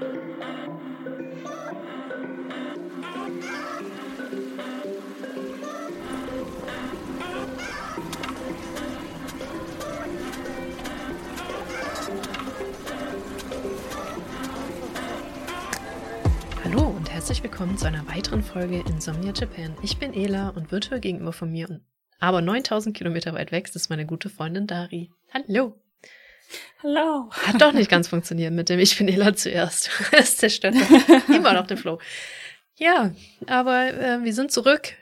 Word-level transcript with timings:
Hallo 0.00 0.08
und 16.86 17.10
herzlich 17.12 17.42
willkommen 17.42 17.76
zu 17.76 17.86
einer 17.86 18.08
weiteren 18.08 18.42
Folge 18.42 18.82
Insomnia 18.88 19.34
Japan. 19.34 19.76
Ich 19.82 19.98
bin 19.98 20.14
Ela 20.14 20.48
und 20.48 20.72
virtuell 20.72 21.00
gegenüber 21.00 21.34
von 21.34 21.52
mir, 21.52 21.80
aber 22.20 22.40
9000 22.40 22.96
Kilometer 22.96 23.34
weit 23.34 23.52
weg, 23.52 23.68
ist 23.74 23.90
meine 23.90 24.06
gute 24.06 24.30
Freundin 24.30 24.66
Dari. 24.66 25.10
Hallo. 25.34 25.74
Hallo. 26.82 27.30
Hat 27.30 27.60
doch 27.60 27.72
nicht 27.72 27.90
ganz 27.90 28.08
funktioniert 28.08 28.52
mit 28.52 28.68
dem 28.68 28.78
Ich 28.78 28.96
bin 28.96 29.08
Ela 29.08 29.34
zuerst. 29.34 29.90
Es 30.12 30.36
zerstört 30.36 30.74
immer 31.28 31.52
noch 31.52 31.66
den 31.66 31.76
Flow. 31.76 31.98
Ja, 32.76 33.12
aber 33.46 33.92
äh, 33.92 34.24
wir 34.24 34.32
sind 34.32 34.50
zurück. 34.50 34.94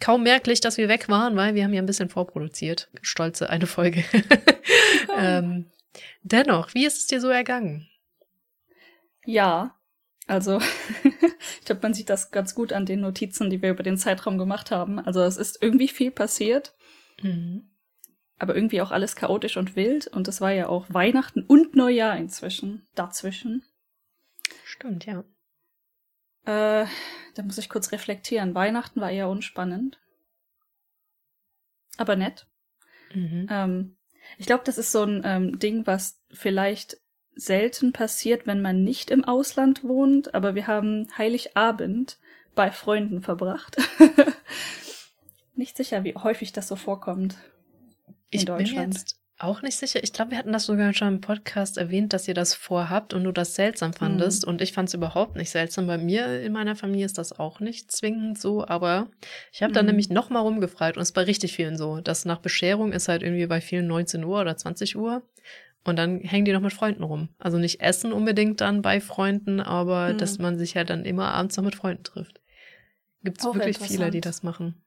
Kaum 0.00 0.22
merklich, 0.22 0.60
dass 0.60 0.76
wir 0.76 0.88
weg 0.88 1.08
waren, 1.08 1.36
weil 1.36 1.54
wir 1.54 1.64
haben 1.64 1.72
ja 1.72 1.82
ein 1.82 1.86
bisschen 1.86 2.08
vorproduziert. 2.08 2.88
Stolze 3.02 3.50
eine 3.50 3.66
Folge. 3.66 4.04
ähm, 5.18 5.70
dennoch, 6.22 6.74
wie 6.74 6.86
ist 6.86 6.98
es 6.98 7.06
dir 7.06 7.20
so 7.20 7.28
ergangen? 7.28 7.88
Ja, 9.24 9.74
also 10.26 10.60
ich 11.60 11.64
glaube, 11.64 11.82
man 11.82 11.94
sieht 11.94 12.10
das 12.10 12.30
ganz 12.30 12.54
gut 12.54 12.72
an 12.72 12.86
den 12.86 13.00
Notizen, 13.00 13.50
die 13.50 13.60
wir 13.62 13.70
über 13.70 13.82
den 13.82 13.96
Zeitraum 13.96 14.38
gemacht 14.38 14.70
haben. 14.70 14.98
Also 14.98 15.22
es 15.22 15.36
ist 15.36 15.60
irgendwie 15.62 15.88
viel 15.88 16.10
passiert, 16.10 16.74
Mhm. 17.22 17.68
Aber 18.38 18.54
irgendwie 18.54 18.80
auch 18.80 18.90
alles 18.90 19.16
chaotisch 19.16 19.56
und 19.56 19.76
wild. 19.76 20.06
Und 20.06 20.28
es 20.28 20.40
war 20.40 20.52
ja 20.52 20.68
auch 20.68 20.86
Weihnachten 20.88 21.42
und 21.42 21.74
Neujahr 21.74 22.16
inzwischen, 22.16 22.86
dazwischen. 22.94 23.64
Stimmt, 24.64 25.06
ja. 25.06 25.24
Äh, 26.44 26.86
da 27.34 27.42
muss 27.42 27.58
ich 27.58 27.68
kurz 27.68 27.92
reflektieren. 27.92 28.54
Weihnachten 28.54 29.00
war 29.00 29.10
eher 29.10 29.28
unspannend. 29.28 29.98
Aber 31.96 32.16
nett. 32.16 32.46
Mhm. 33.12 33.46
Ähm, 33.50 33.96
ich 34.36 34.46
glaube, 34.46 34.62
das 34.64 34.78
ist 34.78 34.92
so 34.92 35.02
ein 35.02 35.22
ähm, 35.24 35.58
Ding, 35.58 35.86
was 35.86 36.22
vielleicht 36.30 36.98
selten 37.34 37.92
passiert, 37.92 38.46
wenn 38.46 38.62
man 38.62 38.84
nicht 38.84 39.10
im 39.10 39.24
Ausland 39.24 39.84
wohnt, 39.84 40.34
aber 40.34 40.54
wir 40.54 40.66
haben 40.66 41.08
Heiligabend 41.16 42.18
bei 42.54 42.70
Freunden 42.70 43.22
verbracht. 43.22 43.76
nicht 45.54 45.76
sicher, 45.76 46.04
wie 46.04 46.14
häufig 46.14 46.52
das 46.52 46.68
so 46.68 46.76
vorkommt 46.76 47.36
in 48.30 48.40
Ich 48.40 48.44
bin 48.46 48.56
Deutschland. 48.56 48.94
jetzt 48.94 49.16
auch 49.40 49.62
nicht 49.62 49.76
sicher. 49.76 50.02
Ich 50.02 50.12
glaube, 50.12 50.32
wir 50.32 50.38
hatten 50.38 50.52
das 50.52 50.66
sogar 50.66 50.92
schon 50.94 51.06
im 51.08 51.20
Podcast 51.20 51.78
erwähnt, 51.78 52.12
dass 52.12 52.26
ihr 52.26 52.34
das 52.34 52.54
vorhabt 52.54 53.14
und 53.14 53.22
du 53.22 53.30
das 53.30 53.54
seltsam 53.54 53.92
fandest. 53.92 54.44
Und 54.44 54.60
ich 54.60 54.72
fand 54.72 54.88
es 54.88 54.94
überhaupt 54.94 55.36
nicht 55.36 55.50
seltsam. 55.50 55.86
Bei 55.86 55.96
mir 55.96 56.40
in 56.42 56.52
meiner 56.52 56.74
Familie 56.74 57.06
ist 57.06 57.18
das 57.18 57.38
auch 57.38 57.60
nicht 57.60 57.92
zwingend 57.92 58.36
so. 58.40 58.66
Aber 58.66 59.08
ich 59.52 59.62
habe 59.62 59.72
dann 59.72 59.84
Mhm. 59.84 59.90
nämlich 59.90 60.08
noch 60.10 60.28
mal 60.28 60.40
rumgefragt 60.40 60.96
und 60.96 61.02
es 61.02 61.10
ist 61.10 61.14
bei 61.14 61.22
richtig 61.22 61.52
vielen 61.54 61.76
so, 61.76 62.00
dass 62.00 62.24
nach 62.24 62.40
Bescherung 62.40 62.90
ist 62.92 63.06
halt 63.06 63.22
irgendwie 63.22 63.46
bei 63.46 63.60
vielen 63.60 63.86
19 63.86 64.24
Uhr 64.24 64.40
oder 64.40 64.56
20 64.56 64.96
Uhr. 64.96 65.22
Und 65.84 65.94
dann 65.96 66.18
hängen 66.18 66.44
die 66.44 66.52
noch 66.52 66.60
mit 66.60 66.72
Freunden 66.72 67.04
rum. 67.04 67.28
Also 67.38 67.58
nicht 67.58 67.80
essen 67.80 68.12
unbedingt 68.12 68.60
dann 68.60 68.82
bei 68.82 69.00
Freunden, 69.00 69.60
aber 69.60 70.14
Mhm. 70.14 70.18
dass 70.18 70.38
man 70.40 70.58
sich 70.58 70.74
halt 70.76 70.90
dann 70.90 71.04
immer 71.04 71.32
abends 71.32 71.56
noch 71.56 71.64
mit 71.64 71.76
Freunden 71.76 72.02
trifft. 72.02 72.40
Gibt 73.22 73.38
es 73.38 73.44
wirklich 73.44 73.78
viele, 73.78 74.10
die 74.10 74.20
das 74.20 74.42
machen. 74.42 74.82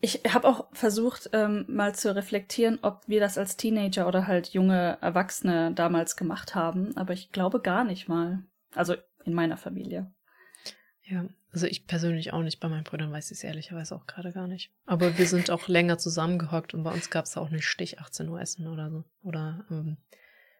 Ich 0.00 0.22
habe 0.28 0.48
auch 0.48 0.66
versucht, 0.72 1.30
ähm, 1.32 1.64
mal 1.68 1.94
zu 1.94 2.14
reflektieren, 2.14 2.78
ob 2.82 3.02
wir 3.06 3.20
das 3.20 3.36
als 3.36 3.56
Teenager 3.56 4.08
oder 4.08 4.26
halt 4.26 4.48
junge 4.48 4.96
Erwachsene 5.00 5.72
damals 5.72 6.16
gemacht 6.16 6.54
haben, 6.54 6.96
aber 6.96 7.12
ich 7.12 7.32
glaube 7.32 7.60
gar 7.60 7.84
nicht 7.84 8.08
mal. 8.08 8.42
Also 8.74 8.94
in 9.24 9.34
meiner 9.34 9.56
Familie. 9.56 10.10
Ja, 11.02 11.26
also 11.52 11.66
ich 11.66 11.86
persönlich 11.86 12.32
auch 12.32 12.42
nicht. 12.42 12.60
Bei 12.60 12.68
meinen 12.68 12.84
Brüdern 12.84 13.12
weiß 13.12 13.30
ich 13.30 13.38
es 13.38 13.44
ehrlicherweise 13.44 13.94
auch 13.94 14.06
gerade 14.06 14.32
gar 14.32 14.46
nicht. 14.46 14.70
Aber 14.86 15.18
wir 15.18 15.26
sind 15.26 15.50
auch 15.50 15.68
länger 15.68 15.98
zusammengehockt 15.98 16.72
und 16.72 16.82
bei 16.82 16.92
uns 16.92 17.10
gab 17.10 17.26
es 17.26 17.36
auch 17.36 17.50
nicht 17.50 17.66
Stich 17.66 18.00
18 18.00 18.28
Uhr 18.28 18.40
Essen 18.40 18.68
oder 18.68 18.90
so. 18.90 19.04
Oder 19.22 19.66
ähm, 19.70 19.98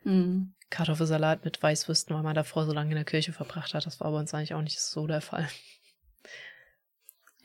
Mhm. 0.05 0.55
Kartoffelsalat 0.71 1.45
mit 1.45 1.63
Weißwürsten, 1.63 2.15
weil 2.15 2.23
man 2.23 2.35
davor 2.35 2.65
so 2.65 2.73
lange 2.73 2.91
in 2.91 2.97
der 2.97 3.05
Kirche 3.05 3.33
verbracht 3.33 3.75
hat. 3.75 3.87
Das 3.87 4.01
war 4.01 4.11
bei 4.11 4.19
uns 4.19 4.33
eigentlich 4.33 4.55
auch 4.55 4.63
nicht 4.63 4.81
so 4.81 5.07
der 5.07 5.21
Fall. 5.21 5.49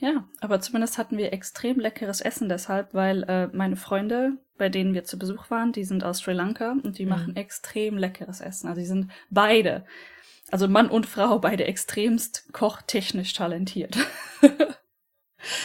Ja, 0.06 0.30
aber 0.40 0.62
zumindest 0.62 1.00
hatten 1.00 1.18
wir 1.18 1.34
extrem 1.34 1.80
leckeres 1.80 2.22
Essen 2.22 2.48
deshalb, 2.48 2.94
weil 2.94 3.24
äh, 3.24 3.48
meine 3.48 3.76
Freunde, 3.76 4.34
bei 4.56 4.70
denen 4.70 4.94
wir 4.94 5.04
zu 5.04 5.18
Besuch 5.18 5.50
waren, 5.50 5.72
die 5.72 5.84
sind 5.84 6.04
aus 6.04 6.20
Sri 6.20 6.34
Lanka 6.34 6.74
und 6.84 7.00
die 7.00 7.06
Mhm. 7.06 7.10
machen 7.10 7.36
extrem 7.36 7.98
leckeres 7.98 8.40
Essen. 8.40 8.68
Also 8.68 8.82
die 8.82 8.86
sind 8.86 9.10
beide, 9.32 9.84
also 10.52 10.68
Mann 10.68 10.90
und 10.92 11.08
Frau, 11.08 11.40
beide 11.40 11.66
extremst 11.66 12.54
kochtechnisch 12.54 13.34
talentiert. 13.34 13.98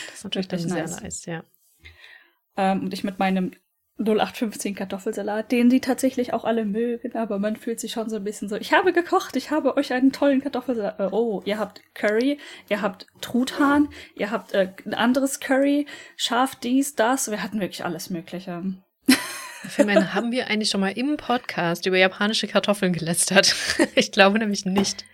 Das 0.06 0.14
ist 0.16 0.24
natürlich 0.24 0.48
dann 0.48 0.58
Wirklich 0.60 0.72
sehr 0.74 0.82
nice. 0.82 1.02
nice, 1.02 1.24
ja. 1.26 1.44
ähm, 2.56 2.80
und 2.84 2.92
ich 2.94 3.02
mit 3.04 3.18
meinem 3.18 3.52
0815 4.00 4.74
Kartoffelsalat, 4.74 5.52
den 5.52 5.70
sie 5.70 5.80
tatsächlich 5.80 6.32
auch 6.32 6.44
alle 6.44 6.64
mögen, 6.64 7.14
aber 7.14 7.38
man 7.38 7.56
fühlt 7.56 7.80
sich 7.80 7.92
schon 7.92 8.08
so 8.08 8.16
ein 8.16 8.24
bisschen 8.24 8.48
so, 8.48 8.56
ich 8.56 8.72
habe 8.72 8.92
gekocht, 8.92 9.36
ich 9.36 9.50
habe 9.50 9.76
euch 9.76 9.92
einen 9.92 10.10
tollen 10.12 10.40
Kartoffelsalat. 10.40 10.98
Äh, 10.98 11.08
oh, 11.12 11.42
ihr 11.44 11.58
habt 11.58 11.82
Curry, 11.94 12.38
ihr 12.68 12.80
habt 12.80 13.06
Truthahn, 13.20 13.88
ihr 14.14 14.30
habt 14.30 14.52
äh, 14.52 14.72
ein 14.86 14.94
anderes 14.94 15.38
Curry, 15.40 15.86
scharf 16.16 16.56
dies, 16.56 16.94
das, 16.94 17.30
wir 17.30 17.42
hatten 17.42 17.60
wirklich 17.60 17.84
alles 17.84 18.10
Mögliche. 18.10 18.62
Philman, 19.68 20.14
haben 20.14 20.32
wir 20.32 20.48
eigentlich 20.48 20.70
schon 20.70 20.80
mal 20.80 20.96
im 20.96 21.18
Podcast 21.18 21.84
über 21.84 21.98
japanische 21.98 22.48
Kartoffeln 22.48 22.92
gelästert? 22.94 23.54
ich 23.94 24.10
glaube 24.12 24.38
nämlich 24.38 24.64
nicht. 24.64 25.04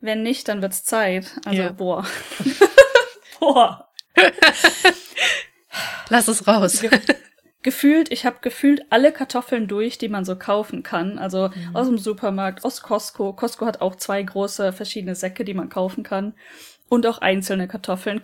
Wenn 0.00 0.22
nicht, 0.22 0.48
dann 0.48 0.60
wird's 0.60 0.82
Zeit. 0.84 1.32
Also, 1.44 1.62
Ja. 1.62 1.72
boah. 1.72 2.04
boah. 3.40 3.88
Lass 6.08 6.28
es 6.28 6.46
raus. 6.46 6.80
Ge 6.80 6.90
gefühlt, 7.64 8.12
ich 8.12 8.24
habe 8.24 8.36
gefühlt 8.40 8.86
alle 8.90 9.10
Kartoffeln 9.10 9.66
durch, 9.66 9.98
die 9.98 10.08
man 10.08 10.24
so 10.24 10.36
kaufen 10.36 10.84
kann. 10.84 11.18
Also 11.18 11.48
Mhm. 11.48 11.74
aus 11.74 11.88
dem 11.88 11.98
Supermarkt, 11.98 12.64
aus 12.64 12.82
Costco. 12.82 13.32
Costco 13.32 13.66
hat 13.66 13.80
auch 13.80 13.96
zwei 13.96 14.22
große 14.22 14.72
verschiedene 14.72 15.16
Säcke, 15.16 15.44
die 15.44 15.54
man 15.54 15.68
kaufen 15.68 16.04
kann. 16.04 16.34
Und 16.88 17.06
auch 17.06 17.18
einzelne 17.18 17.66
Kartoffeln. 17.66 18.20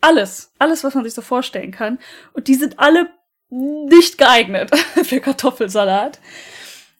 Alles. 0.00 0.52
Alles, 0.58 0.84
was 0.84 0.94
man 0.94 1.04
sich 1.04 1.12
so 1.12 1.20
vorstellen 1.20 1.72
kann. 1.72 1.98
Und 2.32 2.48
die 2.48 2.54
sind 2.54 2.78
alle 2.78 3.10
nicht 3.50 4.16
geeignet 4.16 4.74
für 5.04 5.20
Kartoffelsalat. 5.20 6.20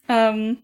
Ähm, 0.08 0.62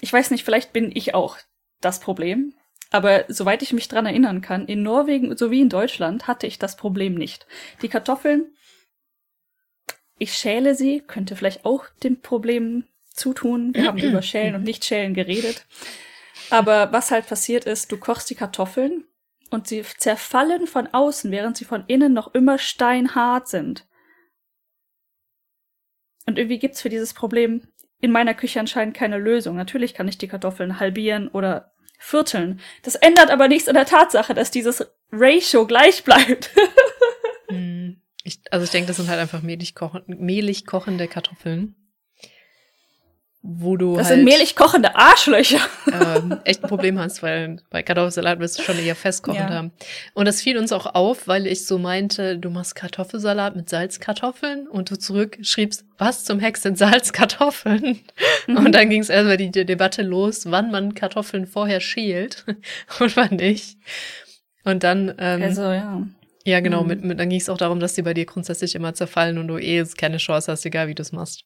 ich 0.00 0.12
weiß 0.12 0.30
nicht, 0.30 0.44
vielleicht 0.44 0.72
bin 0.72 0.90
ich 0.94 1.14
auch 1.14 1.36
das 1.80 2.00
Problem. 2.00 2.54
Aber 2.90 3.24
soweit 3.28 3.62
ich 3.62 3.72
mich 3.72 3.88
dran 3.88 4.06
erinnern 4.06 4.40
kann, 4.40 4.66
in 4.66 4.82
Norwegen 4.82 5.36
sowie 5.36 5.60
in 5.60 5.68
Deutschland 5.68 6.26
hatte 6.28 6.46
ich 6.46 6.58
das 6.58 6.76
Problem 6.76 7.14
nicht. 7.14 7.46
Die 7.82 7.88
Kartoffeln 7.88 8.54
ich 10.18 10.34
schäle 10.34 10.74
sie, 10.74 11.00
könnte 11.00 11.36
vielleicht 11.36 11.64
auch 11.64 11.86
dem 12.02 12.20
Problem 12.20 12.84
zutun. 13.10 13.74
Wir 13.74 13.86
haben 13.86 13.98
über 13.98 14.22
Schälen 14.22 14.54
und 14.54 14.64
Nicht-Schälen 14.64 15.14
geredet. 15.14 15.66
Aber 16.50 16.92
was 16.92 17.10
halt 17.10 17.26
passiert 17.26 17.64
ist, 17.64 17.90
du 17.90 17.96
kochst 17.96 18.30
die 18.30 18.34
Kartoffeln 18.34 19.04
und 19.50 19.66
sie 19.66 19.84
zerfallen 19.98 20.66
von 20.66 20.88
außen, 20.88 21.30
während 21.30 21.56
sie 21.56 21.64
von 21.64 21.84
innen 21.86 22.12
noch 22.12 22.34
immer 22.34 22.58
steinhart 22.58 23.48
sind. 23.48 23.86
Und 26.26 26.38
irgendwie 26.38 26.58
gibt's 26.58 26.80
für 26.80 26.88
dieses 26.88 27.14
Problem 27.14 27.62
in 28.00 28.10
meiner 28.10 28.34
Küche 28.34 28.60
anscheinend 28.60 28.96
keine 28.96 29.18
Lösung. 29.18 29.56
Natürlich 29.56 29.94
kann 29.94 30.08
ich 30.08 30.18
die 30.18 30.28
Kartoffeln 30.28 30.80
halbieren 30.80 31.28
oder 31.28 31.72
vierteln. 31.98 32.60
Das 32.82 32.96
ändert 32.96 33.30
aber 33.30 33.48
nichts 33.48 33.68
an 33.68 33.74
der 33.74 33.86
Tatsache, 33.86 34.34
dass 34.34 34.50
dieses 34.50 34.86
Ratio 35.10 35.66
gleich 35.66 36.04
bleibt. 36.04 36.50
Ich, 38.26 38.40
also 38.50 38.64
ich 38.64 38.70
denke, 38.70 38.88
das 38.88 38.96
sind 38.96 39.08
halt 39.08 39.20
einfach 39.20 39.42
mehlig, 39.42 39.74
kochen, 39.74 40.02
mehlig 40.06 40.66
kochende 40.66 41.06
Kartoffeln. 41.08 41.76
Wo 43.46 43.76
du 43.76 43.96
Das 43.98 44.06
halt 44.06 44.16
sind 44.16 44.24
mehlig 44.24 44.56
kochende 44.56 44.96
Arschlöcher. 44.96 45.60
ähm, 45.92 46.38
echt 46.44 46.64
ein 46.64 46.68
Problem 46.70 46.98
hast, 46.98 47.22
weil 47.22 47.58
bei 47.68 47.82
Kartoffelsalat 47.82 48.38
wirst 48.38 48.58
du 48.58 48.62
schon 48.62 48.78
eher 48.78 48.96
festkochend 48.96 49.50
Ja. 49.50 49.56
haben. 49.56 49.72
Und 50.14 50.24
das 50.24 50.40
fiel 50.40 50.56
uns 50.56 50.72
auch 50.72 50.94
auf, 50.94 51.28
weil 51.28 51.46
ich 51.46 51.66
so 51.66 51.76
meinte, 51.78 52.38
du 52.38 52.48
machst 52.48 52.74
Kartoffelsalat 52.74 53.54
mit 53.54 53.68
Salzkartoffeln 53.68 54.66
und 54.66 54.90
du 54.90 54.96
zurückschriebst, 54.98 55.84
was 55.98 56.24
zum 56.24 56.40
Hex 56.40 56.62
sind 56.62 56.78
Salzkartoffeln? 56.78 58.00
Mhm. 58.46 58.56
Und 58.56 58.72
dann 58.74 58.88
ging 58.88 59.02
es 59.02 59.10
erstmal 59.10 59.36
die, 59.36 59.50
die 59.50 59.66
Debatte 59.66 60.00
los, 60.00 60.50
wann 60.50 60.70
man 60.70 60.94
Kartoffeln 60.94 61.46
vorher 61.46 61.80
schält 61.80 62.46
und 62.98 63.14
wann 63.14 63.36
nicht. 63.36 63.76
Und 64.64 64.82
dann, 64.84 65.14
ähm, 65.18 65.42
Also, 65.42 65.64
ja. 65.70 66.02
Ja 66.44 66.60
genau, 66.60 66.82
mhm. 66.82 66.88
mit, 66.88 67.04
mit, 67.04 67.20
dann 67.20 67.28
ging 67.28 67.40
es 67.40 67.48
auch 67.48 67.58
darum, 67.58 67.80
dass 67.80 67.94
die 67.94 68.02
bei 68.02 68.14
dir 68.14 68.26
grundsätzlich 68.26 68.74
immer 68.74 68.94
zerfallen 68.94 69.38
und 69.38 69.48
du 69.48 69.58
eh 69.58 69.84
keine 69.96 70.18
Chance 70.18 70.52
hast, 70.52 70.64
egal 70.64 70.88
wie 70.88 70.94
du 70.94 71.02
es 71.02 71.12
machst. 71.12 71.44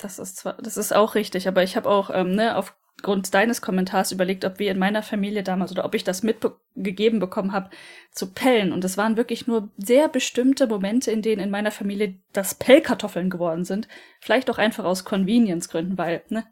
Das 0.00 0.18
ist 0.18 0.36
zwar, 0.36 0.54
das 0.54 0.76
ist 0.76 0.94
auch 0.94 1.14
richtig, 1.14 1.46
aber 1.48 1.62
ich 1.62 1.76
habe 1.76 1.88
auch, 1.88 2.10
ähm, 2.12 2.32
ne, 2.32 2.56
aufgrund 2.56 3.32
deines 3.34 3.60
Kommentars 3.60 4.12
überlegt, 4.12 4.44
ob 4.44 4.58
wir 4.58 4.70
in 4.70 4.78
meiner 4.78 5.02
Familie 5.02 5.42
damals 5.42 5.70
oder 5.70 5.84
ob 5.84 5.94
ich 5.94 6.04
das 6.04 6.22
mitgegeben 6.22 7.20
bekommen 7.20 7.52
habe, 7.52 7.70
zu 8.10 8.32
pellen. 8.32 8.72
Und 8.72 8.84
es 8.84 8.96
waren 8.96 9.16
wirklich 9.16 9.46
nur 9.46 9.70
sehr 9.76 10.08
bestimmte 10.08 10.66
Momente, 10.66 11.10
in 11.10 11.22
denen 11.22 11.42
in 11.42 11.50
meiner 11.50 11.70
Familie 11.70 12.18
das 12.32 12.54
Pellkartoffeln 12.54 13.30
geworden 13.30 13.64
sind. 13.64 13.88
Vielleicht 14.20 14.50
auch 14.50 14.58
einfach 14.58 14.84
aus 14.84 15.04
Convenience-Gründen, 15.04 15.98
weil, 15.98 16.22
ne, 16.28 16.44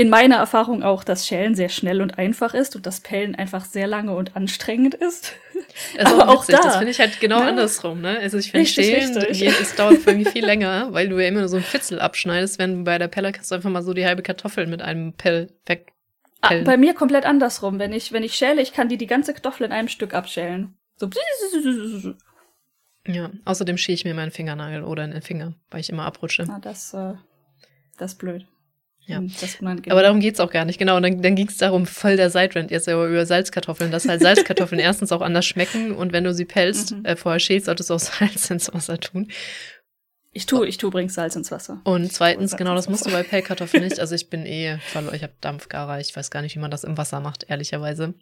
in 0.00 0.08
meiner 0.08 0.36
Erfahrung 0.36 0.82
auch, 0.82 1.04
dass 1.04 1.26
Schälen 1.26 1.54
sehr 1.54 1.68
schnell 1.68 2.00
und 2.00 2.18
einfach 2.18 2.54
ist 2.54 2.74
und 2.74 2.86
das 2.86 3.00
Pellen 3.00 3.34
einfach 3.34 3.66
sehr 3.66 3.86
lange 3.86 4.14
und 4.14 4.34
anstrengend 4.34 4.94
ist. 4.94 5.34
Also 5.98 6.22
auch, 6.22 6.48
witzig, 6.48 6.56
da, 6.56 6.62
das 6.62 6.76
finde 6.76 6.90
ich 6.90 6.98
halt 6.98 7.20
genau 7.20 7.40
ja. 7.40 7.48
andersrum, 7.48 8.00
ne? 8.00 8.18
Also 8.18 8.38
ich 8.38 8.50
finde 8.50 8.66
Schälen, 8.66 9.14
es 9.16 9.76
dauert 9.76 9.98
für 9.98 10.14
mich 10.14 10.28
viel 10.30 10.44
länger, 10.44 10.88
weil 10.92 11.08
du 11.08 11.18
ja 11.18 11.28
immer 11.28 11.40
nur 11.40 11.48
so 11.48 11.58
ein 11.58 11.62
Fitzel 11.62 12.00
abschneidest, 12.00 12.58
wenn 12.58 12.84
bei 12.84 12.98
der 12.98 13.08
Pelle 13.08 13.30
kannst 13.30 13.50
du 13.50 13.54
einfach 13.54 13.70
mal 13.70 13.82
so 13.82 13.92
die 13.92 14.04
halbe 14.04 14.22
Kartoffel 14.22 14.66
mit 14.66 14.80
einem 14.82 15.12
Pell 15.12 15.52
weg. 15.66 15.92
Ah, 16.40 16.54
bei 16.64 16.76
mir 16.76 16.94
komplett 16.94 17.24
andersrum. 17.24 17.78
Wenn 17.78 17.92
ich, 17.92 18.10
wenn 18.10 18.22
ich 18.22 18.34
schäle, 18.34 18.62
ich 18.62 18.72
kann 18.72 18.88
die 18.88 18.96
die 18.96 19.06
ganze 19.06 19.32
Kartoffel 19.32 19.66
in 19.66 19.72
einem 19.72 19.88
Stück 19.88 20.14
abschälen. 20.14 20.76
So. 20.96 21.08
Ja, 23.06 23.30
außerdem 23.44 23.76
schäle 23.76 23.94
ich 23.94 24.04
mir 24.04 24.14
meinen 24.14 24.32
Fingernagel 24.32 24.82
oder 24.82 25.04
in 25.04 25.12
den 25.12 25.22
Finger, 25.22 25.54
weil 25.70 25.80
ich 25.80 25.90
immer 25.90 26.04
abrutsche. 26.04 26.46
Ah, 26.50 26.58
das, 26.60 26.94
äh, 26.94 27.14
das 27.98 28.12
ist 28.12 28.18
blöd. 28.18 28.46
Ja. 29.06 29.18
Hm, 29.18 29.82
aber 29.88 30.02
darum 30.02 30.20
geht's 30.20 30.38
auch 30.38 30.50
gar 30.50 30.64
nicht, 30.64 30.78
genau. 30.78 30.96
Und 30.96 31.02
dann, 31.02 31.20
dann 31.20 31.34
ging 31.34 31.48
es 31.48 31.56
darum, 31.56 31.86
voll 31.86 32.16
der 32.16 32.30
Sidetrend 32.30 32.70
jetzt 32.70 32.88
aber 32.88 33.06
über 33.06 33.26
Salzkartoffeln, 33.26 33.90
dass 33.90 34.06
halt 34.06 34.20
Salzkartoffeln 34.20 34.80
erstens 34.80 35.10
auch 35.10 35.20
anders 35.20 35.46
schmecken 35.46 35.92
und 35.92 36.12
wenn 36.12 36.24
du 36.24 36.32
sie 36.32 36.44
pelzt, 36.44 36.92
mhm. 36.92 37.04
äh, 37.04 37.16
vorher 37.16 37.40
schälst, 37.40 37.66
solltest 37.66 37.90
du 37.90 37.94
auch 37.94 37.98
Salz 37.98 38.50
ins 38.50 38.72
Wasser 38.72 39.00
tun. 39.00 39.28
Ich 40.32 40.46
tue, 40.46 40.66
ich 40.68 40.76
tue 40.76 40.88
übrigens 40.88 41.14
Salz 41.14 41.34
ins 41.34 41.50
Wasser. 41.50 41.80
Und 41.84 42.12
zweitens, 42.12 42.56
genau, 42.56 42.76
das 42.76 42.88
musst 42.88 43.04
du 43.04 43.10
bei 43.10 43.24
Pellkartoffeln 43.24 43.82
nicht. 43.82 43.98
Also 43.98 44.14
ich 44.14 44.30
bin 44.30 44.46
eh 44.46 44.78
ich 44.94 44.94
habe 44.94 45.32
Dampfgarer, 45.40 45.98
ich 45.98 46.14
weiß 46.14 46.30
gar 46.30 46.42
nicht, 46.42 46.54
wie 46.54 46.60
man 46.60 46.70
das 46.70 46.84
im 46.84 46.96
Wasser 46.96 47.20
macht, 47.20 47.46
ehrlicherweise. 47.48 48.14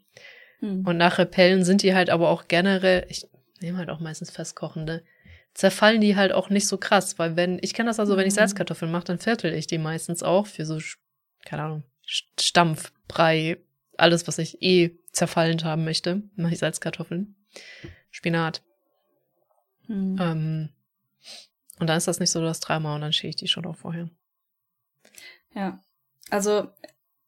Hm. 0.61 0.87
Und 0.87 0.97
nach 0.97 1.19
Repellen 1.19 1.65
sind 1.65 1.83
die 1.83 1.95
halt 1.95 2.09
aber 2.09 2.31
auch 2.31 2.49
generell, 2.49 3.05
ich 3.09 3.27
nehme 3.61 3.79
halt 3.79 3.91
auch 3.91 4.01
meistens 4.01 4.31
festkochende, 4.31 5.03
zerfallen 5.55 6.01
die 6.01 6.17
halt 6.17 6.33
auch 6.33 6.51
nicht 6.51 6.69
so 6.69 6.79
krass, 6.79 7.19
weil 7.19 7.37
wenn, 7.37 7.59
ich 7.63 7.75
kenne 7.75 7.91
das 7.91 8.01
also, 8.01 8.17
wenn 8.17 8.27
ich 8.27 8.35
mhm. 8.35 8.39
Salzkartoffeln 8.39 8.91
mache, 8.91 9.05
dann 9.05 9.19
viertel 9.19 9.55
ich 9.55 9.67
die 9.67 9.79
meistens 9.79 10.23
auch 10.23 10.47
für 10.47 10.65
so, 10.65 10.79
keine 11.45 11.63
Ahnung, 11.63 11.83
Stampf, 12.05 12.93
Brei, 13.07 13.59
alles, 13.97 14.27
was 14.29 14.39
ich 14.39 14.63
eh 14.63 14.97
zerfallend 15.13 15.65
haben 15.65 15.85
möchte, 15.85 16.23
mache 16.37 16.53
ich 16.53 16.59
Salzkartoffeln. 16.59 17.35
Spinat. 18.11 18.63
Mhm. 19.89 20.17
Ähm, 20.21 20.69
und 21.79 21.87
dann 21.87 21.99
ist 21.99 22.09
das 22.09 22.21
nicht 22.21 22.31
so 22.31 22.41
das 22.41 22.61
Drama 22.61 22.95
und 22.95 23.01
dann 23.01 23.13
schäle 23.13 23.31
ich 23.31 23.37
die 23.37 23.49
schon 23.49 23.67
auch 23.67 23.77
vorher. 23.77 24.09
Ja. 25.55 25.83
Also, 26.31 26.69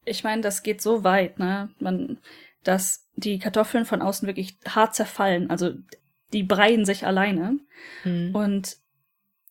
ich 0.04 0.24
meine, 0.24 0.42
das 0.42 0.62
geht 0.62 0.80
so 0.80 1.04
weit, 1.04 1.38
ne? 1.38 1.70
Man, 1.78 2.18
dass 2.62 3.08
die 3.16 3.38
Kartoffeln 3.38 3.84
von 3.84 4.02
außen 4.02 4.26
wirklich 4.26 4.56
hart 4.66 4.94
zerfallen. 4.94 5.50
Also 5.50 5.74
die 6.32 6.42
breien 6.42 6.84
sich 6.84 7.06
alleine. 7.06 7.58
Mhm. 8.04 8.34
Und 8.34 8.76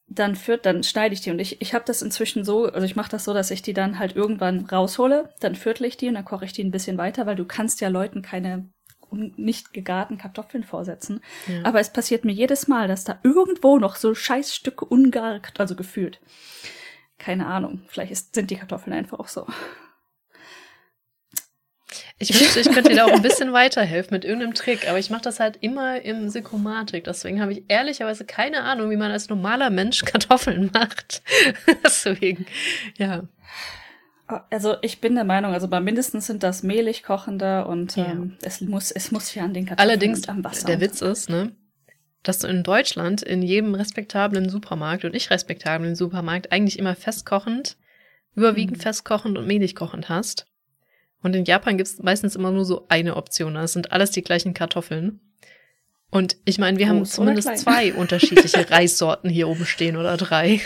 dann 0.08 0.36
führt, 0.36 0.66
dann 0.66 0.84
schneide 0.84 1.14
ich 1.14 1.22
die. 1.22 1.30
Und 1.30 1.40
ich, 1.40 1.62
ich 1.62 1.74
habe 1.74 1.86
das 1.86 2.02
inzwischen 2.02 2.44
so, 2.44 2.66
also 2.66 2.86
ich 2.86 2.96
mache 2.96 3.12
das 3.12 3.26
so, 3.26 3.34
dass 3.34 3.52
ich 3.52 3.62
die 3.62 3.74
dann 3.74 4.00
halt 4.00 4.16
irgendwann 4.16 4.66
raushole, 4.66 5.34
dann 5.40 5.56
viertel 5.56 5.86
ich 5.86 5.98
die 5.98 6.08
und 6.08 6.16
dann 6.16 6.26
koche 6.26 6.46
ich 6.46 6.54
die 6.54 6.64
ein 6.64 6.72
bisschen 6.72 6.98
weiter, 6.98 7.26
weil 7.26 7.36
du 7.36 7.46
kannst 7.46 7.80
ja 7.82 7.90
Leuten 7.90 8.22
keine 8.22 8.70
nicht 9.12 9.74
gegarten 9.74 10.18
Kartoffeln 10.18 10.64
vorsetzen. 10.64 11.22
Ja. 11.48 11.64
Aber 11.64 11.80
es 11.80 11.92
passiert 11.92 12.26
mir 12.26 12.32
jedes 12.32 12.68
Mal, 12.68 12.88
dass 12.88 13.04
da 13.04 13.20
irgendwo 13.24 13.80
noch 13.80 13.96
so 13.96 14.14
Scheißstücke 14.14 14.86
ungar, 14.86 15.42
also 15.58 15.76
gefühlt. 15.76 16.20
Keine 17.18 17.48
Ahnung, 17.48 17.82
vielleicht 17.88 18.12
ist, 18.12 18.36
sind 18.36 18.52
die 18.52 18.56
Kartoffeln 18.56 18.96
einfach 18.96 19.20
auch 19.20 19.28
so. 19.28 19.48
Ich 22.22 22.38
wünschte, 22.38 22.60
ich 22.60 22.70
könnte 22.70 22.90
dir 22.90 22.98
da 22.98 23.06
auch 23.06 23.14
ein 23.14 23.22
bisschen 23.24 23.54
weiterhelfen 23.54 24.14
mit 24.14 24.26
irgendeinem 24.26 24.54
Trick, 24.54 24.90
aber 24.90 25.00
ich 25.00 25.10
mache 25.10 25.22
das 25.22 25.40
halt 25.40 25.58
immer 25.62 26.02
im 26.02 26.30
Sekomatik. 26.30 27.06
Deswegen 27.06 27.42
habe 27.42 27.54
ich 27.54 27.64
ehrlicherweise 27.70 28.26
keine 28.26 28.64
Ahnung, 28.64 28.90
wie 28.90 28.98
man 28.98 29.12
als 29.12 29.30
normaler 29.30 29.70
Mensch 29.70 30.02
Kartoffeln 30.06 30.70
macht. 30.74 31.22
Deswegen, 31.84 32.46
ja. 32.98 33.24
Also 34.52 34.76
ich 34.82 35.02
bin 35.02 35.16
der 35.16 35.24
Meinung, 35.24 35.54
also 35.54 35.68
bei 35.68 35.80
mindestens 35.80 36.28
sind 36.28 36.44
das 36.44 36.62
mehlig 36.62 37.02
kochende 37.02 37.66
und 37.66 37.96
ja. 37.96 38.06
ähm, 38.06 38.38
es 38.44 38.62
muss 38.62 38.92
es 38.92 39.12
muss 39.12 39.34
ja 39.34 39.44
an 39.44 39.56
den 39.56 39.66
Kartoffeln 39.66 39.90
Allerdings, 39.90 40.30
am 40.30 40.44
Wasser. 40.44 40.68
Der 40.68 40.82
Witz 40.82 41.02
ist, 41.02 41.32
ne, 41.32 41.56
dass 42.22 42.40
du 42.40 42.48
in 42.48 42.62
Deutschland 42.62 43.24
in 43.24 43.42
jedem 43.42 43.74
respektablen 43.74 44.50
Supermarkt 44.50 45.06
und 45.06 45.14
nicht 45.14 45.32
respektablen 45.32 45.96
Supermarkt 45.96 46.52
eigentlich 46.52 46.78
immer 46.78 46.96
festkochend, 46.96 47.78
überwiegend 48.36 48.78
mhm. 48.78 48.82
festkochend 48.82 49.38
und 49.38 49.48
mehlig 49.48 49.74
kochend 49.74 50.10
hast. 50.10 50.46
Und 51.22 51.36
in 51.36 51.46
Japan 51.46 51.78
gibt 51.78 51.90
es 51.90 52.02
meistens 52.02 52.36
immer 52.36 52.52
nur 52.52 52.66
so 52.66 52.86
eine 52.90 53.16
Option. 53.16 53.56
Das 53.56 53.74
sind 53.74 53.92
alles 53.92 54.12
die 54.12 54.22
gleichen 54.22 54.54
Kartoffeln. 54.54 55.20
Und 56.12 56.38
ich 56.46 56.58
meine, 56.58 56.80
wir 56.80 56.88
Groß 56.88 56.96
haben 56.96 57.06
zumindest 57.06 57.58
zwei 57.58 57.94
unterschiedliche 57.96 58.70
Reissorten 58.70 59.30
hier 59.30 59.48
oben 59.48 59.66
stehen 59.66 59.96
oder 59.96 60.18
drei. 60.18 60.60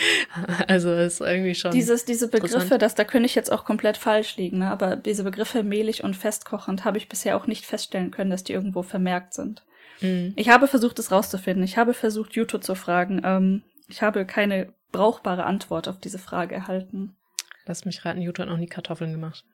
also 0.68 0.92
ist 0.92 1.20
irgendwie 1.20 1.54
schon. 1.54 1.72
Dieses, 1.72 2.04
diese 2.04 2.28
Begriffe, 2.28 2.76
dass 2.76 2.94
da 2.94 3.04
könnte 3.04 3.26
ich 3.26 3.34
jetzt 3.34 3.50
auch 3.50 3.64
komplett 3.64 3.96
falsch 3.96 4.36
liegen, 4.36 4.58
ne? 4.58 4.70
aber 4.70 4.96
diese 4.96 5.24
Begriffe 5.24 5.62
mehlig 5.62 6.04
und 6.04 6.14
festkochend 6.14 6.84
habe 6.84 6.98
ich 6.98 7.08
bisher 7.08 7.36
auch 7.36 7.46
nicht 7.46 7.64
feststellen 7.64 8.10
können, 8.10 8.30
dass 8.30 8.44
die 8.44 8.52
irgendwo 8.52 8.82
vermerkt 8.82 9.32
sind. 9.32 9.62
Mhm. 10.02 10.34
Ich 10.36 10.50
habe 10.50 10.66
versucht, 10.66 10.98
es 10.98 11.10
rauszufinden. 11.10 11.64
Ich 11.64 11.78
habe 11.78 11.94
versucht, 11.94 12.34
YouTube 12.34 12.64
zu 12.64 12.74
fragen. 12.74 13.22
Ähm, 13.24 13.62
ich 13.88 14.02
habe 14.02 14.26
keine 14.26 14.72
brauchbare 14.92 15.44
Antwort 15.44 15.88
auf 15.88 15.98
diese 15.98 16.18
Frage 16.18 16.54
erhalten. 16.54 17.16
Lass 17.64 17.86
mich 17.86 18.04
raten, 18.04 18.20
YouTube 18.20 18.46
hat 18.46 18.52
noch 18.52 18.58
nie 18.58 18.66
Kartoffeln 18.66 19.12
gemacht. 19.12 19.44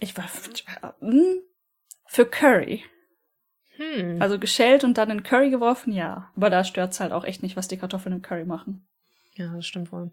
Ich 0.00 0.16
war 0.16 0.28
hm, 1.00 1.42
für 2.06 2.26
Curry. 2.26 2.84
Hm. 3.76 4.20
Also 4.20 4.38
geschält 4.38 4.82
und 4.82 4.98
dann 4.98 5.10
in 5.10 5.22
Curry 5.22 5.50
geworfen, 5.50 5.92
ja. 5.92 6.30
Aber 6.36 6.50
da 6.50 6.64
stört's 6.64 7.00
halt 7.00 7.12
auch 7.12 7.24
echt 7.24 7.42
nicht, 7.42 7.56
was 7.56 7.68
die 7.68 7.76
Kartoffeln 7.76 8.16
in 8.16 8.22
Curry 8.22 8.44
machen. 8.44 8.88
Ja, 9.34 9.54
das 9.54 9.66
stimmt 9.66 9.92
wohl. 9.92 10.10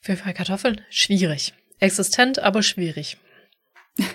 Für 0.00 0.16
Kartoffeln 0.16 0.80
schwierig. 0.90 1.54
Existent, 1.80 2.38
aber 2.38 2.62
schwierig. 2.62 3.18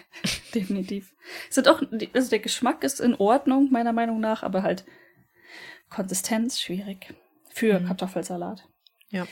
Definitiv. 0.56 1.14
Sind 1.50 1.68
auch, 1.68 1.82
also 2.14 2.30
der 2.30 2.40
Geschmack 2.40 2.84
ist 2.84 3.00
in 3.00 3.16
Ordnung, 3.16 3.70
meiner 3.72 3.94
Meinung 3.94 4.20
nach, 4.20 4.44
aber 4.44 4.64
halt 4.64 4.86
Konsistenz 5.90 6.60
schwierig. 6.60 7.14
Für 7.50 7.80
mhm. 7.80 7.88
Kartoffelsalat. 7.88 8.68
Ja 9.10 9.28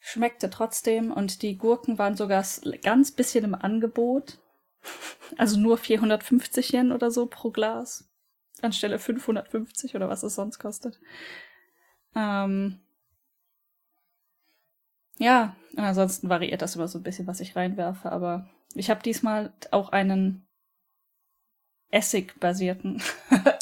schmeckte 0.00 0.50
trotzdem 0.50 1.12
und 1.12 1.42
die 1.42 1.56
Gurken 1.56 1.98
waren 1.98 2.16
sogar 2.16 2.44
ganz 2.82 3.12
bisschen 3.12 3.44
im 3.44 3.54
Angebot. 3.54 4.38
Also 5.36 5.60
nur 5.60 5.78
450 5.78 6.72
Yen 6.72 6.90
oder 6.90 7.10
so 7.10 7.26
pro 7.26 7.50
Glas. 7.50 8.10
Anstelle 8.62 8.98
550 8.98 9.94
oder 9.94 10.08
was 10.08 10.22
es 10.22 10.34
sonst 10.34 10.58
kostet. 10.58 10.98
Ähm 12.14 12.80
ja, 15.18 15.54
und 15.76 15.84
ansonsten 15.84 16.28
variiert 16.28 16.62
das 16.62 16.76
immer 16.76 16.88
so 16.88 16.98
ein 16.98 17.02
bisschen, 17.02 17.26
was 17.26 17.40
ich 17.40 17.54
reinwerfe, 17.54 18.10
aber 18.10 18.48
ich 18.74 18.90
habe 18.90 19.02
diesmal 19.02 19.52
auch 19.70 19.90
einen 19.90 20.46
Essig-basierten 21.90 23.02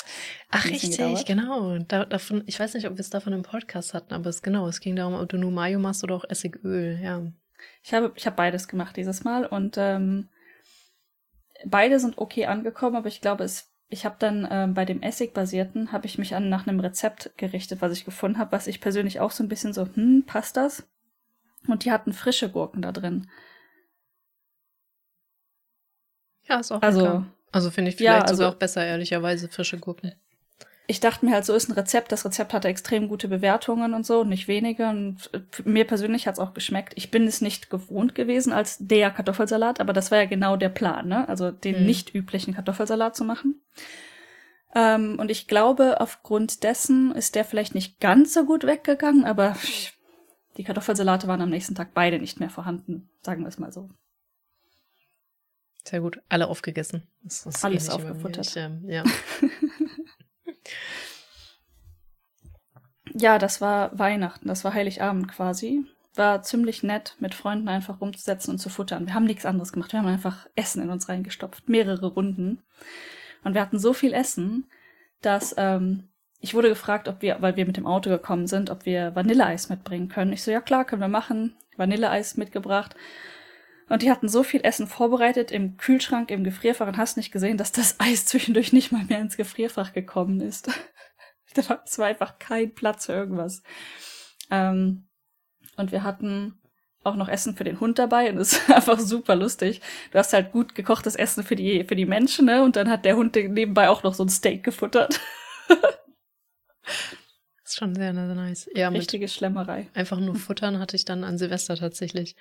Ach, 0.51 0.65
richtig, 0.65 1.27
genau. 1.27 1.79
Da, 1.79 2.07
davon, 2.07 2.43
ich 2.47 2.59
weiß 2.59 2.75
nicht, 2.75 2.87
ob 2.87 2.95
wir 2.95 3.01
es 3.01 3.11
davon 3.11 3.35
im 3.35 3.43
Podcast 3.43 3.93
hatten, 3.93 4.15
aber 4.15 4.31
es 4.31 4.43
genau, 4.43 4.67
es 4.67 4.81
ging 4.81 4.97
darum, 4.97 5.15
ob 5.15 5.29
du 5.29 5.37
nur 5.37 5.51
Mayo 5.51 5.79
machst 5.79 6.03
oder 6.05 6.15
auch 6.15 6.25
Essigöl, 6.29 6.99
ja. 7.03 7.23
Ich 7.83 7.93
habe, 7.93 8.13
ich 8.15 8.25
habe 8.25 8.37
beides 8.37 8.67
gemacht 8.67 8.97
dieses 8.97 9.25
Mal 9.25 9.45
und 9.45 9.77
ähm, 9.77 10.29
beide 11.67 12.01
sind 12.01 12.17
okay 12.17 12.47
angekommen, 12.47 12.97
aber 12.97 13.09
ich 13.09 13.21
glaube, 13.21 13.45
es, 13.45 13.71
ich 13.91 14.07
habe 14.07 14.17
dann 14.19 14.49
ähm, 14.51 14.73
bei 14.73 14.87
dem 14.87 15.03
Essig-basierten 15.03 15.93
habe 15.93 16.07
ich 16.07 16.17
mich 16.17 16.35
an 16.35 16.49
nach 16.49 16.67
einem 16.67 16.81
Rezept 16.81 17.31
gerichtet, 17.37 17.83
was 17.83 17.93
ich 17.93 18.07
gefunden 18.07 18.39
habe, 18.39 18.53
was 18.53 18.69
ich 18.69 18.81
persönlich 18.81 19.21
auch 19.21 19.33
so 19.33 19.43
ein 19.43 19.49
bisschen 19.49 19.75
so, 19.75 19.87
hm, 19.95 20.25
passt 20.27 20.57
das? 20.57 20.89
Und 21.67 21.85
die 21.85 21.93
hatten 21.93 22.15
frische 22.15 22.51
Gurken 22.51 22.81
da 22.81 22.93
drin. 22.93 23.29
Ja, 26.49 26.61
ist 26.61 26.73
auch 26.73 26.81
also, 26.81 27.01
lecker. 27.01 27.27
Also 27.53 27.71
finde 27.71 27.91
ich 27.91 27.97
vielleicht 27.97 28.17
ja, 28.17 28.23
also, 28.23 28.37
sogar 28.37 28.53
auch 28.53 28.59
besser, 28.59 28.87
ehrlicherweise, 28.87 29.49
frische 29.49 29.79
Gurken 29.79 30.13
ich 30.91 31.01
dachte 31.01 31.27
mir 31.27 31.33
halt, 31.33 31.45
so 31.45 31.55
ist 31.55 31.69
ein 31.69 31.75
Rezept. 31.75 32.13
Das 32.13 32.25
Rezept 32.25 32.55
hatte 32.55 32.67
extrem 32.67 33.09
gute 33.09 33.29
Bewertungen 33.29 33.93
und 33.93 34.07
so, 34.07 34.25
nicht 34.25 34.49
wenige. 34.49 34.89
Und 34.89 35.31
mir 35.65 35.87
persönlich 35.87 36.27
hat's 36.27 36.39
auch 36.39 36.55
geschmeckt. 36.55 36.95
Ich 36.97 37.11
bin 37.11 37.27
es 37.27 37.43
nicht 37.43 37.69
gewohnt 37.69 38.15
gewesen 38.15 38.55
als 38.55 38.79
der 38.81 39.11
Kartoffelsalat, 39.11 39.81
aber 39.81 39.93
das 39.93 40.11
war 40.11 40.19
ja 40.19 40.25
genau 40.25 40.57
der 40.57 40.71
Plan, 40.71 41.07
ne? 41.07 41.29
Also 41.29 41.51
den 41.51 41.81
mhm. 41.81 41.87
nicht 41.87 42.15
üblichen 42.15 42.55
Kartoffelsalat 42.55 43.15
zu 43.15 43.25
machen. 43.25 43.61
Ähm, 44.75 45.19
und 45.21 45.31
ich 45.31 45.47
glaube, 45.47 46.01
aufgrund 46.01 46.63
dessen 46.63 47.13
ist 47.13 47.35
der 47.35 47.45
vielleicht 47.45 47.75
nicht 47.75 48.01
ganz 48.01 48.33
so 48.33 48.47
gut 48.47 48.65
weggegangen, 48.65 49.27
aber 49.27 49.57
die 50.57 50.65
Kartoffelsalate 50.65 51.29
waren 51.29 51.43
am 51.43 51.51
nächsten 51.51 51.75
Tag 51.75 51.93
beide 51.93 52.19
nicht 52.19 52.41
mehr 52.41 52.51
vorhanden, 52.51 53.11
sagen 53.23 53.43
wir 53.43 53.49
es 53.49 53.59
mal 53.59 53.73
so. 53.73 53.91
Sehr 55.85 56.01
gut, 56.01 56.21
alle 56.31 56.49
aufgegessen. 56.49 57.03
Das 57.23 57.45
ist 57.45 57.63
Alles 57.63 57.91
aufgefuttert. 57.91 58.47
Ich, 58.47 58.57
ähm, 58.57 58.85
ja. 58.89 59.05
Ja, 63.15 63.39
das 63.39 63.61
war 63.61 63.99
Weihnachten, 63.99 64.49
das 64.49 64.65
war 64.65 64.75
Heiligabend 64.75 65.29
quasi. 65.29 65.85
War 66.15 66.43
ziemlich 66.43 66.83
nett, 66.83 67.17
mit 67.21 67.35
Freunden 67.35 67.69
einfach 67.69 68.01
rumzusetzen 68.01 68.53
und 68.53 68.59
zu 68.59 68.69
futtern. 68.69 69.07
Wir 69.07 69.15
haben 69.15 69.25
nichts 69.25 69.47
anderes 69.47 69.73
gemacht. 69.73 69.93
Wir 69.93 70.01
haben 70.01 70.09
einfach 70.09 70.47
Essen 70.57 70.83
in 70.83 70.91
uns 70.91 71.09
reingestopft, 71.09 71.69
mehrere 71.69 72.07
Runden. 72.07 72.63
Und 73.45 73.55
wir 73.55 73.61
hatten 73.61 73.79
so 73.79 73.93
viel 73.93 74.13
Essen, 74.13 74.69
dass 75.23 75.55
ähm, 75.57 76.09
ich 76.41 76.55
wurde 76.55 76.69
gefragt, 76.69 77.09
ob 77.09 77.23
wir, 77.23 77.41
weil 77.41 77.57
wir 77.57 77.67
mit 77.67 77.77
dem 77.77 77.87
Auto 77.87 78.11
gekommen 78.11 78.47
sind, 78.47 78.71
ob 78.71 78.85
wir 78.85 79.15
Vanilleeis 79.15 79.69
mitbringen 79.69 80.09
können. 80.09 80.33
Ich 80.33 80.43
so, 80.43 80.51
ja 80.51 80.61
klar, 80.61 80.85
können 80.85 81.03
wir 81.03 81.09
machen. 81.09 81.57
Vanilleeis 81.77 82.37
mitgebracht. 82.37 82.95
Und 83.89 84.03
die 84.03 84.11
hatten 84.11 84.29
so 84.29 84.43
viel 84.43 84.61
Essen 84.65 84.87
vorbereitet 84.87 85.51
im 85.51 85.77
Kühlschrank, 85.77 86.31
im 86.31 86.45
Gefrierfach 86.45 86.87
und 86.87 86.99
hast 86.99 87.17
nicht 87.17 87.33
gesehen, 87.33 87.57
dass 87.57 87.73
das 87.73 87.97
Eis 87.99 88.27
zwischendurch 88.27 88.73
nicht 88.73 88.93
mal 88.93 89.05
mehr 89.05 89.21
ins 89.21 89.37
Gefrierfach 89.37 89.93
gekommen 89.93 90.41
ist. 90.41 90.71
Es 91.55 91.99
war 91.99 92.07
einfach 92.07 92.39
kein 92.39 92.73
Platz 92.75 93.07
für 93.07 93.15
irgendwas. 93.15 93.63
Ähm, 94.51 95.09
und 95.77 95.91
wir 95.91 96.05
hatten 96.05 96.61
auch 97.03 97.17
noch 97.17 97.29
Essen 97.29 97.57
für 97.57 97.65
den 97.65 97.81
Hund 97.81 97.99
dabei 97.99 98.31
und 98.31 98.37
es 98.39 98.53
ist 98.59 98.71
einfach 98.71 99.01
super 99.01 99.35
lustig. 99.35 99.81
Du 100.13 100.19
hast 100.19 100.33
halt 100.35 100.53
gut 100.53 100.75
gekochtes 100.75 101.17
Essen 101.17 101.43
für 101.43 101.57
die, 101.57 101.85
für 101.85 101.97
die 101.97 102.05
Menschen, 102.05 102.45
ne? 102.45 102.63
Und 102.63 102.77
dann 102.77 102.89
hat 102.91 103.05
der 103.05 103.17
Hund 103.17 103.35
nebenbei 103.35 103.89
auch 103.89 104.03
noch 104.03 104.15
so 104.15 104.25
ein 104.25 104.29
Steak 104.29 104.63
gefuttert. 104.63 105.21
Das 107.69 107.75
ist 107.75 107.79
schon 107.81 107.95
sehr, 107.95 108.15
sehr 108.15 108.35
nice. 108.35 108.71
Ja, 108.75 108.89
Richtige 108.89 109.29
Schlemmerei. 109.29 109.89
Einfach 109.95 110.21
nur 110.21 110.37
futtern 110.37 110.79
hatte 110.79 110.97
ich 110.97 111.05
dann 111.05 111.25
an 111.25 111.39
Silvester 111.39 111.77
tatsächlich. 111.77 112.35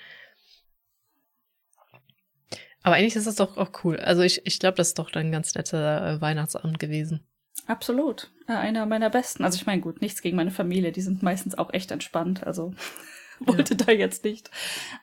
Aber 2.87 2.95
eigentlich 2.95 3.17
ist 3.17 3.27
das 3.27 3.35
doch 3.35 3.57
auch 3.57 3.83
cool. 3.83 3.97
Also 3.97 4.21
ich, 4.21 4.45
ich 4.45 4.59
glaube, 4.59 4.77
das 4.77 4.87
ist 4.87 4.97
doch 4.97 5.11
ein 5.11 5.29
ganz 5.29 5.53
netter 5.53 6.09
äh, 6.09 6.21
Weihnachtsabend 6.21 6.79
gewesen. 6.79 7.19
Absolut. 7.65 8.31
Einer 8.45 8.85
meiner 8.85 9.09
besten. 9.09 9.43
Also 9.43 9.57
ich 9.57 9.65
meine, 9.65 9.81
gut, 9.81 9.99
nichts 9.99 10.21
gegen 10.21 10.37
meine 10.37 10.51
Familie. 10.51 10.93
Die 10.93 11.01
sind 11.01 11.21
meistens 11.21 11.57
auch 11.57 11.73
echt 11.73 11.91
entspannt. 11.91 12.47
Also 12.47 12.73
wollte 13.41 13.73
ja. 13.73 13.85
da 13.85 13.91
jetzt 13.91 14.23
nicht. 14.23 14.51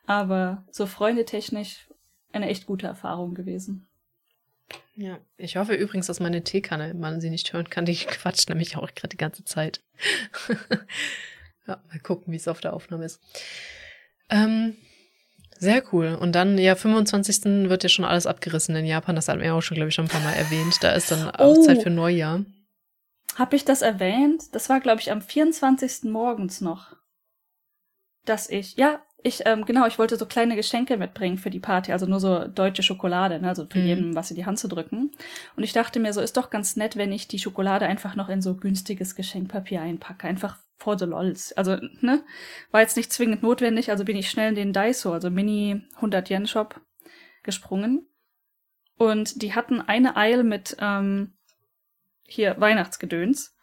Aber 0.07 0.65
so 0.71 0.87
freundetechnisch 0.87 1.87
eine 2.33 2.49
echt 2.49 2.65
gute 2.65 2.87
Erfahrung 2.87 3.35
gewesen. 3.35 3.87
Ja, 4.95 5.19
ich 5.37 5.59
hoffe 5.59 5.75
übrigens, 5.75 6.07
dass 6.07 6.21
meine 6.21 6.43
Teekanne, 6.43 6.95
man 6.95 7.21
sie 7.21 7.29
nicht 7.29 7.53
hören 7.53 7.69
kann, 7.69 7.85
die 7.85 7.97
quatscht 7.97 8.49
nämlich 8.49 8.79
auch 8.79 8.95
gerade 8.95 9.11
die 9.11 9.19
ganze 9.19 9.45
Zeit. 9.45 9.83
ja, 11.67 11.83
mal 11.87 12.01
gucken, 12.03 12.33
wie 12.33 12.39
es 12.39 12.49
auf 12.49 12.63
der 12.63 12.73
Aufnahme 12.73 13.05
ist. 13.05 13.21
Ähm, 14.31 14.75
sehr 15.59 15.83
cool. 15.93 16.17
Und 16.21 16.33
dann, 16.33 16.59
ja, 16.59 16.75
25. 16.75 17.69
wird 17.69 17.83
ja 17.83 17.89
schon 17.89 18.05
alles 18.05 18.27
abgerissen 18.27 18.75
in 18.77 18.87
Japan. 18.87 19.17
Das 19.17 19.29
hatten 19.29 19.41
wir 19.41 19.55
auch 19.55 19.63
schon, 19.63 19.77
glaube 19.77 19.89
ich, 19.89 19.95
schon 19.95 20.07
ein 20.07 20.11
paar 20.11 20.21
Mal 20.21 20.35
erwähnt. 20.35 20.77
Da 20.83 20.93
ist 20.93 21.11
dann 21.11 21.31
auch 21.31 21.57
oh. 21.57 21.63
Zeit 21.63 21.83
für 21.83 21.91
Neujahr. 21.91 22.45
Hab 23.37 23.53
ich 23.53 23.65
das 23.65 23.83
erwähnt? 23.83 24.43
Das 24.53 24.69
war, 24.69 24.81
glaube 24.81 25.01
ich, 25.01 25.11
am 25.11 25.23
24. 25.23 26.05
morgens 26.05 26.61
noch. 26.61 26.97
Dass 28.25 28.49
ich, 28.49 28.77
ja, 28.77 29.01
ich, 29.23 29.43
ähm, 29.47 29.65
genau, 29.65 29.87
ich 29.87 29.99
wollte 29.99 30.17
so 30.17 30.27
kleine 30.27 30.55
Geschenke 30.55 30.99
mitbringen 30.99 31.39
für 31.39 31.51
die 31.51 31.59
Party, 31.59 31.93
also 31.93 32.05
nur 32.05 32.21
so 32.21 32.47
deutsche 32.47 32.83
Schokolade, 32.83 33.41
ne? 33.41 33.49
also 33.49 33.67
für 33.67 33.79
mhm. 33.79 33.87
jedem 33.87 34.15
was 34.15 34.31
in 34.31 34.37
die 34.37 34.45
Hand 34.45 34.59
zu 34.59 34.69
drücken. 34.69 35.13
Und 35.57 35.63
ich 35.63 35.73
dachte 35.73 35.99
mir 35.99 36.13
so, 36.13 36.21
ist 36.21 36.37
doch 36.37 36.51
ganz 36.51 36.77
nett, 36.77 36.97
wenn 36.97 37.11
ich 37.11 37.27
die 37.27 37.39
Schokolade 37.39 37.87
einfach 37.87 38.17
noch 38.17 38.29
in 38.29 38.43
so 38.43 38.55
günstiges 38.55 39.15
Geschenkpapier 39.15 39.81
einpacke. 39.81 40.27
Einfach 40.27 40.59
vor 40.77 40.99
the 40.99 41.05
lols. 41.05 41.53
Also, 41.53 41.79
ne? 42.01 42.25
War 42.71 42.81
jetzt 42.81 42.97
nicht 42.97 43.13
zwingend 43.13 43.43
notwendig, 43.43 43.91
also 43.91 44.05
bin 44.05 44.17
ich 44.17 44.31
schnell 44.31 44.51
in 44.51 44.55
den 44.55 44.73
Daiso, 44.73 45.13
also 45.13 45.31
Mini 45.31 45.83
100 45.97 46.31
Yen 46.31 46.47
Shop 46.47 46.81
gesprungen. 47.43 48.07
Und 48.97 49.43
die 49.43 49.55
hatten 49.55 49.81
eine 49.81 50.17
Eil 50.17 50.45
mit, 50.45 50.77
ähm, 50.81 51.35
hier, 52.27 52.61
Weihnachtsgedöns. 52.61 53.55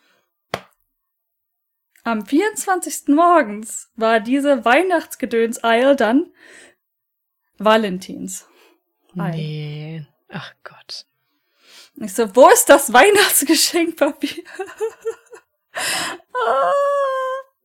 Am 2.03 2.25
24. 2.25 3.10
morgens 3.15 3.91
war 3.96 4.20
diese 4.20 4.65
Weihnachtsgedöns-Eil 4.65 5.96
dann 5.96 6.34
Valentins. 7.58 8.48
Eil. 9.18 9.32
Nee. 9.32 10.06
Ach 10.30 10.53
Gott. 10.63 11.06
Ich 11.96 12.13
so, 12.13 12.36
wo 12.36 12.50
ist 12.50 12.70
das 12.70 12.91
Weihnachtsgeschenkpapier? 12.91 14.44
Ah, 16.48 16.72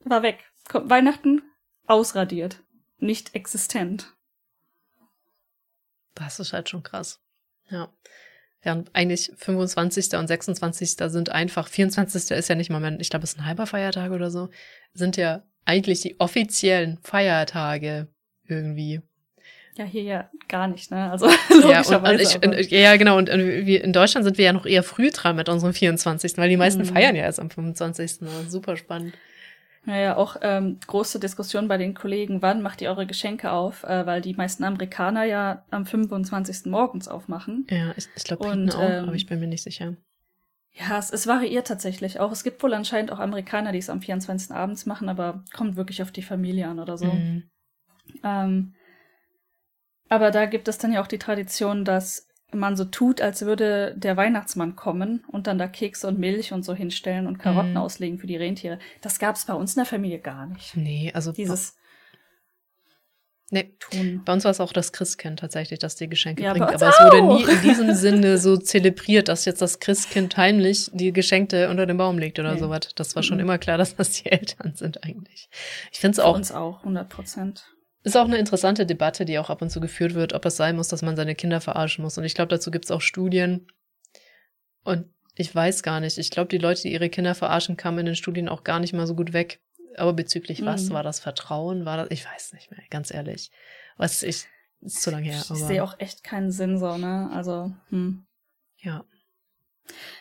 war 0.04 0.22
weg. 0.22 0.38
Weihnachten 0.72 1.42
ausradiert. 1.86 2.62
Nicht 2.98 3.34
existent. 3.34 4.14
Das 6.14 6.40
ist 6.40 6.52
halt 6.52 6.68
schon 6.68 6.82
krass. 6.82 7.20
Ja. 7.68 7.92
Ja, 8.64 8.82
eigentlich 8.94 9.32
25. 9.36 10.14
und 10.14 10.26
26. 10.26 10.96
sind 10.96 11.28
einfach, 11.30 11.68
24. 11.68 12.32
ist 12.32 12.48
ja 12.48 12.54
nicht 12.56 12.70
mal 12.70 12.80
mehr, 12.80 12.98
ich 12.98 13.10
glaube, 13.10 13.22
es 13.22 13.32
ist 13.32 13.38
ein 13.38 13.46
halber 13.46 13.66
Feiertag 13.66 14.10
oder 14.10 14.30
so, 14.30 14.48
sind 14.92 15.16
ja 15.16 15.44
eigentlich 15.64 16.00
die 16.00 16.18
offiziellen 16.18 16.98
Feiertage 17.02 18.08
irgendwie. 18.44 19.02
Ja, 19.76 19.84
hier 19.84 20.02
ja 20.02 20.30
gar 20.48 20.68
nicht, 20.68 20.90
ne? 20.90 21.10
Also 21.10 21.26
ja, 21.68 21.80
und, 21.80 22.08
und 22.08 22.20
ich, 22.20 22.42
und, 22.42 22.70
ja, 22.70 22.96
genau. 22.96 23.18
Und, 23.18 23.28
wir, 23.28 23.84
in 23.84 23.92
Deutschland 23.92 24.24
sind 24.24 24.38
wir 24.38 24.46
ja 24.46 24.52
noch 24.52 24.64
eher 24.64 24.82
früh 24.82 25.10
dran 25.10 25.36
mit 25.36 25.48
unserem 25.48 25.74
24., 25.74 26.38
weil 26.38 26.48
die 26.48 26.56
meisten 26.56 26.82
mhm. 26.82 26.86
feiern 26.86 27.14
ja 27.14 27.22
erst 27.24 27.40
am 27.40 27.50
25. 27.50 28.20
Super 28.48 28.76
spannend. 28.76 29.14
Naja, 29.84 30.16
auch 30.16 30.36
ähm, 30.42 30.80
große 30.84 31.20
Diskussion 31.20 31.68
bei 31.68 31.78
den 31.78 31.94
Kollegen, 31.94 32.42
wann 32.42 32.60
macht 32.60 32.80
ihr 32.80 32.88
eure 32.88 33.06
Geschenke 33.06 33.52
auf, 33.52 33.84
äh, 33.84 34.04
weil 34.04 34.20
die 34.20 34.34
meisten 34.34 34.64
Amerikaner 34.64 35.22
ja 35.24 35.64
am 35.70 35.86
25. 35.86 36.66
morgens 36.66 37.06
aufmachen. 37.06 37.66
Ja, 37.70 37.94
ich, 37.96 38.08
ich 38.16 38.24
glaube 38.24 38.48
Briten 38.48 38.70
auch, 38.72 38.82
ähm, 38.82 39.04
aber 39.04 39.14
ich 39.14 39.26
bin 39.26 39.38
mir 39.38 39.46
nicht 39.46 39.62
sicher. 39.62 39.94
Ja, 40.72 40.98
es, 40.98 41.10
es 41.10 41.28
variiert 41.28 41.68
tatsächlich 41.68 42.18
auch. 42.18 42.32
Es 42.32 42.42
gibt 42.42 42.62
wohl 42.64 42.74
anscheinend 42.74 43.12
auch 43.12 43.20
Amerikaner, 43.20 43.70
die 43.70 43.78
es 43.78 43.88
am 43.88 44.02
24. 44.02 44.50
abends 44.50 44.86
machen, 44.86 45.08
aber 45.08 45.44
kommt 45.54 45.76
wirklich 45.76 46.02
auf 46.02 46.10
die 46.10 46.22
Familie 46.22 46.66
an 46.66 46.80
oder 46.80 46.98
so. 46.98 47.06
Mhm. 47.06 47.44
Ähm, 48.24 48.74
aber 50.08 50.30
da 50.30 50.46
gibt 50.46 50.68
es 50.68 50.78
dann 50.78 50.92
ja 50.92 51.02
auch 51.02 51.06
die 51.06 51.18
Tradition, 51.18 51.84
dass 51.84 52.28
man 52.52 52.76
so 52.76 52.84
tut, 52.84 53.20
als 53.20 53.42
würde 53.42 53.94
der 53.96 54.16
Weihnachtsmann 54.16 54.76
kommen 54.76 55.24
und 55.28 55.46
dann 55.46 55.58
da 55.58 55.66
Kekse 55.66 56.06
und 56.06 56.18
Milch 56.18 56.52
und 56.52 56.64
so 56.64 56.74
hinstellen 56.74 57.26
und 57.26 57.38
Karotten 57.38 57.72
mhm. 57.72 57.78
auslegen 57.78 58.18
für 58.18 58.26
die 58.26 58.36
Rentiere. 58.36 58.78
Das 59.00 59.18
gab 59.18 59.36
es 59.36 59.44
bei 59.44 59.54
uns 59.54 59.74
in 59.74 59.80
der 59.80 59.86
Familie 59.86 60.20
gar 60.20 60.46
nicht. 60.46 60.76
Nee, 60.76 61.10
also 61.14 61.32
dieses 61.32 61.76
Nee, 63.48 63.76
tun. 63.78 64.22
Bei 64.24 64.32
uns 64.32 64.42
war 64.42 64.50
es 64.50 64.58
auch 64.58 64.72
das 64.72 64.92
Christkind 64.92 65.38
tatsächlich, 65.38 65.78
das 65.78 65.94
die 65.94 66.08
Geschenke 66.08 66.42
ja, 66.42 66.52
bringt. 66.52 66.66
Aber 66.66 66.88
es 66.88 66.98
wurde 67.00 67.22
nie 67.22 67.44
in 67.44 67.62
diesem 67.62 67.94
Sinne 67.94 68.38
so 68.38 68.56
zelebriert, 68.56 69.28
dass 69.28 69.44
jetzt 69.44 69.62
das 69.62 69.78
Christkind 69.78 70.36
heimlich 70.36 70.90
die 70.92 71.12
Geschenke 71.12 71.70
unter 71.70 71.86
den 71.86 71.96
Baum 71.96 72.18
legt 72.18 72.40
oder 72.40 72.54
nee. 72.54 72.58
sowas. 72.58 72.88
Das 72.96 73.14
war 73.14 73.22
schon 73.22 73.36
mhm. 73.36 73.44
immer 73.44 73.58
klar, 73.58 73.78
dass 73.78 73.94
das 73.94 74.10
die 74.10 74.26
Eltern 74.32 74.74
sind 74.74 75.04
eigentlich. 75.04 75.48
Ich 75.92 76.00
finde 76.00 76.14
es 76.14 76.18
auch. 76.18 76.32
Bei 76.32 76.38
uns 76.38 76.50
auch, 76.50 76.78
100 76.80 77.08
Prozent. 77.08 77.75
Ist 78.06 78.16
auch 78.16 78.26
eine 78.26 78.38
interessante 78.38 78.86
Debatte, 78.86 79.24
die 79.24 79.36
auch 79.36 79.50
ab 79.50 79.62
und 79.62 79.70
zu 79.70 79.80
geführt 79.80 80.14
wird, 80.14 80.32
ob 80.32 80.44
es 80.44 80.56
sein 80.56 80.76
muss, 80.76 80.86
dass 80.86 81.02
man 81.02 81.16
seine 81.16 81.34
Kinder 81.34 81.60
verarschen 81.60 82.04
muss. 82.04 82.16
Und 82.16 82.22
ich 82.22 82.36
glaube, 82.36 82.50
dazu 82.50 82.70
gibt 82.70 82.84
es 82.84 82.92
auch 82.92 83.00
Studien. 83.00 83.66
Und 84.84 85.12
ich 85.34 85.52
weiß 85.52 85.82
gar 85.82 85.98
nicht. 85.98 86.16
Ich 86.16 86.30
glaube, 86.30 86.46
die 86.46 86.58
Leute, 86.58 86.82
die 86.82 86.92
ihre 86.92 87.08
Kinder 87.08 87.34
verarschen, 87.34 87.76
kamen 87.76 87.98
in 87.98 88.06
den 88.06 88.14
Studien 88.14 88.48
auch 88.48 88.62
gar 88.62 88.78
nicht 88.78 88.92
mal 88.92 89.08
so 89.08 89.16
gut 89.16 89.32
weg. 89.32 89.60
Aber 89.96 90.12
bezüglich 90.12 90.60
mhm. 90.60 90.66
was? 90.66 90.90
War 90.90 91.02
das 91.02 91.18
Vertrauen? 91.18 91.84
War 91.84 91.96
das? 91.96 92.06
Ich 92.12 92.24
weiß 92.24 92.52
nicht 92.52 92.70
mehr, 92.70 92.78
ganz 92.90 93.12
ehrlich. 93.12 93.50
Was 93.96 94.22
ich, 94.22 94.46
ist 94.82 95.02
zu 95.02 95.10
lange 95.10 95.26
her. 95.26 95.40
Ich 95.40 95.64
sehe 95.64 95.82
auch 95.82 95.98
echt 95.98 96.22
keinen 96.22 96.52
Sinn 96.52 96.78
so, 96.78 96.96
ne? 96.96 97.28
Also, 97.34 97.72
hm. 97.88 98.24
Ja. 98.76 99.04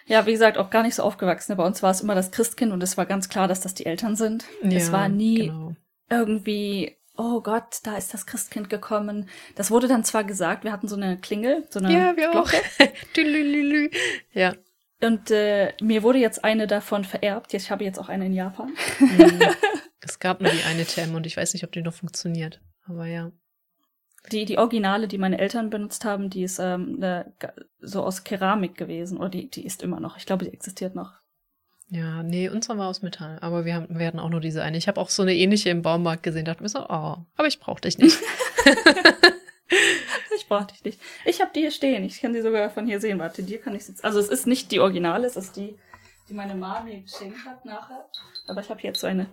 Ja, 0.07 0.25
wie 0.25 0.31
gesagt, 0.31 0.57
auch 0.57 0.71
gar 0.71 0.81
nicht 0.81 0.95
so 0.95 1.03
aufgewachsen. 1.03 1.55
Bei 1.55 1.63
uns 1.63 1.83
war 1.83 1.91
es 1.91 2.01
immer 2.01 2.15
das 2.15 2.31
Christkind 2.31 2.71
und 2.71 2.81
es 2.81 2.97
war 2.97 3.05
ganz 3.05 3.29
klar, 3.29 3.47
dass 3.47 3.61
das 3.61 3.75
die 3.75 3.85
Eltern 3.85 4.15
sind. 4.15 4.43
Ja, 4.63 4.71
es 4.71 4.91
war 4.91 5.07
nie 5.07 5.49
genau. 5.49 5.75
irgendwie 6.09 6.97
oh 7.17 7.41
Gott, 7.41 7.79
da 7.83 7.97
ist 7.97 8.13
das 8.13 8.25
Christkind 8.25 8.69
gekommen. 8.69 9.29
Das 9.55 9.71
wurde 9.71 9.87
dann 9.87 10.03
zwar 10.03 10.23
gesagt, 10.23 10.63
wir 10.63 10.71
hatten 10.71 10.87
so 10.87 10.95
eine 10.95 11.17
Klingel, 11.17 11.65
so 11.69 11.79
eine 11.79 11.93
ja, 11.93 12.17
wir 12.17 12.31
Glocke. 12.31 12.57
Auch. 12.79 14.33
ja. 14.33 14.53
Und 15.01 15.29
äh, 15.29 15.73
mir 15.81 16.03
wurde 16.03 16.19
jetzt 16.19 16.43
eine 16.43 16.67
davon 16.67 17.03
vererbt. 17.03 17.53
Ich 17.53 17.69
habe 17.69 17.83
jetzt 17.83 17.99
auch 17.99 18.09
eine 18.09 18.25
in 18.27 18.33
Japan. 18.33 18.73
Mhm. 18.99 19.39
es 20.01 20.19
gab 20.19 20.41
nur 20.41 20.51
die 20.51 20.63
eine 20.63 20.85
TM 20.85 21.13
und 21.15 21.25
ich 21.27 21.35
weiß 21.35 21.53
nicht, 21.53 21.63
ob 21.63 21.71
die 21.71 21.81
noch 21.81 21.93
funktioniert. 21.93 22.61
Aber 22.87 23.05
ja. 23.05 23.31
Die, 24.31 24.45
die 24.45 24.57
Originale, 24.57 25.07
die 25.07 25.17
meine 25.17 25.37
Eltern 25.37 25.69
benutzt 25.69 26.05
haben, 26.05 26.29
die 26.29 26.43
ist 26.43 26.59
ähm, 26.59 26.97
ne, 26.97 27.33
so 27.79 28.03
aus 28.03 28.23
Keramik 28.23 28.75
gewesen. 28.75 29.17
Oder 29.17 29.29
die, 29.29 29.49
die 29.49 29.65
ist 29.65 29.83
immer 29.83 29.99
noch. 29.99 30.17
Ich 30.17 30.25
glaube, 30.25 30.45
die 30.45 30.53
existiert 30.53 30.95
noch. 30.95 31.13
Ja, 31.89 32.23
nee, 32.23 32.49
unsere 32.49 32.77
war 32.77 32.87
aus 32.87 33.01
Metall. 33.01 33.37
Aber 33.41 33.63
wir, 33.63 33.75
haben, 33.75 33.87
wir 33.89 34.07
hatten 34.07 34.19
auch 34.19 34.29
nur 34.29 34.41
diese 34.41 34.63
eine. 34.63 34.77
Ich 34.77 34.87
habe 34.87 34.99
auch 34.99 35.09
so 35.09 35.21
eine 35.21 35.35
ähnliche 35.35 35.69
im 35.69 35.83
Baumarkt 35.83 36.23
gesehen. 36.23 36.45
dachte 36.45 36.63
mir 36.63 36.69
so, 36.69 36.79
oh, 36.79 37.17
aber 37.35 37.47
ich 37.47 37.59
brauch 37.59 37.79
dich 37.79 37.99
nicht. 37.99 38.17
ich 40.35 40.47
brauch 40.47 40.65
dich 40.65 40.83
nicht. 40.83 40.99
Ich 41.25 41.41
habe 41.41 41.51
die 41.53 41.61
hier 41.61 41.71
stehen. 41.71 42.03
Ich 42.03 42.21
kann 42.21 42.33
die 42.33 42.41
sogar 42.41 42.69
von 42.71 42.87
hier 42.87 42.99
sehen. 42.99 43.19
Warte, 43.19 43.43
dir 43.43 43.61
kann 43.61 43.75
ich 43.75 43.87
jetzt. 43.87 44.03
Also 44.03 44.19
es 44.19 44.29
ist 44.29 44.47
nicht 44.47 44.71
die 44.71 44.79
Originale, 44.79 45.27
es 45.27 45.35
ist 45.35 45.55
die, 45.55 45.77
die 46.27 46.33
meine 46.33 46.55
Mama 46.55 46.81
mir 46.81 47.01
geschenkt 47.01 47.45
hat 47.45 47.65
nachher. 47.65 48.05
Aber 48.47 48.61
ich 48.61 48.69
habe 48.69 48.81
jetzt 48.81 48.99
so 48.99 49.07
eine. 49.07 49.27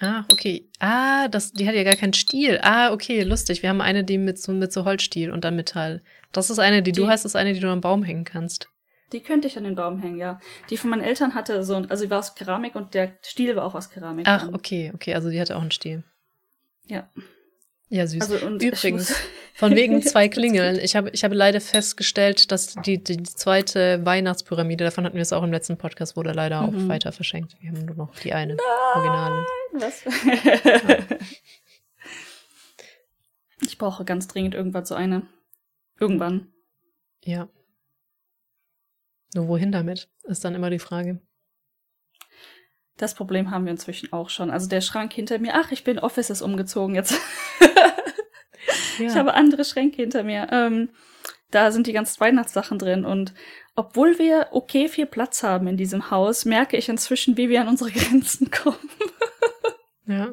Ah, 0.00 0.24
okay. 0.30 0.68
Ah, 0.78 1.28
das, 1.28 1.52
die 1.52 1.66
hat 1.66 1.74
ja 1.74 1.82
gar 1.82 1.96
keinen 1.96 2.14
Stiel. 2.14 2.60
Ah, 2.62 2.92
okay, 2.92 3.22
lustig. 3.22 3.62
Wir 3.62 3.70
haben 3.70 3.80
eine, 3.80 4.04
die 4.04 4.18
mit 4.18 4.38
so, 4.38 4.52
mit 4.52 4.72
so 4.72 4.84
Holzstiel 4.84 5.32
und 5.32 5.44
dann 5.44 5.56
Metall. 5.56 6.02
Das 6.30 6.50
ist 6.50 6.60
eine, 6.60 6.82
die, 6.82 6.92
die 6.92 7.00
du 7.00 7.08
hast, 7.08 7.24
ist 7.24 7.36
eine, 7.36 7.54
die 7.54 7.60
du 7.60 7.70
am 7.70 7.80
Baum 7.80 8.04
hängen 8.04 8.24
kannst. 8.24 8.68
Die 9.12 9.20
könnte 9.22 9.46
ich 9.48 9.56
an 9.56 9.64
den 9.64 9.74
Baum 9.74 9.98
hängen, 10.00 10.18
ja. 10.18 10.40
Die 10.70 10.76
von 10.76 10.90
meinen 10.90 11.02
Eltern 11.02 11.34
hatte 11.34 11.62
so, 11.62 11.76
also 11.76 11.96
sie 12.04 12.10
war 12.10 12.18
aus 12.18 12.34
Keramik 12.34 12.74
und 12.74 12.94
der 12.94 13.12
Stiel 13.22 13.54
war 13.56 13.64
auch 13.64 13.74
aus 13.74 13.90
Keramik. 13.90 14.26
Ach, 14.28 14.48
okay, 14.52 14.90
okay, 14.94 15.14
also 15.14 15.30
die 15.30 15.40
hatte 15.40 15.56
auch 15.56 15.60
einen 15.62 15.70
Stiel. 15.70 16.02
Ja. 16.86 17.08
Ja, 17.90 18.06
süß. 18.06 18.22
Also, 18.22 18.48
Übrigens, 18.48 19.14
von 19.54 19.76
wegen 19.76 20.02
zwei 20.02 20.28
Klingeln. 20.28 20.78
Ich 20.80 20.96
habe, 20.96 21.10
ich 21.10 21.22
habe 21.22 21.34
leider 21.34 21.60
festgestellt, 21.60 22.50
dass 22.50 22.74
die, 22.74 23.02
die 23.04 23.22
zweite 23.22 24.04
Weihnachtspyramide, 24.04 24.84
davon 24.84 25.04
hatten 25.04 25.14
wir 25.16 25.22
es 25.22 25.32
auch 25.32 25.42
im 25.44 25.52
letzten 25.52 25.76
Podcast, 25.76 26.16
wurde 26.16 26.32
leider 26.32 26.62
auch 26.62 26.72
Mhm. 26.72 26.88
weiter 26.88 27.12
verschenkt. 27.12 27.54
Wir 27.60 27.70
haben 27.70 27.84
nur 27.84 27.94
noch 27.94 28.18
die 28.18 28.32
eine 28.32 28.56
Originale. 28.96 29.46
Was? 29.74 30.02
ich 33.62 33.78
brauche 33.78 34.04
ganz 34.04 34.28
dringend 34.28 34.54
irgendwann 34.54 34.84
so 34.86 34.94
eine. 34.94 35.22
Irgendwann. 36.00 36.48
Ja. 37.22 37.48
Nur 39.34 39.48
wohin 39.48 39.72
damit, 39.72 40.08
ist 40.22 40.44
dann 40.44 40.54
immer 40.54 40.70
die 40.70 40.78
Frage. 40.78 41.20
Das 42.96 43.14
Problem 43.14 43.50
haben 43.50 43.64
wir 43.64 43.72
inzwischen 43.72 44.12
auch 44.12 44.30
schon. 44.30 44.50
Also 44.50 44.68
der 44.68 44.80
Schrank 44.80 45.12
hinter 45.12 45.38
mir. 45.38 45.52
Ach, 45.54 45.72
ich 45.72 45.84
bin 45.84 45.98
Offices 45.98 46.40
umgezogen 46.40 46.94
jetzt. 46.94 47.14
Ja. 48.98 49.06
Ich 49.06 49.14
habe 49.16 49.34
andere 49.34 49.64
Schränke 49.64 49.96
hinter 49.96 50.22
mir. 50.22 50.48
Ähm, 50.50 50.90
da 51.50 51.70
sind 51.70 51.86
die 51.86 51.92
ganzen 51.92 52.20
Weihnachtssachen 52.20 52.78
drin. 52.78 53.04
Und 53.04 53.34
obwohl 53.74 54.18
wir 54.18 54.48
okay 54.52 54.88
viel 54.88 55.06
Platz 55.06 55.42
haben 55.42 55.66
in 55.66 55.76
diesem 55.76 56.10
Haus, 56.10 56.44
merke 56.44 56.76
ich 56.76 56.88
inzwischen, 56.88 57.36
wie 57.36 57.48
wir 57.48 57.60
an 57.60 57.68
unsere 57.68 57.90
Grenzen 57.92 58.50
kommen. 58.50 58.90
Ja. 60.06 60.32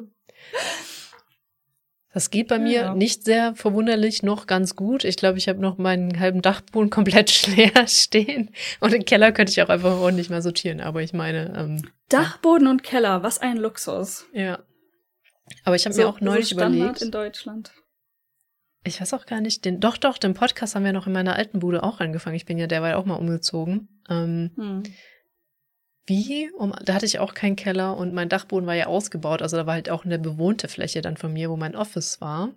Das 2.14 2.30
geht 2.30 2.48
bei 2.48 2.58
mir 2.58 2.72
Ja. 2.80 2.94
nicht 2.94 3.24
sehr 3.24 3.54
verwunderlich 3.54 4.22
noch 4.22 4.46
ganz 4.46 4.76
gut. 4.76 5.04
Ich 5.04 5.16
glaube, 5.16 5.38
ich 5.38 5.48
habe 5.48 5.60
noch 5.60 5.78
meinen 5.78 6.20
halben 6.20 6.42
Dachboden 6.42 6.90
komplett 6.90 7.46
leer 7.56 7.86
stehen. 7.86 8.50
Und 8.80 8.92
im 8.92 9.04
Keller 9.04 9.32
könnte 9.32 9.50
ich 9.52 9.62
auch 9.62 9.68
einfach 9.70 9.92
ordentlich 9.98 10.28
mal 10.30 10.42
sortieren. 10.42 10.80
Aber 10.80 11.02
ich 11.02 11.12
meine, 11.12 11.54
ähm, 11.56 11.82
Dachboden 12.10 12.66
und 12.68 12.82
Keller, 12.82 13.22
was 13.22 13.38
ein 13.38 13.56
Luxus. 13.56 14.26
ja. 14.32 14.58
Aber 15.64 15.76
ich 15.76 15.84
habe 15.84 15.94
mir 15.96 16.08
auch 16.08 16.20
neulich 16.20 16.48
so 16.48 16.54
Standard 16.54 16.76
überlegt, 16.76 17.02
in 17.02 17.10
Deutschland. 17.10 17.72
ich 18.84 19.00
weiß 19.00 19.12
auch 19.12 19.26
gar 19.26 19.40
nicht, 19.40 19.64
den, 19.64 19.80
doch, 19.80 19.96
doch, 19.98 20.16
den 20.16 20.32
Podcast 20.34 20.74
haben 20.74 20.84
wir 20.84 20.92
noch 20.92 21.06
in 21.06 21.12
meiner 21.12 21.36
alten 21.36 21.58
Bude 21.58 21.82
auch 21.82 22.00
angefangen. 22.00 22.36
Ich 22.36 22.46
bin 22.46 22.58
ja 22.58 22.66
derweil 22.66 22.94
auch 22.94 23.04
mal 23.04 23.16
umgezogen. 23.16 23.88
Ähm, 24.08 24.50
Hm. 24.56 24.82
Wie? 26.06 26.50
Um, 26.52 26.74
da 26.84 26.94
hatte 26.94 27.06
ich 27.06 27.18
auch 27.20 27.34
keinen 27.34 27.56
Keller 27.56 27.96
und 27.96 28.12
mein 28.12 28.28
Dachboden 28.28 28.66
war 28.66 28.74
ja 28.74 28.86
ausgebaut. 28.86 29.40
Also 29.40 29.56
da 29.56 29.66
war 29.66 29.74
halt 29.74 29.88
auch 29.90 30.04
eine 30.04 30.18
bewohnte 30.18 30.68
Fläche 30.68 31.00
dann 31.00 31.16
von 31.16 31.32
mir, 31.32 31.48
wo 31.50 31.56
mein 31.56 31.76
Office 31.76 32.20
war. 32.20 32.54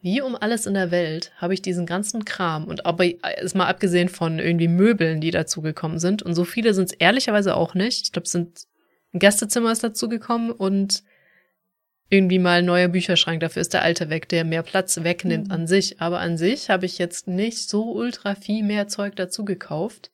Wie 0.00 0.20
um 0.20 0.36
alles 0.36 0.66
in 0.66 0.74
der 0.74 0.90
Welt 0.90 1.32
habe 1.38 1.54
ich 1.54 1.62
diesen 1.62 1.86
ganzen 1.86 2.26
Kram 2.26 2.66
und 2.66 2.84
aber 2.84 3.06
ist 3.40 3.54
mal 3.54 3.68
abgesehen 3.68 4.10
von 4.10 4.38
irgendwie 4.38 4.68
Möbeln, 4.68 5.22
die 5.22 5.30
dazugekommen 5.30 5.98
sind. 5.98 6.22
Und 6.22 6.34
so 6.34 6.44
viele 6.44 6.74
sind 6.74 6.90
es 6.90 6.92
ehrlicherweise 6.92 7.56
auch 7.56 7.72
nicht. 7.72 8.02
Ich 8.02 8.12
glaube, 8.12 8.26
es 8.26 8.32
sind 8.32 8.64
ein 9.14 9.18
Gästezimmer 9.18 9.72
ist 9.72 9.82
dazugekommen 9.82 10.50
und 10.50 11.04
irgendwie 12.10 12.38
mal 12.38 12.58
ein 12.58 12.66
neuer 12.66 12.88
Bücherschrank. 12.88 13.40
Dafür 13.40 13.62
ist 13.62 13.72
der 13.72 13.80
alte 13.80 14.10
weg, 14.10 14.28
der 14.28 14.44
mehr 14.44 14.62
Platz 14.62 15.02
wegnimmt 15.02 15.46
Mhm. 15.46 15.52
an 15.52 15.66
sich. 15.66 16.02
Aber 16.02 16.20
an 16.20 16.36
sich 16.36 16.68
habe 16.68 16.84
ich 16.84 16.98
jetzt 16.98 17.26
nicht 17.26 17.70
so 17.70 17.92
ultra 17.92 18.34
viel 18.34 18.62
mehr 18.62 18.88
Zeug 18.88 19.16
dazu 19.16 19.46
gekauft. 19.46 20.10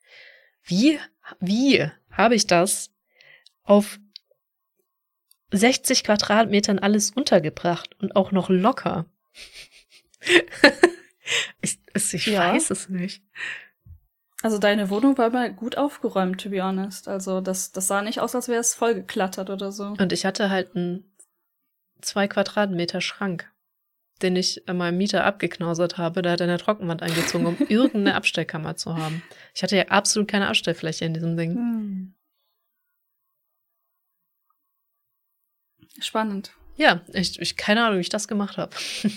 Wie, 0.63 1.01
wie 1.41 1.89
habe 2.11 2.35
ich 2.35 2.47
das 2.47 2.91
auf 3.63 3.99
60 5.53 6.05
Quadratmetern 6.05 6.79
alles 6.79 7.11
untergebracht 7.11 7.97
und 8.01 8.17
auch 8.17 8.33
noch 8.33 8.49
locker? 8.49 9.07
ich 11.61 11.79
ich 11.95 12.27
Ja. 12.27 12.53
weiß 12.53 12.71
es 12.71 12.89
nicht. 12.89 13.23
Also 14.43 14.59
deine 14.59 14.89
Wohnung 14.89 15.19
war 15.19 15.27
immer 15.27 15.51
gut 15.51 15.77
aufgeräumt, 15.77 16.41
to 16.41 16.49
be 16.49 16.63
honest. 16.63 17.09
Also 17.09 17.41
das, 17.41 17.73
das 17.73 17.87
sah 17.87 18.01
nicht 18.01 18.21
aus, 18.21 18.35
als 18.35 18.49
wäre 18.49 18.61
es 18.61 18.75
vollgeklettert 18.75 19.51
oder 19.51 19.71
so. 19.71 19.95
Und 19.99 20.13
ich 20.13 20.25
hatte 20.25 20.49
halt 20.49 20.75
einen 20.75 21.05
zwei 22.01 22.27
Quadratmeter 22.27 23.03
Schrank, 23.03 23.51
den 24.23 24.37
ich 24.37 24.63
meinem 24.67 24.99
Mieter 24.99 25.25
abgeknausert 25.25 25.99
habe. 25.99 26.23
Da 26.23 26.33
hat 26.33 26.41
er 26.41 26.49
eine 26.49 26.59
Trockenwand 26.59 27.03
eingezogen, 27.03 27.47
um 27.47 27.57
irgendeine 27.69 28.15
Abstellkammer 28.15 28.77
zu 28.77 28.97
haben. 28.97 29.23
Ich 29.55 29.63
hatte 29.63 29.77
ja 29.77 29.89
absolut 29.89 30.29
keine 30.29 30.49
Abstellfläche 30.49 31.05
in 31.05 31.15
diesem 31.15 31.37
Ding. 31.37 31.55
Hm. 31.55 32.15
Spannend. 36.01 36.53
Ja, 36.77 37.03
ich, 37.13 37.39
ich 37.41 37.57
keine 37.57 37.85
Ahnung, 37.85 37.99
wie 37.99 38.03
ich 38.03 38.09
das 38.09 38.29
gemacht 38.29 38.57
habe. 38.57 38.75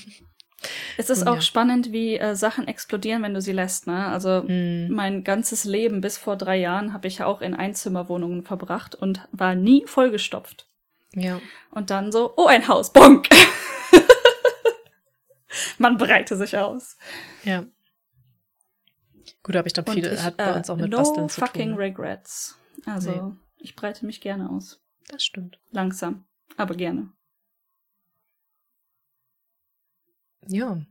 Es 0.98 1.10
ist 1.10 1.28
auch 1.28 1.36
ja. 1.36 1.42
spannend, 1.42 1.92
wie 1.92 2.18
äh, 2.18 2.36
Sachen 2.36 2.68
explodieren, 2.68 3.24
wenn 3.24 3.34
du 3.34 3.42
sie 3.42 3.52
lässt. 3.52 3.88
Ne? 3.88 4.08
Also 4.08 4.44
Hm. 4.48 4.90
mein 4.90 5.24
ganzes 5.24 5.66
Leben 5.66 6.02
bis 6.02 6.18
vor 6.18 6.38
drei 6.38 6.58
Jahren 6.58 6.94
habe 6.94 7.08
ich 7.08 7.18
ja 7.18 7.26
auch 7.26 7.42
in 7.42 7.54
Einzimmerwohnungen 7.54 8.44
verbracht 8.44 8.96
und 8.96 9.28
war 9.32 9.56
nie 9.56 9.84
vollgestopft. 9.86 10.68
Ja. 11.16 11.42
Und 11.72 11.90
dann 11.90 12.12
so, 12.12 12.34
oh, 12.38 12.48
ein 12.48 12.68
Haus, 12.68 12.92
bonk. 12.92 13.28
Man 15.78 15.98
breite 15.98 16.36
sich 16.38 16.58
aus. 16.58 16.98
Ja. 17.44 17.66
Gut, 19.44 19.56
aber 19.56 19.68
ich 19.68 19.74
glaube, 19.74 19.90
Und 19.92 19.96
viele 19.96 20.14
ich, 20.14 20.22
hat 20.22 20.38
bei 20.38 20.52
äh, 20.52 20.56
uns 20.56 20.70
auch 20.70 20.78
mit 20.78 20.90
no 20.90 20.98
Basteln 20.98 21.30
zu 21.30 21.42
fucking 21.42 21.70
tun. 21.72 21.78
regrets. 21.78 22.58
Also, 22.86 23.12
Nee. 23.12 23.36
ich 23.58 23.76
breite 23.76 24.06
mich 24.06 24.22
gerne 24.22 24.50
aus. 24.50 24.82
Das 25.08 25.24
stimmt. 25.24 25.60
Langsam, 25.72 26.26
aber 26.58 26.76
gerne. 26.76 27.12
Ja. 30.48 30.82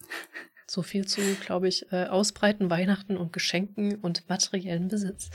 So 0.68 0.82
viel 0.82 1.06
zu, 1.06 1.20
glaube 1.36 1.68
ich, 1.68 1.92
äh, 1.92 2.06
Ausbreiten, 2.06 2.68
Weihnachten 2.70 3.16
und 3.16 3.32
Geschenken 3.32 4.00
und 4.00 4.28
materiellen 4.28 4.88
Besitz. 4.88 5.30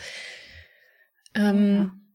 Ähm, 1.33 2.05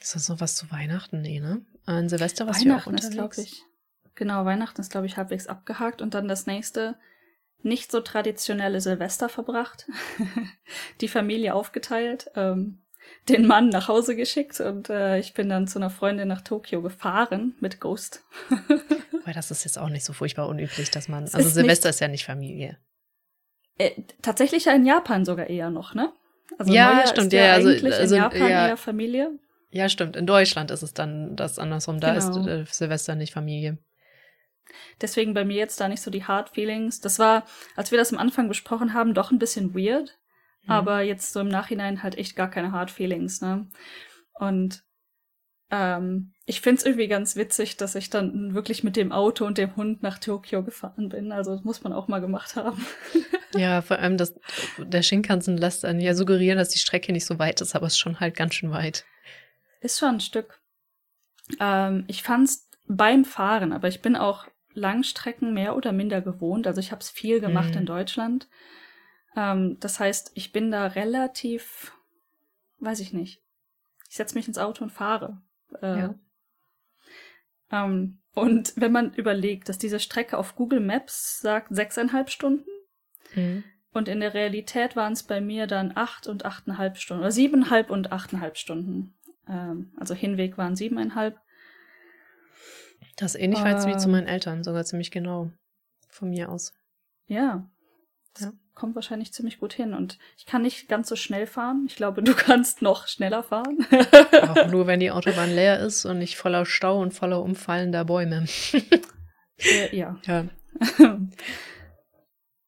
Ist 0.00 0.14
das 0.14 0.30
noch 0.30 0.40
was 0.40 0.56
zu 0.56 0.70
Weihnachten? 0.70 1.20
Nee, 1.20 1.38
ne? 1.40 1.66
An 1.86 2.08
Silvester 2.08 2.46
was 2.46 2.64
wir 2.64 2.72
auch 2.76 2.86
Weihnachten 2.86 2.94
ist, 2.96 3.12
glaube 3.12 3.28
unterwegs. 3.28 3.52
ich. 3.52 3.62
Genau, 4.14 4.44
Weihnachten 4.44 4.80
ist, 4.80 4.90
glaube 4.90 5.06
ich, 5.06 5.16
halbwegs 5.16 5.46
abgehakt. 5.46 6.02
Und 6.02 6.14
dann 6.14 6.26
das 6.28 6.46
nächste, 6.46 6.96
nicht 7.62 7.90
so 7.90 8.00
traditionelle 8.00 8.80
Silvester 8.80 9.28
verbracht. 9.28 9.86
Die 11.00 11.08
Familie 11.08 11.54
aufgeteilt, 11.54 12.30
ähm, 12.34 12.82
den 13.28 13.46
Mann 13.46 13.68
nach 13.68 13.86
Hause 13.86 14.16
geschickt 14.16 14.58
und 14.58 14.90
äh, 14.90 15.18
ich 15.20 15.32
bin 15.32 15.48
dann 15.48 15.68
zu 15.68 15.78
einer 15.78 15.90
Freundin 15.90 16.26
nach 16.26 16.40
Tokio 16.40 16.82
gefahren 16.82 17.54
mit 17.60 17.78
Ghost. 17.80 18.24
Weil 19.24 19.34
das 19.34 19.52
ist 19.52 19.64
jetzt 19.64 19.78
auch 19.78 19.88
nicht 19.88 20.04
so 20.04 20.12
furchtbar 20.12 20.48
unüblich, 20.48 20.90
dass 20.90 21.08
man. 21.08 21.22
Es 21.22 21.34
Also 21.36 21.46
ist 21.46 21.54
Silvester 21.54 21.88
ist 21.88 22.00
ja 22.00 22.08
nicht 22.08 22.24
Familie. 22.24 22.78
Äh, 23.78 23.92
tatsächlich 24.22 24.64
ja 24.64 24.72
in 24.72 24.84
Japan 24.86 25.24
sogar 25.24 25.48
eher 25.48 25.70
noch, 25.70 25.94
ne? 25.94 26.12
Also 26.58 26.72
Ja, 26.72 26.88
Neujahr 26.88 27.06
stimmt, 27.06 27.26
ist 27.28 27.32
ja, 27.34 27.44
ja, 27.46 27.52
also- 27.54 27.68
eigentlich 27.68 27.94
also, 27.94 28.14
in 28.16 28.22
Japan 28.22 28.40
ja. 28.50 28.68
eher 28.68 28.76
Familie. 28.76 29.38
Ja, 29.76 29.90
stimmt. 29.90 30.16
In 30.16 30.26
Deutschland 30.26 30.70
ist 30.70 30.82
es 30.82 30.94
dann 30.94 31.36
das 31.36 31.58
andersrum. 31.58 32.00
Da 32.00 32.14
Genau. 32.14 32.40
ist 32.40 32.46
äh, 32.46 32.64
Silvester 32.66 33.14
nicht 33.14 33.34
Familie. 33.34 33.76
Deswegen 35.02 35.34
bei 35.34 35.44
mir 35.44 35.56
jetzt 35.56 35.78
da 35.80 35.86
nicht 35.88 36.00
so 36.02 36.10
die 36.10 36.24
Hard 36.24 36.48
Feelings. 36.50 37.00
Das 37.00 37.18
war, 37.18 37.44
als 37.76 37.90
wir 37.90 37.98
das 37.98 38.10
am 38.12 38.18
Anfang 38.18 38.48
besprochen 38.48 38.94
haben, 38.94 39.12
doch 39.12 39.30
ein 39.30 39.38
bisschen 39.38 39.74
weird. 39.74 40.18
Mhm. 40.64 40.70
Aber 40.70 41.02
jetzt 41.02 41.32
so 41.34 41.40
im 41.40 41.48
Nachhinein 41.48 42.02
halt 42.02 42.16
echt 42.16 42.36
gar 42.36 42.50
keine 42.50 42.72
Hard 42.72 42.90
Feelings, 42.90 43.42
ne? 43.42 43.68
Und 44.32 44.82
ähm, 45.70 46.32
ich 46.46 46.60
find's 46.62 46.84
irgendwie 46.84 47.08
ganz 47.08 47.36
witzig, 47.36 47.76
dass 47.76 47.94
ich 47.96 48.08
dann 48.08 48.54
wirklich 48.54 48.82
mit 48.82 48.96
dem 48.96 49.12
Auto 49.12 49.44
und 49.44 49.58
dem 49.58 49.76
Hund 49.76 50.02
nach 50.02 50.18
Tokio 50.18 50.62
gefahren 50.62 51.10
bin. 51.10 51.32
Also 51.32 51.52
das 51.54 51.64
muss 51.64 51.82
man 51.82 51.92
auch 51.92 52.08
mal 52.08 52.20
gemacht 52.20 52.56
haben. 52.56 52.84
Ja, 53.54 53.80
vor 53.80 53.98
allem 54.00 54.18
das, 54.18 54.34
der 54.76 55.00
Shinkansen 55.02 55.56
lässt 55.56 55.86
einen 55.86 56.00
ja 56.00 56.14
suggerieren, 56.14 56.58
dass 56.58 56.68
die 56.68 56.78
Strecke 56.78 57.10
nicht 57.12 57.24
so 57.24 57.38
weit 57.38 57.62
ist, 57.62 57.74
aber 57.74 57.86
es 57.86 57.94
ist 57.94 57.98
schon 58.00 58.20
halt 58.20 58.36
ganz 58.36 58.54
schön 58.54 58.70
weit. 58.70 59.06
Ist 59.80 59.98
schon 59.98 60.16
ein 60.16 60.20
Stück. 60.20 60.60
Ähm, 61.60 62.04
ich 62.08 62.22
fand's 62.22 62.68
beim 62.86 63.24
Fahren, 63.24 63.72
aber 63.72 63.88
ich 63.88 64.02
bin 64.02 64.16
auch 64.16 64.46
Langstrecken 64.74 65.54
mehr 65.54 65.76
oder 65.76 65.92
minder 65.92 66.20
gewohnt. 66.20 66.66
Also 66.66 66.80
ich 66.80 66.92
habe 66.92 67.00
es 67.00 67.10
viel 67.10 67.40
gemacht 67.40 67.74
Mhm. 67.74 67.80
in 67.80 67.86
Deutschland. 67.86 68.48
Ähm, 69.36 69.78
das 69.80 70.00
heißt, 70.00 70.32
ich 70.34 70.52
bin 70.52 70.70
da 70.70 70.86
relativ, 70.86 71.92
weiß 72.78 73.00
ich 73.00 73.12
nicht. 73.12 73.42
Ich 74.08 74.16
setze 74.16 74.34
mich 74.34 74.48
ins 74.48 74.58
Auto 74.58 74.84
und 74.84 74.90
fahre. 74.90 75.42
Äh, 75.82 75.98
Ja. 75.98 76.14
ähm, 77.70 78.18
und 78.34 78.74
wenn 78.76 78.92
man 78.92 79.14
überlegt, 79.14 79.68
dass 79.68 79.78
diese 79.78 79.98
Strecke 80.00 80.36
auf 80.38 80.56
Google 80.56 80.80
Maps 80.80 81.40
sagt 81.40 81.74
sechseinhalb 81.74 82.30
Stunden 82.30 82.68
Mhm. 83.34 83.64
und 83.92 84.08
in 84.08 84.20
der 84.20 84.34
Realität 84.34 84.94
waren 84.94 85.14
es 85.14 85.22
bei 85.22 85.40
mir 85.40 85.66
dann 85.66 85.92
acht 85.96 86.26
und 86.28 86.44
achteinhalb 86.44 86.98
Stunden 86.98 87.22
oder 87.22 87.32
siebeneinhalb 87.32 87.90
und 87.90 88.12
achteinhalb 88.12 88.56
Stunden. 88.58 89.15
Ähm, 89.48 89.92
also 89.98 90.14
Hinweg 90.14 90.58
waren 90.58 90.76
siebeneinhalb. 90.76 91.38
Das 93.16 93.34
ist 93.34 93.40
ähnlich 93.40 93.62
weit 93.62 93.86
wie 93.86 93.96
zu 93.96 94.08
meinen 94.08 94.26
Eltern, 94.26 94.62
sogar 94.64 94.84
ziemlich 94.84 95.10
genau. 95.10 95.50
Von 96.08 96.30
mir 96.30 96.50
aus. 96.50 96.72
Ja. 97.26 97.68
Das 98.34 98.44
Ja. 98.44 98.52
kommt 98.74 98.94
wahrscheinlich 98.94 99.32
ziemlich 99.32 99.58
gut 99.58 99.72
hin. 99.72 99.94
Und 99.94 100.18
ich 100.36 100.44
kann 100.46 100.62
nicht 100.62 100.88
ganz 100.88 101.08
so 101.08 101.16
schnell 101.16 101.46
fahren. 101.46 101.84
Ich 101.88 101.96
glaube, 101.96 102.22
du 102.22 102.34
kannst 102.34 102.82
noch 102.82 103.06
schneller 103.08 103.42
fahren. 103.42 103.86
Auch 104.42 104.66
nur 104.70 104.86
wenn 104.86 105.00
die 105.00 105.10
Autobahn 105.10 105.50
leer 105.54 105.80
ist 105.80 106.04
und 106.04 106.18
nicht 106.18 106.36
voller 106.36 106.66
Stau 106.66 107.00
und 107.00 107.12
voller 107.14 107.42
umfallender 107.42 108.04
Bäume. 108.04 108.46
äh, 109.58 109.96
ja. 109.96 110.18
Ja. 110.26 110.46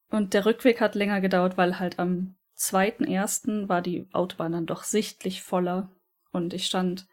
Und 0.09 0.33
der 0.33 0.45
Rückweg 0.47 0.81
hat 0.81 0.95
länger 0.95 1.21
gedauert, 1.21 1.55
weil 1.57 1.77
halt 1.79 1.99
am 1.99 2.35
2.1. 2.57 3.69
war 3.69 3.83
die 3.83 4.07
Autobahn 4.11 4.51
dann 4.53 4.65
doch 4.65 4.83
sichtlich 4.83 5.43
voller. 5.43 5.91
Und 6.31 6.53
ich 6.53 6.65
stand 6.65 7.07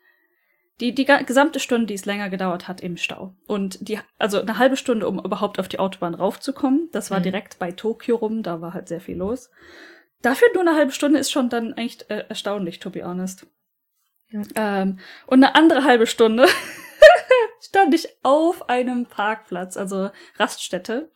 die, 0.80 0.94
die 0.94 1.06
gesamte 1.06 1.58
Stunde, 1.58 1.86
die 1.86 1.94
es 1.94 2.04
länger 2.04 2.28
gedauert 2.28 2.68
hat, 2.68 2.80
im 2.80 2.96
Stau. 2.96 3.34
Und 3.46 3.88
die, 3.88 3.98
also 4.18 4.40
eine 4.40 4.58
halbe 4.58 4.76
Stunde, 4.76 5.08
um 5.08 5.18
überhaupt 5.18 5.58
auf 5.58 5.68
die 5.68 5.78
Autobahn 5.78 6.14
raufzukommen. 6.14 6.90
Das 6.92 7.10
war 7.10 7.20
mhm. 7.20 7.24
direkt 7.24 7.58
bei 7.58 7.72
Tokio 7.72 8.16
rum, 8.16 8.42
da 8.42 8.60
war 8.60 8.74
halt 8.74 8.88
sehr 8.88 9.00
viel 9.00 9.16
los. 9.16 9.50
Dafür 10.22 10.48
nur 10.52 10.62
eine 10.62 10.76
halbe 10.76 10.92
Stunde 10.92 11.18
ist 11.18 11.30
schon 11.30 11.48
dann 11.48 11.74
echt 11.74 12.10
äh, 12.10 12.24
erstaunlich, 12.28 12.78
to 12.78 12.90
be 12.90 13.04
honest. 13.04 13.46
Ja. 14.28 14.42
Ähm, 14.54 14.98
und 15.26 15.42
eine 15.42 15.54
andere 15.54 15.84
halbe 15.84 16.06
Stunde 16.06 16.46
stand 17.60 17.94
ich 17.94 18.08
auf 18.22 18.68
einem 18.68 19.06
Parkplatz, 19.06 19.76
also 19.76 20.10
Raststätte. 20.36 21.10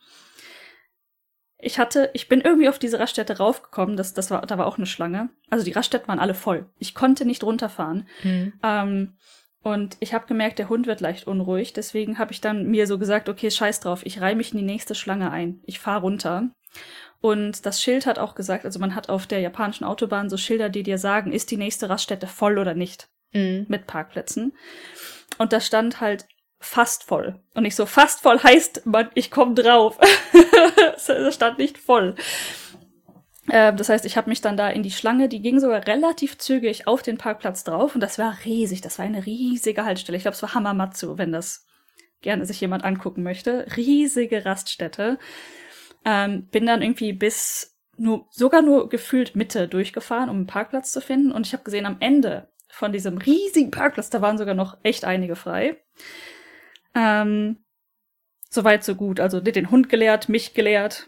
Ich 1.61 1.79
hatte, 1.79 2.09
ich 2.13 2.27
bin 2.27 2.41
irgendwie 2.41 2.69
auf 2.69 2.79
diese 2.79 2.99
Raststätte 2.99 3.37
raufgekommen, 3.37 3.95
das, 3.95 4.13
das 4.13 4.31
war, 4.31 4.41
da 4.45 4.57
war 4.57 4.65
auch 4.65 4.77
eine 4.77 4.87
Schlange. 4.87 5.29
Also 5.49 5.63
die 5.63 5.71
Raststätten 5.71 6.07
waren 6.07 6.19
alle 6.19 6.33
voll. 6.33 6.65
Ich 6.79 6.95
konnte 6.95 7.25
nicht 7.25 7.43
runterfahren. 7.43 8.07
Mhm. 8.23 8.53
Ähm, 8.63 9.13
und 9.63 9.95
ich 9.99 10.13
habe 10.13 10.25
gemerkt, 10.25 10.57
der 10.57 10.69
Hund 10.69 10.87
wird 10.87 11.01
leicht 11.01 11.27
unruhig. 11.27 11.73
Deswegen 11.73 12.17
habe 12.17 12.31
ich 12.31 12.41
dann 12.41 12.65
mir 12.65 12.87
so 12.87 12.97
gesagt, 12.97 13.29
okay, 13.29 13.51
scheiß 13.51 13.79
drauf, 13.79 14.05
ich 14.05 14.19
reihe 14.19 14.35
mich 14.35 14.51
in 14.53 14.57
die 14.57 14.65
nächste 14.65 14.95
Schlange 14.95 15.29
ein. 15.29 15.61
Ich 15.65 15.79
fahre 15.79 16.01
runter. 16.01 16.49
Und 17.19 17.67
das 17.67 17.81
Schild 17.81 18.07
hat 18.07 18.17
auch 18.17 18.33
gesagt, 18.33 18.65
also 18.65 18.79
man 18.79 18.95
hat 18.95 19.09
auf 19.09 19.27
der 19.27 19.39
japanischen 19.39 19.83
Autobahn 19.83 20.29
so 20.29 20.37
Schilder, 20.37 20.69
die 20.69 20.81
dir 20.81 20.97
sagen, 20.97 21.31
ist 21.31 21.51
die 21.51 21.57
nächste 21.57 21.89
Raststätte 21.89 22.25
voll 22.25 22.57
oder 22.57 22.73
nicht. 22.73 23.09
Mhm. 23.33 23.67
Mit 23.69 23.85
Parkplätzen. 23.85 24.53
Und 25.37 25.53
da 25.53 25.59
stand 25.59 26.01
halt 26.01 26.25
fast 26.61 27.03
voll. 27.03 27.39
Und 27.53 27.63
nicht 27.63 27.75
so, 27.75 27.85
fast 27.85 28.21
voll 28.21 28.39
heißt, 28.39 28.85
man, 28.85 29.09
ich 29.13 29.31
komme 29.31 29.55
drauf. 29.55 29.97
das 31.07 31.35
stand 31.35 31.57
nicht 31.57 31.77
voll. 31.77 32.15
Äh, 33.49 33.73
das 33.73 33.89
heißt, 33.89 34.05
ich 34.05 34.15
habe 34.15 34.29
mich 34.29 34.41
dann 34.41 34.57
da 34.57 34.69
in 34.69 34.83
die 34.83 34.91
Schlange, 34.91 35.27
die 35.27 35.41
ging 35.41 35.59
sogar 35.59 35.85
relativ 35.87 36.37
zügig 36.37 36.87
auf 36.87 37.01
den 37.01 37.17
Parkplatz 37.17 37.63
drauf 37.63 37.95
und 37.95 38.01
das 38.01 38.19
war 38.19 38.37
riesig. 38.45 38.81
Das 38.81 38.99
war 38.99 39.05
eine 39.05 39.25
riesige 39.25 39.83
Haltestelle. 39.83 40.17
Ich 40.17 40.23
glaube, 40.23 40.35
es 40.35 40.41
war 40.41 40.53
Hamamatsu, 40.53 41.17
wenn 41.17 41.31
das 41.31 41.65
gerne 42.21 42.45
sich 42.45 42.61
jemand 42.61 42.83
angucken 42.83 43.23
möchte. 43.23 43.65
Riesige 43.75 44.45
Raststätte. 44.45 45.17
Ähm, 46.05 46.47
bin 46.47 46.65
dann 46.65 46.81
irgendwie 46.81 47.13
bis 47.13 47.77
nur, 47.97 48.27
sogar 48.31 48.61
nur 48.61 48.89
gefühlt 48.89 49.35
Mitte 49.35 49.67
durchgefahren, 49.67 50.29
um 50.29 50.37
einen 50.37 50.47
Parkplatz 50.47 50.91
zu 50.91 51.01
finden. 51.01 51.31
Und 51.31 51.45
ich 51.45 51.53
habe 51.53 51.63
gesehen, 51.63 51.85
am 51.85 51.97
Ende 51.99 52.47
von 52.69 52.91
diesem 52.91 53.17
riesigen 53.17 53.71
Parkplatz, 53.71 54.09
da 54.09 54.21
waren 54.21 54.37
sogar 54.37 54.55
noch 54.55 54.77
echt 54.83 55.03
einige 55.05 55.35
frei. 55.35 55.77
Ähm, 56.93 57.57
Soweit, 58.53 58.83
so 58.83 58.95
gut. 58.95 59.21
Also 59.21 59.39
den 59.39 59.71
Hund 59.71 59.87
geleert, 59.87 60.27
mich 60.27 60.53
geleert, 60.53 61.07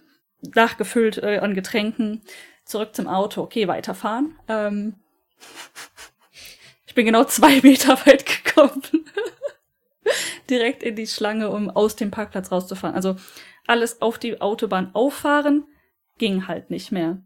nachgefüllt 0.56 1.17
äh, 1.17 1.39
an 1.39 1.54
Getränken, 1.54 2.22
zurück 2.63 2.96
zum 2.96 3.08
Auto. 3.08 3.41
Okay, 3.41 3.67
weiterfahren. 3.67 4.39
Ähm, 4.48 4.96
ich 6.88 6.96
bin 6.96 7.06
genau 7.06 7.26
zwei 7.26 7.60
Meter 7.62 7.98
weit 8.06 8.26
gekommen. 8.26 8.82
Direkt 10.50 10.84
in 10.84 10.96
die 10.96 11.08
Schlange, 11.08 11.50
um 11.50 11.69
aus 11.69 11.98
dem 11.98 12.12
Parkplatz 12.12 12.50
rauszufahren. 12.50 12.96
Also 12.96 13.17
alles 13.67 14.02
auf 14.02 14.17
die 14.17 14.39
Autobahn 14.39 14.96
auffahren 14.96 15.65
ging 16.17 16.48
halt 16.48 16.69
nicht 16.69 16.93
mehr. 16.93 17.22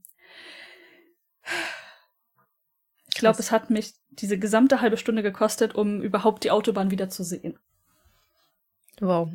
Ich 3.07 3.19
glaube, 3.19 3.39
es 3.39 3.51
hat 3.51 3.69
mich 3.69 3.93
diese 4.09 4.39
gesamte 4.39 4.81
halbe 4.81 4.97
Stunde 4.97 5.21
gekostet, 5.21 5.75
um 5.75 6.01
überhaupt 6.01 6.43
die 6.43 6.51
Autobahn 6.51 6.89
wieder 6.89 7.09
zu 7.09 7.23
sehen. 7.23 7.59
Wow. 8.99 9.29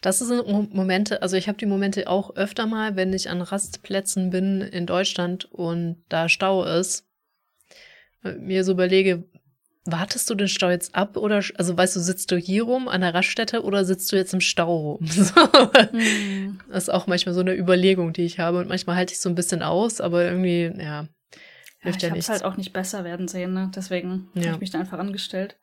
Das 0.00 0.18
sind 0.18 0.46
Momente, 0.74 1.22
also 1.22 1.36
ich 1.36 1.48
habe 1.48 1.58
die 1.58 1.66
Momente 1.66 2.06
auch 2.08 2.36
öfter 2.36 2.66
mal, 2.66 2.96
wenn 2.96 3.12
ich 3.12 3.30
an 3.30 3.40
Rastplätzen 3.40 4.30
bin 4.30 4.60
in 4.60 4.86
Deutschland 4.86 5.46
und 5.46 6.02
da 6.08 6.28
Stau 6.28 6.64
ist, 6.64 7.08
äh, 8.22 8.32
mir 8.34 8.62
so 8.62 8.72
überlege, 8.72 9.24
wartest 9.86 10.28
du 10.28 10.34
den 10.34 10.48
Stau 10.48 10.68
jetzt 10.68 10.94
ab 10.94 11.16
oder, 11.16 11.42
also 11.56 11.76
weißt 11.76 11.96
du, 11.96 12.00
sitzt 12.00 12.30
du 12.30 12.36
hier 12.36 12.64
rum 12.64 12.88
an 12.88 13.00
der 13.00 13.14
Raststätte 13.14 13.62
oder 13.62 13.84
sitzt 13.84 14.12
du 14.12 14.16
jetzt 14.16 14.34
im 14.34 14.40
Stau 14.40 14.76
rum? 14.76 15.00
mhm. 15.92 16.60
Das 16.68 16.84
ist 16.84 16.88
auch 16.90 17.06
manchmal 17.06 17.34
so 17.34 17.40
eine 17.40 17.54
Überlegung, 17.54 18.12
die 18.12 18.24
ich 18.24 18.38
habe 18.38 18.58
und 18.58 18.68
manchmal 18.68 18.96
halte 18.96 19.14
ich 19.14 19.20
so 19.20 19.28
ein 19.28 19.34
bisschen 19.34 19.62
aus, 19.62 20.00
aber 20.00 20.24
irgendwie, 20.24 20.72
ja, 20.78 21.08
hilft 21.80 22.02
ja, 22.02 22.08
ja 22.08 22.14
nichts. 22.14 22.28
Ich 22.28 22.32
halt 22.32 22.44
auch 22.44 22.56
nicht 22.56 22.72
besser 22.72 23.04
werden 23.04 23.28
sehen, 23.28 23.54
ne? 23.54 23.70
deswegen 23.74 24.28
ja. 24.34 24.42
habe 24.42 24.54
ich 24.54 24.60
mich 24.60 24.70
da 24.70 24.78
einfach 24.78 24.98
angestellt 24.98 25.56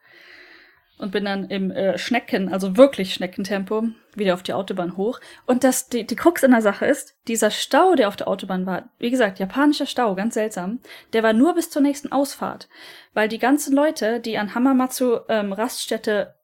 und 0.98 1.12
bin 1.12 1.26
dann 1.26 1.50
im 1.50 1.72
äh, 1.72 1.98
Schnecken, 1.98 2.52
also 2.52 2.78
wirklich 2.78 3.14
Schneckentempo, 3.14 3.88
wieder 4.16 4.34
auf 4.34 4.44
die 4.44 4.54
Autobahn 4.54 4.96
hoch. 4.96 5.20
Und 5.46 5.64
das, 5.64 5.90
die, 5.90 6.06
die 6.06 6.16
Krux 6.16 6.44
in 6.44 6.52
der 6.52 6.62
Sache 6.62 6.86
ist, 6.86 7.16
dieser 7.28 7.50
Stau, 7.50 7.96
der 7.96 8.08
auf 8.08 8.16
der 8.16 8.28
Autobahn 8.28 8.66
war, 8.66 8.90
wie 9.00 9.10
gesagt, 9.10 9.40
japanischer 9.40 9.86
Stau, 9.88 10.16
ganz 10.16 10.36
seltsam, 10.36 10.80
der 11.14 11.24
war 11.24 11.34
nur 11.34 11.56
bis 11.56 11.70
zur 11.70 11.82
nächsten 11.82 12.12
Ausfahrt. 12.12 12.70
Weil 13.14 13.28
die 13.28 13.40
ganzen 13.40 13.76
Leute, 13.76 14.20
die 14.20 14.38
an 14.38 14.54
Hamamatsu 14.54 15.20
ähm, 15.30 15.52
Raststätte 15.52 16.36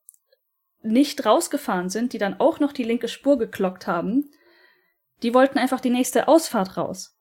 nicht 0.81 1.25
rausgefahren 1.25 1.89
sind, 1.89 2.13
die 2.13 2.17
dann 2.17 2.39
auch 2.39 2.59
noch 2.59 2.73
die 2.73 2.83
linke 2.83 3.07
Spur 3.07 3.37
geklockt 3.37 3.85
haben, 3.85 4.31
die 5.21 5.33
wollten 5.33 5.59
einfach 5.59 5.81
die 5.81 5.89
nächste 5.89 6.27
Ausfahrt 6.27 6.77
raus 6.77 7.18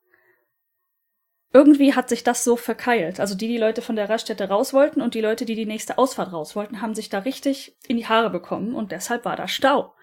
irgendwie 1.53 1.95
hat 1.95 2.09
sich 2.09 2.25
das 2.25 2.45
so 2.45 2.57
verkeilt. 2.57 3.21
Also 3.21 3.35
die, 3.35 3.49
die 3.49 3.59
Leute 3.59 3.81
von 3.81 3.97
der 3.97 4.11
Raststätte 4.11 4.49
raus 4.49 4.73
wollten 4.75 5.01
und 5.01 5.15
die 5.15 5.21
Leute, 5.21 5.45
die 5.45 5.55
die 5.55 5.67
nächste 5.67 5.97
Ausfahrt 5.97 6.33
raus 6.33 6.55
wollten, 6.55 6.83
haben 6.83 6.95
sich 6.95 7.09
da 7.09 7.21
richtig 7.21 7.77
in 7.87 7.97
die 7.97 8.07
Haare 8.07 8.31
bekommen 8.31 8.75
und 8.75 8.93
deshalb 8.93 9.25
war 9.25 9.37
da 9.37 9.49
Stau. 9.49 9.95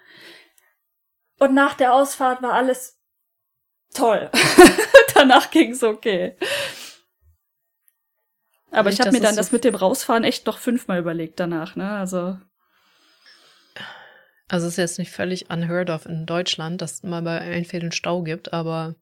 Und 1.40 1.54
nach 1.54 1.76
der 1.76 1.94
Ausfahrt 1.94 2.42
war 2.42 2.54
alles 2.54 3.00
toll. 3.94 4.32
Danach 5.14 5.52
ging's 5.52 5.84
okay. 5.84 6.36
Aber 8.72 8.90
ich 8.90 9.00
habe 9.00 9.12
mir 9.12 9.22
dann 9.22 9.36
das 9.36 9.52
mit 9.52 9.64
dem 9.64 9.76
Rausfahren 9.76 10.24
echt 10.24 10.46
noch 10.48 10.58
fünfmal 10.58 11.00
überlegt 11.00 11.40
danach, 11.40 11.78
ne? 11.78 11.92
Also. 11.92 12.38
Also 14.50 14.68
es 14.68 14.74
ist 14.74 14.78
jetzt 14.78 15.00
nicht 15.00 15.12
völlig 15.12 15.50
unheard 15.50 15.90
of 15.90 16.06
in 16.06 16.26
Deutschland, 16.26 16.82
dass 16.82 16.96
es 16.96 17.04
mal 17.04 17.22
bei 17.22 17.40
Einfällen 17.40 17.94
Stau 17.94 18.22
gibt, 18.22 18.52
aber 18.52 18.96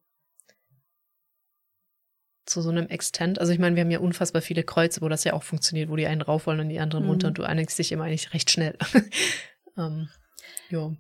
zu 2.46 2.62
so 2.62 2.70
einem 2.70 2.88
Extent. 2.88 3.40
Also 3.40 3.54
ich 3.54 3.60
meine, 3.60 3.76
wir 3.76 3.84
haben 3.84 3.92
ja 3.92 4.00
unfassbar 4.00 4.42
viele 4.42 4.64
Kreuze, 4.64 5.02
wo 5.02 5.10
das 5.10 5.24
ja 5.24 5.34
auch 5.34 5.44
funktioniert, 5.44 5.90
wo 5.90 5.96
die 5.96 6.08
einen 6.08 6.22
rauf 6.22 6.46
wollen 6.46 6.60
und 6.60 6.70
die 6.70 6.80
anderen 6.80 7.06
mhm. 7.06 7.12
runter 7.12 7.28
und 7.30 7.38
du 7.38 7.44
einigst 7.44 7.80
dich 7.80 7.92
immer 7.92 8.06
eigentlich 8.06 8.34
recht 8.34 8.52
schnell. 8.52 8.78
ähm, 9.78 10.10
jo. 10.70 10.96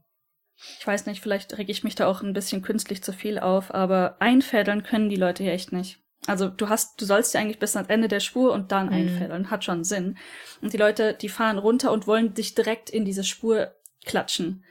Ich 0.80 0.88
weiß 0.88 1.06
nicht, 1.08 1.22
vielleicht 1.22 1.58
reg 1.58 1.68
ich 1.70 1.84
mich 1.84 1.96
da 1.96 2.08
auch 2.08 2.22
ein 2.22 2.34
bisschen 2.34 2.62
künstlich 2.62 3.04
zu 3.04 3.12
viel 3.12 3.40
auf, 3.40 3.74
aber 3.74 4.18
einfädeln 4.20 4.84
können 4.84 5.10
die 5.10 5.18
Leute 5.18 5.44
hier 5.44 5.52
echt 5.52 5.74
nicht. 5.74 6.00
Also 6.26 6.48
du 6.48 6.70
hast, 6.70 7.02
du 7.02 7.06
sollst 7.06 7.34
ja 7.34 7.42
eigentlich 7.42 7.60
bis 7.60 7.76
ans 7.76 7.90
Ende 7.90 8.08
der 8.08 8.22
Spur 8.22 8.54
und 8.54 8.72
dann 8.72 8.88
mhm. 8.88 8.94
einfädeln, 8.94 9.52
hat 9.52 9.66
schon 9.66 9.84
Sinn. 9.84 10.18
Und 10.62 10.72
die 10.72 10.78
Leute, 10.78 11.14
die 11.14 11.30
fahren 11.30 11.58
runter 11.58 11.92
und 11.92 12.08
wollen 12.08 12.34
dich 12.34 12.56
direkt 12.56 12.90
in 12.90 13.04
diese 13.04 13.26
Spur 13.26 13.76
klatschen. 14.06 14.64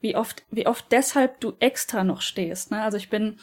Wie 0.00 0.16
oft, 0.16 0.44
wie 0.50 0.66
oft 0.66 0.86
deshalb 0.90 1.40
du 1.40 1.52
extra 1.60 2.04
noch 2.04 2.22
stehst. 2.22 2.70
Ne? 2.70 2.82
Also 2.82 2.96
ich 2.96 3.10
bin, 3.10 3.38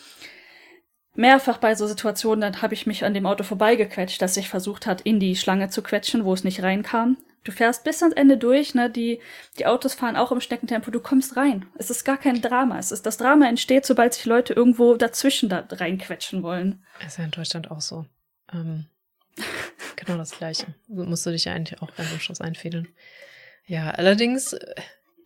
mehrfach 1.16 1.58
bei 1.58 1.76
so 1.76 1.88
Situationen, 1.88 2.42
dann 2.42 2.62
habe 2.62 2.74
ich 2.74 2.88
mich 2.88 3.04
an 3.04 3.14
dem 3.14 3.26
Auto 3.26 3.44
vorbeigequetscht, 3.44 4.22
das 4.22 4.36
sich 4.36 4.50
versucht 4.50 4.86
hat, 4.86 5.02
in 5.02 5.20
die 5.20 5.36
Schlange 5.36 5.70
zu 5.70 5.82
quetschen, 5.82 6.26
wo 6.26 6.34
es 6.34 6.44
nicht 6.44 6.64
reinkam. 6.64 7.18
Du 7.44 7.52
fährst 7.52 7.84
bis 7.84 8.04
ans 8.04 8.16
Ende 8.16 8.38
durch, 8.38 8.76
ne? 8.76 8.90
Die, 8.90 9.22
die 9.58 9.66
Autos 9.66 9.94
fahren 9.94 10.18
auch 10.18 10.32
im 10.32 10.42
Schneckentempo, 10.42 10.92
du 10.92 11.00
kommst 11.00 11.38
rein. 11.38 11.66
Es 11.78 11.90
ist 11.90 12.04
gar 12.04 12.18
kein 12.18 12.42
Drama. 12.42 12.78
Es 12.78 12.92
ist, 12.92 13.06
das 13.06 13.18
Drama 13.18 13.48
entsteht, 13.48 13.86
sobald 13.86 14.14
sich 14.14 14.26
Leute 14.26 14.54
irgendwo 14.54 14.96
dazwischen 14.96 15.50
da 15.50 15.66
reinquetschen 15.70 16.44
wollen. 16.44 16.84
Ist 17.06 17.18
ja 17.18 17.24
in 17.24 17.32
Deutschland 17.32 17.72
auch 17.72 17.82
so. 17.82 18.06
Ähm, 18.54 18.88
genau 19.96 20.18
das 20.18 20.38
Gleiche. 20.38 20.68
Musst 20.88 21.26
du 21.26 21.32
dich 21.32 21.46
ja 21.46 21.54
eigentlich 21.54 21.82
auch 21.82 21.92
beim 21.92 22.08
Anschluss 22.12 22.42
einfädeln. 22.42 22.90
Ja, 23.66 23.92
allerdings, 23.92 24.54
äh, 24.54 24.76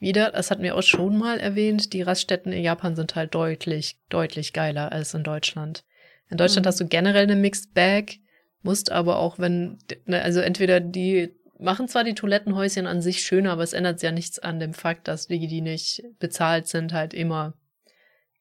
wieder, 0.03 0.31
das 0.31 0.51
hatten 0.51 0.63
wir 0.63 0.75
auch 0.75 0.83
schon 0.83 1.17
mal 1.17 1.39
erwähnt, 1.39 1.93
die 1.93 2.01
Raststätten 2.01 2.51
in 2.51 2.61
Japan 2.61 2.95
sind 2.95 3.15
halt 3.15 3.33
deutlich, 3.33 3.97
deutlich 4.09 4.53
geiler 4.53 4.91
als 4.91 5.13
in 5.13 5.23
Deutschland. 5.23 5.85
In 6.29 6.37
Deutschland 6.37 6.65
mhm. 6.65 6.67
hast 6.67 6.79
du 6.81 6.87
generell 6.87 7.23
eine 7.23 7.37
Mixed 7.37 7.73
Bag, 7.73 8.17
musst 8.61 8.91
aber 8.91 9.17
auch, 9.17 9.39
wenn, 9.39 9.79
ne, 10.05 10.21
also 10.21 10.41
entweder 10.41 10.81
die 10.81 11.33
machen 11.57 11.87
zwar 11.87 12.03
die 12.03 12.15
Toilettenhäuschen 12.15 12.85
an 12.85 13.01
sich 13.01 13.23
schöner, 13.23 13.53
aber 13.53 13.63
es 13.63 13.71
ändert 13.71 14.01
ja 14.01 14.11
nichts 14.11 14.39
an 14.39 14.59
dem 14.59 14.73
Fakt, 14.73 15.07
dass 15.07 15.27
die, 15.27 15.47
die 15.47 15.61
nicht 15.61 16.03
bezahlt 16.19 16.67
sind, 16.67 16.91
halt 16.91 17.13
immer 17.13 17.53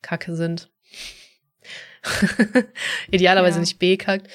Kacke 0.03 0.35
sind. 0.35 0.69
Idealerweise 3.13 3.59
ja. 3.59 3.61
nicht 3.61 3.79
bekackt. 3.79 4.29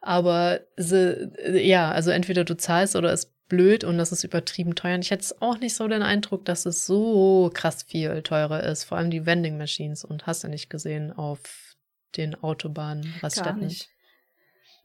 Aber 0.00 0.60
sie, 0.76 1.32
ja, 1.66 1.90
also 1.90 2.12
entweder 2.12 2.44
du 2.44 2.56
zahlst 2.56 2.94
oder 2.94 3.12
es 3.12 3.34
blöd 3.48 3.84
und 3.84 3.98
das 3.98 4.12
ist 4.12 4.24
übertrieben 4.24 4.74
teuer. 4.74 4.94
Und 4.94 5.02
ich 5.02 5.10
hätte 5.10 5.34
auch 5.40 5.58
nicht 5.58 5.74
so 5.74 5.88
den 5.88 6.02
Eindruck, 6.02 6.44
dass 6.44 6.66
es 6.66 6.86
so 6.86 7.50
krass 7.52 7.82
viel 7.82 8.22
teurer 8.22 8.62
ist. 8.62 8.84
Vor 8.84 8.98
allem 8.98 9.10
die 9.10 9.26
Vending 9.26 9.58
Machines 9.58 10.04
und 10.04 10.26
hast 10.26 10.44
du 10.44 10.48
nicht 10.48 10.70
gesehen 10.70 11.12
auf 11.12 11.76
den 12.16 12.34
Autobahnen, 12.36 13.14
Gar 13.20 13.56
nicht. 13.56 13.88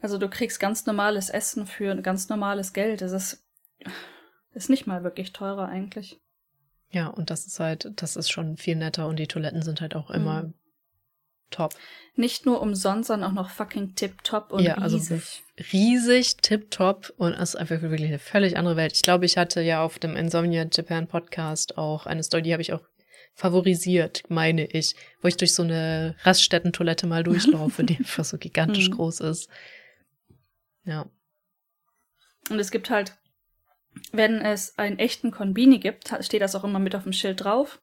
Also 0.02 0.18
du 0.18 0.30
kriegst 0.30 0.60
ganz 0.60 0.86
normales 0.86 1.30
Essen 1.30 1.66
für 1.66 1.96
ganz 2.02 2.28
normales 2.28 2.74
Geld. 2.74 3.02
Das 3.02 3.14
ist, 3.14 3.44
ist 4.54 4.70
nicht 4.70 4.86
mal 4.86 5.04
wirklich 5.04 5.32
teurer 5.32 5.70
eigentlich. 5.70 6.20
Ja, 6.90 7.08
und 7.08 7.30
das 7.30 7.48
ist 7.48 7.60
halt, 7.60 7.92
das 7.96 8.16
ist 8.16 8.30
schon 8.30 8.58
viel 8.58 8.76
netter 8.76 9.08
und 9.08 9.18
die 9.18 9.28
Toiletten 9.28 9.62
sind 9.62 9.82
halt 9.82 9.96
auch 9.96 10.10
immer 10.12 10.44
mhm. 10.44 10.54
Top. 11.54 11.74
Nicht 12.16 12.46
nur 12.46 12.62
umsonst, 12.62 13.08
sondern 13.08 13.32
auch 13.32 13.34
noch 13.34 13.50
fucking 13.50 13.96
tip-top 13.96 14.52
und 14.52 14.64
ja, 14.64 14.76
also 14.76 14.98
riesig. 14.98 15.44
riesig, 15.72 16.38
tipptopp 16.38 17.12
und 17.18 17.34
es 17.34 17.50
ist 17.50 17.56
einfach 17.56 17.82
wirklich 17.82 18.04
eine 18.08 18.20
völlig 18.20 18.58
andere 18.58 18.76
Welt. 18.76 18.94
Ich 18.94 19.02
glaube, 19.02 19.26
ich 19.26 19.38
hatte 19.38 19.62
ja 19.62 19.82
auf 19.84 19.98
dem 19.98 20.16
Insomnia 20.16 20.66
Japan 20.72 21.08
Podcast 21.08 21.78
auch 21.78 22.06
eine 22.06 22.22
Story, 22.24 22.44
die 22.44 22.54
habe 22.54 22.62
ich 22.62 22.74
auch 22.74 22.82
favorisiert, 23.36 24.22
meine 24.30 24.66
ich, 24.66 24.96
wo 25.22 25.28
ich 25.28 25.38
durch 25.38 25.56
so 25.56 25.64
eine 25.64 26.16
Raststättentoilette 26.22 27.08
mal 27.08 27.24
durchlaufe, 27.24 27.84
die 27.84 27.98
einfach 27.98 28.26
so 28.26 28.38
gigantisch 28.38 28.90
Mhm. 28.90 28.94
groß 28.94 29.22
ist. 29.22 29.50
Ja. 30.86 31.10
Und 32.50 32.60
es 32.60 32.70
gibt 32.72 32.90
halt, 32.92 33.16
wenn 34.12 34.42
es 34.42 34.78
einen 34.78 35.00
echten 35.00 35.32
Konbini 35.32 35.80
gibt, 35.80 36.14
steht 36.22 36.42
das 36.42 36.56
auch 36.56 36.64
immer 36.64 36.80
mit 36.80 36.94
auf 36.96 37.04
dem 37.04 37.14
Schild 37.14 37.44
drauf. 37.44 37.82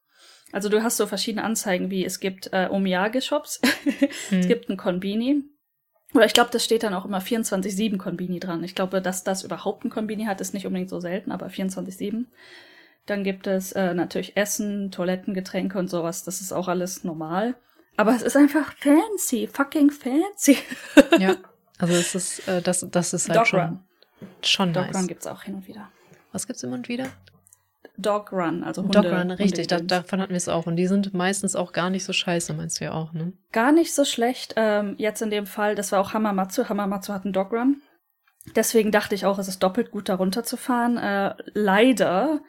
Also 0.52 0.68
du 0.68 0.82
hast 0.82 0.96
so 0.96 1.06
verschiedene 1.06 1.44
Anzeigen, 1.44 1.90
wie 1.90 2.04
es 2.04 2.20
gibt 2.20 2.52
äh, 2.52 2.68
Omiyage-Shops, 2.70 3.60
es 4.00 4.30
Hm. 4.30 4.48
gibt 4.48 4.68
einen 4.68 4.78
Konbini. 4.78 5.44
Oder 6.12 6.24
ich 6.26 6.32
glaube, 6.32 6.50
das 6.50 6.64
steht 6.64 6.82
dann 6.82 6.94
auch 6.94 7.04
immer 7.04 7.20
24-7 7.20 7.96
Konbini 7.96 8.40
dran. 8.40 8.64
Ich 8.64 8.74
glaube, 8.74 9.00
dass 9.00 9.22
das 9.22 9.44
überhaupt 9.44 9.84
ein 9.84 9.90
Konbini 9.90 10.24
hat, 10.24 10.40
ist 10.40 10.54
nicht 10.54 10.66
unbedingt 10.66 10.90
so 10.90 10.98
selten, 10.98 11.30
aber 11.30 11.46
24-7. 11.46 12.24
Dann 13.06 13.22
gibt 13.22 13.46
es 13.46 13.72
äh, 13.72 13.94
natürlich 13.94 14.36
Essen, 14.36 14.90
Toiletten, 14.90 15.34
Getränke 15.34 15.78
und 15.78 15.88
sowas. 15.88 16.24
Das 16.24 16.40
ist 16.40 16.52
auch 16.52 16.66
alles 16.68 17.04
normal. 17.04 17.54
Aber 17.96 18.14
es 18.14 18.22
ist 18.22 18.36
einfach 18.36 18.74
fancy, 18.78 19.46
fucking 19.46 19.90
fancy. 19.90 20.58
ja. 21.18 21.36
Also 21.78 21.94
es 21.94 22.14
ist, 22.14 22.46
äh, 22.46 22.60
das, 22.60 22.86
das 22.90 23.14
ist 23.14 23.30
halt 23.30 23.38
Dog 23.38 23.46
schon, 23.46 23.60
Run. 23.60 23.78
schon 24.42 24.72
Dog 24.74 24.84
nice. 24.88 24.96
Run 24.96 25.06
gibt's 25.06 25.26
auch 25.26 25.44
hin 25.44 25.54
und 25.54 25.66
wieder. 25.66 25.88
Was 26.30 26.46
gibt's 26.46 26.62
immer 26.62 26.74
und 26.74 26.88
wieder? 26.90 27.06
Dog 27.96 28.32
Run, 28.32 28.62
also 28.64 28.82
Hunde. 28.82 29.02
Dog 29.02 29.12
Run, 29.12 29.30
richtig, 29.30 29.66
da, 29.66 29.78
davon 29.78 30.20
hatten 30.20 30.30
wir 30.30 30.36
es 30.36 30.48
auch. 30.48 30.66
Und 30.66 30.76
die 30.76 30.86
sind 30.86 31.14
meistens 31.14 31.56
auch 31.56 31.72
gar 31.72 31.90
nicht 31.90 32.04
so 32.04 32.12
scheiße, 32.12 32.54
meinst 32.54 32.80
du 32.80 32.84
ja 32.84 32.92
auch, 32.92 33.12
ne? 33.12 33.32
Gar 33.52 33.72
nicht 33.72 33.94
so 33.94 34.04
schlecht. 34.04 34.54
Ähm, 34.56 34.94
jetzt 34.98 35.22
in 35.22 35.30
dem 35.30 35.46
Fall, 35.46 35.74
das 35.74 35.92
war 35.92 36.00
auch 36.00 36.12
Hamamatsu. 36.12 36.68
Hamamatsu 36.68 37.12
hat 37.12 37.24
einen 37.24 37.32
Dog 37.32 37.52
Run. 37.52 37.82
Deswegen 38.56 38.90
dachte 38.90 39.14
ich 39.14 39.26
auch, 39.26 39.38
es 39.38 39.48
ist 39.48 39.62
doppelt 39.62 39.90
gut, 39.90 40.08
da 40.08 40.14
runterzufahren. 40.14 40.96
Äh, 40.96 41.34
leider 41.52 42.40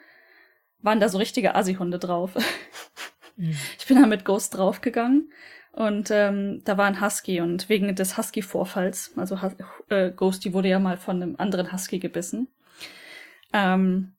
waren 0.80 1.00
da 1.00 1.08
so 1.08 1.18
richtige 1.18 1.54
Assi-Hunde 1.54 1.98
drauf. 1.98 2.34
Mhm. 2.34 2.42
Ich 3.78 3.86
bin 3.86 4.00
da 4.00 4.06
mit 4.06 4.26
Ghost 4.26 4.56
draufgegangen 4.56 5.32
und 5.72 6.10
ähm, 6.10 6.60
da 6.64 6.76
war 6.76 6.84
ein 6.84 7.00
Husky 7.00 7.40
und 7.40 7.70
wegen 7.70 7.94
des 7.94 8.18
Husky-Vorfalls, 8.18 9.14
also 9.16 9.40
Hus 9.40 9.54
äh, 9.88 10.10
Ghost, 10.10 10.44
die 10.44 10.52
wurde 10.52 10.68
ja 10.68 10.78
mal 10.78 10.98
von 10.98 11.22
einem 11.22 11.36
anderen 11.38 11.72
Husky 11.72 11.98
gebissen. 11.98 12.48
Ähm, 13.54 14.12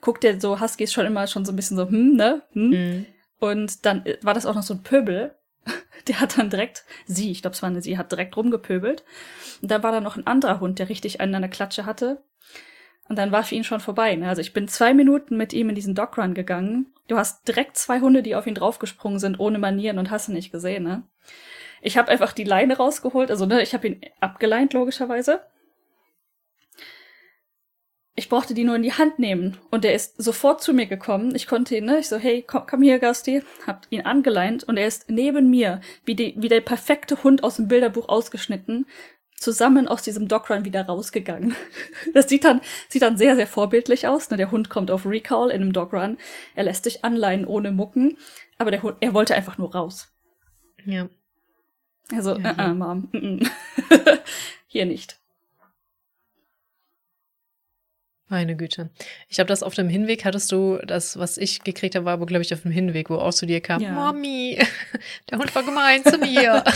guckt 0.00 0.24
der 0.24 0.40
so 0.40 0.60
Huskies 0.60 0.92
schon 0.92 1.06
immer 1.06 1.26
schon 1.26 1.44
so 1.44 1.52
ein 1.52 1.56
bisschen 1.56 1.76
so, 1.76 1.88
hm, 1.88 2.14
ne? 2.14 2.42
Hm? 2.52 2.70
Mhm. 2.70 3.06
Und 3.38 3.86
dann 3.86 4.04
äh, 4.06 4.18
war 4.22 4.34
das 4.34 4.46
auch 4.46 4.54
noch 4.54 4.62
so 4.62 4.74
ein 4.74 4.82
Pöbel. 4.82 5.34
Der 6.08 6.20
hat 6.20 6.38
dann 6.38 6.48
direkt, 6.48 6.84
sie, 7.06 7.30
ich 7.30 7.42
glaube, 7.42 7.54
es 7.54 7.62
war 7.62 7.68
eine 7.68 7.82
sie, 7.82 7.98
hat 7.98 8.10
direkt 8.10 8.36
rumgepöbelt. 8.36 9.04
Und 9.60 9.70
dann 9.70 9.82
war 9.82 9.92
da 9.92 10.00
noch 10.00 10.16
ein 10.16 10.26
anderer 10.26 10.60
Hund, 10.60 10.78
der 10.78 10.88
richtig 10.88 11.20
einen 11.20 11.34
an 11.34 11.42
der 11.42 11.50
Klatsche 11.50 11.84
hatte. 11.84 12.22
Und 13.08 13.18
dann 13.18 13.32
war 13.32 13.42
für 13.42 13.54
ihn 13.54 13.64
schon 13.64 13.80
vorbei. 13.80 14.14
Ne? 14.16 14.28
Also 14.28 14.40
ich 14.40 14.52
bin 14.52 14.68
zwei 14.68 14.94
Minuten 14.94 15.36
mit 15.36 15.52
ihm 15.52 15.68
in 15.68 15.74
diesen 15.74 15.94
Dogrun 15.94 16.34
gegangen. 16.34 16.86
Du 17.08 17.16
hast 17.16 17.46
direkt 17.48 17.76
zwei 17.76 18.00
Hunde, 18.00 18.22
die 18.22 18.34
auf 18.34 18.46
ihn 18.46 18.54
draufgesprungen 18.54 19.18
sind, 19.18 19.40
ohne 19.40 19.58
Manieren 19.58 19.98
und 19.98 20.10
hast 20.10 20.28
du 20.28 20.32
nicht 20.32 20.52
gesehen, 20.52 20.84
ne? 20.84 21.02
Ich 21.80 21.96
habe 21.96 22.10
einfach 22.10 22.32
die 22.32 22.44
Leine 22.44 22.76
rausgeholt, 22.76 23.30
also 23.30 23.46
ne, 23.46 23.62
ich 23.62 23.72
habe 23.72 23.86
ihn 23.86 24.00
abgeleint, 24.20 24.72
logischerweise. 24.72 25.40
Ich 28.18 28.28
brauchte 28.28 28.52
die 28.52 28.64
nur 28.64 28.74
in 28.74 28.82
die 28.82 28.92
Hand 28.92 29.20
nehmen 29.20 29.58
und 29.70 29.84
er 29.84 29.94
ist 29.94 30.20
sofort 30.20 30.60
zu 30.60 30.74
mir 30.74 30.86
gekommen. 30.86 31.36
Ich 31.36 31.46
konnte 31.46 31.76
ihn, 31.76 31.84
ne, 31.84 32.00
ich 32.00 32.08
so, 32.08 32.16
hey, 32.16 32.42
komm, 32.44 32.64
komm 32.68 32.82
hier, 32.82 32.98
Gasti, 32.98 33.42
hab 33.64 33.86
ihn 33.90 34.00
angeleint 34.00 34.64
und 34.64 34.76
er 34.76 34.88
ist 34.88 35.08
neben 35.08 35.48
mir, 35.50 35.80
wie, 36.04 36.16
die, 36.16 36.34
wie 36.36 36.48
der 36.48 36.60
perfekte 36.60 37.22
Hund 37.22 37.44
aus 37.44 37.56
dem 37.56 37.68
Bilderbuch 37.68 38.08
ausgeschnitten, 38.08 38.86
zusammen 39.36 39.86
aus 39.86 40.02
diesem 40.02 40.26
Dogrun 40.26 40.64
wieder 40.64 40.84
rausgegangen. 40.84 41.54
Das 42.12 42.28
sieht 42.28 42.42
dann, 42.42 42.60
sieht 42.88 43.02
dann 43.02 43.16
sehr, 43.16 43.36
sehr 43.36 43.46
vorbildlich 43.46 44.08
aus. 44.08 44.30
Ne? 44.30 44.36
Der 44.36 44.50
Hund 44.50 44.68
kommt 44.68 44.90
auf 44.90 45.06
Recall 45.06 45.50
in 45.50 45.62
einem 45.62 45.72
Dogrun. 45.72 46.18
Er 46.56 46.64
lässt 46.64 46.82
sich 46.82 47.04
anleihen 47.04 47.46
ohne 47.46 47.70
Mucken. 47.70 48.18
Aber 48.58 48.72
der 48.72 48.82
Hund, 48.82 48.96
er 48.98 49.14
wollte 49.14 49.36
einfach 49.36 49.58
nur 49.58 49.72
raus. 49.72 50.12
Ja. 50.84 51.08
Also, 52.12 52.36
Ja, 52.36 52.50
äh, 52.50 52.56
ja. 52.56 52.70
äh, 52.72 52.74
Mom. 52.74 53.08
mm, 53.12 53.16
mm. 53.16 53.40
Hier 54.66 54.86
nicht. 54.86 55.17
Meine 58.30 58.56
Güte. 58.56 58.90
Ich 59.28 59.38
habe 59.40 59.48
das 59.48 59.62
auf 59.62 59.74
dem 59.74 59.88
Hinweg, 59.88 60.24
hattest 60.26 60.52
du 60.52 60.78
das, 60.86 61.18
was 61.18 61.38
ich 61.38 61.64
gekriegt 61.64 61.94
habe, 61.94 62.04
war 62.04 62.12
aber, 62.12 62.26
glaube 62.26 62.42
ich, 62.42 62.52
auf 62.52 62.60
dem 62.62 62.70
Hinweg, 62.70 63.08
wo 63.08 63.14
auch 63.16 63.32
zu 63.32 63.46
dir 63.46 63.60
kam, 63.62 63.80
Ja. 63.80 63.92
Mami, 63.92 64.58
der 65.30 65.38
Hund 65.38 65.54
war 65.54 65.62
gemein 65.62 66.04
zu 66.04 66.18
mir. 66.18 66.62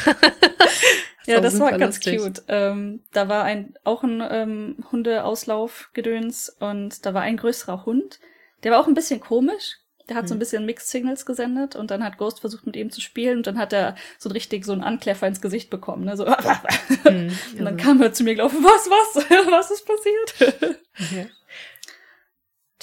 Ja, 1.25 1.41
das 1.41 1.61
war 1.61 1.71
ganz 1.79 2.05
lustig. 2.05 2.19
cute. 2.21 2.43
Ähm, 2.49 3.01
da 3.13 3.29
war 3.29 3.45
ein 3.45 3.75
auch 3.85 4.03
ein 4.03 4.21
ähm, 4.29 4.85
Hundeauslauf-Gedöns 4.91 6.49
und 6.59 7.07
da 7.07 7.15
war 7.15 7.23
ein 7.23 7.37
größerer 7.37 7.85
Hund. 7.87 8.19
Der 8.65 8.73
war 8.73 8.81
auch 8.81 8.89
ein 8.89 8.95
bisschen 8.95 9.21
komisch. 9.21 9.77
Der 10.09 10.17
hat 10.17 10.27
so 10.27 10.35
ein 10.35 10.37
Hm. 10.37 10.39
bisschen 10.41 10.67
Mixed 10.67 10.89
Signals 10.91 11.25
gesendet 11.25 11.77
und 11.77 11.93
dann 11.93 12.03
hat 12.03 12.19
Ghost 12.19 12.41
versucht 12.41 12.67
mit 12.67 12.75
ihm 12.75 12.91
zu 12.91 13.01
spielen 13.01 13.37
und 13.39 13.47
dann 13.47 13.57
hat 13.57 13.73
er 13.73 13.95
so 14.19 14.29
ein 14.29 14.33
richtig 14.33 14.65
so 14.65 14.73
einen 14.73 14.83
Ankläffer 14.83 15.29
ins 15.29 15.41
Gesicht 15.41 15.71
bekommen, 15.71 16.05
ne? 16.05 16.17
So. 16.17 16.27
Hm, 16.27 16.35
Und 17.05 17.59
dann 17.59 17.67
also, 17.69 17.77
kam 17.79 18.03
er 18.03 18.13
zu 18.13 18.25
mir 18.25 18.35
gelaufen, 18.35 18.59
was, 18.65 18.91
was, 18.91 19.25
was 19.49 19.71
ist 19.71 19.87
passiert? 19.87 20.75
ja. 21.13 21.27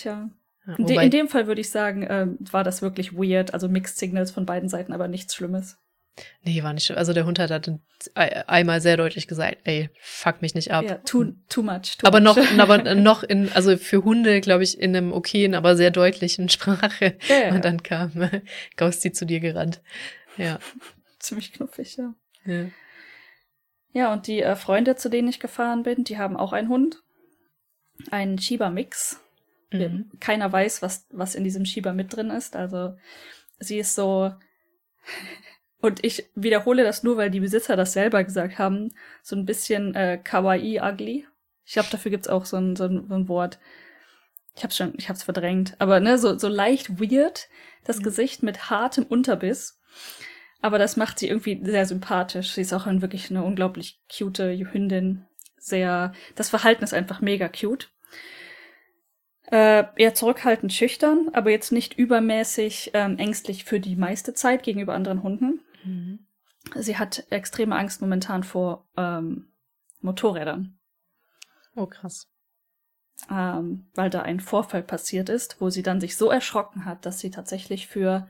Tja. 0.02 0.30
Ja, 0.68 0.76
In, 0.76 0.86
de 0.86 1.04
in 1.04 1.10
dem 1.12 1.28
Fall 1.28 1.48
würde 1.48 1.62
ich 1.62 1.70
sagen, 1.70 2.06
ähm, 2.10 2.38
war 2.52 2.64
das 2.64 2.82
wirklich 2.82 3.14
weird, 3.14 3.54
also 3.54 3.68
Mixed 3.68 3.98
Signals 3.98 4.32
von 4.32 4.46
beiden 4.46 4.70
Seiten, 4.70 4.94
aber 4.94 5.08
nichts 5.08 5.34
Schlimmes. 5.36 5.78
Nee, 6.44 6.62
war 6.64 6.74
nicht 6.74 6.86
schlimm. 6.86 6.98
Also 6.98 7.14
der 7.14 7.26
Hund 7.26 7.40
hat 7.40 7.72
ei- 8.16 8.48
einmal 8.48 8.82
sehr 8.82 8.98
deutlich 8.98 9.28
gesagt, 9.28 9.60
ey, 9.64 9.90
fuck 10.02 10.42
mich 10.42 10.54
nicht 10.54 10.72
ab. 10.72 10.84
Ja, 10.84 10.96
too, 10.98 11.32
too 11.48 11.64
much. 11.64 11.98
Too 11.98 12.06
aber 12.08 12.20
much. 12.20 12.36
noch, 12.36 12.60
aber 12.60 12.78
noch 12.96 13.24
in, 13.24 13.50
also 13.54 13.78
für 13.78 14.04
Hunde, 14.04 14.42
glaube 14.42 14.64
ich, 14.64 14.78
in 14.80 14.96
einem 14.96 15.14
okayen, 15.14 15.56
aber 15.56 15.78
sehr 15.78 15.92
deutlichen 15.92 16.50
Sprache. 16.50 17.18
Ja, 17.30 17.54
Und 17.56 17.64
dann 17.64 17.84
kam 17.84 18.22
äh, 18.22 18.42
Ghosty 18.78 19.12
zu 19.14 19.26
dir 19.26 19.40
gerannt. 19.40 19.82
Ja. 20.38 20.60
ziemlich 21.20 21.54
knuffig, 21.54 21.96
ja. 21.98 22.14
ja. 22.46 22.66
Ja, 23.94 24.14
und 24.14 24.28
die 24.28 24.42
äh, 24.42 24.56
Freunde, 24.56 24.96
zu 24.98 25.10
denen 25.10 25.30
ich 25.30 25.40
gefahren 25.40 25.84
bin, 25.84 26.04
die 26.04 26.18
haben 26.18 26.36
auch 26.38 26.54
einen 26.54 26.70
Hund. 26.70 27.02
Einen 28.12 28.38
Shiba-Mix. 28.40 29.20
Mhm. 29.72 30.10
Keiner 30.20 30.52
weiß, 30.52 30.82
was, 30.82 31.08
was 31.12 31.36
in 31.36 31.44
diesem 31.44 31.66
Shiba 31.66 31.94
mit 31.94 32.16
drin 32.16 32.30
ist. 32.30 32.56
Also 32.56 32.96
sie 33.60 33.80
ist 33.80 33.96
so. 33.96 34.34
Und 35.82 36.04
ich 36.04 36.30
wiederhole 36.36 36.84
das 36.84 37.04
nur, 37.04 37.16
weil 37.16 37.30
die 37.30 37.40
Besitzer 37.40 37.78
das 37.78 37.94
selber 37.94 38.24
gesagt 38.26 38.58
haben. 38.60 38.92
So 39.24 39.36
ein 39.38 39.46
bisschen 39.46 39.96
äh, 39.96 40.20
kawaii 40.22 40.82
ugly. 40.82 41.26
Ich 41.64 41.74
glaube, 41.74 41.88
dafür 41.92 42.12
gibt's 42.12 42.28
auch 42.28 42.46
so 42.46 42.58
ein, 42.58 42.76
so, 42.76 42.86
ein, 42.86 43.08
so 43.08 43.16
ein 43.16 43.28
Wort. 43.30 43.60
Ich 44.56 44.64
hab's 44.64 44.76
schon, 44.76 44.94
ich 44.98 45.08
hab's 45.08 45.24
verdrängt. 45.24 45.76
Aber 45.80 46.02
ne, 46.02 46.18
so, 46.18 46.38
so 46.38 46.50
leicht 46.50 47.00
weird, 47.00 47.48
das 47.86 48.00
Mhm. 48.00 48.04
Gesicht 48.04 48.44
mit 48.44 48.70
hartem 48.70 49.06
Unterbiss. 49.06 49.80
Aber 50.62 50.78
das 50.80 50.98
macht 50.98 51.20
sie 51.20 51.30
irgendwie 51.30 51.62
sehr 51.64 51.86
sympathisch. 51.86 52.52
Sie 52.52 52.62
ist 52.62 52.74
auch 52.74 52.86
ein, 52.86 53.02
wirklich 53.02 53.30
eine 53.30 53.44
unglaublich 53.44 54.02
cute 54.14 54.40
Hündin. 54.40 55.26
Sehr, 55.58 56.12
das 56.36 56.50
Verhalten 56.50 56.84
ist 56.84 56.94
einfach 56.94 57.22
mega 57.22 57.48
cute. 57.48 57.90
Äh, 59.52 59.86
eher 59.96 60.14
zurückhaltend 60.14 60.72
schüchtern, 60.74 61.30
aber 61.34 61.50
jetzt 61.50 61.72
nicht 61.72 61.96
übermäßig 61.96 62.92
ähm, 62.94 63.18
ängstlich 63.18 63.64
für 63.64 63.80
die 63.80 63.96
meiste 63.96 64.36
Zeit 64.36 64.62
gegenüber 64.62 64.94
anderen 64.94 65.24
Hunden. 65.24 65.62
Mhm. 65.84 66.20
Sie 66.76 66.98
hat 66.98 67.26
extreme 67.32 67.76
Angst 67.76 68.00
momentan 68.02 68.44
vor 68.44 68.88
ähm, 68.96 69.48
Motorrädern, 70.02 70.78
Oh, 71.76 71.88
krass. 71.88 72.28
ähm, 73.32 73.90
weil 73.96 74.12
da 74.12 74.22
ein 74.22 74.40
Vorfall 74.40 74.84
passiert 74.84 75.30
ist, 75.30 75.60
wo 75.60 75.72
sie 75.72 75.82
dann 75.82 76.00
sich 76.00 76.16
so 76.16 76.30
erschrocken 76.30 76.86
hat, 76.86 77.08
dass 77.08 77.20
sie 77.20 77.32
tatsächlich 77.32 77.88
für, 77.88 78.30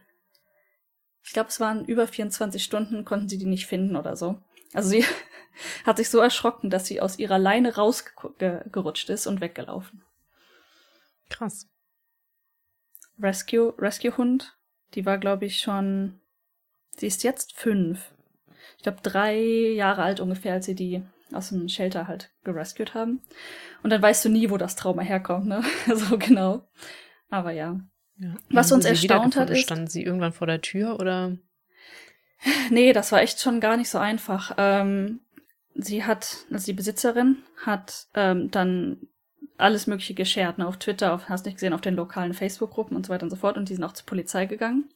ich 1.23 1.33
glaube, 1.33 1.49
es 1.49 1.59
waren 1.59 1.83
über 1.83 2.07
24 2.07 2.63
Stunden, 2.63 3.03
konnten 3.03 3.27
sie 3.27 3.37
die 3.37 3.45
nicht 3.45 3.67
finden 3.67 3.97
oder 3.97 4.15
so. 4.15 4.39
Also 4.73 4.89
sie 4.89 5.03
hat 5.85 5.97
sich 5.97 6.09
so 6.09 6.19
erschrocken, 6.19 6.69
dass 6.69 6.85
sie 6.85 7.01
aus 7.01 7.19
ihrer 7.19 7.39
Leine 7.39 7.75
rausgerutscht 7.75 9.09
ist 9.09 9.27
und 9.27 9.41
weggelaufen. 9.41 10.05
Krass. 11.29 11.67
Rescue, 13.21 13.73
Rescue-Hund. 13.77 14.57
Die 14.95 15.05
war, 15.05 15.17
glaube 15.17 15.45
ich, 15.45 15.59
schon. 15.59 16.19
Sie 16.97 17.07
ist 17.07 17.23
jetzt 17.23 17.55
fünf. 17.55 18.11
Ich 18.77 18.83
glaube, 18.83 18.99
drei 19.03 19.37
Jahre 19.39 20.03
alt 20.03 20.19
ungefähr, 20.19 20.53
als 20.53 20.65
sie 20.65 20.75
die 20.75 21.03
aus 21.31 21.49
dem 21.49 21.67
Shelter 21.69 22.07
halt 22.07 22.31
gerescued 22.43 22.93
haben. 22.93 23.21
Und 23.83 23.91
dann 23.91 24.01
weißt 24.01 24.25
du 24.25 24.29
nie, 24.29 24.49
wo 24.49 24.57
das 24.57 24.75
Trauma 24.75 25.01
herkommt, 25.03 25.45
ne? 25.47 25.63
so 25.95 26.17
genau. 26.17 26.67
Aber 27.29 27.51
ja. 27.51 27.79
Ja. 28.17 28.35
Was 28.49 28.71
uns 28.71 28.85
erstaunt 28.85 29.35
hat, 29.35 29.49
ist- 29.49 29.61
Standen 29.61 29.87
sie 29.87 30.03
irgendwann 30.03 30.33
vor 30.33 30.47
der 30.47 30.61
Tür 30.61 30.99
oder? 30.99 31.37
Nee, 32.69 32.93
das 32.93 33.11
war 33.11 33.21
echt 33.21 33.41
schon 33.41 33.59
gar 33.59 33.75
nicht 33.75 33.89
so 33.89 33.97
einfach. 33.97 34.55
Ähm, 34.57 35.19
sie 35.75 36.05
hat, 36.05 36.45
also 36.49 36.65
die 36.65 36.73
Besitzerin 36.73 37.43
hat 37.65 38.07
ähm, 38.13 38.49
dann 38.49 39.07
alles 39.59 39.87
Mögliche 39.87 40.13
geshared, 40.13 40.57
ne, 40.57 40.67
auf 40.67 40.77
Twitter, 40.77 41.13
auf, 41.13 41.29
hast 41.29 41.45
nicht 41.45 41.55
gesehen, 41.55 41.73
auf 41.73 41.81
den 41.81 41.95
lokalen 41.95 42.33
Facebook-Gruppen 42.33 42.95
und 42.95 43.05
so 43.05 43.13
weiter 43.13 43.23
und 43.23 43.29
so 43.29 43.35
fort. 43.35 43.57
Und 43.57 43.69
die 43.69 43.75
sind 43.75 43.83
auch 43.83 43.93
zur 43.93 44.05
Polizei 44.05 44.45
gegangen. 44.45 44.89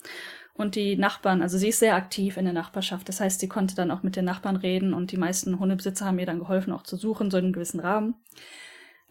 Und 0.55 0.75
die 0.75 0.95
Nachbarn, 0.95 1.41
also 1.41 1.57
sie 1.57 1.69
ist 1.69 1.79
sehr 1.79 1.95
aktiv 1.95 2.37
in 2.37 2.45
der 2.45 2.53
Nachbarschaft. 2.53 3.09
Das 3.09 3.19
heißt, 3.19 3.39
sie 3.39 3.47
konnte 3.47 3.75
dann 3.75 3.91
auch 3.91 4.03
mit 4.03 4.15
den 4.15 4.25
Nachbarn 4.25 4.55
reden 4.55 4.93
und 4.93 5.11
die 5.11 5.17
meisten 5.17 5.59
Hundebesitzer 5.59 6.05
haben 6.05 6.19
ihr 6.19 6.27
dann 6.27 6.39
geholfen, 6.39 6.71
auch 6.73 6.83
zu 6.83 6.95
suchen, 6.95 7.31
so 7.31 7.37
in 7.37 7.45
einem 7.45 7.53
gewissen 7.53 7.79
Rahmen. 7.79 8.15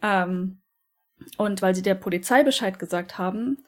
Ähm, 0.02 0.62
und 1.36 1.62
weil 1.62 1.74
sie 1.74 1.82
der 1.82 1.96
Polizei 1.96 2.44
Bescheid 2.44 2.78
gesagt 2.78 3.18
haben, 3.18 3.64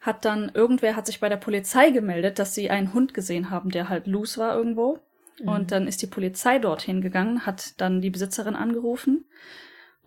hat 0.00 0.24
dann 0.24 0.50
irgendwer 0.54 0.94
hat 0.94 1.06
sich 1.06 1.18
bei 1.18 1.28
der 1.28 1.36
Polizei 1.36 1.90
gemeldet, 1.90 2.38
dass 2.38 2.54
sie 2.54 2.70
einen 2.70 2.94
Hund 2.94 3.14
gesehen 3.14 3.50
haben, 3.50 3.70
der 3.70 3.88
halt 3.88 4.06
loose 4.06 4.40
war 4.40 4.54
irgendwo. 4.54 5.00
Mhm. 5.40 5.48
Und 5.48 5.72
dann 5.72 5.88
ist 5.88 6.02
die 6.02 6.06
Polizei 6.06 6.60
dorthin 6.60 7.00
gegangen, 7.00 7.44
hat 7.46 7.80
dann 7.80 8.00
die 8.00 8.10
Besitzerin 8.10 8.54
angerufen. 8.54 9.24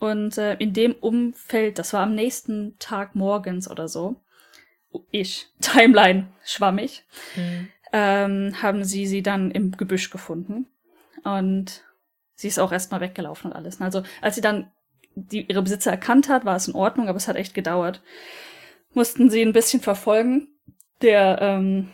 Und 0.02 0.40
äh, 0.40 0.56
in 0.56 0.74
dem 0.74 0.94
Umfeld, 0.94 1.78
das 1.78 1.94
war 1.94 2.02
am 2.02 2.16
nächsten 2.16 2.76
Tag 2.80 3.14
morgens 3.14 3.70
oder 3.70 3.88
so, 3.88 4.16
ich, 5.12 5.46
Timeline, 5.62 6.30
schwammig, 6.44 7.04
mhm. 7.36 7.68
ähm, 7.94 8.56
haben 8.64 8.84
sie 8.84 9.06
sie 9.06 9.22
dann 9.22 9.52
im 9.52 9.78
Gebüsch 9.78 10.10
gefunden. 10.10 10.66
Und 11.24 11.84
sie 12.34 12.48
ist 12.48 12.58
auch 12.58 12.72
erstmal 12.72 13.00
weggelaufen 13.00 13.52
und 13.52 13.56
alles. 13.56 13.80
Also 13.80 14.02
als 14.22 14.34
sie 14.34 14.42
dann 14.42 14.72
die, 15.14 15.46
ihre 15.48 15.62
Besitzer 15.62 15.92
erkannt 15.92 16.30
hat, 16.30 16.46
war 16.46 16.56
es 16.56 16.68
in 16.68 16.74
Ordnung, 16.74 17.08
aber 17.08 17.18
es 17.18 17.28
hat 17.28 17.36
echt 17.36 17.54
gedauert. 17.54 18.02
Mussten 18.96 19.30
sie 19.30 19.44
ein 19.44 19.54
bisschen 19.54 19.82
verfolgen. 19.82 20.48
Der 21.04 21.38
ähm, 21.44 21.92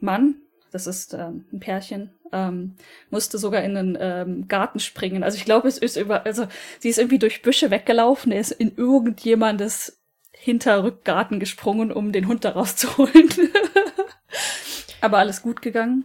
Mann, 0.00 0.36
das 0.70 0.86
ist 0.86 1.14
ähm, 1.14 1.46
ein 1.52 1.60
Pärchen, 1.60 2.10
ähm, 2.32 2.76
musste 3.10 3.38
sogar 3.38 3.62
in 3.62 3.74
den 3.74 3.98
ähm, 4.00 4.48
Garten 4.48 4.80
springen. 4.80 5.22
Also 5.22 5.36
ich 5.36 5.44
glaube, 5.44 5.68
es 5.68 5.78
ist 5.78 5.96
über, 5.96 6.26
also 6.26 6.46
sie 6.78 6.88
ist 6.88 6.98
irgendwie 6.98 7.18
durch 7.18 7.42
Büsche 7.42 7.70
weggelaufen, 7.70 8.32
er 8.32 8.40
ist 8.40 8.52
in 8.52 8.76
irgendjemandes 8.76 10.00
Hinterrückgarten 10.32 11.40
gesprungen, 11.40 11.90
um 11.90 12.12
den 12.12 12.28
Hund 12.28 12.44
da 12.44 12.50
rauszuholen. 12.50 13.28
Aber 15.00 15.18
alles 15.18 15.42
gut 15.42 15.62
gegangen. 15.62 16.04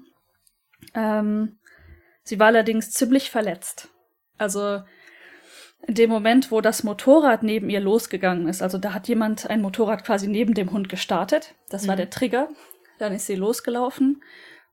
Ähm, 0.93 1.57
sie 2.23 2.39
war 2.39 2.47
allerdings 2.47 2.91
ziemlich 2.91 3.29
verletzt. 3.29 3.89
Also 4.37 4.81
in 5.85 5.95
dem 5.95 6.09
Moment, 6.09 6.51
wo 6.51 6.61
das 6.61 6.83
Motorrad 6.83 7.43
neben 7.43 7.69
ihr 7.69 7.81
losgegangen 7.81 8.47
ist, 8.47 8.61
also 8.61 8.77
da 8.77 8.93
hat 8.93 9.07
jemand 9.07 9.49
ein 9.49 9.61
Motorrad 9.61 10.05
quasi 10.05 10.27
neben 10.27 10.53
dem 10.53 10.71
Hund 10.71 10.89
gestartet. 10.89 11.53
Das 11.69 11.83
mhm. 11.83 11.87
war 11.89 11.95
der 11.95 12.09
Trigger. 12.09 12.49
Dann 12.99 13.13
ist 13.13 13.25
sie 13.25 13.35
losgelaufen 13.35 14.21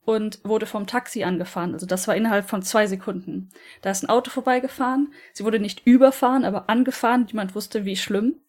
und 0.05 0.41
wurde 0.45 0.67
vom 0.67 0.87
Taxi 0.87 1.25
angefahren. 1.25 1.75
Also 1.75 1.87
das 1.87 2.09
war 2.09 2.17
innerhalb 2.17 2.49
von 2.49 2.63
zwei 2.63 2.87
Sekunden. 2.87 3.51
Da 3.83 3.91
ist 3.91 4.03
ein 4.03 4.09
Auto 4.09 4.31
vorbeigefahren. 4.31 5.13
Sie 5.33 5.45
wurde 5.45 5.61
nicht 5.61 5.87
überfahren, 5.87 6.45
aber 6.45 6.69
angefahren. 6.71 7.27
Niemand 7.27 7.55
wusste, 7.55 7.85
wie 7.85 7.97
schlimm. 7.97 8.41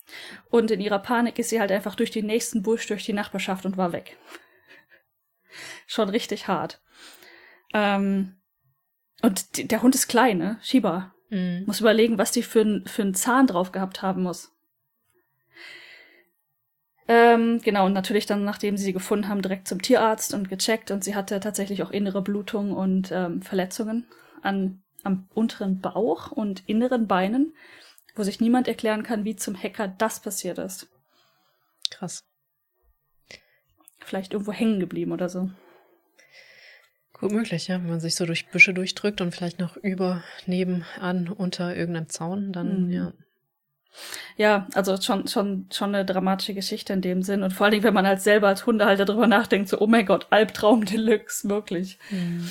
Und 0.49 0.71
in 0.71 0.79
ihrer 0.79 0.99
Panik 0.99 1.39
ist 1.39 1.49
sie 1.49 1.59
halt 1.59 1.71
einfach 1.71 1.95
durch 1.95 2.11
den 2.11 2.25
nächsten 2.25 2.63
Busch, 2.63 2.87
durch 2.87 3.05
die 3.05 3.13
Nachbarschaft 3.13 3.65
und 3.65 3.77
war 3.77 3.91
weg. 3.91 4.17
Schon 5.87 6.09
richtig 6.09 6.47
hart. 6.47 6.81
Ähm, 7.73 8.37
und 9.21 9.71
der 9.71 9.81
Hund 9.81 9.93
ist 9.95 10.07
klein, 10.07 10.37
ne? 10.37 10.57
Shiba. 10.61 11.13
Mhm. 11.29 11.63
Muss 11.65 11.79
überlegen, 11.79 12.17
was 12.17 12.31
die 12.31 12.43
für, 12.43 12.81
für 12.85 13.01
einen 13.01 13.13
Zahn 13.13 13.47
drauf 13.47 13.71
gehabt 13.71 14.01
haben 14.01 14.23
muss. 14.23 14.50
Ähm, 17.07 17.59
genau, 17.63 17.85
und 17.87 17.93
natürlich 17.93 18.25
dann, 18.25 18.43
nachdem 18.43 18.77
sie 18.77 18.85
sie 18.85 18.93
gefunden 18.93 19.27
haben, 19.27 19.41
direkt 19.41 19.67
zum 19.67 19.81
Tierarzt 19.81 20.33
und 20.33 20.49
gecheckt. 20.49 20.91
Und 20.91 21.03
sie 21.03 21.15
hatte 21.15 21.39
tatsächlich 21.39 21.83
auch 21.83 21.91
innere 21.91 22.21
Blutung 22.21 22.71
und 22.71 23.11
ähm, 23.11 23.41
Verletzungen 23.41 24.05
an, 24.41 24.81
am 25.03 25.27
unteren 25.33 25.81
Bauch 25.81 26.31
und 26.31 26.63
inneren 26.67 27.07
Beinen, 27.07 27.53
wo 28.15 28.23
sich 28.23 28.39
niemand 28.39 28.67
erklären 28.67 29.03
kann, 29.03 29.25
wie 29.25 29.35
zum 29.35 29.61
Hacker 29.61 29.87
das 29.87 30.21
passiert 30.21 30.57
ist. 30.57 30.87
Krass. 31.89 32.23
Vielleicht 33.99 34.33
irgendwo 34.33 34.51
hängen 34.51 34.79
geblieben 34.79 35.11
oder 35.11 35.29
so. 35.29 35.49
Gut 37.13 37.31
möglich, 37.31 37.67
ja. 37.67 37.75
Wenn 37.75 37.89
man 37.89 37.99
sich 37.99 38.15
so 38.15 38.25
durch 38.25 38.49
Büsche 38.49 38.73
durchdrückt 38.73 39.21
und 39.21 39.33
vielleicht 39.33 39.59
noch 39.59 39.77
über, 39.77 40.23
nebenan, 40.47 41.29
unter 41.29 41.75
irgendeinem 41.75 42.09
Zaun, 42.09 42.51
dann, 42.51 42.87
mhm. 42.87 42.91
ja, 42.91 43.13
ja, 44.37 44.67
also 44.73 44.99
schon, 44.99 45.27
schon, 45.27 45.67
schon 45.71 45.93
eine 45.95 46.05
dramatische 46.05 46.53
Geschichte 46.53 46.93
in 46.93 47.01
dem 47.01 47.23
Sinn. 47.23 47.43
Und 47.43 47.51
vor 47.51 47.65
allen 47.65 47.71
Dingen, 47.71 47.83
wenn 47.83 47.93
man 47.93 48.05
als 48.05 48.23
selber 48.23 48.47
als 48.47 48.65
Hundehalter 48.65 49.05
drüber 49.05 49.27
nachdenkt, 49.27 49.69
so, 49.69 49.79
oh 49.79 49.87
mein 49.87 50.05
Gott, 50.05 50.27
Albtraum 50.29 50.85
Deluxe, 50.85 51.49
wirklich. 51.49 51.99
Mhm. 52.09 52.49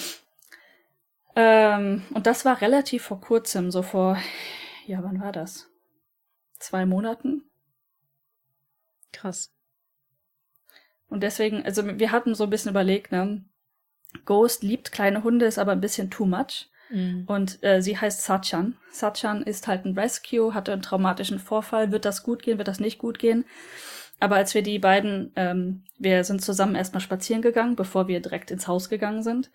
Ähm, 1.36 2.02
und 2.12 2.26
das 2.26 2.44
war 2.44 2.60
relativ 2.60 3.04
vor 3.04 3.20
kurzem, 3.20 3.70
so 3.70 3.82
vor, 3.82 4.18
ja, 4.86 5.02
wann 5.02 5.20
war 5.20 5.32
das? 5.32 5.68
Zwei 6.58 6.86
Monaten? 6.86 7.44
Krass. 9.12 9.52
Und 11.08 11.22
deswegen, 11.22 11.64
also 11.64 11.98
wir 11.98 12.12
hatten 12.12 12.34
so 12.34 12.44
ein 12.44 12.50
bisschen 12.50 12.70
überlegt, 12.70 13.12
ne? 13.12 13.44
Ghost 14.24 14.62
liebt 14.62 14.92
kleine 14.92 15.22
Hunde, 15.22 15.46
ist 15.46 15.58
aber 15.58 15.72
ein 15.72 15.80
bisschen 15.80 16.10
too 16.10 16.26
much. 16.26 16.68
Mhm. 16.90 17.24
Und 17.26 17.62
äh, 17.62 17.80
sie 17.80 17.96
heißt 17.96 18.22
Sachan. 18.22 18.76
Sachan 18.90 19.42
ist 19.42 19.68
halt 19.68 19.84
ein 19.84 19.96
Rescue, 19.96 20.54
hatte 20.54 20.72
einen 20.72 20.82
traumatischen 20.82 21.38
Vorfall. 21.38 21.92
Wird 21.92 22.04
das 22.04 22.22
gut 22.22 22.42
gehen, 22.42 22.58
wird 22.58 22.68
das 22.68 22.80
nicht 22.80 22.98
gut 22.98 23.18
gehen? 23.18 23.44
Aber 24.18 24.36
als 24.36 24.54
wir 24.54 24.62
die 24.62 24.78
beiden, 24.78 25.32
ähm, 25.36 25.84
wir 25.98 26.24
sind 26.24 26.42
zusammen 26.42 26.74
erstmal 26.74 27.00
spazieren 27.00 27.42
gegangen, 27.42 27.74
bevor 27.76 28.06
wir 28.06 28.20
direkt 28.20 28.50
ins 28.50 28.68
Haus 28.68 28.90
gegangen 28.90 29.22
sind. 29.22 29.50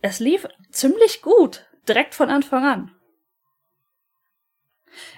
Es 0.00 0.20
lief 0.20 0.46
ziemlich 0.70 1.22
gut, 1.22 1.66
direkt 1.88 2.14
von 2.14 2.30
Anfang 2.30 2.64
an. 2.64 2.90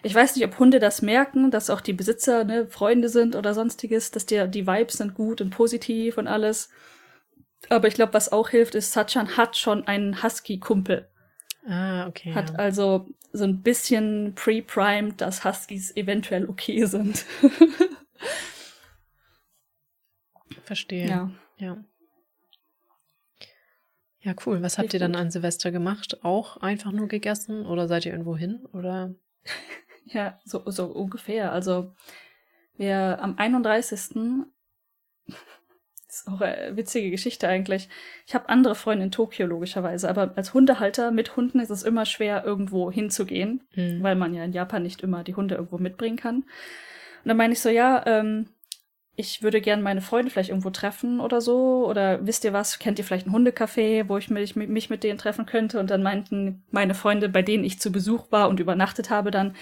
Ich 0.02 0.14
weiß 0.14 0.36
nicht, 0.36 0.44
ob 0.44 0.58
Hunde 0.58 0.78
das 0.78 1.02
merken, 1.02 1.50
dass 1.50 1.68
auch 1.68 1.80
die 1.80 1.92
Besitzer 1.92 2.44
ne, 2.44 2.66
Freunde 2.68 3.08
sind 3.08 3.34
oder 3.34 3.54
sonstiges, 3.54 4.10
dass 4.10 4.24
die, 4.24 4.48
die 4.48 4.66
Vibes 4.66 4.98
sind 4.98 5.14
gut 5.14 5.40
und 5.40 5.50
positiv 5.50 6.16
und 6.16 6.26
alles. 6.28 6.70
Aber 7.70 7.88
ich 7.88 7.94
glaube, 7.94 8.14
was 8.14 8.30
auch 8.30 8.50
hilft, 8.50 8.74
ist, 8.74 8.92
Sachan 8.92 9.36
hat 9.36 9.56
schon 9.56 9.86
einen 9.86 10.22
Husky-Kumpel. 10.22 11.08
Ah, 11.66 12.06
okay. 12.06 12.34
Hat 12.34 12.50
ja. 12.50 12.56
also 12.56 13.08
so 13.32 13.44
ein 13.44 13.62
bisschen 13.62 14.34
pre-primed, 14.34 15.20
dass 15.20 15.44
Huskies 15.44 15.96
eventuell 15.96 16.48
okay 16.48 16.84
sind. 16.84 17.24
Verstehe. 20.64 21.08
Ja. 21.08 21.30
Ja. 21.58 21.84
Ja, 24.20 24.34
cool. 24.46 24.62
Was 24.62 24.78
habt 24.78 24.94
ihr 24.94 25.00
dann 25.00 25.16
an 25.16 25.30
Silvester 25.30 25.70
gemacht? 25.70 26.24
Auch 26.24 26.56
einfach 26.56 26.92
nur 26.92 27.08
gegessen 27.08 27.66
oder 27.66 27.88
seid 27.88 28.06
ihr 28.06 28.12
irgendwo 28.12 28.36
hin 28.36 28.66
oder? 28.72 29.14
ja, 30.06 30.40
so, 30.44 30.62
so 30.70 30.86
ungefähr. 30.86 31.52
Also 31.52 31.92
wir 32.76 33.18
am 33.20 33.36
31. 33.36 34.46
Das 36.14 36.20
ist 36.20 36.28
auch 36.28 36.40
eine 36.40 36.76
witzige 36.76 37.10
Geschichte 37.10 37.48
eigentlich. 37.48 37.88
Ich 38.24 38.36
habe 38.36 38.48
andere 38.48 38.76
Freunde 38.76 39.04
in 39.04 39.10
Tokio 39.10 39.48
logischerweise, 39.48 40.08
aber 40.08 40.32
als 40.36 40.54
Hundehalter 40.54 41.10
mit 41.10 41.34
Hunden 41.34 41.58
ist 41.58 41.70
es 41.70 41.82
immer 41.82 42.06
schwer, 42.06 42.44
irgendwo 42.44 42.92
hinzugehen, 42.92 43.62
mhm. 43.74 44.00
weil 44.00 44.14
man 44.14 44.32
ja 44.32 44.44
in 44.44 44.52
Japan 44.52 44.84
nicht 44.84 45.00
immer 45.00 45.24
die 45.24 45.34
Hunde 45.34 45.56
irgendwo 45.56 45.78
mitbringen 45.78 46.16
kann. 46.16 46.36
Und 46.36 46.44
dann 47.24 47.36
meine 47.36 47.54
ich 47.54 47.60
so, 47.60 47.68
ja, 47.68 48.06
ähm, 48.06 48.48
ich 49.16 49.42
würde 49.42 49.60
gern 49.60 49.82
meine 49.82 50.02
Freunde 50.02 50.30
vielleicht 50.30 50.50
irgendwo 50.50 50.70
treffen 50.70 51.18
oder 51.18 51.40
so. 51.40 51.84
Oder 51.88 52.24
wisst 52.24 52.44
ihr 52.44 52.52
was, 52.52 52.78
kennt 52.78 53.00
ihr 53.00 53.04
vielleicht 53.04 53.26
ein 53.26 53.34
Hundecafé, 53.34 54.08
wo 54.08 54.16
ich 54.16 54.30
mich, 54.30 54.54
mich 54.54 54.90
mit 54.90 55.02
denen 55.02 55.18
treffen 55.18 55.46
könnte? 55.46 55.80
Und 55.80 55.90
dann 55.90 56.04
meinten 56.04 56.62
meine 56.70 56.94
Freunde, 56.94 57.28
bei 57.28 57.42
denen 57.42 57.64
ich 57.64 57.80
zu 57.80 57.90
Besuch 57.90 58.30
war 58.30 58.48
und 58.48 58.60
übernachtet 58.60 59.10
habe, 59.10 59.32
dann, 59.32 59.56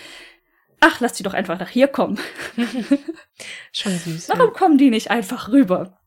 ach, 0.80 1.00
lass 1.00 1.14
die 1.14 1.22
doch 1.22 1.32
einfach 1.32 1.58
nach 1.58 1.70
hier 1.70 1.88
kommen. 1.88 2.18
Schon 3.72 3.92
süß. 3.92 4.28
Warum 4.28 4.48
ja. 4.48 4.52
kommen 4.52 4.76
die 4.76 4.90
nicht 4.90 5.10
einfach 5.10 5.48
rüber? 5.48 5.98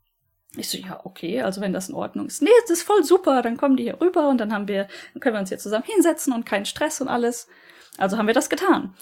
Ich 0.57 0.69
so, 0.69 0.77
ja, 0.77 1.01
okay, 1.03 1.41
also 1.41 1.61
wenn 1.61 1.73
das 1.73 1.89
in 1.89 1.95
Ordnung 1.95 2.27
ist. 2.27 2.41
Nee, 2.41 2.49
das 2.61 2.79
ist 2.79 2.83
voll 2.83 3.03
super, 3.03 3.41
dann 3.41 3.57
kommen 3.57 3.77
die 3.77 3.83
hier 3.83 3.99
rüber 3.99 4.29
und 4.29 4.39
dann 4.39 4.53
haben 4.53 4.67
wir, 4.67 4.87
dann 5.13 5.19
können 5.21 5.35
wir 5.35 5.39
uns 5.39 5.49
hier 5.49 5.57
zusammen 5.57 5.85
hinsetzen 5.85 6.33
und 6.33 6.45
keinen 6.45 6.65
Stress 6.65 7.01
und 7.01 7.07
alles. 7.07 7.47
Also 7.97 8.17
haben 8.17 8.27
wir 8.27 8.33
das 8.33 8.49
getan. 8.49 8.95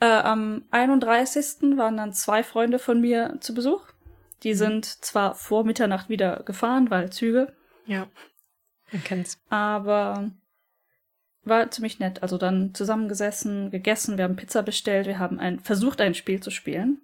Äh, 0.00 0.06
am 0.06 0.64
31. 0.70 1.76
waren 1.76 1.96
dann 1.96 2.12
zwei 2.12 2.42
Freunde 2.42 2.78
von 2.78 3.00
mir 3.00 3.36
zu 3.40 3.54
Besuch. 3.54 3.86
Die 4.42 4.52
mhm. 4.54 4.58
sind 4.58 4.84
zwar 5.04 5.34
vor 5.34 5.64
Mitternacht 5.64 6.08
wieder 6.08 6.42
gefahren, 6.44 6.90
weil 6.90 7.10
Züge. 7.10 7.52
Ja. 7.86 8.08
Man 8.92 9.04
kennt's. 9.04 9.38
Aber 9.48 10.30
war 11.42 11.70
ziemlich 11.70 11.98
nett. 11.98 12.22
Also 12.22 12.38
dann 12.38 12.74
zusammengesessen, 12.74 13.70
gegessen, 13.70 14.18
wir 14.18 14.24
haben 14.24 14.36
Pizza 14.36 14.62
bestellt, 14.62 15.06
wir 15.06 15.18
haben 15.18 15.40
ein, 15.40 15.60
versucht, 15.60 16.00
ein 16.00 16.14
Spiel 16.14 16.40
zu 16.40 16.50
spielen. 16.50 17.00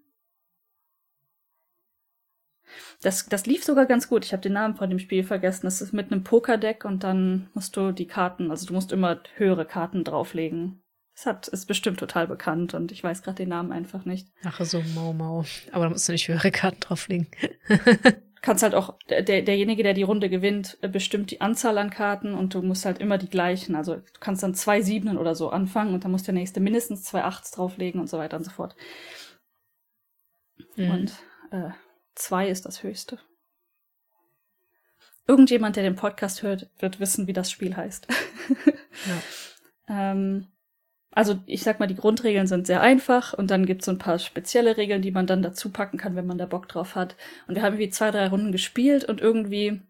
Das, 3.03 3.27
das 3.27 3.47
lief 3.47 3.65
sogar 3.65 3.87
ganz 3.87 4.09
gut. 4.09 4.25
Ich 4.25 4.33
habe 4.33 4.43
den 4.43 4.55
Namen 4.55 4.77
von 4.77 4.89
dem 4.89 4.99
Spiel 4.99 5.25
vergessen. 5.25 5.67
Das 5.67 5.81
ist 5.83 5.93
mit 5.93 6.11
einem 6.11 6.25
Pokerdeck 6.25 6.85
und 6.85 7.05
dann 7.05 7.49
musst 7.55 7.77
du 7.77 7.93
die 7.93 8.07
Karten, 8.07 8.51
also 8.51 8.67
du 8.67 8.73
musst 8.73 8.93
immer 8.93 9.21
höhere 9.37 9.67
Karten 9.67 10.05
drauflegen. 10.05 10.83
Das 11.15 11.27
hat, 11.27 11.49
ist 11.49 11.67
bestimmt 11.67 12.01
total 12.01 12.27
bekannt 12.27 12.75
und 12.75 12.91
ich 12.91 13.05
weiß 13.05 13.23
gerade 13.23 13.37
den 13.37 13.51
Namen 13.51 13.71
einfach 13.71 14.05
nicht. 14.05 14.29
Ach 14.43 14.61
so, 14.65 14.83
Mau 14.95 15.13
Mau. 15.13 15.45
Aber 15.71 15.85
da 15.85 15.91
musst 15.91 16.09
du 16.09 16.13
nicht 16.13 16.27
höhere 16.27 16.51
Karten 16.51 16.81
drauflegen. 16.81 17.29
du 17.69 18.41
kannst 18.43 18.65
halt 18.65 18.75
auch, 18.75 18.99
der, 19.09 19.23
derjenige, 19.23 19.85
der 19.85 19.95
die 19.95 20.03
Runde 20.03 20.29
gewinnt, 20.29 20.77
äh, 20.83 20.89
bestimmt 20.89 21.31
die 21.31 21.41
Anzahl 21.41 21.79
an 21.79 21.91
Karten 21.91 22.35
und 22.35 22.55
du 22.55 22.63
musst 22.63 22.85
halt 22.85 22.99
immer 22.99 23.17
die 23.17 23.29
gleichen. 23.29 23.77
Also 23.77 23.95
du 23.97 24.03
kannst 24.19 24.43
dann 24.43 24.55
zwei 24.55 24.83
Siebenen 24.83 25.17
oder 25.17 25.37
so 25.37 25.51
anfangen 25.51 25.95
und 25.95 26.03
dann 26.03 26.11
muss 26.11 26.25
der 26.25 26.35
nächste 26.35 26.59
mindestens 26.59 27.05
zwei 27.05 27.23
Achts 27.23 27.53
drauflegen 27.53 28.01
und 28.01 28.09
so 28.09 28.19
weiter 28.19 28.37
und 28.37 28.45
so 28.45 28.51
fort. 28.51 28.75
Mhm. 30.75 30.91
Und 30.91 31.13
äh, 31.53 31.71
zwei 32.15 32.49
ist 32.49 32.67
das 32.67 32.83
höchste. 32.83 33.19
Irgendjemand, 35.27 35.77
der 35.77 35.85
den 35.85 35.97
Podcast 35.97 36.43
hört, 36.43 36.71
wird 36.79 37.01
wissen, 37.01 37.27
wie 37.27 37.33
das 37.33 37.51
Spiel 37.51 37.77
heißt. 37.77 38.07
ja. 39.07 39.23
ähm, 40.13 40.49
also 41.11 41.39
ich 41.47 41.63
sag 41.63 41.79
mal, 41.79 41.87
die 41.87 41.95
Grundregeln 41.95 42.47
sind 42.47 42.67
sehr 42.67 42.81
einfach 42.81 43.33
und 43.33 43.51
dann 43.51 43.67
gibt's 43.67 43.87
so 43.87 43.93
ein 43.93 43.99
paar 43.99 44.19
spezielle 44.19 44.77
Regeln, 44.77 45.01
die 45.01 45.13
man 45.13 45.27
dann 45.27 45.43
dazu 45.43 45.71
packen 45.71 45.97
kann, 45.97 46.17
wenn 46.17 46.27
man 46.27 46.39
da 46.39 46.47
Bock 46.47 46.69
drauf 46.69 46.97
hat. 46.97 47.17
Und 47.47 47.55
wir 47.55 47.63
haben 47.63 47.75
irgendwie 47.75 47.91
zwei, 47.91 48.11
drei 48.11 48.29
Runden 48.29 48.53
gespielt 48.53 49.05
und 49.05 49.21
irgendwie 49.21 49.81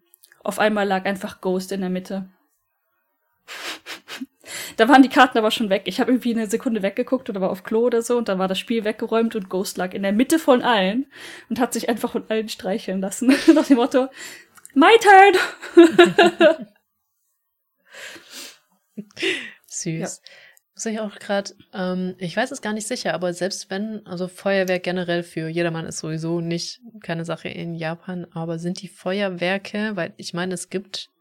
auf 0.43 0.59
einmal 0.59 0.87
lag 0.87 1.05
einfach 1.05 1.41
Ghost 1.41 1.71
in 1.71 1.81
der 1.81 1.89
Mitte. 1.89 2.29
Da 4.77 4.89
waren 4.89 5.01
die 5.01 5.09
Karten 5.09 5.37
aber 5.37 5.51
schon 5.51 5.69
weg. 5.69 5.83
Ich 5.85 5.99
habe 5.99 6.11
irgendwie 6.11 6.33
eine 6.33 6.47
Sekunde 6.47 6.81
weggeguckt 6.81 7.29
oder 7.29 7.41
war 7.41 7.49
auf 7.49 7.63
Klo 7.63 7.81
oder 7.81 8.01
so 8.01 8.17
und 8.17 8.29
dann 8.29 8.39
war 8.39 8.47
das 8.47 8.59
Spiel 8.59 8.83
weggeräumt 8.83 9.35
und 9.35 9.49
Ghost 9.49 9.77
lag 9.77 9.93
in 9.93 10.03
der 10.03 10.13
Mitte 10.13 10.39
von 10.39 10.61
allen 10.61 11.07
und 11.49 11.59
hat 11.59 11.73
sich 11.73 11.89
einfach 11.89 12.11
von 12.11 12.25
allen 12.29 12.49
streicheln 12.49 13.01
lassen. 13.01 13.27
Nach 13.53 13.65
dem 13.65 13.77
Motto, 13.77 14.07
my 14.73 14.93
turn! 15.01 15.35
Süß. 19.67 20.21
Ja. 20.23 20.31
Muss 20.75 20.85
ich 20.85 20.99
auch 20.99 21.15
gerade, 21.19 21.51
ähm, 21.73 22.15
ich 22.17 22.35
weiß 22.35 22.51
es 22.51 22.61
gar 22.61 22.73
nicht 22.73 22.85
sicher, 22.85 23.13
aber 23.13 23.33
selbst 23.33 23.69
wenn, 23.69 24.05
also 24.05 24.27
Feuerwerk 24.27 24.83
generell 24.83 25.23
für 25.23 25.47
jedermann 25.47 25.85
ist 25.85 25.99
sowieso 25.99 26.41
nicht 26.41 26.81
keine 27.01 27.23
Sache 27.23 27.47
in 27.47 27.75
Japan, 27.75 28.27
aber 28.33 28.59
sind 28.59 28.81
die 28.81 28.89
Feuerwerke, 28.89 29.95
weil 29.95 30.13
ich 30.17 30.33
meine, 30.33 30.53
es 30.53 30.69
gibt 30.69 31.11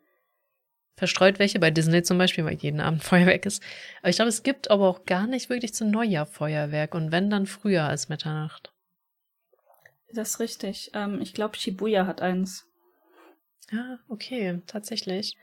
verstreut 0.96 1.38
welche, 1.38 1.58
bei 1.58 1.70
Disney 1.70 2.02
zum 2.02 2.18
Beispiel, 2.18 2.44
weil 2.44 2.54
jeden 2.54 2.80
Abend 2.80 3.02
Feuerwerk 3.04 3.46
ist. 3.46 3.62
Aber 4.00 4.10
ich 4.10 4.16
glaube, 4.16 4.28
es 4.28 4.42
gibt 4.42 4.70
aber 4.70 4.88
auch 4.88 5.04
gar 5.04 5.26
nicht 5.26 5.50
wirklich 5.50 5.74
zu 5.74 5.84
Neujahr 5.84 6.26
Feuerwerk 6.26 6.94
und 6.94 7.12
wenn 7.12 7.30
dann 7.30 7.46
früher 7.46 7.84
als 7.84 8.08
Mitternacht. 8.08 8.72
Das 10.12 10.30
ist 10.30 10.40
richtig. 10.40 10.90
Ähm, 10.94 11.20
ich 11.20 11.34
glaube, 11.34 11.56
Shibuya 11.56 12.06
hat 12.06 12.22
eins. 12.22 12.66
Ja, 13.70 13.98
okay, 14.08 14.62
tatsächlich. 14.66 15.36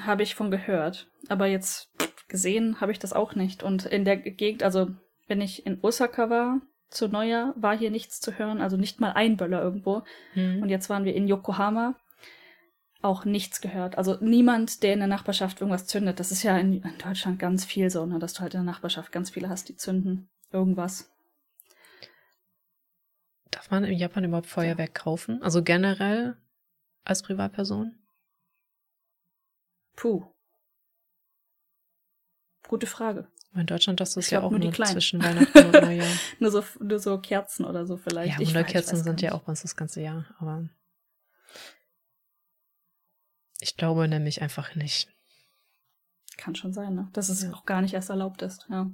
Habe 0.00 0.22
ich 0.22 0.34
von 0.34 0.50
gehört. 0.50 1.08
Aber 1.28 1.46
jetzt 1.46 1.90
gesehen 2.28 2.80
habe 2.80 2.92
ich 2.92 2.98
das 2.98 3.12
auch 3.12 3.34
nicht. 3.34 3.62
Und 3.62 3.84
in 3.84 4.04
der 4.04 4.16
Gegend, 4.16 4.62
also 4.62 4.88
wenn 5.26 5.40
ich 5.40 5.66
in 5.66 5.78
Osaka 5.82 6.30
war, 6.30 6.60
zu 6.88 7.08
Neujahr, 7.08 7.54
war 7.56 7.76
hier 7.76 7.90
nichts 7.90 8.20
zu 8.20 8.38
hören, 8.38 8.60
also 8.60 8.76
nicht 8.76 9.00
mal 9.00 9.12
ein 9.12 9.36
Böller 9.36 9.62
irgendwo. 9.62 10.02
Hm. 10.32 10.62
Und 10.62 10.68
jetzt 10.68 10.88
waren 10.88 11.04
wir 11.04 11.14
in 11.14 11.28
Yokohama, 11.28 11.96
auch 13.04 13.24
nichts 13.24 13.60
gehört. 13.60 13.98
Also 13.98 14.16
niemand, 14.20 14.82
der 14.82 14.94
in 14.94 15.00
der 15.00 15.08
Nachbarschaft 15.08 15.60
irgendwas 15.60 15.86
zündet. 15.86 16.18
Das 16.20 16.32
ist 16.32 16.42
ja 16.42 16.56
in, 16.56 16.82
in 16.82 16.98
Deutschland 16.98 17.38
ganz 17.38 17.64
viel 17.64 17.90
so, 17.90 18.06
ne, 18.06 18.18
dass 18.18 18.32
du 18.32 18.40
halt 18.40 18.54
in 18.54 18.64
der 18.64 18.72
Nachbarschaft 18.72 19.12
ganz 19.12 19.30
viele 19.30 19.48
hast, 19.48 19.68
die 19.68 19.76
zünden 19.76 20.30
irgendwas. 20.50 21.10
Darf 23.50 23.70
man 23.70 23.84
in 23.84 23.98
Japan 23.98 24.24
überhaupt 24.24 24.46
Feuerwerk 24.46 24.94
kaufen? 24.94 25.42
Also 25.42 25.62
generell 25.62 26.36
als 27.04 27.22
Privatperson? 27.22 27.94
Puh. 29.94 30.24
Gute 32.66 32.86
Frage. 32.86 33.28
In 33.54 33.66
Deutschland 33.66 34.00
das 34.00 34.16
ist 34.16 34.30
ja 34.30 34.42
auch 34.42 34.50
nur, 34.50 34.58
nur 34.58 34.72
zwischen 34.72 35.22
Weihnachten 35.22 35.58
und 35.58 35.72
Neujahr. 35.82 36.08
nur, 36.40 36.50
so, 36.50 36.64
nur 36.80 36.98
so 36.98 37.18
Kerzen 37.18 37.64
oder 37.64 37.86
so 37.86 37.96
vielleicht. 37.96 38.40
Ja, 38.40 38.46
Wunderkerzen 38.46 39.04
sind 39.04 39.22
ja 39.22 39.32
auch 39.32 39.42
bei 39.42 39.50
uns 39.50 39.62
das 39.62 39.76
ganze 39.76 40.00
Jahr, 40.00 40.24
aber 40.40 40.68
ich 43.64 43.78
glaube 43.78 44.06
nämlich 44.08 44.42
einfach 44.42 44.74
nicht. 44.74 45.08
Kann 46.36 46.54
schon 46.54 46.74
sein, 46.74 46.94
ne? 46.94 47.08
Dass 47.14 47.30
es 47.30 47.42
ja. 47.42 47.52
auch 47.52 47.64
gar 47.64 47.80
nicht 47.80 47.94
erst 47.94 48.10
erlaubt 48.10 48.42
ist, 48.42 48.66
ja. 48.68 48.90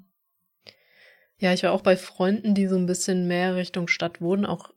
Ja, 1.38 1.52
ich 1.52 1.64
war 1.64 1.72
auch 1.72 1.80
bei 1.80 1.96
Freunden, 1.96 2.54
die 2.54 2.68
so 2.68 2.76
ein 2.76 2.86
bisschen 2.86 3.26
mehr 3.26 3.56
Richtung 3.56 3.88
Stadt 3.88 4.20
wohnen, 4.20 4.46
auch 4.46 4.70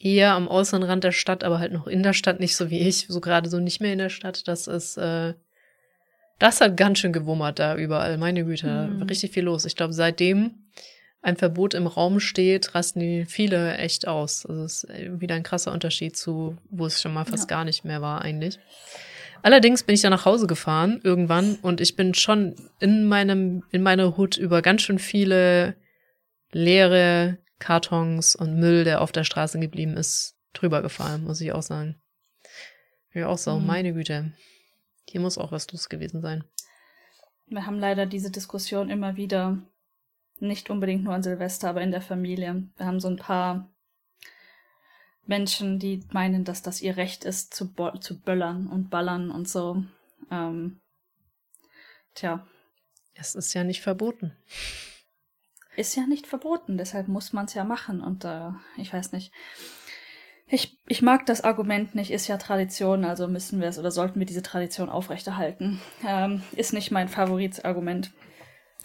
eher 0.00 0.32
am 0.32 0.48
äußeren 0.48 0.82
Rand 0.82 1.04
der 1.04 1.12
Stadt, 1.12 1.44
aber 1.44 1.60
halt 1.60 1.72
noch 1.72 1.86
in 1.86 2.02
der 2.02 2.14
Stadt, 2.14 2.40
nicht 2.40 2.56
so 2.56 2.70
wie 2.70 2.80
ich, 2.80 3.06
so 3.08 3.20
gerade 3.20 3.48
so 3.48 3.60
nicht 3.60 3.80
mehr 3.80 3.92
in 3.92 3.98
der 3.98 4.08
Stadt. 4.08 4.48
Das 4.48 4.66
ist, 4.66 4.96
äh, 4.96 5.34
das 6.40 6.60
hat 6.60 6.76
ganz 6.76 6.98
schön 6.98 7.12
gewummert 7.12 7.60
da 7.60 7.76
überall, 7.76 8.18
meine 8.18 8.44
Güte, 8.44 8.88
mhm. 8.88 9.02
richtig 9.02 9.30
viel 9.30 9.44
los. 9.44 9.64
Ich 9.64 9.76
glaube, 9.76 9.92
seitdem 9.92 10.63
ein 11.24 11.36
Verbot 11.36 11.72
im 11.72 11.86
Raum 11.86 12.20
steht, 12.20 12.74
rasten 12.74 13.00
die 13.00 13.24
viele 13.24 13.78
echt 13.78 14.06
aus. 14.06 14.44
Also 14.44 14.62
es 14.64 14.84
ist 14.84 15.20
wieder 15.20 15.34
ein 15.34 15.42
krasser 15.42 15.72
Unterschied 15.72 16.16
zu, 16.16 16.58
wo 16.68 16.84
es 16.84 17.00
schon 17.00 17.14
mal 17.14 17.24
fast 17.24 17.50
ja. 17.50 17.56
gar 17.56 17.64
nicht 17.64 17.82
mehr 17.82 18.02
war 18.02 18.20
eigentlich. 18.20 18.58
Allerdings 19.42 19.84
bin 19.84 19.94
ich 19.94 20.02
dann 20.02 20.10
nach 20.10 20.26
Hause 20.26 20.46
gefahren 20.46 21.00
irgendwann 21.02 21.56
und 21.56 21.80
ich 21.80 21.96
bin 21.96 22.12
schon 22.12 22.54
in 22.78 23.06
meinem, 23.06 23.64
in 23.72 23.82
meiner 23.82 24.18
Hut 24.18 24.36
über 24.36 24.60
ganz 24.60 24.82
schön 24.82 24.98
viele 24.98 25.76
leere 26.52 27.38
Kartons 27.58 28.36
und 28.36 28.58
Müll, 28.60 28.84
der 28.84 29.00
auf 29.00 29.10
der 29.10 29.24
Straße 29.24 29.58
geblieben 29.58 29.96
ist, 29.96 30.36
drüber 30.52 30.82
gefallen, 30.82 31.24
muss 31.24 31.40
ich 31.40 31.52
auch 31.52 31.62
sagen. 31.62 31.96
Ja, 33.14 33.28
auch 33.28 33.38
so, 33.38 33.58
mhm. 33.58 33.66
meine 33.66 33.94
Güte. 33.94 34.32
Hier 35.08 35.20
muss 35.22 35.38
auch 35.38 35.52
was 35.52 35.72
los 35.72 35.88
gewesen 35.88 36.20
sein. 36.20 36.44
Wir 37.46 37.64
haben 37.64 37.78
leider 37.78 38.04
diese 38.04 38.30
Diskussion 38.30 38.90
immer 38.90 39.16
wieder. 39.16 39.62
Nicht 40.40 40.70
unbedingt 40.70 41.04
nur 41.04 41.14
an 41.14 41.22
Silvester, 41.22 41.70
aber 41.70 41.82
in 41.82 41.90
der 41.90 42.02
Familie. 42.02 42.68
Wir 42.76 42.86
haben 42.86 43.00
so 43.00 43.08
ein 43.08 43.16
paar 43.16 43.70
Menschen, 45.26 45.78
die 45.78 46.04
meinen, 46.12 46.44
dass 46.44 46.62
das 46.62 46.82
ihr 46.82 46.96
Recht 46.96 47.24
ist, 47.24 47.54
zu, 47.54 47.72
zu 48.00 48.20
böllern 48.20 48.66
und 48.66 48.90
ballern 48.90 49.30
und 49.30 49.48
so. 49.48 49.84
Ähm, 50.30 50.80
tja. 52.14 52.46
Es 53.14 53.34
ist 53.34 53.54
ja 53.54 53.64
nicht 53.64 53.80
verboten. 53.80 54.36
Ist 55.76 55.96
ja 55.96 56.06
nicht 56.06 56.26
verboten, 56.26 56.78
deshalb 56.78 57.08
muss 57.08 57.32
man 57.32 57.46
es 57.46 57.54
ja 57.54 57.64
machen. 57.64 58.00
Und 58.00 58.24
äh, 58.24 58.50
ich 58.76 58.92
weiß 58.92 59.12
nicht. 59.12 59.32
Ich, 60.46 60.78
ich 60.86 61.00
mag 61.00 61.24
das 61.26 61.40
Argument 61.40 61.94
nicht, 61.94 62.10
ist 62.10 62.28
ja 62.28 62.36
Tradition, 62.36 63.04
also 63.04 63.28
müssen 63.28 63.60
wir 63.60 63.68
es 63.68 63.78
oder 63.78 63.90
sollten 63.90 64.18
wir 64.18 64.26
diese 64.26 64.42
Tradition 64.42 64.90
aufrechterhalten. 64.90 65.80
Ähm, 66.06 66.42
ist 66.52 66.74
nicht 66.74 66.90
mein 66.90 67.08
Favoritargument. 67.08 68.12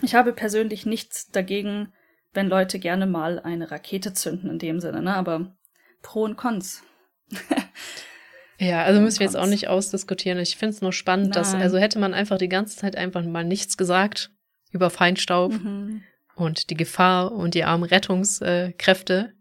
Ich 0.01 0.15
habe 0.15 0.33
persönlich 0.33 0.85
nichts 0.85 1.29
dagegen, 1.31 1.93
wenn 2.33 2.47
Leute 2.47 2.79
gerne 2.79 3.05
mal 3.05 3.39
eine 3.39 3.71
Rakete 3.71 4.13
zünden 4.13 4.49
in 4.49 4.59
dem 4.59 4.79
Sinne, 4.79 5.01
ne? 5.01 5.15
Aber 5.15 5.55
Pro 6.01 6.23
und 6.23 6.37
Cons. 6.37 6.83
ja, 8.59 8.83
also 8.83 9.01
müssen 9.01 9.19
wir 9.19 9.25
jetzt 9.25 9.37
auch 9.37 9.47
nicht 9.47 9.67
ausdiskutieren. 9.67 10.39
Ich 10.39 10.57
finde 10.57 10.75
es 10.75 10.81
nur 10.81 10.93
spannend, 10.93 11.29
Nein. 11.29 11.33
dass, 11.33 11.53
also 11.53 11.77
hätte 11.77 11.99
man 11.99 12.13
einfach 12.13 12.37
die 12.37 12.49
ganze 12.49 12.77
Zeit 12.77 12.95
einfach 12.95 13.23
mal 13.23 13.43
nichts 13.43 13.77
gesagt 13.77 14.31
über 14.71 14.89
Feinstaub 14.89 15.51
mhm. 15.51 16.03
und 16.35 16.69
die 16.69 16.77
Gefahr 16.77 17.31
und 17.31 17.53
die 17.53 17.63
armen 17.63 17.83
Rettungskräfte. 17.83 19.33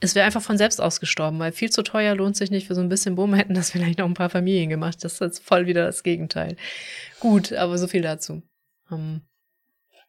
Es 0.00 0.16
wäre 0.16 0.26
einfach 0.26 0.42
von 0.42 0.58
selbst 0.58 0.80
ausgestorben, 0.80 1.38
weil 1.38 1.52
viel 1.52 1.70
zu 1.70 1.82
teuer 1.82 2.16
lohnt 2.16 2.36
sich 2.36 2.50
nicht 2.50 2.66
für 2.66 2.74
so 2.74 2.80
ein 2.80 2.88
bisschen 2.88 3.14
Boom 3.14 3.34
hätten 3.34 3.54
das 3.54 3.70
vielleicht 3.70 3.98
noch 3.98 4.06
ein 4.06 4.14
paar 4.14 4.30
Familien 4.30 4.70
gemacht. 4.70 5.04
Das 5.04 5.14
ist 5.14 5.20
jetzt 5.20 5.44
voll 5.44 5.66
wieder 5.66 5.84
das 5.84 6.02
Gegenteil. 6.02 6.56
Gut, 7.20 7.52
aber 7.52 7.78
so 7.78 7.86
viel 7.86 8.02
dazu. 8.02 8.42
Um, 8.90 8.98
ähm, 8.98 9.20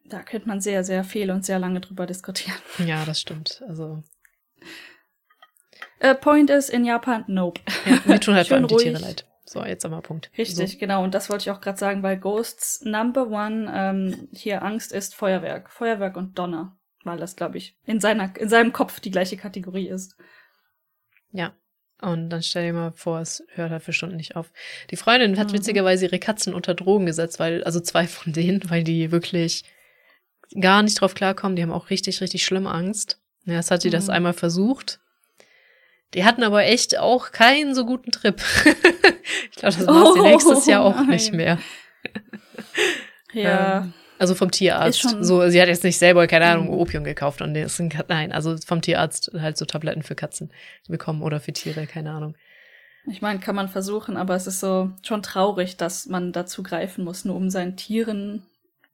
da 0.06 0.22
könnte 0.22 0.48
man 0.48 0.62
sehr, 0.62 0.84
sehr 0.84 1.04
viel 1.04 1.32
und 1.32 1.46
sehr 1.46 1.60
lange 1.60 1.82
drüber 1.82 2.06
diskutieren. 2.06 2.58
Ja, 2.86 3.06
das 3.06 3.20
stimmt. 3.20 3.64
Also 3.68 4.04
äh, 6.00 6.16
Point 6.16 6.50
ist 6.50 6.70
in 6.70 6.84
Japan, 6.84 7.24
nope. 7.28 7.62
Ja, 7.86 8.00
mir 8.06 8.20
tun 8.20 8.36
halt 8.36 8.48
vor 8.50 8.58
allem 8.58 8.68
die 8.68 8.76
Tiere 8.76 9.00
leid. 9.00 9.26
So, 9.46 9.64
jetzt 9.64 9.86
einmal 9.86 10.02
Punkt. 10.02 10.32
Richtig, 10.38 10.74
so. 10.74 10.78
genau. 10.78 11.04
Und 11.04 11.14
das 11.14 11.30
wollte 11.30 11.44
ich 11.44 11.52
auch 11.52 11.62
gerade 11.62 11.78
sagen, 11.78 12.04
weil 12.04 12.18
Ghosts 12.18 12.82
Number 12.84 13.28
One 13.28 13.72
ähm, 13.74 14.28
hier 14.34 14.64
Angst 14.64 14.92
ist 14.92 15.16
Feuerwerk. 15.16 15.70
Feuerwerk 15.70 16.18
und 16.18 16.38
Donner. 16.38 16.78
Weil 17.04 17.18
das, 17.18 17.36
glaube 17.36 17.58
ich, 17.58 17.78
in, 17.86 18.00
seiner, 18.00 18.36
in 18.38 18.50
seinem 18.50 18.74
Kopf 18.74 19.00
die 19.00 19.12
gleiche 19.12 19.38
Kategorie 19.38 19.88
ist. 19.88 20.18
Ja. 21.32 21.54
Und 22.02 22.30
dann 22.30 22.44
stell 22.44 22.66
dir 22.66 22.74
mal 22.74 22.92
vor, 22.92 23.22
es 23.22 23.46
hört 23.54 23.72
halt 23.72 23.84
für 23.84 23.94
Stunden 23.94 24.18
nicht 24.18 24.36
auf. 24.36 24.52
Die 24.92 24.98
Freundin 24.98 25.38
hat 25.38 25.50
mhm. 25.50 25.54
witzigerweise 25.54 26.06
ihre 26.06 26.20
Katzen 26.20 26.54
unter 26.54 26.74
Drogen 26.74 27.06
gesetzt, 27.06 27.40
weil, 27.40 27.64
also 27.64 27.80
zwei 27.80 28.08
von 28.08 28.34
denen, 28.34 28.70
weil 28.70 28.84
die 28.84 29.12
wirklich 29.12 29.64
gar 30.60 30.84
nicht 30.84 31.00
drauf 31.00 31.16
klarkommen. 31.16 31.56
Die 31.56 31.64
haben 31.64 31.72
auch 31.72 31.90
richtig, 31.90 32.22
richtig 32.22 32.46
schlimm 32.46 32.68
Angst. 32.68 33.20
Ja, 33.46 33.56
jetzt 33.56 33.72
hat 33.72 33.82
sie 33.82 33.90
mhm. 33.90 33.94
das 33.94 34.10
einmal 34.10 34.34
versucht 34.34 35.00
die 36.14 36.26
hatten 36.26 36.44
aber 36.44 36.66
echt 36.66 36.98
auch 37.00 37.32
keinen 37.32 37.74
so 37.74 37.86
guten 37.86 38.12
Trip. 38.12 38.42
ich 39.52 39.58
glaube, 39.58 39.76
das 39.76 39.88
war 39.88 40.10
oh, 40.10 40.14
sie 40.14 40.22
nächstes 40.22 40.66
Jahr 40.66 40.84
auch 40.84 40.96
nein. 40.96 41.08
nicht 41.08 41.34
mehr. 41.34 41.58
ja. 43.34 43.80
Ähm, 43.80 43.94
also 44.20 44.36
vom 44.36 44.52
Tierarzt. 44.52 45.18
So, 45.22 45.50
sie 45.50 45.60
hat 45.60 45.68
jetzt 45.68 45.84
nicht 45.84 45.98
selber, 45.98 46.28
keine 46.28 46.46
Ahnung, 46.46 46.68
mhm. 46.68 46.74
Opium 46.74 47.04
gekauft 47.04 47.42
und 47.42 47.54
das 47.56 47.76
sind, 47.78 47.96
nein, 48.08 48.32
also 48.32 48.56
vom 48.58 48.82
Tierarzt 48.82 49.32
halt 49.38 49.58
so 49.58 49.66
Tabletten 49.66 50.04
für 50.04 50.16
Katzen 50.16 50.52
bekommen 50.88 51.24
oder 51.24 51.40
für 51.40 51.52
Tiere, 51.52 51.88
keine 51.88 52.12
Ahnung. 52.12 52.36
Ich 53.06 53.22
meine, 53.22 53.40
kann 53.40 53.56
man 53.56 53.68
versuchen, 53.68 54.16
aber 54.16 54.36
es 54.36 54.48
ist 54.48 54.62
so 54.62 54.92
schon 55.02 55.24
traurig, 55.24 55.76
dass 55.76 56.06
man 56.06 56.32
dazu 56.32 56.64
greifen 56.64 57.04
muss, 57.04 57.26
nur 57.26 57.36
um 57.36 57.50
seinen 57.50 57.76
Tieren 57.76 58.44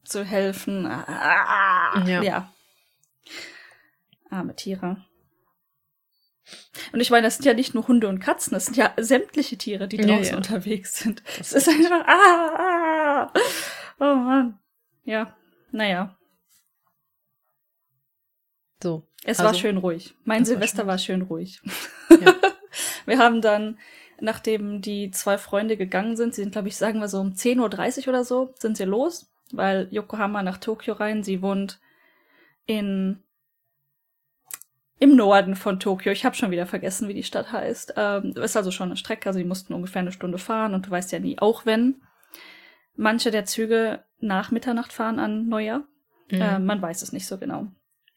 zu 0.03 0.23
helfen. 0.23 0.85
Ah, 0.85 2.03
ja. 2.07 2.21
ja. 2.21 2.53
Arme 4.29 4.55
Tiere. 4.55 5.05
Und 6.93 6.99
ich 6.99 7.11
meine, 7.11 7.27
das 7.27 7.35
sind 7.35 7.45
ja 7.45 7.53
nicht 7.53 7.75
nur 7.75 7.87
Hunde 7.87 8.07
und 8.07 8.19
Katzen, 8.19 8.53
das 8.53 8.65
sind 8.65 8.77
ja 8.77 8.93
sämtliche 8.97 9.57
Tiere, 9.57 9.87
die 9.87 9.97
draußen 9.97 10.23
Ja, 10.23 10.29
ja. 10.31 10.37
unterwegs 10.37 10.97
sind. 10.97 11.21
Das 11.37 11.53
ist 11.53 11.67
einfach, 11.69 12.05
ah, 12.07 13.27
ah. 13.27 13.33
Oh 13.99 14.15
Mann. 14.15 14.59
Ja, 15.03 15.35
naja. 15.71 16.17
So. 18.81 19.05
Es 19.23 19.39
Also, 19.39 19.43
war 19.43 19.53
schön 19.53 19.77
ruhig. 19.77 20.15
Mein 20.23 20.39
das 20.43 20.49
war 20.49 20.53
Silvester 20.55 20.77
schön. 20.81 20.87
war 20.87 20.97
schön 20.97 21.21
ruhig. 21.23 21.61
Ja. 22.09 22.35
Wir 23.05 23.17
haben 23.19 23.41
dann, 23.41 23.77
nachdem 24.19 24.81
die 24.81 25.11
zwei 25.11 25.37
Freunde 25.37 25.75
gegangen 25.77 26.15
sind, 26.15 26.33
sie 26.33 26.41
sind, 26.41 26.51
glaube 26.51 26.67
ich, 26.69 26.77
sagen 26.77 26.99
wir 26.99 27.07
so 27.07 27.19
um 27.19 27.33
10.30 27.33 28.01
Uhr 28.03 28.07
oder 28.09 28.23
so, 28.23 28.53
sind 28.59 28.77
sie 28.77 28.83
los, 28.85 29.29
weil 29.51 29.87
Yokohama 29.91 30.43
nach 30.43 30.57
Tokio 30.57 30.93
rein. 30.93 31.23
Sie 31.23 31.41
wohnt 31.41 31.79
in 32.65 33.23
im 34.99 35.15
Norden 35.15 35.55
von 35.55 35.79
Tokio. 35.79 36.11
Ich 36.11 36.25
habe 36.25 36.35
schon 36.35 36.51
wieder 36.51 36.65
vergessen, 36.65 37.07
wie 37.07 37.13
die 37.13 37.23
Stadt 37.23 37.51
heißt. 37.51 37.93
Ähm, 37.95 38.33
ist 38.35 38.57
also 38.57 38.69
schon 38.69 38.89
eine 38.89 38.97
Strecke, 38.97 39.29
also 39.29 39.39
die 39.39 39.45
mussten 39.45 39.73
ungefähr 39.73 40.01
eine 40.01 40.11
Stunde 40.11 40.37
fahren 40.37 40.73
und 40.73 40.87
du 40.87 40.91
weißt 40.91 41.11
ja 41.13 41.19
nie, 41.19 41.39
auch 41.39 41.65
wenn 41.65 42.01
manche 42.95 43.31
der 43.31 43.45
Züge 43.45 44.03
nach 44.19 44.51
Mitternacht 44.51 44.91
fahren 44.91 45.19
an 45.19 45.47
Neujahr. 45.47 45.85
Mhm. 46.29 46.41
Äh, 46.41 46.59
man 46.59 46.81
weiß 46.81 47.01
es 47.01 47.13
nicht 47.13 47.27
so 47.27 47.37
genau. 47.37 47.67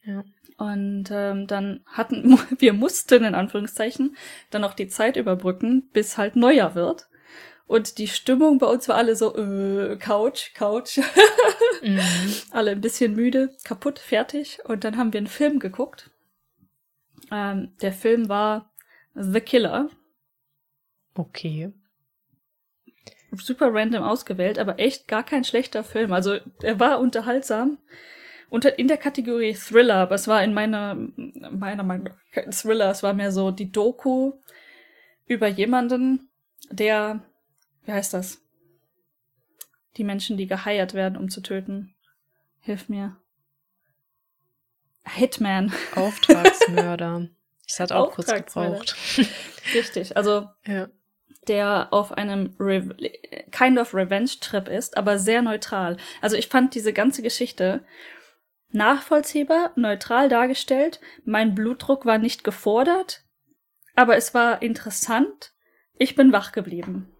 Ja. 0.02 0.24
Und 0.58 1.08
ähm, 1.12 1.46
dann 1.46 1.80
hatten 1.86 2.38
wir 2.58 2.72
mussten 2.72 3.24
in 3.24 3.34
Anführungszeichen 3.34 4.16
dann 4.50 4.64
auch 4.64 4.74
die 4.74 4.88
Zeit 4.88 5.16
überbrücken, 5.16 5.88
bis 5.92 6.18
halt 6.18 6.34
Neujahr 6.34 6.74
wird. 6.74 7.08
Und 7.66 7.98
die 7.98 8.08
Stimmung 8.08 8.58
bei 8.58 8.66
uns 8.66 8.88
war 8.88 8.96
alle 8.96 9.16
so 9.16 9.34
äh, 9.36 9.96
Couch, 9.96 10.54
Couch, 10.54 10.98
Mhm. 11.82 12.00
alle 12.50 12.70
ein 12.72 12.80
bisschen 12.80 13.14
müde, 13.14 13.56
kaputt, 13.64 13.98
fertig. 13.98 14.58
Und 14.64 14.84
dann 14.84 14.96
haben 14.96 15.12
wir 15.12 15.18
einen 15.18 15.26
Film 15.26 15.58
geguckt. 15.58 16.10
Ähm, 17.32 17.72
der 17.80 17.92
Film 17.92 18.28
war 18.28 18.70
The 19.14 19.40
Killer. 19.40 19.88
Okay. 21.14 21.72
super 23.32 23.72
random 23.72 24.02
ausgewählt, 24.02 24.58
aber 24.58 24.78
echt 24.78 25.08
gar 25.08 25.24
kein 25.24 25.44
schlechter 25.44 25.82
Film. 25.82 26.12
Also 26.12 26.36
er 26.62 26.78
war 26.78 27.00
unterhaltsam. 27.00 27.78
Unter, 28.50 28.78
in 28.78 28.86
der 28.86 28.98
Kategorie 28.98 29.54
Thriller, 29.54 29.94
aber 29.96 30.14
es 30.14 30.28
war 30.28 30.44
in 30.44 30.52
meiner, 30.52 30.94
meiner 30.94 31.82
Meinung 31.82 32.04
nach 32.04 32.16
kein 32.32 32.52
Thriller, 32.52 32.90
es 32.90 33.02
war 33.02 33.14
mehr 33.14 33.32
so 33.32 33.50
die 33.50 33.72
Doku 33.72 34.34
über 35.26 35.48
jemanden, 35.48 36.28
der, 36.70 37.24
wie 37.84 37.92
heißt 37.92 38.14
das? 38.14 38.40
Die 39.96 40.04
Menschen, 40.04 40.36
die 40.36 40.46
geheiert 40.46 40.94
werden, 40.94 41.16
um 41.16 41.28
zu 41.28 41.40
töten. 41.40 41.94
Hilf 42.60 42.88
mir. 42.88 43.16
Hitman. 45.04 45.72
Auftragsmörder. 45.94 47.28
Ich 47.66 47.80
hatte 47.80 47.96
auch 47.96 48.12
kurz 48.12 48.32
gebraucht. 48.32 48.96
Richtig. 49.74 50.16
Also 50.16 50.48
ja. 50.66 50.88
der 51.48 51.88
auf 51.90 52.12
einem 52.12 52.54
Re 52.58 52.94
kind 53.50 53.78
of 53.78 53.94
Revenge-Trip 53.94 54.68
ist, 54.68 54.96
aber 54.96 55.18
sehr 55.18 55.42
neutral. 55.42 55.96
Also 56.20 56.36
ich 56.36 56.48
fand 56.48 56.74
diese 56.74 56.92
ganze 56.92 57.22
Geschichte 57.22 57.84
nachvollziehbar, 58.70 59.72
neutral 59.76 60.28
dargestellt. 60.28 61.00
Mein 61.24 61.54
Blutdruck 61.54 62.06
war 62.06 62.18
nicht 62.18 62.44
gefordert, 62.44 63.24
aber 63.94 64.16
es 64.16 64.34
war 64.34 64.62
interessant. 64.62 65.52
Ich 65.94 66.14
bin 66.14 66.32
wach 66.32 66.52
geblieben. 66.52 67.11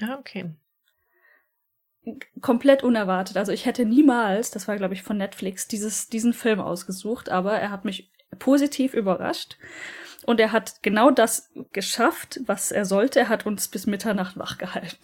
Ja, 0.00 0.18
okay. 0.18 0.50
Komplett 2.40 2.82
unerwartet. 2.82 3.36
Also 3.36 3.52
ich 3.52 3.66
hätte 3.66 3.84
niemals, 3.84 4.50
das 4.50 4.66
war 4.68 4.76
glaube 4.76 4.94
ich 4.94 5.02
von 5.02 5.18
Netflix, 5.18 5.68
dieses, 5.68 6.08
diesen 6.08 6.32
Film 6.32 6.60
ausgesucht, 6.60 7.28
aber 7.28 7.58
er 7.58 7.70
hat 7.70 7.84
mich 7.84 8.10
positiv 8.38 8.94
überrascht. 8.94 9.58
Und 10.24 10.40
er 10.40 10.52
hat 10.52 10.82
genau 10.82 11.10
das 11.10 11.50
geschafft, 11.72 12.40
was 12.44 12.70
er 12.70 12.84
sollte. 12.84 13.20
Er 13.20 13.28
hat 13.28 13.46
uns 13.46 13.68
bis 13.68 13.86
Mitternacht 13.86 14.36
wach 14.36 14.58
gehalten. 14.58 14.98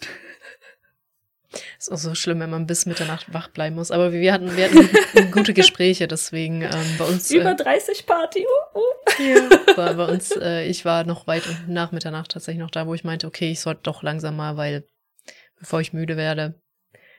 Ist 1.77 1.91
auch 1.91 1.97
so 1.97 2.15
schlimm, 2.15 2.39
wenn 2.39 2.49
man 2.49 2.67
bis 2.67 2.85
Mitternacht 2.85 3.33
wach 3.33 3.49
bleiben 3.49 3.75
muss. 3.75 3.91
Aber 3.91 4.11
wir 4.11 4.33
hatten, 4.33 4.55
wir 4.55 4.65
hatten 4.65 5.31
gute 5.31 5.53
Gespräche, 5.53 6.07
deswegen 6.07 6.61
ähm, 6.61 6.95
bei 6.97 7.05
uns. 7.05 7.29
Über 7.31 7.51
Äh, 7.51 7.55
30 7.55 8.05
Party. 8.05 8.45
Uh, 8.73 8.79
uh. 8.79 9.23
ja, 9.23 9.77
war 9.77 9.93
bei 9.95 10.05
uns, 10.05 10.31
äh, 10.31 10.65
ich 10.65 10.85
war 10.85 11.03
noch 11.03 11.27
weit 11.27 11.43
nach 11.67 11.91
Mitternacht 11.91 12.31
tatsächlich 12.31 12.61
noch 12.61 12.71
da, 12.71 12.87
wo 12.87 12.93
ich 12.93 13.03
meinte, 13.03 13.27
okay, 13.27 13.51
ich 13.51 13.59
sollte 13.59 13.81
doch 13.83 14.03
langsam 14.03 14.35
mal, 14.35 14.57
weil 14.57 14.85
bevor 15.59 15.81
ich 15.81 15.93
müde 15.93 16.17
werde, 16.17 16.55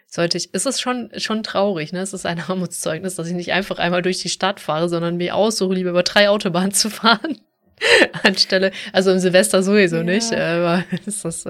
sollte 0.06 0.38
ich. 0.38 0.50
Es 0.52 0.66
ist 0.66 0.80
schon 0.80 1.10
schon 1.16 1.42
traurig, 1.42 1.92
ne? 1.92 2.00
Es 2.00 2.12
ist 2.12 2.26
ein 2.26 2.40
Armutszeugnis, 2.48 3.16
dass 3.16 3.28
ich 3.28 3.34
nicht 3.34 3.52
einfach 3.52 3.78
einmal 3.78 4.02
durch 4.02 4.18
die 4.18 4.28
Stadt 4.28 4.60
fahre, 4.60 4.88
sondern 4.88 5.16
mir 5.16 5.34
aussuche, 5.34 5.74
lieber 5.74 5.90
über 5.90 6.02
drei 6.02 6.28
Autobahnen 6.28 6.72
zu 6.72 6.90
fahren. 6.90 7.40
Anstelle, 8.22 8.72
also 8.92 9.12
im 9.12 9.18
Silvester 9.18 9.62
sowieso 9.62 9.96
Ja. 9.98 10.02
nicht, 10.02 10.32
aber 10.32 10.84
ist 11.06 11.24
das, 11.24 11.44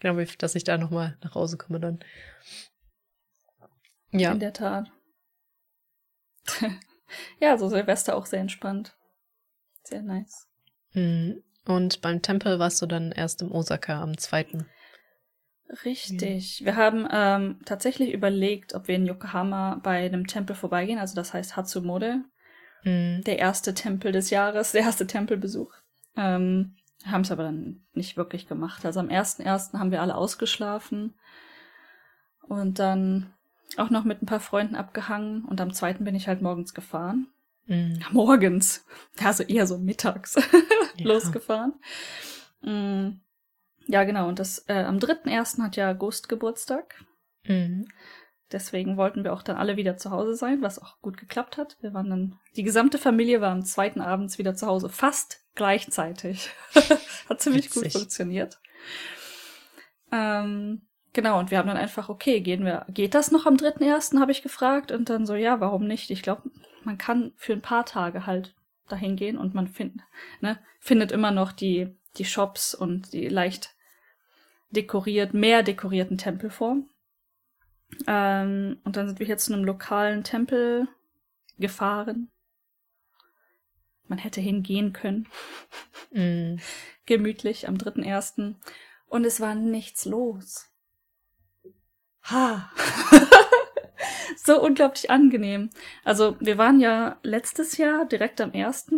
glaube 0.00 0.22
ich, 0.22 0.36
dass 0.38 0.54
ich 0.54 0.64
da 0.64 0.78
noch 0.78 0.90
mal 0.90 1.16
nach 1.22 1.34
Hause 1.34 1.56
komme 1.56 1.80
dann. 1.80 2.00
Ja. 4.12 4.32
In 4.32 4.40
der 4.40 4.52
Tat. 4.52 4.90
ja, 7.40 7.56
so 7.56 7.68
Silvester 7.68 8.16
auch 8.16 8.26
sehr 8.26 8.40
entspannt. 8.40 8.96
Sehr 9.84 10.02
nice. 10.02 10.48
Mhm. 10.92 11.42
Und 11.66 12.00
beim 12.00 12.22
Tempel 12.22 12.58
warst 12.58 12.82
du 12.82 12.86
dann 12.86 13.12
erst 13.12 13.42
im 13.42 13.52
Osaka 13.52 14.02
am 14.02 14.18
zweiten. 14.18 14.66
Richtig. 15.84 16.64
Wir 16.64 16.74
haben 16.74 17.06
ähm, 17.12 17.60
tatsächlich 17.64 18.12
überlegt, 18.12 18.74
ob 18.74 18.88
wir 18.88 18.96
in 18.96 19.06
Yokohama 19.06 19.78
bei 19.82 20.04
einem 20.04 20.26
Tempel 20.26 20.56
vorbeigehen. 20.56 20.98
Also 20.98 21.14
das 21.14 21.32
heißt 21.32 21.56
Hatsumode. 21.56 22.24
Mhm. 22.84 23.22
Der 23.24 23.38
erste 23.38 23.74
Tempel 23.74 24.12
des 24.12 24.30
Jahres, 24.30 24.72
der 24.72 24.82
erste 24.82 25.06
Tempelbesuch. 25.06 25.72
Ähm, 26.16 26.76
haben 27.06 27.22
es 27.22 27.30
aber 27.32 27.44
dann 27.44 27.82
nicht 27.94 28.16
wirklich 28.16 28.46
gemacht. 28.46 28.84
Also 28.84 29.00
am 29.00 29.08
1.1. 29.08 29.78
haben 29.78 29.90
wir 29.90 30.02
alle 30.02 30.14
ausgeschlafen. 30.16 31.14
Und 32.42 32.78
dann 32.78 33.32
auch 33.76 33.90
noch 33.90 34.04
mit 34.04 34.20
ein 34.22 34.26
paar 34.26 34.40
Freunden 34.40 34.74
abgehangen. 34.74 35.44
Und 35.44 35.60
am 35.60 35.72
zweiten 35.72 36.04
bin 36.04 36.14
ich 36.14 36.28
halt 36.28 36.42
morgens 36.42 36.74
gefahren. 36.74 37.28
Mhm. 37.66 38.00
morgens, 38.10 38.84
also 39.22 39.44
eher 39.44 39.66
so 39.66 39.78
mittags 39.78 40.34
Ja. 40.96 41.04
losgefahren. 41.06 41.74
Mm, 42.62 43.20
Ja, 43.86 44.02
genau. 44.04 44.28
Und 44.28 44.38
das 44.40 44.64
äh, 44.68 44.82
am 44.82 44.98
3.1. 44.98 45.62
hat 45.62 45.76
ja 45.76 45.92
Ghost 45.92 46.28
Geburtstag. 46.28 47.04
Mhm. 47.44 47.86
Deswegen 48.52 48.96
wollten 48.96 49.22
wir 49.22 49.32
auch 49.32 49.42
dann 49.42 49.56
alle 49.56 49.76
wieder 49.76 49.96
zu 49.96 50.10
Hause 50.10 50.34
sein, 50.34 50.60
was 50.60 50.80
auch 50.80 51.00
gut 51.00 51.16
geklappt 51.16 51.56
hat. 51.56 51.76
Wir 51.80 51.94
waren 51.94 52.10
dann, 52.10 52.38
die 52.56 52.64
gesamte 52.64 52.98
Familie 52.98 53.40
war 53.40 53.52
am 53.52 53.64
zweiten 53.64 54.00
Abends 54.00 54.38
wieder 54.38 54.54
zu 54.54 54.66
Hause, 54.66 54.88
fast 54.88 55.44
gleichzeitig. 55.54 56.50
hat 57.28 57.40
ziemlich 57.40 57.70
gut 57.70 57.84
Witzig. 57.84 57.92
funktioniert. 57.92 58.58
Ähm, 60.10 60.82
genau, 61.12 61.38
und 61.38 61.50
wir 61.50 61.58
haben 61.58 61.68
dann 61.68 61.76
einfach, 61.76 62.08
okay, 62.08 62.40
gehen 62.40 62.64
wir, 62.64 62.86
geht 62.88 63.14
das 63.14 63.30
noch 63.30 63.46
am 63.46 63.54
3.1., 63.54 64.18
habe 64.18 64.32
ich 64.32 64.42
gefragt. 64.42 64.90
Und 64.90 65.08
dann 65.10 65.26
so, 65.26 65.34
ja, 65.34 65.60
warum 65.60 65.86
nicht? 65.86 66.10
Ich 66.10 66.22
glaube, 66.22 66.50
man 66.82 66.98
kann 66.98 67.32
für 67.36 67.52
ein 67.52 67.62
paar 67.62 67.86
Tage 67.86 68.26
halt 68.26 68.54
dahin 68.88 69.14
gehen 69.14 69.38
und 69.38 69.54
man 69.54 69.68
find, 69.68 70.00
ne, 70.40 70.58
findet 70.80 71.12
immer 71.12 71.30
noch 71.30 71.52
die, 71.52 71.94
die 72.16 72.24
Shops 72.24 72.74
und 72.74 73.12
die 73.12 73.28
leicht 73.28 73.76
dekoriert, 74.70 75.34
mehr 75.34 75.62
dekorierten 75.62 76.18
Tempel 76.18 76.50
vor. 76.50 76.76
Ähm, 78.06 78.78
und 78.84 78.96
dann 78.96 79.08
sind 79.08 79.18
wir 79.18 79.26
hier 79.26 79.38
zu 79.38 79.52
einem 79.52 79.64
lokalen 79.64 80.24
Tempel 80.24 80.88
gefahren. 81.58 82.30
Man 84.08 84.18
hätte 84.18 84.40
hingehen 84.40 84.92
können, 84.92 85.28
Mhm. 86.12 86.58
gemütlich 87.06 87.68
am 87.68 87.76
3.1. 87.76 88.56
Und 89.06 89.24
es 89.24 89.40
war 89.40 89.54
nichts 89.54 90.04
los. 90.04 90.68
Ha! 92.24 92.70
so 94.36 94.60
unglaublich 94.62 95.10
angenehm. 95.10 95.70
Also, 96.04 96.36
wir 96.40 96.58
waren 96.58 96.80
ja 96.80 97.18
letztes 97.22 97.76
Jahr 97.76 98.06
direkt 98.06 98.40
am 98.40 98.52
1. 98.52 98.92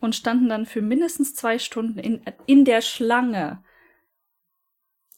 und 0.00 0.14
standen 0.14 0.48
dann 0.48 0.66
für 0.66 0.82
mindestens 0.82 1.34
zwei 1.34 1.58
Stunden 1.58 1.98
in, 1.98 2.22
in 2.46 2.64
der 2.64 2.80
Schlange 2.80 3.62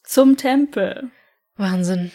zum 0.02 0.36
Tempel. 0.36 1.10
Wahnsinn. 1.56 2.12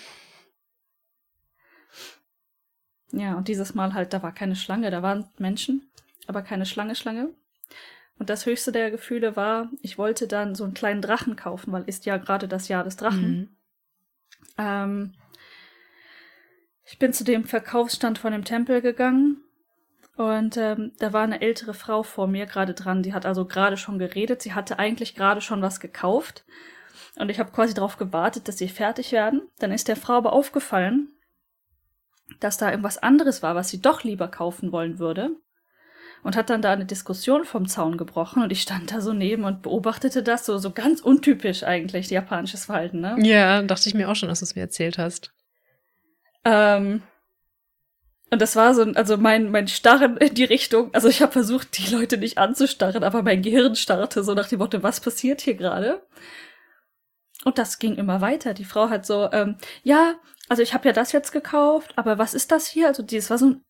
Ja, 3.12 3.36
und 3.36 3.48
dieses 3.48 3.74
Mal 3.74 3.94
halt, 3.94 4.14
da 4.14 4.24
war 4.24 4.34
keine 4.34 4.56
Schlange, 4.56 4.90
da 4.92 5.02
waren 5.02 5.30
Menschen, 5.38 5.90
aber 6.28 6.42
keine 6.42 6.66
Schlange, 6.66 6.96
Schlange. 6.96 7.34
Und 8.18 8.30
das 8.30 8.46
höchste 8.46 8.72
der 8.72 8.92
Gefühle 8.92 9.36
war, 9.36 9.70
ich 9.82 9.98
wollte 9.98 10.28
dann 10.28 10.56
so 10.56 10.64
einen 10.64 10.74
kleinen 10.74 11.02
Drachen 11.02 11.36
kaufen, 11.36 11.72
weil 11.72 11.84
ist 11.84 12.06
ja 12.06 12.18
gerade 12.18 12.48
das 12.48 12.68
Jahr 12.68 12.84
des 12.84 12.96
Drachen. 12.96 13.32
Mhm. 13.32 13.50
Ähm, 14.58 15.14
ich 16.86 17.00
bin 17.00 17.14
zu 17.14 17.24
dem 17.24 17.46
Verkaufsstand 17.46 18.20
von 18.20 18.32
dem 18.32 18.46
Tempel 18.46 18.82
gegangen 18.82 19.44
und 20.18 20.58
ähm, 20.58 20.92
da 21.00 21.14
war 21.14 21.24
eine 21.24 21.42
ältere 21.42 21.74
Frau 21.74 22.04
vor 22.04 22.28
mir 22.28 22.46
gerade 22.46 22.74
dran. 22.74 23.02
Die 23.02 23.14
hat 23.14 23.26
also 23.26 23.46
gerade 23.46 23.78
schon 23.78 23.98
geredet. 23.98 24.42
Sie 24.42 24.54
hatte 24.54 24.78
eigentlich 24.78 25.16
gerade 25.16 25.42
schon 25.42 25.62
was 25.62 25.80
gekauft. 25.80 26.46
Und 27.16 27.30
ich 27.30 27.40
habe 27.40 27.52
quasi 27.52 27.74
darauf 27.74 27.98
gewartet, 27.98 28.48
dass 28.48 28.58
sie 28.58 28.70
fertig 28.70 29.12
werden. 29.12 29.42
Dann 29.60 29.72
ist 29.72 29.88
der 29.88 29.96
Frau 29.96 30.14
aber 30.14 30.34
aufgefallen, 30.34 31.10
dass 32.40 32.58
da 32.58 32.70
irgendwas 32.70 32.98
anderes 32.98 33.44
war, 33.44 33.56
was 33.56 33.70
sie 33.70 33.82
doch 33.82 34.04
lieber 34.04 34.28
kaufen 34.28 34.72
wollen 34.72 35.00
würde. 35.00 35.32
und 36.24 36.36
hat 36.36 36.50
dann 36.50 36.62
da 36.62 36.72
eine 36.72 36.86
Diskussion 36.86 37.46
vom 37.46 37.68
Zaun 37.68 37.98
gebrochen 37.98 38.44
und 38.44 38.52
ich 38.52 38.62
stand 38.62 38.92
da 38.92 39.02
so 39.02 39.14
neben 39.14 39.44
und 39.44 39.62
beobachtete 39.64 40.22
das 40.24 40.46
so, 40.46 40.58
so 40.58 40.72
ganz 40.72 41.02
untypisch 41.02 41.64
eigentlich, 41.64 42.10
japanisches 42.10 42.66
Verhalten, 42.66 43.02
ne? 43.02 43.16
Ja, 43.20 43.62
dachte 43.64 43.90
ich 43.90 43.96
mir 43.96 44.10
auch 44.10 44.16
schon, 44.16 44.30
dass 44.30 44.40
du 44.40 44.46
es 44.46 44.56
mir 44.56 44.62
erzählt 44.62 44.98
hast. 44.98 45.34
Ähm, 46.46 47.02
und 48.30 48.42
das 48.42 48.56
war 48.56 48.74
so, 48.74 48.84
also 48.84 49.18
mein, 49.18 49.52
mein 49.52 49.68
Starren 49.68 50.18
in 50.18 50.34
die 50.36 50.44
Richtung, 50.44 50.94
also 50.94 51.08
ich 51.08 51.22
habe 51.22 51.32
versucht, 51.32 51.78
die 51.78 51.94
Leute 51.94 52.18
nicht 52.18 52.38
anzustarren, 52.38 53.04
aber 53.04 53.24
mein 53.24 53.42
Gehirn 53.42 53.76
starrte 53.76 54.24
so 54.24 54.34
nach 54.34 54.48
dem 54.48 54.60
Motto, 54.60 54.84
was 54.84 55.02
passiert 55.02 55.42
hier 55.42 55.56
gerade? 55.56 56.02
Und 57.44 57.58
das 57.58 57.80
ging 57.80 57.96
immer 57.96 58.22
weiter. 58.22 58.54
Die 58.54 58.66
Frau 58.66 58.90
hat 58.90 59.06
so, 59.06 59.32
ähm, 59.32 59.58
ja, 59.82 60.14
also 60.52 60.64
ich 60.64 60.74
habe 60.74 60.86
ja 60.86 60.92
das 60.92 61.14
jetzt 61.14 61.32
gekauft, 61.32 61.94
aber 61.96 62.18
was 62.18 62.34
ist 62.34 62.52
das 62.52 62.68
hier? 62.68 62.88
Also 62.88 63.04
das 63.04 63.30
war 63.30 63.38
so 63.38 63.52
ein, 63.52 63.64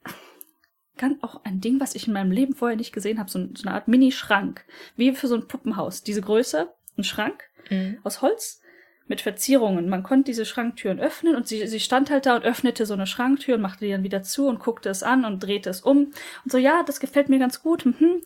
ganz 0.97 1.21
auch 1.21 1.43
ein 1.43 1.61
Ding, 1.61 1.79
was 1.79 1.93
ich 1.93 2.07
in 2.07 2.13
meinem 2.13 2.31
Leben 2.31 2.55
vorher 2.55 2.75
nicht 2.75 2.91
gesehen 2.91 3.19
habe, 3.19 3.29
so, 3.29 3.37
so 3.53 3.67
eine 3.67 3.75
Art 3.75 3.87
Mini-Schrank, 3.87 4.65
wie 4.95 5.13
für 5.13 5.27
so 5.27 5.35
ein 5.35 5.47
Puppenhaus. 5.47 6.01
Diese 6.01 6.21
Größe, 6.21 6.73
ein 6.97 7.03
Schrank 7.03 7.43
mhm. 7.69 7.99
aus 8.01 8.23
Holz 8.23 8.63
mit 9.07 9.21
Verzierungen. 9.21 9.89
Man 9.89 10.03
konnte 10.03 10.31
diese 10.31 10.45
Schranktüren 10.45 10.99
öffnen 10.99 11.35
und 11.35 11.47
sie, 11.47 11.67
sie 11.67 11.79
stand 11.79 12.09
halt 12.09 12.25
da 12.25 12.35
und 12.35 12.45
öffnete 12.45 12.85
so 12.85 12.93
eine 12.93 13.07
Schranktür 13.07 13.55
und 13.55 13.61
machte 13.61 13.85
die 13.85 13.91
dann 13.91 14.03
wieder 14.03 14.23
zu 14.23 14.47
und 14.47 14.59
guckte 14.59 14.89
es 14.89 15.03
an 15.03 15.25
und 15.25 15.41
drehte 15.41 15.69
es 15.69 15.81
um 15.81 16.13
und 16.43 16.51
so, 16.51 16.57
ja, 16.57 16.83
das 16.83 16.99
gefällt 16.99 17.27
mir 17.27 17.39
ganz 17.39 17.61
gut. 17.61 17.85
Mhm. 17.85 18.21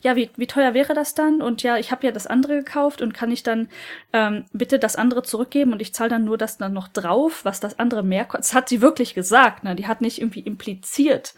Ja, 0.00 0.16
wie, 0.16 0.30
wie 0.36 0.46
teuer 0.46 0.72
wäre 0.72 0.94
das 0.94 1.14
dann? 1.14 1.42
Und 1.42 1.62
ja, 1.62 1.76
ich 1.76 1.90
habe 1.92 2.06
ja 2.06 2.12
das 2.12 2.26
andere 2.26 2.56
gekauft 2.56 3.02
und 3.02 3.12
kann 3.12 3.30
ich 3.30 3.42
dann 3.42 3.68
ähm, 4.12 4.46
bitte 4.52 4.78
das 4.78 4.96
andere 4.96 5.22
zurückgeben 5.22 5.72
und 5.72 5.82
ich 5.82 5.92
zahle 5.92 6.10
dann 6.10 6.24
nur 6.24 6.38
das 6.38 6.58
dann 6.58 6.72
noch 6.72 6.88
drauf, 6.88 7.44
was 7.44 7.60
das 7.60 7.78
andere 7.78 8.02
mehr 8.02 8.24
kostet. 8.24 8.40
Das 8.40 8.54
hat 8.54 8.68
sie 8.68 8.80
wirklich 8.80 9.14
gesagt, 9.14 9.64
ne? 9.64 9.74
Die 9.74 9.86
hat 9.86 10.00
nicht 10.00 10.20
irgendwie 10.20 10.40
impliziert. 10.40 11.34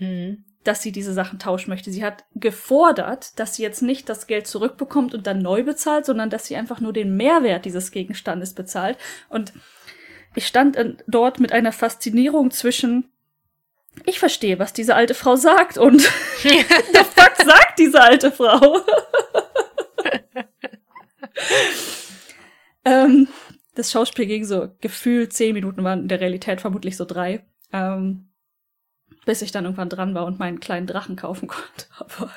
Mhm 0.00 0.45
dass 0.66 0.82
sie 0.82 0.92
diese 0.92 1.12
Sachen 1.12 1.38
tauschen 1.38 1.70
möchte. 1.70 1.90
Sie 1.90 2.04
hat 2.04 2.24
gefordert, 2.34 3.38
dass 3.38 3.54
sie 3.54 3.62
jetzt 3.62 3.82
nicht 3.82 4.08
das 4.08 4.26
Geld 4.26 4.46
zurückbekommt 4.46 5.14
und 5.14 5.26
dann 5.26 5.40
neu 5.40 5.62
bezahlt, 5.62 6.06
sondern 6.06 6.30
dass 6.30 6.46
sie 6.46 6.56
einfach 6.56 6.80
nur 6.80 6.92
den 6.92 7.16
Mehrwert 7.16 7.64
dieses 7.64 7.90
Gegenstandes 7.90 8.54
bezahlt. 8.54 8.98
Und 9.28 9.52
ich 10.34 10.46
stand 10.46 10.76
dort 11.06 11.40
mit 11.40 11.52
einer 11.52 11.72
Faszinierung 11.72 12.50
zwischen 12.50 13.10
ich 14.04 14.18
verstehe, 14.18 14.58
was 14.58 14.74
diese 14.74 14.94
alte 14.94 15.14
Frau 15.14 15.36
sagt 15.36 15.78
und 15.78 16.02
the 16.42 17.04
fuck 17.14 17.36
sagt 17.44 17.78
diese 17.78 18.00
alte 18.00 18.30
Frau? 18.30 18.80
ähm, 22.84 23.28
das 23.74 23.90
Schauspiel 23.90 24.26
ging 24.26 24.44
so 24.44 24.68
gefühlt 24.80 25.32
zehn 25.32 25.54
Minuten, 25.54 25.82
waren 25.84 26.02
in 26.02 26.08
der 26.08 26.20
Realität 26.20 26.60
vermutlich 26.60 26.96
so 26.96 27.04
drei. 27.04 27.46
Ähm, 27.72 28.28
bis 29.26 29.42
ich 29.42 29.52
dann 29.52 29.64
irgendwann 29.64 29.90
dran 29.90 30.14
war 30.14 30.24
und 30.24 30.38
meinen 30.38 30.60
kleinen 30.60 30.86
Drachen 30.86 31.16
kaufen 31.16 31.48
konnte. 31.48 31.86
Aber 31.98 32.30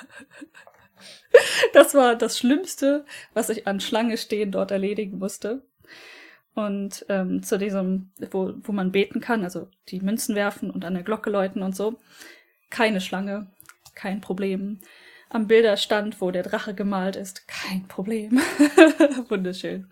das 1.71 1.93
war 1.93 2.17
das 2.17 2.37
Schlimmste, 2.37 3.05
was 3.33 3.49
ich 3.49 3.67
an 3.67 3.79
Schlange 3.79 4.17
stehen 4.17 4.51
dort 4.51 4.71
erledigen 4.71 5.19
musste. 5.19 5.63
Und 6.55 7.05
ähm, 7.07 7.43
zu 7.43 7.57
diesem, 7.57 8.11
wo, 8.31 8.53
wo 8.63 8.71
man 8.73 8.91
beten 8.91 9.21
kann, 9.21 9.45
also 9.45 9.69
die 9.87 10.01
Münzen 10.01 10.35
werfen 10.35 10.71
und 10.71 10.83
an 10.83 10.95
der 10.95 11.03
Glocke 11.03 11.29
läuten 11.29 11.61
und 11.61 11.75
so. 11.75 11.99
Keine 12.69 12.99
Schlange, 12.99 13.47
kein 13.95 14.19
Problem. 14.19 14.79
Am 15.29 15.47
Bilderstand, 15.47 16.19
wo 16.19 16.31
der 16.31 16.43
Drache 16.43 16.73
gemalt 16.73 17.15
ist, 17.15 17.47
kein 17.47 17.87
Problem. 17.87 18.39
Wunderschön. 19.29 19.91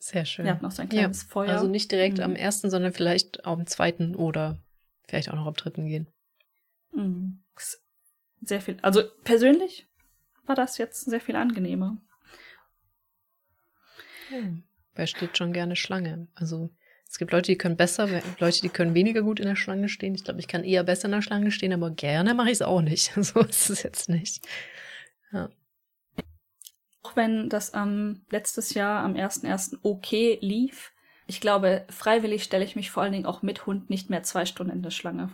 Sehr 0.00 0.24
schön. 0.24 0.44
Wir 0.44 0.52
hatten 0.52 0.64
noch 0.64 0.72
so 0.72 0.82
ein 0.82 0.88
kleines 0.88 1.22
ja, 1.22 1.28
Feuer. 1.28 1.50
Also 1.50 1.68
nicht 1.68 1.92
direkt 1.92 2.18
mhm. 2.18 2.24
am 2.24 2.34
ersten, 2.34 2.68
sondern 2.68 2.92
vielleicht 2.92 3.46
am 3.46 3.66
zweiten 3.66 4.16
oder 4.16 4.58
Vielleicht 5.08 5.30
auch 5.30 5.34
noch 5.34 5.46
am 5.46 5.54
dritten 5.54 5.86
gehen. 5.86 6.06
Mhm. 6.92 7.42
Sehr 8.42 8.60
viel. 8.60 8.78
Also 8.82 9.02
persönlich 9.24 9.88
war 10.46 10.54
das 10.54 10.78
jetzt 10.78 11.04
sehr 11.04 11.20
viel 11.20 11.36
angenehmer. 11.36 11.96
Ja, 14.30 14.38
wer 14.94 15.06
steht 15.06 15.36
schon 15.36 15.52
gerne 15.52 15.76
Schlange? 15.76 16.28
Also 16.34 16.70
es 17.08 17.18
gibt 17.18 17.32
Leute, 17.32 17.50
die 17.50 17.58
können 17.58 17.76
besser, 17.76 18.08
Leute, 18.38 18.60
die 18.60 18.68
können 18.68 18.94
weniger 18.94 19.22
gut 19.22 19.40
in 19.40 19.46
der 19.46 19.56
Schlange 19.56 19.88
stehen. 19.88 20.14
Ich 20.14 20.24
glaube, 20.24 20.40
ich 20.40 20.48
kann 20.48 20.62
eher 20.62 20.84
besser 20.84 21.06
in 21.06 21.12
der 21.12 21.22
Schlange 21.22 21.50
stehen, 21.50 21.72
aber 21.72 21.90
gerne 21.90 22.34
mache 22.34 22.48
ich 22.48 22.54
es 22.54 22.62
auch 22.62 22.82
nicht. 22.82 23.12
So 23.22 23.40
ist 23.40 23.70
es 23.70 23.82
jetzt 23.82 24.08
nicht. 24.08 24.46
Ja. 25.32 25.50
Auch 27.02 27.16
wenn 27.16 27.48
das 27.48 27.72
am 27.72 28.22
letztes 28.30 28.74
Jahr 28.74 29.02
am 29.02 29.14
1.1. 29.14 29.78
okay 29.82 30.38
lief, 30.42 30.92
ich 31.28 31.42
glaube, 31.42 31.84
freiwillig 31.90 32.42
stelle 32.42 32.64
ich 32.64 32.74
mich 32.74 32.90
vor 32.90 33.02
allen 33.02 33.12
Dingen 33.12 33.26
auch 33.26 33.42
mit 33.42 33.66
Hund 33.66 33.90
nicht 33.90 34.08
mehr 34.08 34.22
zwei 34.22 34.46
Stunden 34.46 34.72
in 34.72 34.82
der 34.82 34.90
Schlange. 34.90 35.30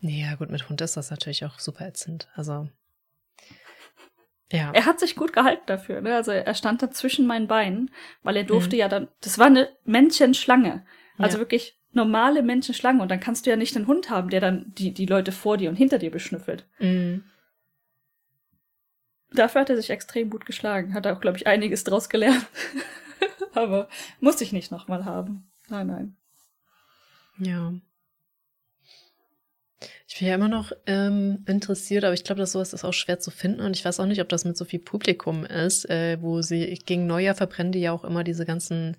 Ja, 0.00 0.34
gut, 0.34 0.50
mit 0.50 0.68
Hund 0.68 0.80
ist 0.82 0.98
das 0.98 1.10
natürlich 1.10 1.46
auch 1.46 1.58
super 1.58 1.86
ätzend. 1.86 2.28
Also. 2.34 2.68
Ja. 4.52 4.70
Er 4.74 4.84
hat 4.84 5.00
sich 5.00 5.16
gut 5.16 5.32
gehalten 5.32 5.62
dafür, 5.64 6.02
ne? 6.02 6.14
Also 6.14 6.30
er 6.30 6.54
stand 6.54 6.82
da 6.82 6.90
zwischen 6.90 7.26
meinen 7.26 7.48
Beinen, 7.48 7.90
weil 8.22 8.36
er 8.36 8.44
durfte 8.44 8.76
mhm. 8.76 8.80
ja 8.80 8.88
dann, 8.88 9.08
das 9.22 9.38
war 9.38 9.46
eine 9.46 9.70
Menschenschlange. 9.84 10.84
Also 11.16 11.38
ja. 11.38 11.40
wirklich 11.40 11.78
normale 11.92 12.42
Menschenschlange. 12.42 13.00
Und 13.00 13.10
dann 13.10 13.20
kannst 13.20 13.46
du 13.46 13.50
ja 13.50 13.56
nicht 13.56 13.74
einen 13.74 13.86
Hund 13.86 14.10
haben, 14.10 14.28
der 14.28 14.40
dann 14.40 14.74
die, 14.76 14.92
die 14.92 15.06
Leute 15.06 15.32
vor 15.32 15.56
dir 15.56 15.70
und 15.70 15.76
hinter 15.76 15.98
dir 15.98 16.10
beschnüffelt. 16.10 16.66
Mhm. 16.80 17.24
Dafür 19.30 19.62
hat 19.62 19.70
er 19.70 19.76
sich 19.76 19.88
extrem 19.88 20.28
gut 20.28 20.44
geschlagen. 20.44 20.92
Hat 20.92 21.06
er 21.06 21.16
auch, 21.16 21.20
glaube 21.22 21.38
ich, 21.38 21.46
einiges 21.46 21.84
draus 21.84 22.10
gelernt. 22.10 22.46
Aber 23.54 23.88
muss 24.20 24.40
ich 24.40 24.52
nicht 24.52 24.70
nochmal 24.70 25.04
haben. 25.04 25.50
Nein, 25.68 25.86
nein. 25.86 26.16
Ja. 27.38 27.72
Ich 30.06 30.18
bin 30.18 30.28
ja 30.28 30.34
immer 30.34 30.48
noch 30.48 30.72
ähm, 30.86 31.42
interessiert, 31.46 32.04
aber 32.04 32.12
ich 32.12 32.22
glaube, 32.22 32.40
dass 32.40 32.52
sowas 32.52 32.74
ist 32.74 32.84
auch 32.84 32.92
schwer 32.92 33.18
zu 33.18 33.30
finden 33.30 33.62
und 33.62 33.74
ich 33.74 33.84
weiß 33.84 33.98
auch 33.98 34.06
nicht, 34.06 34.20
ob 34.20 34.28
das 34.28 34.44
mit 34.44 34.58
so 34.58 34.66
viel 34.66 34.78
Publikum 34.78 35.44
ist, 35.46 35.88
äh, 35.88 36.20
wo 36.20 36.42
sie 36.42 36.78
gegen 36.84 37.06
Neujahr 37.06 37.34
verbrennen 37.34 37.72
die 37.72 37.80
ja 37.80 37.92
auch 37.92 38.04
immer 38.04 38.22
diese 38.22 38.44
ganzen 38.44 38.98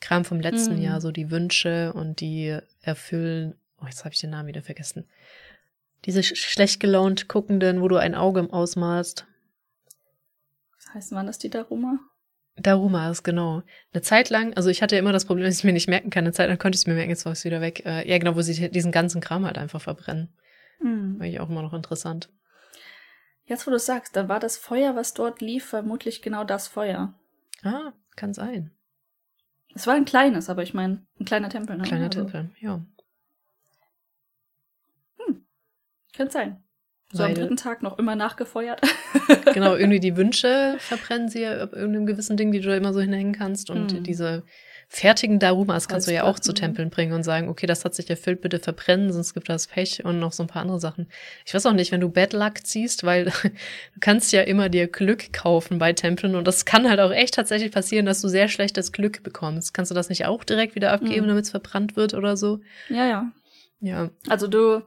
Kram 0.00 0.24
vom 0.24 0.40
letzten 0.40 0.80
mm. 0.80 0.82
Jahr, 0.82 1.00
so 1.00 1.12
die 1.12 1.30
Wünsche 1.30 1.92
und 1.92 2.20
die 2.20 2.58
erfüllen. 2.82 3.54
Oh, 3.80 3.86
jetzt 3.86 4.04
habe 4.04 4.12
ich 4.12 4.20
den 4.20 4.30
Namen 4.30 4.48
wieder 4.48 4.62
vergessen. 4.62 5.06
Diese 6.04 6.22
sch 6.22 6.34
schlecht 6.34 6.80
gelaunt 6.80 7.28
guckenden, 7.28 7.80
wo 7.80 7.88
du 7.88 7.96
ein 7.96 8.14
Auge 8.14 8.48
ausmalst. 8.50 9.26
Was 10.76 10.94
heißt, 10.94 11.12
waren 11.12 11.26
das 11.26 11.38
die 11.38 11.50
Daruma? 11.50 12.00
Darumas, 12.60 13.22
genau. 13.22 13.62
Eine 13.92 14.02
Zeit 14.02 14.30
lang, 14.30 14.54
also 14.54 14.68
ich 14.68 14.82
hatte 14.82 14.94
ja 14.94 15.00
immer 15.00 15.12
das 15.12 15.24
Problem, 15.24 15.46
dass 15.46 15.58
ich 15.58 15.64
mir 15.64 15.72
nicht 15.72 15.88
merken 15.88 16.10
kann. 16.10 16.24
Eine 16.24 16.32
Zeit 16.32 16.48
lang 16.48 16.58
konnte 16.58 16.76
ich 16.76 16.82
es 16.82 16.86
mir 16.86 16.94
merken, 16.94 17.10
jetzt 17.10 17.24
war 17.24 17.32
es 17.32 17.44
wieder 17.44 17.60
weg. 17.60 17.84
Äh, 17.84 18.08
ja, 18.08 18.18
genau, 18.18 18.36
wo 18.36 18.42
sie 18.42 18.70
diesen 18.70 18.92
ganzen 18.92 19.20
Kram 19.20 19.44
halt 19.44 19.58
einfach 19.58 19.80
verbrennen. 19.80 20.28
Mhm. 20.80 21.18
War 21.18 21.26
ich 21.26 21.40
auch 21.40 21.48
immer 21.48 21.62
noch 21.62 21.72
interessant. 21.72 22.30
Jetzt, 23.44 23.66
wo 23.66 23.70
du 23.70 23.78
sagst, 23.78 24.14
dann 24.16 24.28
war 24.28 24.40
das 24.40 24.56
Feuer, 24.56 24.94
was 24.94 25.14
dort 25.14 25.40
lief, 25.40 25.64
vermutlich 25.64 26.22
genau 26.22 26.44
das 26.44 26.68
Feuer. 26.68 27.14
Ah, 27.62 27.92
kann 28.14 28.32
sein. 28.32 28.70
Es 29.74 29.86
war 29.86 29.94
ein 29.94 30.04
kleines, 30.04 30.48
aber 30.48 30.62
ich 30.62 30.74
meine, 30.74 31.06
ein 31.18 31.24
kleiner 31.24 31.48
Tempel. 31.48 31.76
Ne? 31.76 31.84
Kleiner 31.84 32.06
also. 32.06 32.24
Tempel, 32.24 32.50
ja. 32.60 32.84
Hm, 35.18 35.44
könnte 36.14 36.32
sein. 36.32 36.62
So 37.12 37.22
Weil, 37.22 37.30
am 37.30 37.34
dritten 37.34 37.56
Tag 37.56 37.82
noch 37.82 37.98
immer 37.98 38.14
nachgefeuert. 38.14 38.80
genau, 39.52 39.74
irgendwie 39.74 39.98
die 39.98 40.16
Wünsche 40.16 40.76
verbrennen 40.78 41.28
sie 41.28 41.42
ja 41.42 41.60
ab 41.60 41.72
irgendeinem 41.72 42.06
gewissen 42.06 42.36
Ding, 42.36 42.52
die 42.52 42.60
du 42.60 42.68
da 42.68 42.76
immer 42.76 42.92
so 42.92 43.00
hinhängen 43.00 43.32
kannst. 43.32 43.68
Und 43.68 44.00
mm. 44.00 44.02
diese 44.04 44.44
fertigen 44.92 45.38
Darumas 45.38 45.86
kannst 45.86 46.08
du 46.08 46.12
ja 46.12 46.24
auch 46.24 46.40
zu 46.40 46.52
Tempeln 46.52 46.90
bringen 46.90 47.12
und 47.12 47.22
sagen, 47.22 47.48
okay, 47.48 47.66
das 47.66 47.84
hat 47.84 47.94
sich 47.94 48.10
erfüllt, 48.10 48.40
bitte 48.40 48.58
verbrennen, 48.58 49.12
sonst 49.12 49.34
gibt 49.34 49.48
das 49.48 49.68
Pech 49.68 50.04
und 50.04 50.18
noch 50.18 50.32
so 50.32 50.42
ein 50.42 50.48
paar 50.48 50.62
andere 50.62 50.80
Sachen. 50.80 51.08
Ich 51.46 51.54
weiß 51.54 51.66
auch 51.66 51.72
nicht, 51.72 51.92
wenn 51.92 52.00
du 52.00 52.08
Bad 52.08 52.32
Luck 52.32 52.66
ziehst, 52.66 53.04
weil 53.04 53.24
du 53.42 54.00
kannst 54.00 54.32
ja 54.32 54.42
immer 54.42 54.68
dir 54.68 54.88
Glück 54.88 55.32
kaufen 55.32 55.78
bei 55.78 55.92
Tempeln 55.92 56.34
und 56.34 56.46
das 56.46 56.64
kann 56.64 56.88
halt 56.88 56.98
auch 56.98 57.12
echt 57.12 57.34
tatsächlich 57.34 57.70
passieren, 57.70 58.06
dass 58.06 58.20
du 58.20 58.26
sehr 58.26 58.48
schlechtes 58.48 58.90
Glück 58.90 59.22
bekommst. 59.22 59.74
Kannst 59.74 59.92
du 59.92 59.94
das 59.94 60.08
nicht 60.08 60.26
auch 60.26 60.42
direkt 60.42 60.74
wieder 60.74 60.92
abgeben, 60.92 61.26
mm. 61.26 61.28
damit 61.28 61.44
es 61.44 61.50
verbrannt 61.50 61.94
wird 61.94 62.14
oder 62.14 62.36
so? 62.36 62.58
Ja, 62.88 63.06
ja. 63.06 63.32
Ja. 63.80 64.10
Also 64.28 64.48
du 64.48 64.82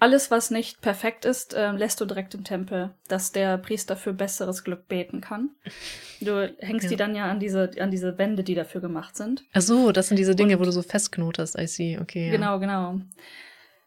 alles, 0.00 0.30
was 0.30 0.50
nicht 0.50 0.80
perfekt 0.80 1.24
ist, 1.24 1.54
äh, 1.54 1.72
lässt 1.72 2.00
du 2.00 2.06
direkt 2.06 2.34
im 2.34 2.42
Tempel, 2.42 2.90
dass 3.08 3.32
der 3.32 3.58
Priester 3.58 3.96
für 3.96 4.12
besseres 4.12 4.64
Glück 4.64 4.88
beten 4.88 5.20
kann. 5.20 5.50
Du 6.20 6.52
hängst 6.58 6.84
ja. 6.84 6.90
die 6.90 6.96
dann 6.96 7.14
ja 7.14 7.30
an 7.30 7.38
diese, 7.38 7.70
an 7.78 7.90
diese 7.90 8.18
Wände, 8.18 8.42
die 8.42 8.54
dafür 8.54 8.80
gemacht 8.80 9.16
sind. 9.16 9.44
Ach 9.52 9.60
so, 9.60 9.92
das 9.92 10.08
sind 10.08 10.18
diese 10.18 10.34
Dinge, 10.34 10.54
Und, 10.54 10.60
wo 10.60 10.64
du 10.64 10.72
so 10.72 10.82
festknotest, 10.82 11.58
I 11.58 11.66
see, 11.66 11.98
okay. 11.98 12.26
Ja. 12.26 12.32
Genau, 12.32 12.58
genau. 12.58 13.00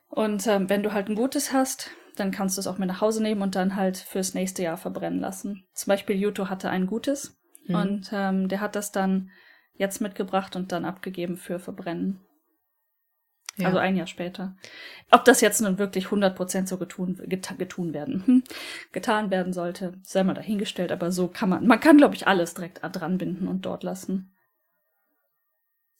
Und 0.07 0.45
ähm, 0.47 0.69
wenn 0.69 0.83
du 0.83 0.93
halt 0.93 1.09
ein 1.09 1.15
gutes 1.15 1.51
hast, 1.51 1.89
dann 2.15 2.31
kannst 2.31 2.57
du 2.57 2.61
es 2.61 2.67
auch 2.67 2.77
mit 2.77 2.87
nach 2.87 3.01
Hause 3.01 3.23
nehmen 3.23 3.41
und 3.41 3.55
dann 3.55 3.75
halt 3.75 3.97
fürs 3.97 4.35
nächste 4.35 4.61
Jahr 4.61 4.77
verbrennen 4.77 5.19
lassen. 5.19 5.65
Zum 5.73 5.89
Beispiel 5.89 6.15
Yuto 6.15 6.49
hatte 6.49 6.69
ein 6.69 6.85
gutes 6.85 7.35
mhm. 7.65 7.75
und 7.75 8.09
ähm, 8.13 8.47
der 8.49 8.61
hat 8.61 8.75
das 8.75 8.91
dann 8.91 9.31
jetzt 9.75 10.01
mitgebracht 10.01 10.55
und 10.55 10.71
dann 10.71 10.85
abgegeben 10.85 11.37
für 11.37 11.57
Verbrennen. 11.57 12.19
Ja. 13.57 13.67
Also 13.67 13.77
ein 13.77 13.95
Jahr 13.95 14.07
später. 14.07 14.55
Ob 15.11 15.25
das 15.25 15.41
jetzt 15.41 15.61
nun 15.61 15.77
wirklich 15.77 16.07
100% 16.07 16.67
so 16.67 16.77
getun, 16.77 17.21
geta 17.25 17.53
getun 17.53 17.93
werden, 17.93 18.23
hm, 18.25 18.43
getan 18.91 19.29
werden 19.29 19.53
sollte, 19.53 19.93
sei 20.01 20.23
mal 20.23 20.33
dahingestellt, 20.33 20.91
aber 20.91 21.11
so 21.11 21.27
kann 21.27 21.49
man, 21.49 21.67
man 21.67 21.79
kann 21.79 21.97
glaube 21.97 22.15
ich 22.15 22.27
alles 22.27 22.55
direkt 22.55 22.79
dran 22.81 23.19
binden 23.19 23.47
und 23.47 23.63
dort 23.65 23.83
lassen. 23.83 24.33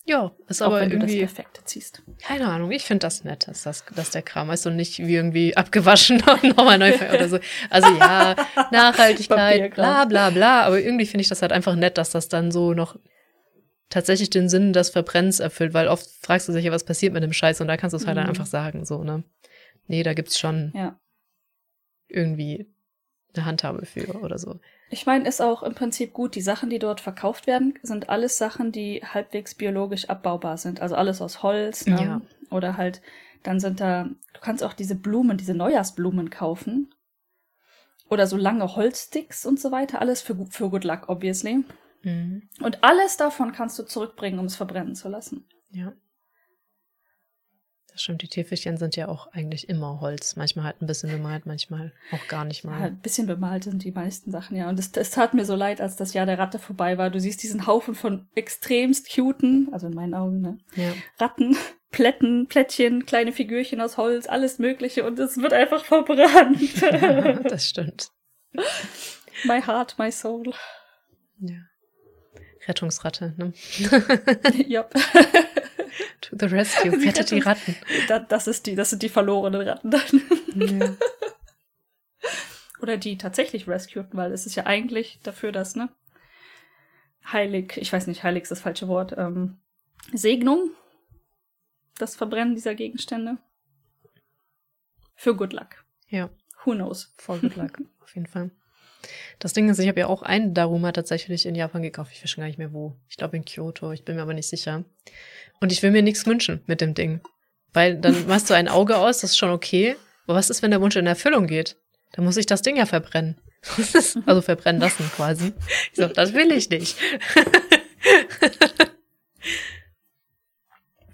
Ja, 0.06 0.32
ist 0.48 0.62
Auch 0.62 0.68
aber 0.68 0.82
wenn 0.82 0.90
du 0.90 0.98
das 1.00 1.12
irgendwie, 1.12 1.20
Perfekte 1.26 1.64
ziehst. 1.64 2.04
keine 2.22 2.48
Ahnung, 2.48 2.72
ich 2.72 2.84
finde 2.84 3.06
das 3.06 3.24
nett, 3.24 3.48
dass, 3.48 3.64
das, 3.64 3.86
dass 3.96 4.10
der 4.10 4.22
Kram 4.22 4.50
ist 4.52 4.66
und 4.66 4.76
nicht 4.76 5.00
wie 5.00 5.16
irgendwie 5.16 5.56
abgewaschen 5.56 6.22
und 6.44 6.58
nochmal 6.58 6.78
neu 6.78 6.94
oder 6.96 7.30
so. 7.30 7.40
Also 7.70 7.88
ja, 7.96 8.36
Nachhaltigkeit, 8.72 9.76
bla 9.76 10.04
bla 10.06 10.32
bla, 10.32 10.64
aber 10.64 10.82
irgendwie 10.82 11.06
finde 11.06 11.22
ich 11.22 11.30
das 11.30 11.42
halt 11.42 11.54
einfach 11.54 11.76
nett, 11.76 11.98
dass 11.98 12.12
das 12.12 12.28
dann 12.28 12.52
so 12.52 12.74
noch 12.74 12.98
tatsächlich 13.90 14.30
den 14.30 14.50
Sinn 14.50 14.74
des 14.74 14.90
Verbrennens 14.90 15.40
erfüllt, 15.40 15.74
weil 15.74 15.88
oft 15.88 16.08
fragst 16.22 16.48
du 16.48 16.54
dich 16.54 16.66
ja, 16.66 16.72
was 16.72 16.84
passiert 16.86 17.14
mit 17.14 17.24
dem 17.24 17.34
Scheiß 17.34 17.62
und 17.62 17.68
da 17.68 17.78
kannst 17.78 17.94
du 17.94 17.98
es 17.98 18.08
halt 18.08 18.18
dann 18.18 18.24
Mhm. 18.26 18.30
einfach 18.30 18.46
sagen, 18.46 18.86
so, 18.86 19.04
ne? 19.04 19.24
Nee, 19.88 20.04
da 20.04 20.14
gibt's 20.14 20.40
schon 20.40 20.72
Ja. 20.76 21.00
irgendwie 22.08 22.72
eine 23.36 23.46
Handhabe 23.46 23.86
für 23.86 24.16
oder 24.22 24.38
so. 24.38 24.60
Ich 24.90 25.06
meine, 25.06 25.28
ist 25.28 25.42
auch 25.42 25.64
im 25.64 25.74
Prinzip 25.74 26.14
gut. 26.14 26.36
Die 26.36 26.42
Sachen, 26.42 26.70
die 26.70 26.78
dort 26.80 27.02
verkauft 27.02 27.48
werden, 27.48 27.74
sind 27.82 28.10
alles 28.10 28.38
Sachen, 28.38 28.72
die 28.72 29.02
halbwegs 29.04 29.56
biologisch 29.56 30.08
abbaubar 30.10 30.58
sind. 30.58 30.82
Also 30.82 30.96
alles 30.96 31.20
aus 31.22 31.42
Holz. 31.42 31.88
Ne? 31.88 32.02
Ja. 32.02 32.22
Oder 32.52 32.78
halt, 32.78 33.02
dann 33.42 33.60
sind 33.60 33.80
da, 33.80 34.04
du 34.34 34.40
kannst 34.42 34.64
auch 34.64 34.74
diese 34.74 34.96
Blumen, 34.96 35.38
diese 35.38 35.56
Neujahrsblumen 35.56 36.30
kaufen. 36.30 36.94
Oder 38.10 38.28
so 38.28 38.38
lange 38.38 38.76
Holzsticks 38.76 39.46
und 39.48 39.60
so 39.60 39.72
weiter. 39.72 40.00
Alles 40.00 40.22
für, 40.22 40.36
für 40.52 40.70
Good 40.70 40.84
Luck, 40.84 41.10
obviously. 41.10 41.64
Mhm. 42.04 42.50
Und 42.62 42.84
alles 42.84 43.18
davon 43.18 43.52
kannst 43.52 43.78
du 43.80 43.84
zurückbringen, 43.84 44.40
um 44.40 44.46
es 44.46 44.56
verbrennen 44.56 44.96
zu 44.96 45.10
lassen. 45.10 45.46
Ja. 45.72 45.94
Das 47.92 48.02
stimmt, 48.02 48.24
die 48.24 48.28
Täfelchen 48.28 48.78
sind 48.78 48.96
ja 48.96 49.08
auch 49.08 49.28
eigentlich 49.34 49.70
immer 49.70 50.02
Holz. 50.02 50.36
Manchmal 50.36 50.66
halt 50.66 50.82
ein 50.82 50.88
bisschen 50.88 51.12
bemalt, 51.12 51.46
manchmal 51.46 51.94
auch 52.12 52.28
gar 52.28 52.44
nicht 52.44 52.64
Ja, 52.64 52.70
mal. 52.72 52.82
ein 52.82 53.00
bisschen 53.00 53.28
bemalt 53.28 53.66
sind 53.66 53.84
die 53.84 53.92
meisten 53.92 54.32
Sachen, 54.32 54.58
ja. 54.58 54.68
Und 54.68 54.80
es, 54.80 54.92
es 54.96 55.12
tat 55.12 55.36
mir 55.36 55.46
so 55.46 55.56
leid, 55.56 55.80
als 55.80 55.96
das 55.96 56.14
Jahr 56.16 56.26
der 56.26 56.40
Ratte 56.40 56.58
vorbei 56.58 56.98
war. 56.98 57.12
Du 57.12 57.20
siehst 57.20 57.44
diesen 57.44 57.68
Haufen 57.68 57.94
von 57.94 58.28
extremst 58.34 59.14
cuten, 59.16 59.70
also 59.72 59.86
in 59.88 59.94
meinen 59.94 60.16
Augen, 60.16 60.42
ne? 60.42 60.58
Ja. 60.76 60.92
Ratten, 61.20 61.56
Plätten, 61.92 62.48
Plättchen, 62.48 63.06
kleine 63.06 63.32
Figürchen 63.32 63.80
aus 63.80 63.98
Holz, 63.98 64.26
alles 64.28 64.58
Mögliche 64.58 65.06
und 65.06 65.20
es 65.20 65.38
wird 65.38 65.54
einfach 65.54 65.86
verbrannt. 65.86 66.82
das 67.52 67.70
stimmt. 67.70 68.10
my 69.44 69.62
heart, 69.62 70.00
my 70.00 70.12
soul. 70.12 70.52
Ja. 71.42 71.58
Rettungsratte, 72.68 73.34
ne? 73.38 73.54
ja. 74.68 74.84
To 76.22 76.36
the 76.40 76.46
rescue, 76.46 76.92
Die 76.98 77.06
rettet 77.08 77.32
die 77.32 77.40
Ratten. 77.40 77.76
Da, 78.08 78.20
das, 78.20 78.48
ist 78.48 78.66
die, 78.66 78.76
das 78.76 78.90
sind 78.90 79.04
die 79.04 79.10
verlorenen 79.10 79.68
Ratten 79.68 79.92
dann. 79.92 80.22
Ja. 80.56 80.96
Oder 82.82 82.98
die 82.98 83.18
tatsächlich 83.18 83.68
rescueden, 83.68 84.10
weil 84.14 84.32
es 84.34 84.46
ist 84.46 84.56
ja 84.56 84.66
eigentlich 84.66 85.20
dafür, 85.24 85.52
dass, 85.52 85.76
ne? 85.76 85.90
Heilig, 87.32 87.78
ich 87.78 87.94
weiß 87.94 88.08
nicht, 88.08 88.24
heilig 88.24 88.44
ist 88.44 88.52
das 88.52 88.60
falsche 88.60 88.88
Wort, 88.90 89.14
ähm, 89.18 89.58
Segnung, 90.12 90.72
das 91.98 92.16
Verbrennen 92.16 92.56
dieser 92.56 92.76
Gegenstände. 92.76 93.38
Für 95.16 95.36
Good 95.36 95.54
Luck. 95.54 95.86
ja, 96.10 96.30
Who 96.66 96.72
knows? 96.74 97.14
voll 97.18 97.40
good 97.40 97.56
luck, 97.56 97.80
auf 98.02 98.14
jeden 98.16 98.28
Fall. 98.28 98.52
Das 99.40 99.54
Ding 99.54 99.70
ist, 99.70 99.80
ich 99.80 99.88
habe 99.88 100.00
ja 100.00 100.08
auch 100.08 100.22
einen 100.22 100.54
Daruma 100.54 100.92
tatsächlich 100.92 101.46
in 101.46 101.56
Japan 101.56 101.82
gekauft. 101.82 102.12
Ich 102.14 102.24
weiß 102.24 102.30
schon 102.30 102.42
gar 102.42 102.48
nicht 102.48 102.60
mehr 102.60 102.74
wo. 102.74 102.96
Ich 103.10 103.18
glaube 103.18 103.38
in 103.38 103.46
Kyoto, 103.46 103.92
ich 103.92 104.06
bin 104.06 104.16
mir 104.16 104.22
aber 104.22 104.34
nicht 104.34 104.50
sicher. 104.50 104.84
Und 105.60 105.72
ich 105.72 105.84
will 105.84 105.92
mir 105.92 106.02
nichts 106.02 106.26
wünschen 106.26 106.62
mit 106.66 106.82
dem 106.82 106.94
Ding. 106.94 107.22
Weil 107.74 107.98
dann 107.98 108.26
machst 108.28 108.50
du 108.50 108.54
ein 108.54 108.68
Auge 108.68 108.98
aus, 108.98 109.20
das 109.20 109.32
ist 109.32 109.38
schon 109.38 109.50
okay. 109.50 109.96
Aber 110.26 110.38
was 110.38 110.50
ist, 110.50 110.62
wenn 110.62 110.72
der 110.72 110.82
Wunsch 110.82 110.96
in 110.96 111.08
Erfüllung 111.08 111.48
geht? 111.48 111.76
Dann 112.14 112.26
muss 112.26 112.38
ich 112.38 112.46
das 112.46 112.62
Ding 112.62 112.78
ja 112.78 112.86
verbrennen. 112.86 113.38
also 114.26 114.42
verbrennen 114.42 114.82
lassen 114.82 115.10
quasi. 115.16 115.54
Ich 115.92 115.98
sag, 115.98 116.14
das 116.14 116.34
will 116.34 116.52
ich 116.52 116.70
nicht. 116.70 116.98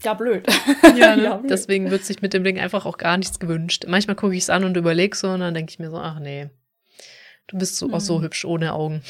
Ja, 0.03 0.13
blöd. 0.13 0.47
Ja, 0.95 1.15
ne? 1.15 1.23
Ja, 1.23 1.35
blöd. 1.37 1.51
deswegen 1.51 1.91
wird 1.91 2.05
sich 2.05 2.21
mit 2.21 2.33
dem 2.33 2.43
Ding 2.43 2.59
einfach 2.59 2.85
auch 2.85 2.97
gar 2.97 3.17
nichts 3.17 3.39
gewünscht. 3.39 3.85
Manchmal 3.87 4.15
gucke 4.15 4.33
ich 4.33 4.43
es 4.43 4.49
an 4.49 4.63
und 4.63 4.77
überlege 4.77 5.15
so 5.15 5.29
und 5.29 5.41
dann 5.41 5.53
denke 5.53 5.71
ich 5.71 5.79
mir 5.79 5.89
so, 5.89 5.97
ach 5.97 6.19
nee, 6.19 6.49
du 7.49 7.57
bist 7.57 7.75
so, 7.75 7.91
auch 7.91 7.99
so 7.99 8.17
Hm. 8.17 8.23
hübsch 8.23 8.45
ohne 8.45 8.73
Augen. 8.73 9.01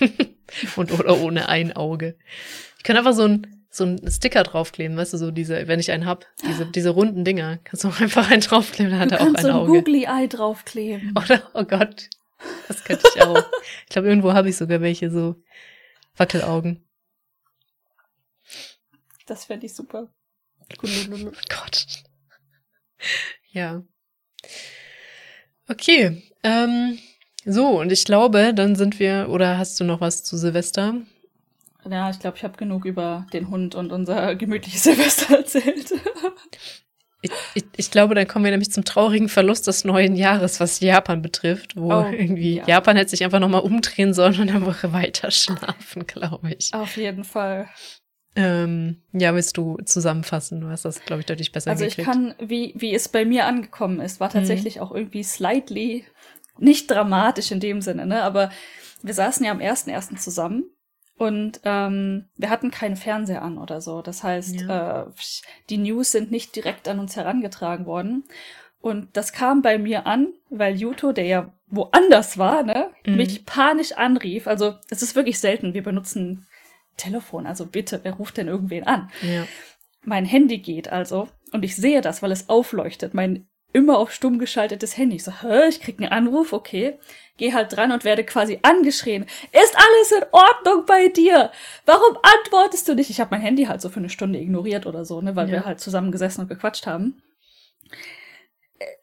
und 0.76 0.92
oder 0.92 1.18
ohne 1.18 1.48
ein 1.48 1.72
Auge. 1.74 2.16
Ich 2.78 2.84
kann 2.84 2.96
einfach 2.96 3.14
so 3.14 3.24
ein 3.26 3.58
so 3.74 3.84
ein 3.84 4.10
Sticker 4.10 4.42
draufkleben, 4.42 4.98
weißt 4.98 5.14
du, 5.14 5.16
so 5.16 5.30
diese, 5.30 5.66
wenn 5.66 5.80
ich 5.80 5.92
einen 5.92 6.04
hab, 6.04 6.26
diese, 6.46 6.66
diese 6.66 6.90
runden 6.90 7.24
Dinger, 7.24 7.58
kannst 7.64 7.84
du 7.84 7.88
auch 7.88 8.00
einfach 8.00 8.30
einen 8.30 8.42
draufkleben, 8.42 8.90
dann 8.90 9.00
hat 9.00 9.12
Du 9.12 9.14
er 9.14 9.22
auch 9.22 9.34
ein 9.34 9.42
so 9.42 9.48
ein 9.48 9.54
Auge. 9.54 9.72
Googly 9.72 10.04
Eye 10.04 10.28
draufkleben. 10.28 11.14
Oder, 11.16 11.50
oh 11.54 11.64
Gott, 11.64 12.10
das 12.68 12.84
könnte 12.84 13.08
ich 13.14 13.22
auch. 13.22 13.42
ich 13.84 13.88
glaube, 13.88 14.08
irgendwo 14.08 14.34
habe 14.34 14.50
ich 14.50 14.58
sogar 14.58 14.82
welche 14.82 15.10
so 15.10 15.36
Wackelaugen. 16.18 16.84
Das 19.24 19.46
fände 19.46 19.64
ich 19.64 19.74
super. 19.74 20.12
Oh 20.82 20.86
Gott. 21.48 21.86
Ja. 23.52 23.82
Okay. 25.68 26.22
Ähm, 26.42 26.98
so, 27.44 27.80
und 27.80 27.90
ich 27.92 28.04
glaube, 28.04 28.52
dann 28.54 28.76
sind 28.76 28.98
wir, 28.98 29.28
oder 29.30 29.58
hast 29.58 29.78
du 29.80 29.84
noch 29.84 30.00
was 30.00 30.22
zu 30.24 30.36
Silvester? 30.36 30.94
Ja, 31.88 32.10
ich 32.10 32.20
glaube, 32.20 32.36
ich 32.36 32.44
habe 32.44 32.56
genug 32.56 32.84
über 32.84 33.26
den 33.32 33.48
Hund 33.50 33.74
und 33.74 33.90
unser 33.92 34.36
gemütliches 34.36 34.82
Silvester 34.84 35.38
erzählt. 35.38 35.92
Ich, 37.24 37.30
ich, 37.54 37.64
ich 37.76 37.90
glaube, 37.92 38.14
dann 38.16 38.26
kommen 38.26 38.44
wir 38.44 38.50
nämlich 38.50 38.72
zum 38.72 38.84
traurigen 38.84 39.28
Verlust 39.28 39.66
des 39.68 39.84
neuen 39.84 40.16
Jahres, 40.16 40.58
was 40.58 40.80
Japan 40.80 41.22
betrifft, 41.22 41.76
wo 41.76 41.92
Oh, 41.92 42.04
irgendwie 42.10 42.56
ja. 42.56 42.66
Japan 42.66 42.96
hätte 42.96 43.10
sich 43.10 43.22
einfach 43.24 43.38
nochmal 43.38 43.60
umdrehen 43.62 44.12
sollen 44.12 44.40
und 44.40 44.50
eine 44.50 44.66
Woche 44.66 44.92
weiter 44.92 45.30
schlafen, 45.30 46.06
glaube 46.06 46.52
ich. 46.58 46.74
Auf 46.74 46.96
jeden 46.96 47.22
Fall. 47.24 47.68
Ähm, 48.34 49.02
ja, 49.12 49.34
willst 49.34 49.56
du 49.56 49.76
zusammenfassen? 49.84 50.62
Du 50.62 50.68
hast 50.68 50.84
das, 50.84 51.04
glaube 51.04 51.20
ich, 51.20 51.26
deutlich 51.26 51.52
besser 51.52 51.70
Also 51.70 51.84
ich 51.84 51.96
gekriegt. 51.96 52.10
kann, 52.12 52.34
wie, 52.40 52.72
wie 52.76 52.94
es 52.94 53.08
bei 53.08 53.24
mir 53.24 53.46
angekommen 53.46 54.00
ist, 54.00 54.18
war 54.20 54.30
tatsächlich 54.30 54.76
Mhm. 54.76 54.82
auch 54.82 54.90
irgendwie 54.92 55.22
slightly, 55.22 56.04
nicht 56.62 56.90
dramatisch 56.90 57.50
in 57.50 57.60
dem 57.60 57.82
Sinne, 57.82 58.06
ne? 58.06 58.22
Aber 58.22 58.50
wir 59.02 59.14
saßen 59.14 59.44
ja 59.44 59.52
am 59.52 59.58
1.1. 59.58 60.16
zusammen 60.16 60.64
und 61.18 61.60
ähm, 61.64 62.26
wir 62.36 62.50
hatten 62.50 62.70
keinen 62.70 62.96
Fernseher 62.96 63.42
an 63.42 63.58
oder 63.58 63.80
so. 63.80 64.00
Das 64.02 64.22
heißt, 64.22 64.62
äh, 64.62 65.04
die 65.70 65.78
News 65.78 66.12
sind 66.12 66.30
nicht 66.30 66.54
direkt 66.56 66.88
an 66.88 66.98
uns 66.98 67.16
herangetragen 67.16 67.86
worden. 67.86 68.24
Und 68.80 69.16
das 69.16 69.32
kam 69.32 69.62
bei 69.62 69.78
mir 69.78 70.06
an, 70.06 70.32
weil 70.50 70.74
Yuto, 70.80 71.12
der 71.12 71.24
ja 71.26 71.52
woanders 71.68 72.38
war, 72.38 72.62
ne, 72.64 72.90
Mhm. 73.06 73.16
mich 73.16 73.46
panisch 73.46 73.92
anrief. 73.92 74.46
Also 74.46 74.74
es 74.90 75.02
ist 75.02 75.14
wirklich 75.14 75.38
selten, 75.38 75.74
wir 75.74 75.82
benutzen 75.82 76.46
Telefon. 76.96 77.46
Also 77.46 77.66
bitte, 77.66 78.00
wer 78.02 78.14
ruft 78.14 78.36
denn 78.36 78.48
irgendwen 78.48 78.84
an? 78.86 79.10
ja. 79.22 79.46
mein 80.04 80.24
Handy 80.24 80.58
geht 80.58 80.90
also 80.90 81.28
und 81.52 81.64
ich 81.64 81.76
sehe 81.76 82.00
das, 82.00 82.22
weil 82.22 82.32
es 82.32 82.48
aufleuchtet, 82.48 83.14
mein 83.14 83.46
immer 83.72 83.98
auf 83.98 84.12
stumm 84.12 84.38
geschaltetes 84.38 84.96
Handy. 84.96 85.16
Ich 85.16 85.24
so, 85.24 85.32
hä, 85.42 85.68
ich 85.68 85.80
krieg 85.80 85.98
einen 86.00 86.12
Anruf, 86.12 86.52
okay. 86.52 86.98
Geh 87.38 87.52
halt 87.54 87.74
dran 87.74 87.92
und 87.92 88.04
werde 88.04 88.24
quasi 88.24 88.58
angeschrien. 88.62 89.24
Ist 89.52 89.74
alles 89.76 90.12
in 90.12 90.24
Ordnung 90.32 90.84
bei 90.86 91.08
dir? 91.08 91.50
Warum 91.86 92.18
antwortest 92.22 92.88
du 92.88 92.94
nicht? 92.94 93.10
Ich 93.10 93.20
habe 93.20 93.30
mein 93.34 93.40
Handy 93.40 93.64
halt 93.64 93.80
so 93.80 93.88
für 93.88 94.00
eine 94.00 94.10
Stunde 94.10 94.38
ignoriert 94.38 94.86
oder 94.86 95.04
so, 95.04 95.20
ne, 95.20 95.34
weil 95.34 95.46
Ja. 95.48 95.52
wir 95.52 95.64
halt 95.64 95.80
zusammen 95.80 96.12
gesessen 96.12 96.42
und 96.42 96.48
gequatscht 96.48 96.86
haben. 96.86 97.22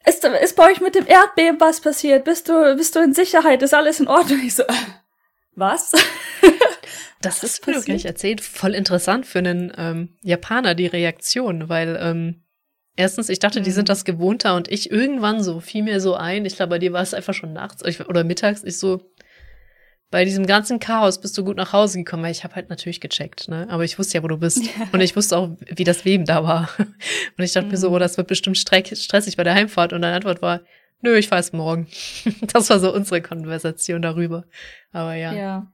Ist, 0.05 0.23
ist 0.23 0.55
bei 0.55 0.71
euch 0.71 0.81
mit 0.81 0.95
dem 0.95 1.07
Erdbeben 1.07 1.59
was 1.59 1.81
passiert? 1.81 2.25
Bist 2.25 2.49
du, 2.49 2.75
bist 2.75 2.95
du 2.95 2.99
in 2.99 3.13
Sicherheit? 3.13 3.61
Ist 3.61 3.73
alles 3.73 3.99
in 3.99 4.07
Ordnung? 4.07 4.39
Ich 4.45 4.55
so, 4.55 4.63
äh, 4.63 4.73
was? 5.55 5.91
Das 7.21 7.43
Was 7.43 7.59
ist 7.59 7.87
nicht 7.89 8.05
erzählt. 8.05 8.39
Voll 8.39 8.73
interessant 8.73 9.25
für 9.25 9.39
einen 9.39 9.73
ähm, 9.77 10.15
Japaner, 10.21 10.73
die 10.73 10.87
Reaktion, 10.87 11.67
weil 11.67 11.99
ähm, 12.01 12.43
erstens, 12.99 13.29
ich 13.29 13.39
dachte, 13.39 13.61
die 13.61 13.69
Mhm. 13.71 13.75
sind 13.75 13.89
das 13.89 14.05
gewohnter 14.05 14.55
und 14.55 14.69
ich 14.71 14.91
irgendwann 14.91 15.41
so 15.41 15.59
fiel 15.59 15.83
mir 15.83 15.99
so 16.01 16.13
ein, 16.15 16.45
ich 16.45 16.55
glaube, 16.55 16.71
bei 16.71 16.79
dir 16.79 16.93
war 16.93 17.01
es 17.01 17.13
einfach 17.13 17.33
schon 17.33 17.53
nachts 17.53 17.83
oder 18.07 18.23
mittags, 18.23 18.63
ich 18.63 18.77
so, 18.77 19.01
bei 20.11 20.25
diesem 20.25 20.45
ganzen 20.47 20.79
Chaos 20.79 21.21
bist 21.21 21.37
du 21.37 21.43
gut 21.43 21.55
nach 21.57 21.71
Hause 21.71 21.99
gekommen, 21.99 22.23
weil 22.23 22.31
ich 22.31 22.43
habe 22.43 22.55
halt 22.55 22.69
natürlich 22.71 22.99
gecheckt, 22.99 23.47
ne? 23.47 23.67
Aber 23.69 23.83
ich 23.83 23.99
wusste 23.99 24.17
ja, 24.17 24.23
wo 24.23 24.27
du 24.27 24.37
bist. 24.37 24.63
Ja. 24.65 24.87
Und 24.91 25.01
ich 25.01 25.15
wusste 25.15 25.37
auch, 25.37 25.49
wie 25.75 25.83
das 25.83 26.03
Leben 26.03 26.25
da 26.25 26.43
war. 26.43 26.69
Und 27.37 27.43
ich 27.43 27.53
dachte 27.53 27.67
mir 27.69 27.77
so, 27.77 27.89
Mhm. 27.89 27.95
oh, 27.95 27.99
das 27.99 28.17
wird 28.17 28.27
bestimmt 28.27 28.57
stressig 28.57 29.37
bei 29.37 29.43
der 29.43 29.53
Heimfahrt. 29.53 29.93
Und 29.93 30.01
deine 30.01 30.15
Antwort 30.15 30.41
war, 30.41 30.61
nö, 31.01 31.15
ich 31.15 31.27
fahr 31.27 31.37
erst 31.37 31.53
morgen. 31.53 31.87
Das 32.53 32.69
war 32.71 32.79
so 32.79 32.91
unsere 32.93 33.21
Konversation 33.21 34.01
darüber. 34.01 34.45
Aber 34.91 35.13
ja. 35.13 35.31
Ja. 35.33 35.71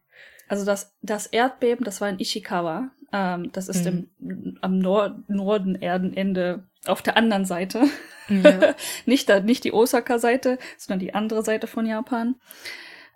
Also 0.49 0.65
das, 0.65 0.93
das 1.01 1.28
Erdbeben, 1.28 1.86
das 1.86 2.01
war 2.01 2.09
in 2.09 2.19
Ishikawa. 2.19 2.91
Ähm, 3.13 3.51
das 3.53 3.69
ist 3.69 3.86
Mhm. 3.86 4.09
im, 4.19 4.57
am 4.61 4.80
Nor 4.80 5.23
Norden 5.30 5.76
Erdenende 5.82 6.67
auf 6.88 7.01
der 7.01 7.17
anderen 7.17 7.45
Seite. 7.45 7.86
Ja. 8.27 8.75
nicht, 9.05 9.29
da, 9.29 9.39
nicht 9.39 9.63
die 9.63 9.73
Osaka-Seite, 9.73 10.57
sondern 10.77 10.99
die 10.99 11.13
andere 11.13 11.43
Seite 11.43 11.67
von 11.67 11.86
Japan. 11.86 12.36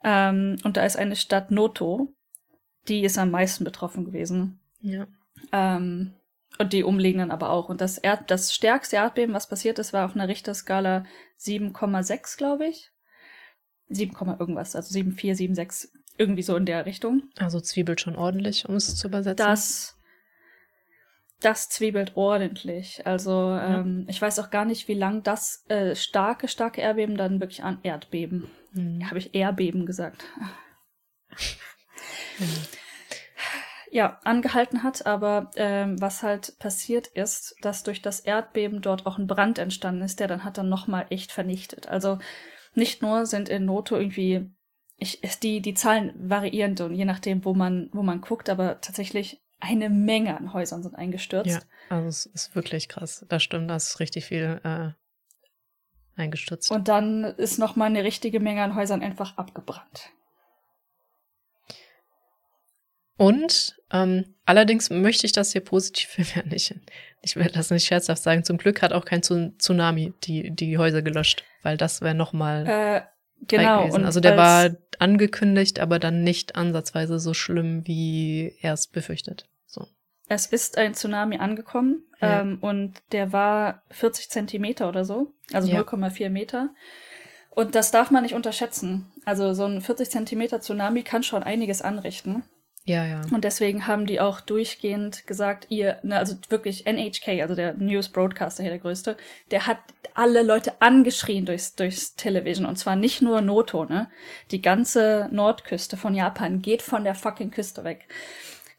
Ähm, 0.04 0.58
und 0.64 0.78
da 0.78 0.86
ist 0.86 0.98
eine 0.98 1.16
Stadt 1.16 1.52
Noto. 1.52 2.14
Die 2.88 3.04
ist 3.04 3.18
am 3.18 3.32
meisten 3.32 3.64
betroffen 3.64 4.06
gewesen. 4.06 4.60
ja. 4.82 5.08
Ähm, 5.52 6.14
und 6.58 6.74
die 6.74 6.84
umliegenden 6.84 7.32
aber 7.32 7.52
auch. 7.52 7.70
Und 7.70 7.80
das, 7.80 7.98
Erd 7.98 8.30
das 8.30 8.54
stärkste 8.54 8.98
Erdbeben, 8.98 9.34
was 9.34 9.48
passiert 9.48 9.80
ist, 9.80 9.94
war 9.94 10.06
auf 10.06 10.14
einer 10.14 10.28
Richterskala 10.28 11.06
7,6, 11.40 12.38
glaube 12.38 12.68
ich. 12.68 12.92
7, 13.88 14.16
irgendwas, 14.40 14.76
also 14.76 14.94
7,4, 14.94 15.56
7,6, 15.56 15.90
irgendwie 16.18 16.44
so 16.44 16.56
in 16.56 16.66
der 16.66 16.86
Richtung. 16.86 17.24
Also 17.38 17.60
zwiebelt 17.60 18.02
schon 18.02 18.16
ordentlich, 18.16 18.68
um 18.68 18.76
es 18.76 18.96
zu 18.96 19.08
übersetzen. 19.08 19.38
Das, 19.38 19.98
Das 21.42 21.70
zwiebelt 21.70 22.18
ordentlich. 22.18 23.06
Also 23.06 23.58
ähm, 23.62 24.06
ich 24.10 24.22
weiß 24.22 24.40
auch 24.40 24.50
gar 24.50 24.66
nicht, 24.66 24.88
wie 24.88 24.94
lang 24.94 25.24
das 25.24 25.64
äh, 25.70 25.96
starke, 25.96 26.48
starke 26.48 26.82
Erdbeben 26.82 27.16
dann 27.16 27.40
wirklich 27.40 27.64
an 27.64 27.80
Erdbeben. 27.84 28.50
Mhm. 28.74 29.08
Habe 29.08 29.20
ich 29.20 29.34
Erdbeben 29.34 29.86
gesagt. 29.86 30.26
ja, 33.92 34.20
angehalten 34.24 34.84
hat, 34.84 35.06
aber 35.06 35.52
ähm, 35.56 36.00
was 36.02 36.24
halt 36.24 36.58
passiert 36.60 37.08
ist, 37.08 37.56
dass 37.62 37.84
durch 37.84 38.02
das 38.02 38.20
Erdbeben 38.20 38.82
dort 38.82 39.06
auch 39.06 39.18
ein 39.18 39.28
Brand 39.28 39.60
entstanden 39.60 40.02
ist, 40.02 40.20
der 40.20 40.28
dann 40.28 40.44
hat 40.44 40.58
dann 40.58 40.70
nochmal 40.70 41.06
echt 41.10 41.32
vernichtet. 41.32 41.88
Also 41.88 42.20
nicht 42.74 43.02
nur 43.02 43.26
sind 43.26 43.50
in 43.50 43.66
Noto 43.66 43.96
irgendwie, 43.96 44.52
ich, 44.98 45.22
die, 45.42 45.62
die 45.62 45.74
Zahlen 45.74 46.14
variieren 46.18 46.76
und 46.80 46.94
je 46.94 47.06
nachdem, 47.06 47.46
wo 47.46 47.54
man, 47.54 47.90
wo 47.94 48.04
man 48.04 48.22
guckt, 48.22 48.50
aber 48.50 48.82
tatsächlich 48.82 49.42
eine 49.60 49.90
Menge 49.90 50.38
an 50.38 50.54
Häusern 50.54 50.84
sind 50.84 50.96
eingestürzt. 50.96 51.50
Ja, 51.50 51.60
also 51.90 52.08
es 52.08 52.26
ist 52.28 52.56
wirklich 52.56 52.88
krass. 52.90 53.26
Das 53.30 53.44
stimmt, 53.44 53.70
da 53.70 53.76
ist 53.76 54.00
richtig 54.00 54.26
viel 54.26 54.62
äh, 54.64 56.20
eingestürzt. 56.20 56.72
Und 56.72 56.88
dann 56.88 57.24
ist 57.24 57.58
nochmal 57.60 57.88
eine 57.88 58.04
richtige 58.04 58.40
Menge 58.40 58.64
an 58.64 58.76
Häusern 58.76 59.02
einfach 59.02 59.38
abgebrannt. 59.38 60.12
Und 63.18 63.76
ähm, 63.92 64.36
allerdings 64.46 64.90
möchte 64.90 65.26
ich 65.26 65.34
das 65.34 65.52
hier 65.52 65.62
positiv 65.62 66.16
bewerten. 66.18 66.54
Ich, 66.54 66.74
ich 67.22 67.36
will 67.36 67.50
das 67.50 67.70
nicht 67.70 67.86
scherzhaft 67.86 68.24
sagen. 68.24 68.44
Zum 68.46 68.58
Glück 68.58 68.82
hat 68.82 68.94
auch 68.94 69.04
kein 69.06 69.22
Tsunami 69.22 70.14
die, 70.24 70.52
die 70.52 70.78
Häuser 70.78 71.02
gelöscht, 71.02 71.44
weil 71.64 71.76
das 71.76 72.02
wäre 72.02 72.16
nochmal 72.16 72.66
Äh, 72.66 73.02
genau. 73.46 73.82
gewesen. 73.82 74.06
Also 74.06 74.22
der 74.22 74.38
war 74.38 74.70
angekündigt, 75.00 75.80
aber 75.80 76.00
dann 76.00 76.24
nicht 76.24 76.56
ansatzweise 76.56 77.20
so 77.20 77.34
schlimm, 77.34 77.86
wie 77.88 78.56
erst 78.62 78.92
befürchtet. 78.92 79.48
So. 79.66 79.88
Es 80.28 80.46
ist 80.46 80.78
ein 80.78 80.94
Tsunami 80.94 81.38
angekommen 81.38 82.04
Ja. 82.22 82.42
ähm, 82.42 82.58
und 82.62 82.94
der 83.12 83.34
war 83.34 83.82
40 83.92 84.30
Zentimeter 84.30 84.88
oder 84.90 85.06
so, 85.06 85.34
also 85.54 85.70
Ja. 85.70 85.80
0,4 85.82 86.30
Meter. 86.30 86.70
Und 87.50 87.76
das 87.76 87.92
darf 87.92 88.12
man 88.12 88.24
nicht 88.24 88.36
unterschätzen. 88.36 89.12
Also 89.26 89.54
so 89.54 89.66
ein 89.66 89.82
40 89.82 90.10
Zentimeter 90.10 90.62
Tsunami 90.62 91.04
kann 91.04 91.24
schon 91.24 91.44
einiges 91.44 91.82
anrichten. 91.82 92.44
Ja, 92.86 93.06
ja. 93.06 93.22
Und 93.32 93.44
deswegen 93.44 93.86
haben 93.86 94.06
die 94.08 94.20
auch 94.20 94.42
durchgehend 94.42 95.28
gesagt, 95.28 95.68
ihr, 95.70 96.00
ne, 96.02 96.18
also 96.18 96.36
wirklich 96.50 96.88
NHK, 96.88 97.42
also 97.42 97.54
der 97.54 97.74
News 97.74 98.10
Broadcaster 98.10 98.64
hier, 98.64 98.72
der 98.72 98.80
größte, 98.80 99.16
der 99.52 99.68
hat 99.68 99.78
alle 100.16 100.42
Leute 100.44 100.82
angeschrien 100.82 101.46
durchs, 101.46 101.76
durchs 101.76 102.16
Television. 102.16 102.66
Und 102.66 102.78
zwar 102.78 102.96
nicht 102.96 103.22
nur 103.22 103.42
Noto, 103.42 103.86
ne? 103.86 104.10
Die 104.52 104.62
ganze 104.62 105.30
Nordküste 105.32 105.98
von 105.98 106.16
Japan 106.16 106.62
geht 106.62 106.82
von 106.82 107.04
der 107.04 107.16
fucking 107.16 107.52
Küste 107.52 107.84
weg. 107.84 108.08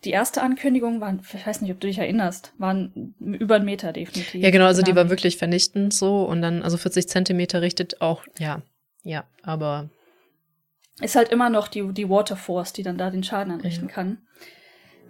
Die 0.04 0.10
erste 0.10 0.42
Ankündigung 0.42 1.00
waren, 1.00 1.20
ich 1.22 1.46
weiß 1.46 1.60
nicht, 1.60 1.70
ob 1.72 1.80
du 1.80 1.86
dich 1.86 1.98
erinnerst, 1.98 2.54
waren 2.56 3.14
über 3.20 3.56
einen 3.56 3.66
Meter 3.66 3.92
definitiv. 3.92 4.42
Ja, 4.42 4.50
genau, 4.50 4.64
also 4.64 4.80
die 4.80 4.88
war 4.88 5.02
Tsunami. 5.02 5.10
wirklich 5.10 5.36
vernichtend 5.36 5.92
so 5.92 6.24
und 6.24 6.40
dann, 6.40 6.62
also 6.62 6.78
40 6.78 7.06
Zentimeter 7.06 7.60
richtet 7.60 8.00
auch, 8.00 8.24
ja, 8.38 8.62
ja, 9.02 9.24
aber 9.42 9.90
ist 11.00 11.16
halt 11.16 11.30
immer 11.30 11.50
noch 11.50 11.68
die, 11.68 11.92
die 11.92 12.08
Waterforce, 12.08 12.72
die 12.72 12.82
dann 12.82 12.98
da 12.98 13.10
den 13.10 13.22
Schaden 13.24 13.52
anrichten 13.52 13.88
Ja. 13.88 13.94
kann. 13.94 14.18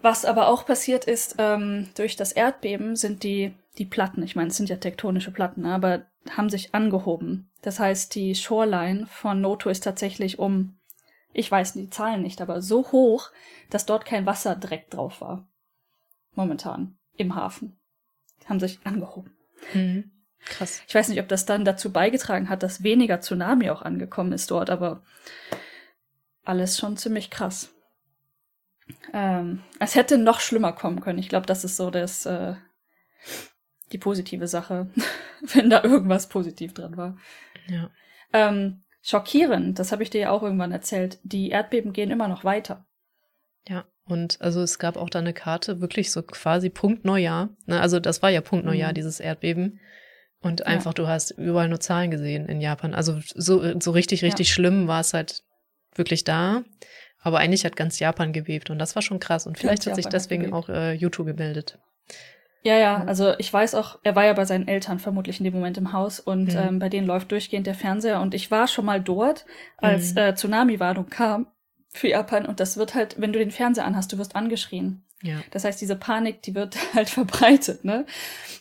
Was 0.03 0.24
aber 0.24 0.49
auch 0.49 0.64
passiert 0.64 1.05
ist, 1.05 1.34
ähm, 1.38 1.88
durch 1.95 2.16
das 2.16 2.32
Erdbeben 2.32 2.97
sind 2.97 3.22
die, 3.22 3.53
die 3.78 3.84
Platten, 3.84 4.22
ich 4.22 4.34
meine, 4.34 4.49
es 4.49 4.57
sind 4.57 4.70
ja 4.70 4.76
tektonische 4.76 5.30
Platten, 5.30 5.62
ne, 5.62 5.74
aber 5.74 6.07
haben 6.30 6.49
sich 6.49 6.74
angehoben. 6.74 7.51
Das 7.62 7.78
heißt, 7.78 8.14
die 8.14 8.34
Shoreline 8.34 9.07
von 9.07 9.41
Noto 9.41 9.68
ist 9.68 9.84
tatsächlich 9.84 10.38
um, 10.38 10.78
ich 11.32 11.51
weiß 11.51 11.74
die 11.74 11.91
Zahlen 11.91 12.22
nicht, 12.22 12.41
aber 12.41 12.62
so 12.62 12.91
hoch, 12.93 13.30
dass 13.68 13.86
dort 13.86 14.05
kein 14.07 14.26
Wasser 14.26 14.57
direkt 14.57 14.95
drauf 14.95 15.20
war. 15.20 15.47
Momentan. 16.34 16.97
Im 17.16 17.34
Hafen. 17.34 17.78
Haben 18.47 18.61
sich 18.61 18.80
angehoben. 18.84 19.32
mhm. 19.74 20.11
krass. 20.47 20.82
Ich 20.88 20.95
weiß 20.95 21.09
nicht, 21.09 21.20
ob 21.20 21.28
das 21.28 21.45
dann 21.45 21.66
dazu 21.66 21.93
beigetragen 21.93 22.49
hat, 22.49 22.62
dass 22.62 22.82
weniger 22.82 23.20
Tsunami 23.20 23.68
auch 23.70 23.82
angekommen 23.82 24.32
ist 24.32 24.51
dort, 24.51 24.70
aber 24.70 25.03
alles 26.45 26.78
schon 26.78 26.97
ziemlich 26.97 27.30
krass. 27.30 27.70
Ähm, 29.12 29.62
es 29.78 29.95
hätte 29.95 30.18
noch 30.18 30.41
schlimmer 30.41 30.72
kommen 30.72 31.01
können. 31.01 31.18
Ich 31.18 31.28
glaube, 31.28 31.47
das 31.47 31.64
ist 31.64 31.76
so 31.76 31.91
das, 31.91 32.26
äh, 32.26 32.55
die 33.93 33.99
positive 33.99 34.47
Sache, 34.49 34.88
wenn 35.55 35.70
da 35.70 35.82
irgendwas 35.82 36.28
positiv 36.28 36.74
dran 36.74 36.97
war. 36.97 37.16
Ja. 37.68 37.91
Ähm, 38.32 38.82
schockierend, 39.03 39.78
das 39.78 39.93
habe 39.93 40.03
ich 40.03 40.11
dir 40.11 40.20
ja 40.20 40.30
auch 40.30 40.43
irgendwann 40.43 40.72
erzählt, 40.72 41.18
die 41.22 41.51
Erdbeben 41.51 41.93
gehen 41.93 42.11
immer 42.11 42.28
noch 42.28 42.45
weiter. 42.45 42.86
Ja, 43.68 43.84
und 44.05 44.41
also 44.41 44.62
es 44.62 44.78
gab 44.78 44.97
auch 44.97 45.11
da 45.11 45.18
eine 45.20 45.32
Karte, 45.34 45.80
wirklich 45.80 46.11
so 46.11 46.22
quasi 46.22 46.70
Punkt 46.70 47.05
Neujahr. 47.05 47.51
Ne? 47.66 47.80
Also 47.80 48.01
das 48.01 48.22
war 48.22 48.30
ja 48.30 48.41
Punkt 48.41 48.64
Neujahr, 48.64 48.91
Mhm. 48.91 48.95
dieses 48.95 49.20
Erdbeben. 49.20 49.80
Und 50.43 50.61
Ja. 50.61 50.66
einfach, 50.66 50.95
du 50.95 51.07
hast 51.07 51.32
überall 51.32 51.68
nur 51.68 51.80
Zahlen 51.80 52.11
gesehen 52.11 52.47
in 52.47 52.61
Japan. 52.61 52.95
Also 52.95 53.20
so, 53.34 53.78
so 53.78 53.91
richtig, 53.91 54.24
richtig 54.24 54.49
Ja. 54.49 54.55
schlimm 54.55 54.88
war 54.88 55.01
es 55.01 55.12
halt 55.12 55.43
wirklich 55.95 56.24
da. 56.24 56.62
Aber 57.22 57.38
eigentlich 57.38 57.64
hat 57.64 57.76
ganz 57.76 57.99
Japan 57.99 58.32
gebebt 58.32 58.70
und 58.70 58.78
das 58.78 58.95
war 58.95 59.03
schon 59.03 59.20
krass. 59.20 59.47
Und 59.47 59.59
vielleicht 59.59 59.86
hat 59.86 59.95
sich 59.97 60.05
Japan 60.07 60.07
hat 60.07 60.12
deswegen 60.14 60.43
gebebt. 60.45 60.57
auch 60.57 60.68
äh, 60.70 60.93
YouTube 60.95 61.26
gemeldet. 61.26 61.78
Ja, 62.62 62.76
ja, 62.78 63.05
also 63.05 63.34
ich 63.38 63.51
weiß 63.53 63.74
auch, 63.74 63.99
er 64.03 64.14
war 64.16 64.24
ja 64.26 64.34
bei 64.34 64.45
seinen 64.45 64.68
Eltern 64.68 64.99
vermutlich 64.99 65.38
in 65.41 65.45
dem 65.45 65.55
Moment 65.55 65.78
im 65.78 65.93
Haus 65.95 66.20
und 66.20 66.53
Mhm. 66.53 66.59
ähm, 66.59 66.78
bei 66.78 66.88
denen 66.91 67.07
läuft 67.07 67.32
durchgehend 67.32 67.66
der 67.66 67.74
Fernseher 67.74 68.20
und 68.20 68.34
ich 68.34 68.51
war 68.51 68.68
schon 68.68 68.84
mal 68.84 69.01
dort, 69.01 69.47
als 69.78 70.12
Mhm. 70.12 70.18
äh, 70.18 70.34
Tsunami-Warnung 70.34 71.09
kam 71.09 71.47
für 71.88 72.09
Japan 72.09 72.45
und 72.47 72.61
das 72.61 72.76
wird 72.76 72.95
halt, 72.95 73.16
wenn 73.18 73.32
du 73.32 73.38
den 73.38 73.51
Fernseher 73.51 73.86
anhast, 73.86 74.12
du 74.12 74.18
wirst 74.18 74.36
angeschrien. 74.36 75.03
Ja. 75.22 75.36
Das 75.51 75.64
heißt, 75.64 75.80
diese 75.80 75.97
Panik, 75.97 76.43
die 76.43 76.55
wird 76.55 76.76
halt 76.95 77.09
verbreitet, 77.11 77.84
ne? 77.84 78.05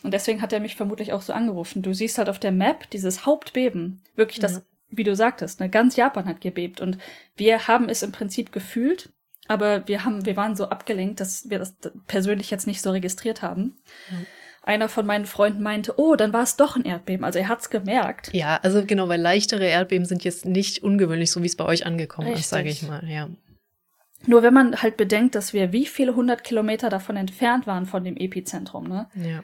Und 0.02 0.12
deswegen 0.14 0.40
hat 0.42 0.52
er 0.54 0.60
mich 0.60 0.76
vermutlich 0.76 1.12
auch 1.12 1.22
so 1.22 1.32
angerufen. 1.34 1.82
Du 1.82 1.92
siehst 1.94 2.16
halt 2.18 2.28
auf 2.30 2.38
der 2.38 2.52
Map 2.52 2.88
dieses 2.90 3.26
Hauptbeben, 3.26 4.02
wirklich 4.16 4.40
das, 4.40 4.52
Ja. 4.56 4.62
Wie 4.90 5.04
du 5.04 5.14
sagtest, 5.14 5.60
ne? 5.60 5.68
Ganz 5.68 5.96
Japan 5.96 6.26
hat 6.26 6.40
gebebt 6.40 6.80
und 6.80 6.98
wir 7.36 7.68
haben 7.68 7.88
es 7.88 8.02
im 8.02 8.12
Prinzip 8.12 8.52
gefühlt, 8.52 9.10
aber 9.48 9.86
wir 9.88 10.04
haben, 10.04 10.26
wir 10.26 10.36
waren 10.36 10.56
so 10.56 10.68
abgelenkt, 10.68 11.20
dass 11.20 11.50
wir 11.50 11.58
das 11.58 11.76
persönlich 12.06 12.50
jetzt 12.50 12.66
nicht 12.66 12.82
so 12.82 12.90
registriert 12.90 13.42
haben. 13.42 13.76
Ja. 14.10 14.18
Einer 14.62 14.88
von 14.88 15.06
meinen 15.06 15.24
Freunden 15.24 15.62
meinte, 15.62 15.98
oh, 15.98 16.16
dann 16.16 16.32
war 16.32 16.42
es 16.42 16.56
doch 16.56 16.76
ein 16.76 16.84
Erdbeben. 16.84 17.24
Also 17.24 17.38
er 17.38 17.48
hat's 17.48 17.70
gemerkt. 17.70 18.30
Ja, 18.34 18.60
also 18.62 18.84
genau, 18.84 19.08
weil 19.08 19.20
leichtere 19.20 19.64
Erdbeben 19.64 20.04
sind 20.04 20.22
jetzt 20.22 20.44
nicht 20.44 20.82
ungewöhnlich, 20.82 21.30
so 21.30 21.42
wie 21.42 21.46
es 21.46 21.56
bei 21.56 21.64
euch 21.64 21.86
angekommen 21.86 22.28
Richtig. 22.28 22.44
ist, 22.44 22.50
sage 22.50 22.68
ich 22.68 22.82
mal. 22.82 23.02
Ja. 23.08 23.28
Nur 24.26 24.42
wenn 24.42 24.52
man 24.52 24.82
halt 24.82 24.98
bedenkt, 24.98 25.34
dass 25.34 25.54
wir 25.54 25.72
wie 25.72 25.86
viele 25.86 26.14
hundert 26.14 26.44
Kilometer 26.44 26.90
davon 26.90 27.16
entfernt 27.16 27.66
waren 27.66 27.86
von 27.86 28.04
dem 28.04 28.16
Epizentrum, 28.16 28.86
ne? 28.86 29.08
Ja. 29.14 29.42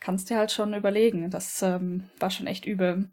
kannst 0.00 0.30
dir 0.30 0.38
halt 0.38 0.50
schon 0.50 0.72
überlegen. 0.74 1.30
Das 1.30 1.62
ähm, 1.62 2.08
war 2.18 2.30
schon 2.30 2.46
echt 2.46 2.64
übel. 2.64 3.10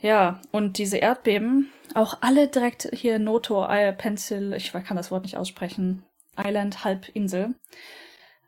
Ja, 0.00 0.40
und 0.52 0.78
diese 0.78 0.98
Erdbeben, 0.98 1.72
auch 1.94 2.18
alle 2.20 2.48
direkt 2.48 2.88
hier 2.92 3.18
Noto, 3.18 3.66
Pencil, 3.96 4.52
ich 4.52 4.72
kann 4.72 4.96
das 4.96 5.10
Wort 5.10 5.24
nicht 5.24 5.36
aussprechen, 5.36 6.04
Island, 6.36 6.84
Halbinsel. 6.84 7.54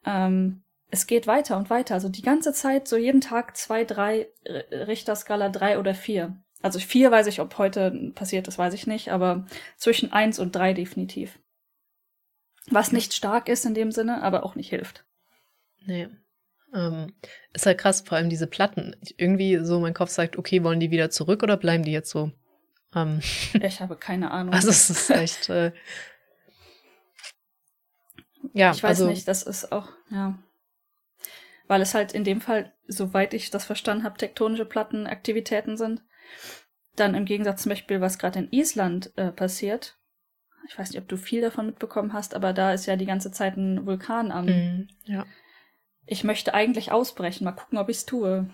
Ähm, 0.06 0.62
es 0.90 1.06
geht 1.06 1.26
weiter 1.26 1.56
und 1.56 1.70
weiter. 1.70 1.94
Also 1.94 2.08
die 2.08 2.22
ganze 2.22 2.52
Zeit, 2.52 2.88
so 2.88 2.96
jeden 2.96 3.20
Tag 3.20 3.56
zwei, 3.56 3.84
drei, 3.84 4.28
Richterskala 4.46 5.48
drei 5.48 5.78
oder 5.78 5.94
vier. 5.94 6.36
Also 6.62 6.78
vier 6.78 7.10
weiß 7.10 7.26
ich, 7.26 7.40
ob 7.40 7.58
heute 7.58 8.12
passiert 8.14 8.46
ist, 8.48 8.58
weiß 8.58 8.74
ich 8.74 8.86
nicht, 8.86 9.10
aber 9.10 9.46
zwischen 9.76 10.12
eins 10.12 10.38
und 10.38 10.54
drei 10.54 10.72
definitiv. 10.74 11.38
Was 12.66 12.92
nicht 12.92 13.14
stark 13.14 13.48
ist 13.48 13.64
in 13.64 13.74
dem 13.74 13.90
Sinne, 13.92 14.22
aber 14.22 14.44
auch 14.44 14.54
nicht 14.54 14.68
hilft. 14.68 15.04
Nee. 15.86 16.08
Ähm, 16.74 17.14
ist 17.52 17.66
halt 17.66 17.78
krass, 17.78 18.02
vor 18.02 18.16
allem 18.16 18.30
diese 18.30 18.46
Platten. 18.46 18.96
Irgendwie 19.16 19.58
so 19.64 19.80
mein 19.80 19.94
Kopf 19.94 20.10
sagt, 20.10 20.38
okay, 20.38 20.62
wollen 20.62 20.80
die 20.80 20.90
wieder 20.90 21.10
zurück 21.10 21.42
oder 21.42 21.56
bleiben 21.56 21.84
die 21.84 21.92
jetzt 21.92 22.10
so? 22.10 22.30
Ähm, 22.94 23.20
Ich 23.62 23.80
habe 23.80 23.96
keine 23.96 24.30
Ahnung. 24.30 24.54
also 24.54 24.70
es 24.70 24.90
ist 24.90 25.10
echt. 25.10 25.48
Äh, 25.48 25.72
ja, 28.52 28.70
ich 28.72 28.82
weiß 28.82 28.90
also 28.90 29.08
nicht, 29.08 29.28
das 29.28 29.42
ist 29.42 29.72
auch, 29.72 29.88
ja. 30.10 30.38
Weil 31.66 31.82
es 31.82 31.94
halt 31.94 32.12
in 32.12 32.24
dem 32.24 32.40
Fall, 32.40 32.72
soweit 32.88 33.32
ich 33.34 33.50
das 33.50 33.64
verstanden 33.64 34.04
habe, 34.04 34.18
tektonische 34.18 34.64
Plattenaktivitäten 34.64 35.76
sind. 35.76 36.02
Dann 36.96 37.14
im 37.14 37.24
Gegensatz 37.24 37.62
zum 37.62 37.70
Beispiel, 37.70 38.00
was 38.00 38.18
gerade 38.18 38.40
in 38.40 38.48
Island 38.50 39.12
äh, 39.16 39.30
passiert. 39.30 39.96
Ich 40.68 40.78
weiß 40.78 40.90
nicht, 40.90 41.00
ob 41.00 41.08
du 41.08 41.16
viel 41.16 41.40
davon 41.40 41.66
mitbekommen 41.66 42.12
hast, 42.12 42.34
aber 42.34 42.52
da 42.52 42.72
ist 42.72 42.86
ja 42.86 42.96
die 42.96 43.06
ganze 43.06 43.30
Zeit 43.30 43.56
ein 43.56 43.86
Vulkan 43.86 44.32
am. 44.32 44.46
mm, 44.46 44.88
ja. 45.04 45.26
Ich 46.06 46.24
möchte 46.24 46.54
eigentlich 46.54 46.92
ausbrechen, 46.92 47.44
mal 47.44 47.52
gucken, 47.52 47.78
ob 47.78 47.88
ich 47.88 47.98
es 47.98 48.06
tue. 48.06 48.50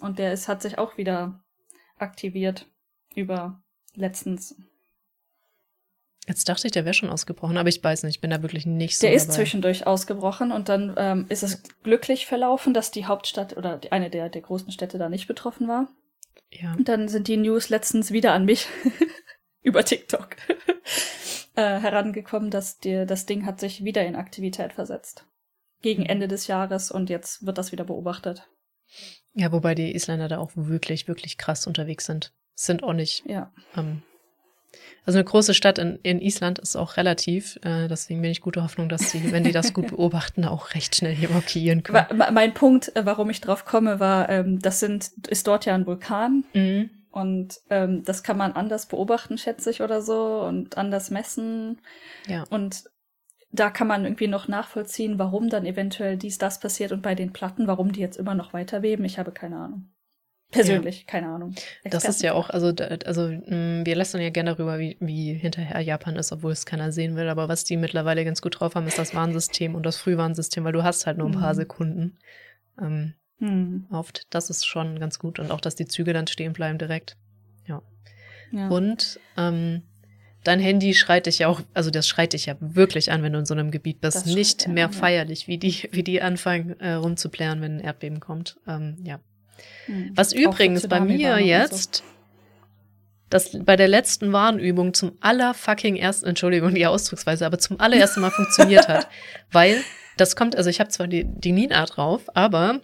Und 0.00 0.18
der 0.18 0.32
ist, 0.32 0.48
hat 0.48 0.62
sich 0.62 0.78
auch 0.78 0.96
wieder 0.96 1.42
aktiviert 1.98 2.66
über 3.14 3.62
letztens. 3.94 4.56
Jetzt 6.28 6.48
dachte 6.48 6.68
ich, 6.68 6.72
der 6.72 6.84
wäre 6.84 6.94
schon 6.94 7.10
ausgebrochen, 7.10 7.56
aber 7.56 7.68
ich 7.68 7.82
weiß 7.82 8.04
nicht, 8.04 8.16
ich 8.16 8.20
bin 8.20 8.30
da 8.30 8.42
wirklich 8.42 8.64
nicht 8.64 8.96
so. 8.96 9.06
Der 9.06 9.14
ist 9.14 9.26
dabei. 9.26 9.36
zwischendurch 9.36 9.86
ausgebrochen 9.86 10.52
und 10.52 10.68
dann 10.68 10.94
ähm, 10.96 11.26
ist 11.28 11.42
es 11.42 11.62
glücklich 11.82 12.26
verlaufen, 12.26 12.74
dass 12.74 12.92
die 12.92 13.06
Hauptstadt 13.06 13.56
oder 13.56 13.78
die, 13.78 13.90
eine 13.90 14.08
der, 14.08 14.28
der 14.28 14.42
großen 14.42 14.70
Städte 14.70 14.98
da 14.98 15.08
nicht 15.08 15.26
betroffen 15.26 15.66
war. 15.66 15.88
Ja. 16.50 16.74
Und 16.74 16.88
dann 16.88 17.08
sind 17.08 17.26
die 17.26 17.36
News 17.36 17.70
letztens 17.70 18.12
wieder 18.12 18.32
an 18.34 18.44
mich 18.44 18.68
über 19.62 19.84
TikTok 19.84 20.36
äh, 21.56 21.80
herangekommen, 21.80 22.50
dass 22.50 22.78
dir 22.78 23.04
das 23.04 23.26
Ding 23.26 23.44
hat 23.44 23.58
sich 23.58 23.82
wieder 23.84 24.06
in 24.06 24.14
Aktivität 24.14 24.72
versetzt. 24.72 25.26
Gegen 25.82 26.04
Ende 26.06 26.28
des 26.28 26.46
Jahres 26.46 26.90
und 26.90 27.10
jetzt 27.10 27.44
wird 27.46 27.58
das 27.58 27.72
wieder 27.72 27.84
beobachtet. 27.84 28.48
Ja, 29.34 29.50
wobei 29.52 29.74
die 29.74 29.94
Isländer 29.94 30.28
da 30.28 30.38
auch 30.38 30.52
wirklich, 30.54 31.08
wirklich 31.08 31.38
krass 31.38 31.66
unterwegs 31.66 32.06
sind. 32.06 32.32
Sind 32.54 32.82
auch 32.82 32.92
nicht. 32.92 33.24
Ja. 33.26 33.50
Ähm, 33.76 34.02
also 35.04 35.18
eine 35.18 35.24
große 35.24 35.54
Stadt 35.54 35.78
in, 35.78 35.96
in 36.02 36.20
Island 36.20 36.58
ist 36.58 36.76
auch 36.76 36.96
relativ, 36.96 37.56
äh, 37.62 37.88
deswegen 37.88 38.22
bin 38.22 38.30
ich 38.30 38.40
gute 38.40 38.62
Hoffnung, 38.62 38.88
dass 38.88 39.10
sie, 39.10 39.32
wenn 39.32 39.44
die 39.44 39.52
das 39.52 39.72
gut 39.74 39.88
beobachten, 39.96 40.44
auch 40.44 40.74
recht 40.74 40.94
schnell 40.96 41.14
evakuieren 41.14 41.82
können. 41.82 42.18
Wa- 42.18 42.30
Mein 42.30 42.54
Punkt, 42.54 42.94
äh, 42.96 43.04
warum 43.04 43.28
ich 43.30 43.40
drauf 43.40 43.64
komme, 43.64 44.00
war, 44.00 44.28
ähm, 44.28 44.60
das 44.60 44.80
sind, 44.80 45.10
ist 45.28 45.46
dort 45.46 45.64
ja 45.66 45.74
ein 45.74 45.86
Vulkan 45.86 46.44
Mhm. 46.54 46.90
und 47.10 47.60
ähm, 47.70 48.02
das 48.04 48.22
kann 48.22 48.36
man 48.38 48.52
anders 48.52 48.86
beobachten, 48.86 49.36
schätze 49.38 49.70
ich, 49.70 49.80
oder 49.82 50.00
so 50.02 50.40
und 50.42 50.76
anders 50.78 51.10
messen. 51.10 51.78
Ja. 52.26 52.44
Und 52.50 52.84
da 53.52 53.70
kann 53.70 53.86
man 53.86 54.04
irgendwie 54.04 54.28
noch 54.28 54.48
nachvollziehen, 54.48 55.18
warum 55.18 55.48
dann 55.50 55.66
eventuell 55.66 56.16
dies, 56.16 56.38
das 56.38 56.58
passiert 56.58 56.90
und 56.92 57.02
bei 57.02 57.14
den 57.14 57.32
Platten, 57.32 57.66
warum 57.66 57.92
die 57.92 58.00
jetzt 58.00 58.16
immer 58.16 58.34
noch 58.34 58.52
weiter 58.52 58.80
beben. 58.80 59.04
Ich 59.04 59.18
habe 59.18 59.30
keine 59.32 59.56
Ahnung. 59.56 59.88
Persönlich, 60.50 61.06
keine 61.06 61.28
Ahnung. 61.28 61.54
Das 61.84 62.04
ist 62.04 62.20
ja 62.22 62.34
auch, 62.34 62.50
also, 62.50 62.74
also 63.06 63.28
mh, 63.28 63.86
wir 63.86 63.96
lästern 63.96 64.20
ja 64.20 64.28
gerne 64.28 64.50
darüber, 64.54 64.78
wie, 64.78 64.98
wie 65.00 65.32
hinterher 65.32 65.80
Japan 65.80 66.16
ist, 66.16 66.30
obwohl 66.30 66.52
es 66.52 66.66
keiner 66.66 66.92
sehen 66.92 67.16
will. 67.16 67.28
Aber 67.30 67.48
was 67.48 67.64
die 67.64 67.78
mittlerweile 67.78 68.22
ganz 68.24 68.42
gut 68.42 68.60
drauf 68.60 68.74
haben, 68.74 68.86
ist 68.86 68.98
das 68.98 69.14
Warnsystem 69.14 69.74
und 69.74 69.86
das 69.86 69.96
Frühwarnsystem, 69.96 70.62
weil 70.64 70.72
du 70.74 70.82
hast 70.82 71.06
halt 71.06 71.16
nur 71.16 71.28
ein 71.28 71.32
paar 71.32 71.52
Mhm. 71.52 71.56
Sekunden. 71.56 72.18
Ähm, 72.80 73.14
Hm, 73.38 73.86
oft. 73.90 74.26
Das 74.30 74.50
ist 74.50 74.66
schon 74.66 75.00
ganz 75.00 75.18
gut. 75.18 75.38
Und 75.40 75.50
auch, 75.50 75.60
dass 75.60 75.74
die 75.74 75.86
Züge 75.86 76.12
dann 76.12 76.26
stehen 76.26 76.52
bleiben 76.52 76.78
direkt. 76.78 77.16
ja. 77.66 77.82
Und 78.68 79.18
ähm, 79.38 79.82
dein 80.44 80.60
Handy 80.60 80.94
schreit 80.94 81.26
dich 81.26 81.40
ja 81.40 81.48
auch, 81.48 81.60
also 81.74 81.90
das 81.90 82.08
schreit 82.08 82.32
dich 82.32 82.46
ja 82.46 82.56
wirklich 82.60 83.12
an, 83.12 83.22
wenn 83.22 83.32
du 83.32 83.38
in 83.38 83.46
so 83.46 83.54
einem 83.54 83.70
Gebiet 83.70 84.00
bist. 84.00 84.16
Das 84.16 84.26
Nicht 84.26 84.68
mehr 84.68 84.86
an, 84.86 84.92
feierlich, 84.92 85.48
wie 85.48 85.58
die, 85.58 85.88
wie 85.92 86.02
die 86.02 86.22
anfangen 86.22 86.78
äh, 86.80 86.92
rumzuplären, 86.92 87.60
wenn 87.60 87.76
ein 87.76 87.80
Erdbeben 87.80 88.20
kommt. 88.20 88.56
Ähm, 88.66 88.96
ja. 89.04 89.20
Hm. 89.86 90.12
Was 90.14 90.32
übrigens 90.32 90.86
bei 90.88 91.00
mir 91.00 91.38
jetzt, 91.38 92.02
das 93.30 93.56
bei 93.64 93.76
der 93.76 93.88
letzten 93.88 94.32
Warnübung 94.32 94.92
zum 94.94 95.12
aller 95.20 95.54
fucking 95.54 95.96
ersten, 95.96 96.26
Entschuldigung 96.26 96.74
die 96.74 96.86
Ausdrucksweise, 96.86 97.46
aber 97.46 97.58
zum 97.58 97.80
allerersten 97.80 98.20
Mal 98.20 98.30
funktioniert 98.30 98.88
hat. 98.88 99.08
Weil 99.52 99.82
das 100.16 100.36
kommt, 100.36 100.56
also 100.56 100.68
ich 100.68 100.80
habe 100.80 100.90
zwar 100.90 101.06
die, 101.06 101.24
die 101.24 101.52
Nina 101.52 101.84
drauf, 101.86 102.22
aber 102.34 102.80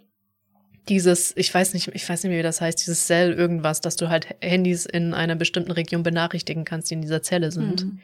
dieses, 0.88 1.32
ich 1.36 1.52
weiß 1.52 1.74
nicht, 1.74 1.88
ich 1.94 2.08
weiß 2.08 2.22
nicht 2.22 2.30
mehr, 2.30 2.38
wie 2.38 2.42
das 2.42 2.60
heißt, 2.60 2.80
dieses 2.80 3.06
Cell 3.06 3.32
irgendwas, 3.32 3.80
dass 3.80 3.96
du 3.96 4.08
halt 4.08 4.34
Handys 4.40 4.86
in 4.86 5.14
einer 5.14 5.36
bestimmten 5.36 5.70
Region 5.72 6.02
benachrichtigen 6.02 6.64
kannst, 6.64 6.90
die 6.90 6.94
in 6.94 7.02
dieser 7.02 7.22
Zelle 7.22 7.50
sind. 7.52 7.82
Hm. 7.82 8.00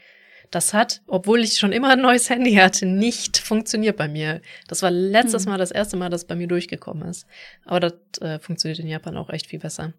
Das 0.51 0.75
hat, 0.75 1.03
obwohl 1.07 1.41
ich 1.41 1.59
schon 1.59 1.73
immer 1.73 1.91
ein 1.91 2.01
neues 2.01 2.29
Handy 2.31 2.55
hatte, 2.55 2.87
nicht 2.87 3.39
funktioniert 3.39 3.97
bei 3.97 4.09
mir. 4.09 4.41
Das 4.69 4.83
war 4.83 4.91
letztes 4.91 5.45
Hm. 5.45 5.53
Mal 5.53 5.59
das 5.59 5.71
erste 5.71 5.97
Mal, 5.97 6.11
dass 6.11 6.23
es 6.23 6.27
bei 6.27 6.37
mir 6.37 6.47
durchgekommen 6.47 7.09
ist. 7.09 7.27
Aber 7.65 7.81
das 7.81 7.95
äh, 8.21 8.39
funktioniert 8.39 8.79
in 8.79 8.87
Japan 8.87 9.17
auch 9.17 9.31
echt 9.31 9.47
viel 9.47 9.59
besser. 9.59 9.95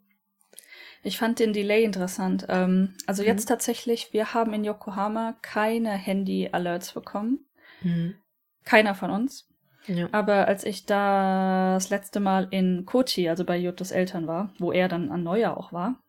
Ich 1.04 1.18
fand 1.18 1.40
den 1.40 1.54
Delay 1.54 1.84
interessant. 1.84 2.46
Ähm, 2.50 2.94
also 3.06 3.22
Mhm. 3.22 3.28
jetzt 3.30 3.46
tatsächlich, 3.46 4.14
wir 4.14 4.34
haben 4.34 4.54
in 4.54 4.64
Yokohama 4.64 5.36
keine 5.42 5.92
Handy-Alerts 5.92 6.94
bekommen. 6.94 7.46
Mhm. 7.82 8.16
Keiner 8.64 8.96
von 8.96 9.12
uns. 9.12 9.48
Ja. 9.88 10.10
Aber 10.12 10.48
als 10.48 10.64
ich 10.64 10.86
da 10.86 11.74
das 11.76 11.90
letzte 11.90 12.20
Mal 12.20 12.48
in 12.52 12.86
Kochi, 12.86 13.30
also 13.30 13.46
bei 13.46 13.58
Jotos 13.58 13.92
Eltern 13.92 14.28
war, 14.28 14.52
wo 14.58 14.72
er 14.72 14.88
dann 14.88 15.12
an 15.12 15.24
Neujahr 15.24 15.58
auch 15.58 15.72
war, 15.74 16.00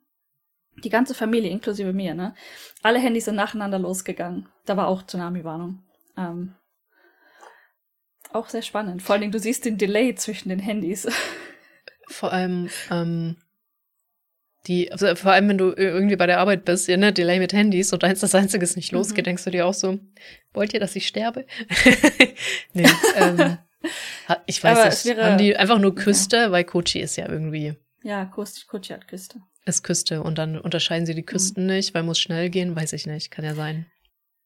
die 0.85 0.91
ganze 0.91 1.14
Familie, 1.14 1.51
inklusive 1.51 1.93
mir, 1.93 2.14
ne? 2.14 2.35
Alle 2.83 2.99
Handys 2.99 3.24
sind 3.27 3.37
nacheinander 3.37 3.79
losgegangen. 3.79 4.49
Da 4.66 4.77
war 4.77 4.89
auch 4.89 5.03
Tsunami-Warnung. 5.03 5.83
Ähm, 6.18 6.55
auch 8.33 8.49
sehr 8.49 8.62
spannend. 8.62 9.03
Vor 9.03 9.14
allen 9.14 9.22
Dingen, 9.22 9.33
du 9.33 9.39
siehst 9.39 9.64
den 9.64 9.79
Delay 9.79 10.14
zwischen 10.14 10.49
den 10.51 10.59
Handys. 10.59 11.07
Vor 12.09 12.33
allem, 12.33 12.68
ähm, 12.91 13.37
die, 14.68 14.93
also 14.93 15.14
vor 15.16 15.33
allem, 15.33 15.49
wenn 15.49 15.59
du 15.59 15.72
irgendwie 15.77 16.14
bei 16.16 16.27
der 16.27 16.39
Arbeit 16.39 16.64
bist, 16.64 16.87
ja, 16.89 16.97
ne, 16.97 17.12
Delay 17.12 17.39
mit 17.41 17.53
Handys 17.53 17.93
und 17.93 18.05
eins 18.05 18.20
das 18.20 18.35
einzige 18.35 18.62
ist 18.64 18.77
nicht 18.77 18.93
losgeht, 18.93 19.24
Mhm. 19.24 19.31
denkst 19.31 19.45
du 19.45 19.51
dir 19.51 19.66
auch 19.66 19.74
so, 19.74 19.99
wollt 20.53 20.72
ihr, 20.72 20.79
dass 20.81 20.95
ich 20.95 21.07
sterbe? 21.09 21.47
nee, 22.74 22.87
ähm, 23.16 23.59
ich 24.47 24.62
weiß 24.62 24.79
Aber 24.79 24.89
nicht, 24.89 25.22
haben 25.22 25.39
die 25.39 25.57
einfach 25.57 25.79
nur 25.79 25.95
Küste, 25.95 26.51
weil 26.53 26.64
Kochi 26.64 27.01
ist 27.01 27.16
ja 27.16 27.29
irgendwie, 27.29 27.74
ja, 28.03 28.24
Kochi, 28.24 28.93
hat 28.93 29.09
Küste. 29.09 29.41
ist 29.64 29.83
Küste 29.83 30.22
und 30.22 30.39
dann 30.39 30.59
unterscheiden 30.59 31.07
sie 31.07 31.14
die 31.14 31.24
Küsten 31.24 31.66
nicht, 31.66 31.95
weil 31.95 32.03
muss 32.03 32.18
schnell 32.18 32.51
gehen, 32.51 32.74
weiß 32.77 32.93
ich 32.93 33.07
nicht, 33.07 33.31
kann 33.31 33.45
ja 33.45 33.55
sein. 33.55 33.87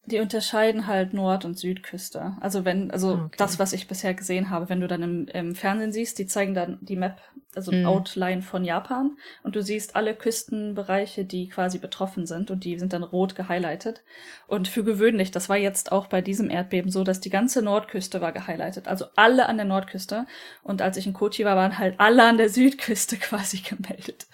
Die 0.06 0.18
unterscheiden 0.18 0.86
halt 0.86 1.12
Nord- 1.12 1.44
und 1.44 1.58
Südküste. 1.58 2.36
Also 2.40 2.64
wenn, 2.64 2.90
also 2.90 3.14
Ah, 3.14 3.24
Okay. 3.26 3.36
das, 3.36 3.58
was 3.58 3.72
ich 3.72 3.86
bisher 3.86 4.14
gesehen 4.14 4.50
habe, 4.50 4.68
wenn 4.68 4.80
du 4.80 4.88
dann 4.88 5.02
im, 5.02 5.28
im 5.28 5.54
Fernsehen 5.54 5.92
siehst, 5.92 6.18
die 6.18 6.26
zeigen 6.26 6.54
dann 6.54 6.78
die 6.80 6.96
Map, 6.96 7.20
also 7.54 7.70
Mhm. 7.70 7.84
Outline 7.86 8.42
von 8.42 8.64
Japan 8.64 9.16
und 9.42 9.56
du 9.56 9.62
siehst 9.62 9.96
alle 9.96 10.14
Küstenbereiche, 10.14 11.24
die 11.24 11.48
quasi 11.48 11.78
betroffen 11.78 12.26
sind 12.26 12.50
und 12.50 12.64
die 12.64 12.78
sind 12.78 12.92
dann 12.92 13.02
rot 13.02 13.34
gehighlightet. 13.34 14.02
Und 14.46 14.68
für 14.68 14.84
gewöhnlich, 14.84 15.32
das 15.32 15.48
war 15.48 15.56
jetzt 15.58 15.92
auch 15.92 16.06
bei 16.06 16.22
diesem 16.22 16.48
Erdbeben 16.48 16.90
so, 16.90 17.04
dass 17.04 17.20
die 17.20 17.30
ganze 17.30 17.60
Nordküste 17.62 18.20
war 18.20 18.32
gehighlightet, 18.32 18.88
also 18.88 19.04
alle 19.16 19.46
an 19.48 19.58
der 19.58 19.66
Nordküste. 19.66 20.26
Und 20.62 20.80
als 20.80 20.96
ich 20.96 21.06
in 21.06 21.12
Kochi 21.12 21.44
war, 21.44 21.56
waren 21.56 21.78
halt 21.78 22.00
alle 22.00 22.24
an 22.24 22.38
der 22.38 22.48
Südküste 22.48 23.16
quasi 23.18 23.58
gemeldet. 23.58 24.26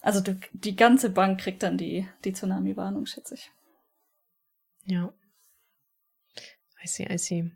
Also 0.00 0.20
du, 0.20 0.38
die 0.52 0.74
ganze 0.76 1.10
Bank 1.10 1.40
kriegt 1.40 1.62
dann 1.62 1.76
die, 1.76 2.08
die 2.24 2.32
Tsunami-Warnung, 2.32 3.06
schätze 3.06 3.34
ich. 3.34 3.50
Ja. 4.86 5.12
I 6.82 6.86
see, 6.86 7.06
I 7.12 7.18
see. 7.18 7.50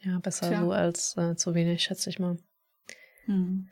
Ja, 0.00 0.18
besser 0.18 0.48
Tja. 0.50 0.60
so 0.60 0.72
als 0.72 1.16
äh, 1.16 1.36
zu 1.36 1.54
wenig, 1.54 1.82
schätze 1.82 2.10
ich 2.10 2.18
mal. 2.18 2.36
Hm. 3.24 3.70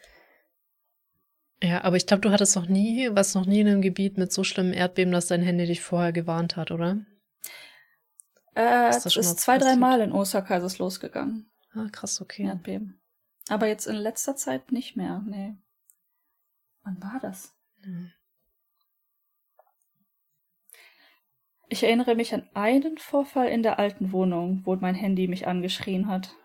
Ja, 1.62 1.84
aber 1.84 1.96
ich 1.96 2.06
glaube, 2.06 2.22
du 2.22 2.30
hattest 2.30 2.56
noch 2.56 2.66
nie, 2.68 3.08
was 3.12 3.34
noch 3.34 3.46
nie 3.46 3.60
in 3.60 3.68
einem 3.68 3.82
Gebiet 3.82 4.18
mit 4.18 4.32
so 4.32 4.42
schlimmen 4.42 4.72
Erdbeben, 4.72 5.12
dass 5.12 5.26
dein 5.28 5.42
Handy 5.42 5.66
dich 5.66 5.80
vorher 5.82 6.12
gewarnt 6.12 6.56
hat, 6.56 6.70
oder? 6.70 7.04
Äh, 8.54 8.90
Ist 8.90 9.06
es 9.06 9.16
ist 9.16 9.40
zwei, 9.40 9.58
drei 9.58 9.64
passiert? 9.66 9.80
Mal 9.80 10.00
in 10.00 10.12
Osaka 10.12 10.56
ist 10.56 10.64
es 10.64 10.78
losgegangen. 10.78 11.50
Ah, 11.74 11.88
krass, 11.90 12.20
okay. 12.20 12.44
Erdbeben. 12.44 13.00
Aber 13.48 13.66
jetzt 13.66 13.86
in 13.86 13.96
letzter 13.96 14.36
Zeit 14.36 14.72
nicht 14.72 14.96
mehr, 14.96 15.22
nee. 15.26 15.54
Wann 16.82 17.00
war 17.02 17.18
das? 17.20 17.54
Ja. 17.84 17.90
Ich 21.72 21.82
erinnere 21.82 22.14
mich 22.14 22.34
an 22.34 22.46
einen 22.52 22.98
Vorfall 22.98 23.48
in 23.48 23.62
der 23.62 23.78
alten 23.78 24.12
Wohnung, 24.12 24.60
wo 24.64 24.76
mein 24.76 24.94
Handy 24.94 25.26
mich 25.26 25.46
angeschrien 25.46 26.06
hat. 26.06 26.36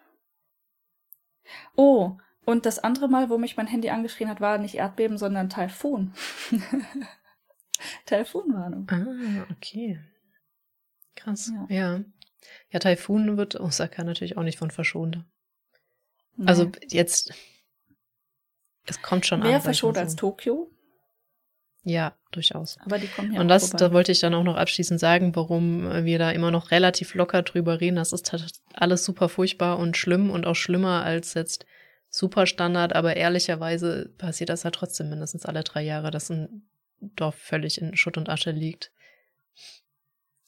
Oh, 1.76 2.18
und 2.46 2.66
das 2.66 2.80
andere 2.80 3.10
Mal, 3.10 3.30
wo 3.30 3.38
mich 3.38 3.58
mein 3.58 3.68
Handy 3.68 3.90
angeschrien 3.90 4.30
hat, 4.30 4.40
war 4.40 4.58
nicht 4.58 4.76
Erdbeben, 4.76 5.18
sondern 5.18 5.50
Taifun. 5.50 6.14
Taifunwarnung. 8.06 8.88
Ah, 8.90 9.46
okay. 9.52 10.00
Krass. 11.16 11.52
Ja. 11.68 11.76
Ja. 11.76 12.04
Ja, 12.72 12.80
Taifun 12.80 13.36
wird 13.36 13.60
Osaka 13.60 14.06
natürlich 14.06 14.38
auch 14.38 14.44
nicht 14.44 14.58
von 14.58 14.72
verschont. 14.72 15.26
Nee. 16.38 16.48
Also 16.48 16.72
jetzt, 16.88 17.34
es 18.86 19.02
kommt 19.02 19.26
schon 19.26 19.42
an. 19.42 19.48
mehr 19.50 19.58
ich 19.58 19.64
mal 19.64 19.74
verschont 19.74 19.96
so. 19.96 20.02
als 20.02 20.16
Tokio, 20.16 20.72
Ja, 21.90 22.18
durchaus. 22.32 22.78
aber 22.84 23.00
die 23.00 23.08
kommen 23.08 23.34
ja 23.34 23.40
Und 23.40 23.48
das, 23.48 23.70
vorbei. 23.70 23.78
da 23.78 23.94
wollte 23.94 24.12
ich 24.12 24.20
dann 24.20 24.34
auch 24.34 24.44
noch 24.44 24.58
abschließend 24.58 25.00
sagen, 25.00 25.34
warum 25.38 26.04
wir 26.04 26.20
da 26.20 26.32
immer 26.32 26.52
noch 26.52 26.72
relativ 26.72 27.16
locker 27.16 27.44
drüber 27.44 27.80
reden. 27.80 27.96
Das 27.96 28.12
ist 28.12 28.34
halt 28.34 28.52
alles 28.74 29.06
super 29.06 29.30
furchtbar 29.30 29.80
und 29.80 29.96
schlimm 29.96 30.30
und 30.30 30.46
auch 30.46 30.56
schlimmer 30.56 31.06
als 31.06 31.34
jetzt 31.34 31.66
Superstandard, 32.10 32.94
aber 32.94 33.16
ehrlicherweise 33.16 34.12
passiert 34.18 34.50
das 34.50 34.66
halt 34.66 34.76
trotzdem 34.76 35.10
mindestens 35.10 35.46
alle 35.46 35.64
drei 35.64 35.82
Jahre, 35.82 36.12
dass 36.12 36.30
ein 36.30 36.68
Dorf 37.00 37.36
völlig 37.36 37.80
in 37.82 37.96
Schutt 37.96 38.18
und 38.18 38.28
Asche 38.28 38.52
liegt. 38.52 38.92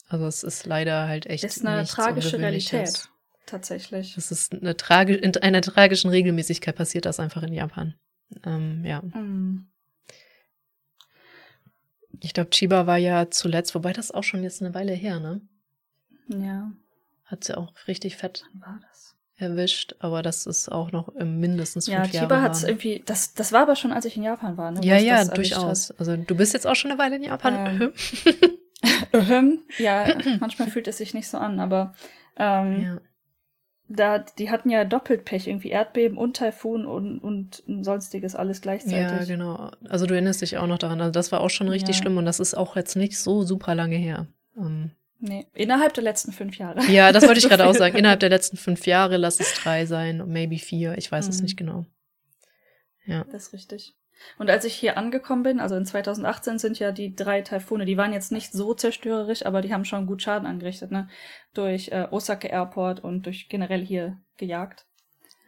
Also 0.08 0.26
es 0.26 0.42
ist 0.42 0.66
leider 0.66 1.08
halt 1.08 1.24
echt 1.24 1.44
ist 1.44 1.64
eine 1.64 1.86
tragische. 1.86 2.38
Realität. 2.38 3.08
Tatsächlich. 3.46 4.14
Das 4.14 4.30
ist 4.30 4.52
eine 4.52 4.76
tragi 4.76 5.14
in 5.14 5.34
einer 5.38 5.62
tragischen 5.62 6.10
Regelmäßigkeit 6.10 6.76
passiert 6.76 7.06
das 7.06 7.18
einfach 7.18 7.42
in 7.42 7.54
Japan. 7.54 7.94
Ähm, 8.44 8.84
ja. 8.84 9.00
Mm. 9.00 9.70
Ich 12.20 12.34
glaube, 12.34 12.50
Chiba 12.50 12.86
war 12.86 12.98
ja 12.98 13.30
zuletzt, 13.30 13.74
wobei 13.74 13.92
das 13.92 14.10
auch 14.10 14.24
schon 14.24 14.42
jetzt 14.42 14.62
eine 14.62 14.74
Weile 14.74 14.92
her, 14.92 15.20
ne? 15.20 15.40
Ja, 16.28 16.70
Hat 17.24 17.44
sie 17.44 17.56
auch 17.56 17.72
richtig 17.88 18.16
fett 18.16 18.44
wann 18.52 18.60
war 18.60 18.80
das? 18.88 19.16
erwischt, 19.36 19.94
aber 20.00 20.22
das 20.22 20.46
ist 20.46 20.70
auch 20.70 20.92
noch 20.92 21.14
mindestens 21.14 21.86
Ja, 21.86 22.02
fünf 22.02 22.14
Jahre. 22.14 22.26
Chiba 22.28 22.42
hat 22.42 22.52
es 22.52 22.62
irgendwie, 22.62 23.02
das, 23.06 23.34
das 23.34 23.52
war 23.52 23.62
aber 23.62 23.74
schon, 23.74 23.90
als 23.92 24.04
ich 24.04 24.16
in 24.16 24.22
Japan 24.22 24.56
war, 24.56 24.70
ne? 24.70 24.80
Ja, 24.84 24.98
ja, 24.98 25.24
durchaus. 25.24 25.90
Also 25.92 26.16
du 26.16 26.34
bist 26.36 26.52
jetzt 26.52 26.66
auch 26.66 26.76
schon 26.76 26.90
eine 26.90 27.00
Weile 27.00 27.16
in 27.16 27.22
Japan. 27.22 27.92
Ähm, 29.12 29.62
ja, 29.78 30.14
manchmal 30.40 30.68
fühlt 30.68 30.88
es 30.88 30.98
sich 30.98 31.14
nicht 31.14 31.28
so 31.28 31.38
an, 31.38 31.58
aber 31.58 31.94
ähm, 32.36 32.82
ja. 32.82 33.00
Da, 33.92 34.20
die 34.20 34.50
hatten 34.50 34.70
ja 34.70 34.84
doppelt 34.84 35.24
Pech, 35.24 35.48
irgendwie 35.48 35.70
Erdbeben 35.70 36.16
und 36.16 36.36
Taifun 36.36 36.86
und, 36.86 37.18
und 37.18 37.62
sonstiges 37.84 38.36
alles 38.36 38.58
ja, 38.58 38.62
gleichzeitig. 38.62 39.28
genau. 39.28 39.70
Also 39.88 40.06
du 40.06 40.14
erinnerst 40.14 40.42
dich 40.42 40.58
auch 40.58 40.66
noch 40.68 40.78
daran. 40.78 41.00
Also 41.00 41.10
das 41.10 41.32
war 41.32 41.40
auch 41.40 41.50
schon 41.50 41.68
richtig 41.68 41.96
Ja. 41.96 42.02
schlimm 42.02 42.16
und 42.16 42.24
das 42.24 42.38
ist 42.38 42.56
auch 42.56 42.76
jetzt 42.76 42.94
nicht 42.96 43.18
so 43.18 43.42
super 43.42 43.74
lange 43.74 43.96
her. 43.96 44.28
Ähm, 44.56 44.92
Nee, 45.22 45.46
innerhalb 45.52 45.92
der 45.92 46.02
letzten 46.02 46.32
fünf 46.32 46.56
Jahre. 46.56 46.82
Ja, 46.90 47.12
das 47.12 47.26
wollte 47.26 47.40
ich 47.40 47.48
gerade 47.48 47.66
auch 47.66 47.74
sagen. 47.74 47.94
Innerhalb 47.94 48.20
der 48.20 48.30
letzten 48.30 48.56
fünf 48.56 48.86
Jahre, 48.86 49.18
lass 49.18 49.38
es 49.38 49.52
drei 49.52 49.84
sein, 49.84 50.22
maybe 50.26 50.56
vier, 50.56 50.96
ich 50.96 51.12
weiß 51.12 51.26
mhm. 51.26 51.30
es 51.30 51.42
nicht 51.42 51.58
genau. 51.58 51.84
Ja. 53.04 53.24
Das 53.24 53.48
ist 53.48 53.52
richtig. 53.52 53.94
Und 54.38 54.50
als 54.50 54.64
ich 54.64 54.74
hier 54.74 54.96
angekommen 54.96 55.42
bin, 55.42 55.60
also 55.60 55.76
in 55.76 55.86
2018 55.86 56.58
sind 56.58 56.78
ja 56.78 56.92
die 56.92 57.14
drei 57.14 57.42
Taifune, 57.42 57.84
die 57.84 57.96
waren 57.96 58.12
jetzt 58.12 58.32
nicht 58.32 58.52
so 58.52 58.74
zerstörerisch, 58.74 59.46
aber 59.46 59.62
die 59.62 59.72
haben 59.72 59.84
schon 59.84 60.06
gut 60.06 60.22
Schaden 60.22 60.46
angerichtet, 60.46 60.90
ne? 60.90 61.08
Durch 61.54 61.88
äh, 61.88 62.06
Osaka 62.10 62.48
Airport 62.48 63.00
und 63.00 63.26
durch 63.26 63.48
generell 63.48 63.84
hier 63.84 64.18
gejagt. 64.36 64.86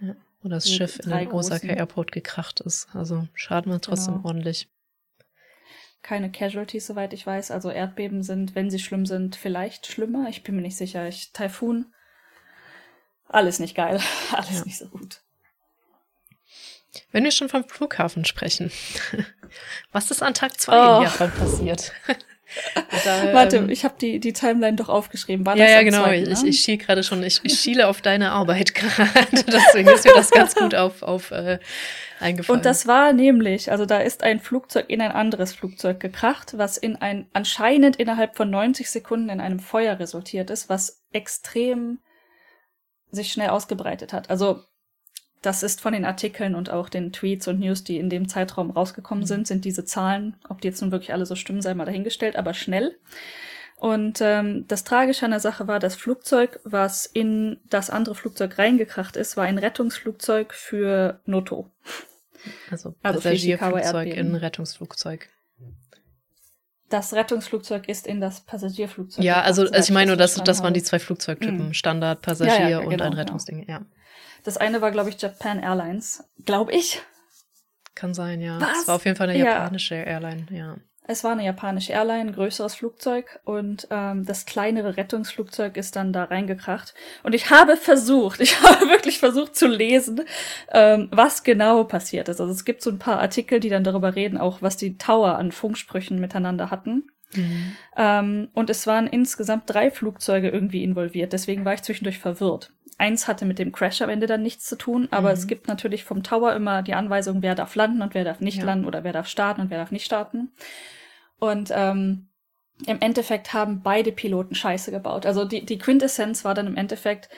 Ja. 0.00 0.14
Wo 0.42 0.48
das 0.48 0.64
die 0.64 0.74
Schiff 0.74 0.98
in 1.00 1.10
den 1.10 1.30
Osaka 1.30 1.68
Airport 1.68 2.12
gekracht 2.12 2.60
ist. 2.60 2.88
Also 2.94 3.28
Schaden 3.34 3.70
war 3.70 3.80
trotzdem 3.80 4.14
genau. 4.14 4.26
ordentlich. 4.26 4.68
Keine 6.02 6.32
Casualties, 6.32 6.86
soweit 6.86 7.12
ich 7.12 7.26
weiß. 7.26 7.52
Also 7.52 7.70
Erdbeben 7.70 8.24
sind, 8.24 8.56
wenn 8.56 8.68
sie 8.68 8.80
schlimm 8.80 9.06
sind, 9.06 9.36
vielleicht 9.36 9.86
schlimmer. 9.86 10.26
Ich 10.28 10.42
bin 10.42 10.56
mir 10.56 10.62
nicht 10.62 10.76
sicher. 10.76 11.06
Ich, 11.06 11.32
Taifun, 11.32 11.92
alles 13.28 13.60
nicht 13.60 13.74
geil. 13.74 14.00
Alles 14.32 14.58
ja. 14.58 14.64
nicht 14.64 14.78
so 14.78 14.88
gut. 14.88 15.21
Wenn 17.10 17.24
wir 17.24 17.30
schon 17.30 17.48
vom 17.48 17.68
Flughafen 17.68 18.24
sprechen, 18.24 18.70
was 19.92 20.10
ist 20.10 20.22
an 20.22 20.34
Tag 20.34 20.60
zwei 20.60 20.78
oh. 20.78 20.96
in 20.98 21.02
Japan 21.04 21.30
passiert? 21.32 21.92
Da, 23.04 23.32
Warte, 23.32 23.56
ähm, 23.56 23.70
ich 23.70 23.84
habe 23.84 23.94
die, 24.00 24.20
die 24.20 24.32
Timeline 24.32 24.76
doch 24.76 24.88
aufgeschrieben. 24.88 25.46
War 25.46 25.56
ja, 25.56 25.68
ja, 25.68 25.82
genau. 25.82 26.04
Zweiten, 26.04 26.30
ne? 26.30 26.32
ich, 26.32 26.44
ich 26.44 26.60
schiele 26.60 26.78
gerade 26.78 27.02
schon, 27.02 27.22
ich, 27.22 27.40
ich 27.44 27.58
schiele 27.58 27.88
auf 27.88 28.02
deine 28.02 28.32
Arbeit 28.32 28.74
gerade. 28.74 29.44
Deswegen 29.46 29.88
ist 29.88 30.04
mir 30.04 30.12
das 30.14 30.30
ganz 30.30 30.54
gut 30.54 30.74
auf, 30.74 31.02
auf 31.02 31.30
äh, 31.30 31.58
eingefallen. 32.20 32.58
Und 32.58 32.66
das 32.66 32.86
war 32.86 33.12
nämlich, 33.12 33.70
also 33.70 33.86
da 33.86 33.98
ist 33.98 34.22
ein 34.22 34.40
Flugzeug 34.40 34.86
in 34.88 35.00
ein 35.00 35.12
anderes 35.12 35.54
Flugzeug 35.54 35.98
gekracht, 36.00 36.58
was 36.58 36.76
in 36.76 36.96
ein 36.96 37.26
anscheinend 37.32 37.96
innerhalb 37.96 38.36
von 38.36 38.50
90 38.50 38.90
Sekunden 38.90 39.30
in 39.30 39.40
einem 39.40 39.58
Feuer 39.58 39.98
resultiert 39.98 40.50
ist, 40.50 40.68
was 40.68 41.02
extrem 41.12 42.00
sich 43.10 43.32
schnell 43.32 43.50
ausgebreitet 43.50 44.12
hat. 44.12 44.30
Also 44.30 44.64
das 45.42 45.64
ist 45.64 45.80
von 45.80 45.92
den 45.92 46.04
Artikeln 46.04 46.54
und 46.54 46.70
auch 46.70 46.88
den 46.88 47.12
Tweets 47.12 47.48
und 47.48 47.60
News, 47.60 47.82
die 47.82 47.98
in 47.98 48.08
dem 48.08 48.28
Zeitraum 48.28 48.70
rausgekommen 48.70 49.26
sind, 49.26 49.46
sind 49.46 49.64
diese 49.64 49.84
Zahlen, 49.84 50.36
ob 50.48 50.60
die 50.60 50.68
jetzt 50.68 50.80
nun 50.80 50.92
wirklich 50.92 51.12
alle 51.12 51.26
so 51.26 51.34
stimmen, 51.34 51.60
sei 51.60 51.74
mal 51.74 51.84
dahingestellt, 51.84 52.36
aber 52.36 52.54
schnell. 52.54 52.96
Und 53.76 54.20
ähm, 54.20 54.64
das 54.68 54.84
Tragische 54.84 55.24
an 55.24 55.32
der 55.32 55.40
Sache 55.40 55.66
war, 55.66 55.80
das 55.80 55.96
Flugzeug, 55.96 56.60
was 56.62 57.04
in 57.04 57.58
das 57.68 57.90
andere 57.90 58.14
Flugzeug 58.14 58.56
reingekracht 58.56 59.16
ist, 59.16 59.36
war 59.36 59.44
ein 59.44 59.58
Rettungsflugzeug 59.58 60.54
für 60.54 61.20
Noto. 61.26 61.68
Also, 62.70 62.94
also 63.02 63.18
Passagierflugzeug 63.18 64.14
in 64.14 64.36
Rettungsflugzeug. 64.36 65.28
Das 66.88 67.14
Rettungsflugzeug 67.14 67.88
ist 67.88 68.06
in 68.06 68.20
das 68.20 68.42
Passagierflugzeug. 68.42 69.24
Ja, 69.24 69.40
also, 69.40 69.62
also 69.62 69.74
ich 69.74 69.90
meine 69.90 70.10
nur, 70.10 70.16
das, 70.16 70.34
das 70.36 70.62
waren 70.62 70.74
die 70.74 70.82
zwei 70.82 71.00
Flugzeugtypen, 71.00 71.68
mhm. 71.68 71.74
Standard, 71.74 72.22
Passagier 72.22 72.60
ja, 72.60 72.68
ja, 72.68 72.78
und 72.80 72.90
genau, 72.90 73.04
ein 73.04 73.14
Rettungsding, 73.14 73.64
ja. 73.68 73.80
Das 74.44 74.56
eine 74.56 74.80
war, 74.80 74.90
glaube 74.90 75.10
ich, 75.10 75.20
Japan 75.20 75.60
Airlines. 75.60 76.24
Glaube 76.44 76.72
ich. 76.72 77.02
Kann 77.94 78.14
sein, 78.14 78.40
ja. 78.40 78.60
Was? 78.60 78.82
Es 78.82 78.88
war 78.88 78.96
auf 78.96 79.04
jeden 79.04 79.16
Fall 79.16 79.28
eine 79.28 79.38
japanische 79.38 79.96
ja. 79.96 80.04
Airline, 80.04 80.46
ja. 80.50 80.76
Es 81.04 81.24
war 81.24 81.32
eine 81.32 81.44
japanische 81.44 81.92
Airline, 81.92 82.30
größeres 82.30 82.76
Flugzeug 82.76 83.40
und 83.44 83.88
ähm, 83.90 84.24
das 84.24 84.46
kleinere 84.46 84.96
Rettungsflugzeug 84.96 85.76
ist 85.76 85.96
dann 85.96 86.12
da 86.12 86.24
reingekracht. 86.24 86.94
Und 87.24 87.34
ich 87.34 87.50
habe 87.50 87.76
versucht, 87.76 88.40
ich 88.40 88.62
habe 88.62 88.88
wirklich 88.88 89.18
versucht 89.18 89.56
zu 89.56 89.66
lesen, 89.66 90.22
ähm, 90.70 91.08
was 91.10 91.42
genau 91.42 91.82
passiert 91.84 92.28
ist. 92.28 92.40
Also 92.40 92.52
es 92.52 92.64
gibt 92.64 92.82
so 92.82 92.90
ein 92.90 93.00
paar 93.00 93.18
Artikel, 93.18 93.58
die 93.58 93.68
dann 93.68 93.84
darüber 93.84 94.14
reden, 94.14 94.38
auch 94.38 94.62
was 94.62 94.76
die 94.76 94.96
Tower 94.96 95.38
an 95.38 95.50
Funksprüchen 95.50 96.20
miteinander 96.20 96.70
hatten. 96.70 97.08
Mhm. 97.34 97.72
Ähm, 97.96 98.48
und 98.52 98.70
es 98.70 98.86
waren 98.86 99.08
insgesamt 99.08 99.64
drei 99.66 99.90
Flugzeuge 99.90 100.50
irgendwie 100.50 100.84
involviert, 100.84 101.32
deswegen 101.32 101.64
war 101.64 101.74
ich 101.74 101.82
zwischendurch 101.82 102.18
verwirrt. 102.18 102.72
Eins 103.02 103.26
hatte 103.26 103.46
mit 103.46 103.58
dem 103.58 103.72
Crash 103.72 104.00
am 104.00 104.10
Ende 104.10 104.28
dann 104.28 104.42
nichts 104.42 104.64
zu 104.64 104.76
tun, 104.76 105.08
aber 105.10 105.30
mhm. 105.30 105.34
es 105.34 105.48
gibt 105.48 105.66
natürlich 105.66 106.04
vom 106.04 106.22
Tower 106.22 106.54
immer 106.54 106.82
die 106.82 106.94
Anweisung, 106.94 107.42
wer 107.42 107.56
darf 107.56 107.74
landen 107.74 108.00
und 108.00 108.14
wer 108.14 108.22
darf 108.22 108.38
nicht 108.38 108.58
ja. 108.58 108.64
landen 108.64 108.86
oder 108.86 109.02
wer 109.02 109.12
darf 109.12 109.26
starten 109.26 109.60
und 109.60 109.70
wer 109.70 109.78
darf 109.78 109.90
nicht 109.90 110.04
starten. 110.04 110.52
Und 111.40 111.72
ähm, 111.74 112.28
im 112.86 113.00
Endeffekt 113.00 113.52
haben 113.52 113.82
beide 113.82 114.12
Piloten 114.12 114.54
Scheiße 114.54 114.92
gebaut. 114.92 115.26
Also 115.26 115.44
die, 115.44 115.66
die 115.66 115.78
Quintessenz 115.78 116.44
war 116.44 116.54
dann 116.54 116.68
im 116.68 116.76
Endeffekt, 116.76 117.28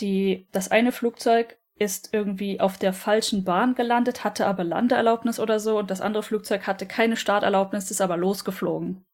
die, 0.00 0.48
das 0.52 0.70
eine 0.70 0.90
Flugzeug 0.90 1.58
ist 1.76 2.08
irgendwie 2.12 2.60
auf 2.60 2.78
der 2.78 2.94
falschen 2.94 3.44
Bahn 3.44 3.74
gelandet, 3.74 4.24
hatte 4.24 4.46
aber 4.46 4.64
Landeerlaubnis 4.64 5.38
oder 5.38 5.60
so 5.60 5.78
und 5.78 5.90
das 5.90 6.00
andere 6.00 6.22
Flugzeug 6.22 6.66
hatte 6.66 6.86
keine 6.86 7.18
Starterlaubnis, 7.18 7.90
ist 7.90 8.00
aber 8.00 8.16
losgeflogen. 8.16 9.04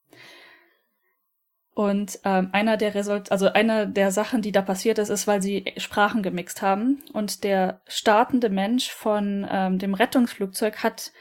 Und 1.74 2.18
ähm, 2.24 2.50
einer 2.52 2.76
der 2.76 2.94
Result 2.94 3.30
also 3.30 3.52
einer 3.52 3.86
der 3.86 4.10
Sachen, 4.10 4.42
die 4.42 4.52
da 4.52 4.60
passiert 4.60 4.98
ist, 4.98 5.08
ist, 5.08 5.26
weil 5.26 5.40
sie 5.40 5.72
Sprachen 5.76 6.22
gemixt 6.22 6.62
haben. 6.62 7.02
Und 7.12 7.44
der 7.44 7.80
startende 7.86 8.48
Mensch 8.48 8.90
von 8.90 9.46
ähm, 9.50 9.78
dem 9.78 9.94
Rettungsflugzeug 9.94 10.82
hat 10.82 11.12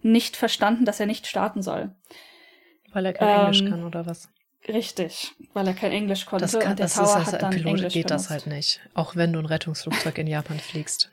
nicht 0.00 0.36
verstanden, 0.36 0.84
dass 0.84 1.00
er 1.00 1.06
nicht 1.06 1.26
starten 1.26 1.62
soll. 1.62 1.94
Weil 2.92 3.06
er 3.06 3.12
kein 3.14 3.28
ähm, 3.28 3.40
Englisch 3.46 3.70
kann 3.70 3.84
oder 3.84 4.06
was? 4.06 4.28
Richtig, 4.68 5.32
weil 5.52 5.66
er 5.66 5.74
kein 5.74 5.92
Englisch 5.92 6.26
konnte. 6.26 6.44
Das 6.44 6.58
kann, 6.58 6.72
und 6.72 6.78
der 6.78 6.86
das 6.86 6.94
Tower 6.94 7.04
ist, 7.04 7.14
also 7.14 7.32
hat 7.32 7.42
dann 7.42 7.50
Pilot 7.50 7.66
Englisch 7.66 7.92
geht 7.92 8.08
benutzt. 8.08 8.26
das 8.26 8.30
halt 8.30 8.46
nicht. 8.46 8.80
Auch 8.94 9.16
wenn 9.16 9.32
du 9.32 9.38
ein 9.38 9.46
Rettungsflugzeug 9.46 10.18
in 10.18 10.26
Japan 10.26 10.58
fliegst. 10.58 11.10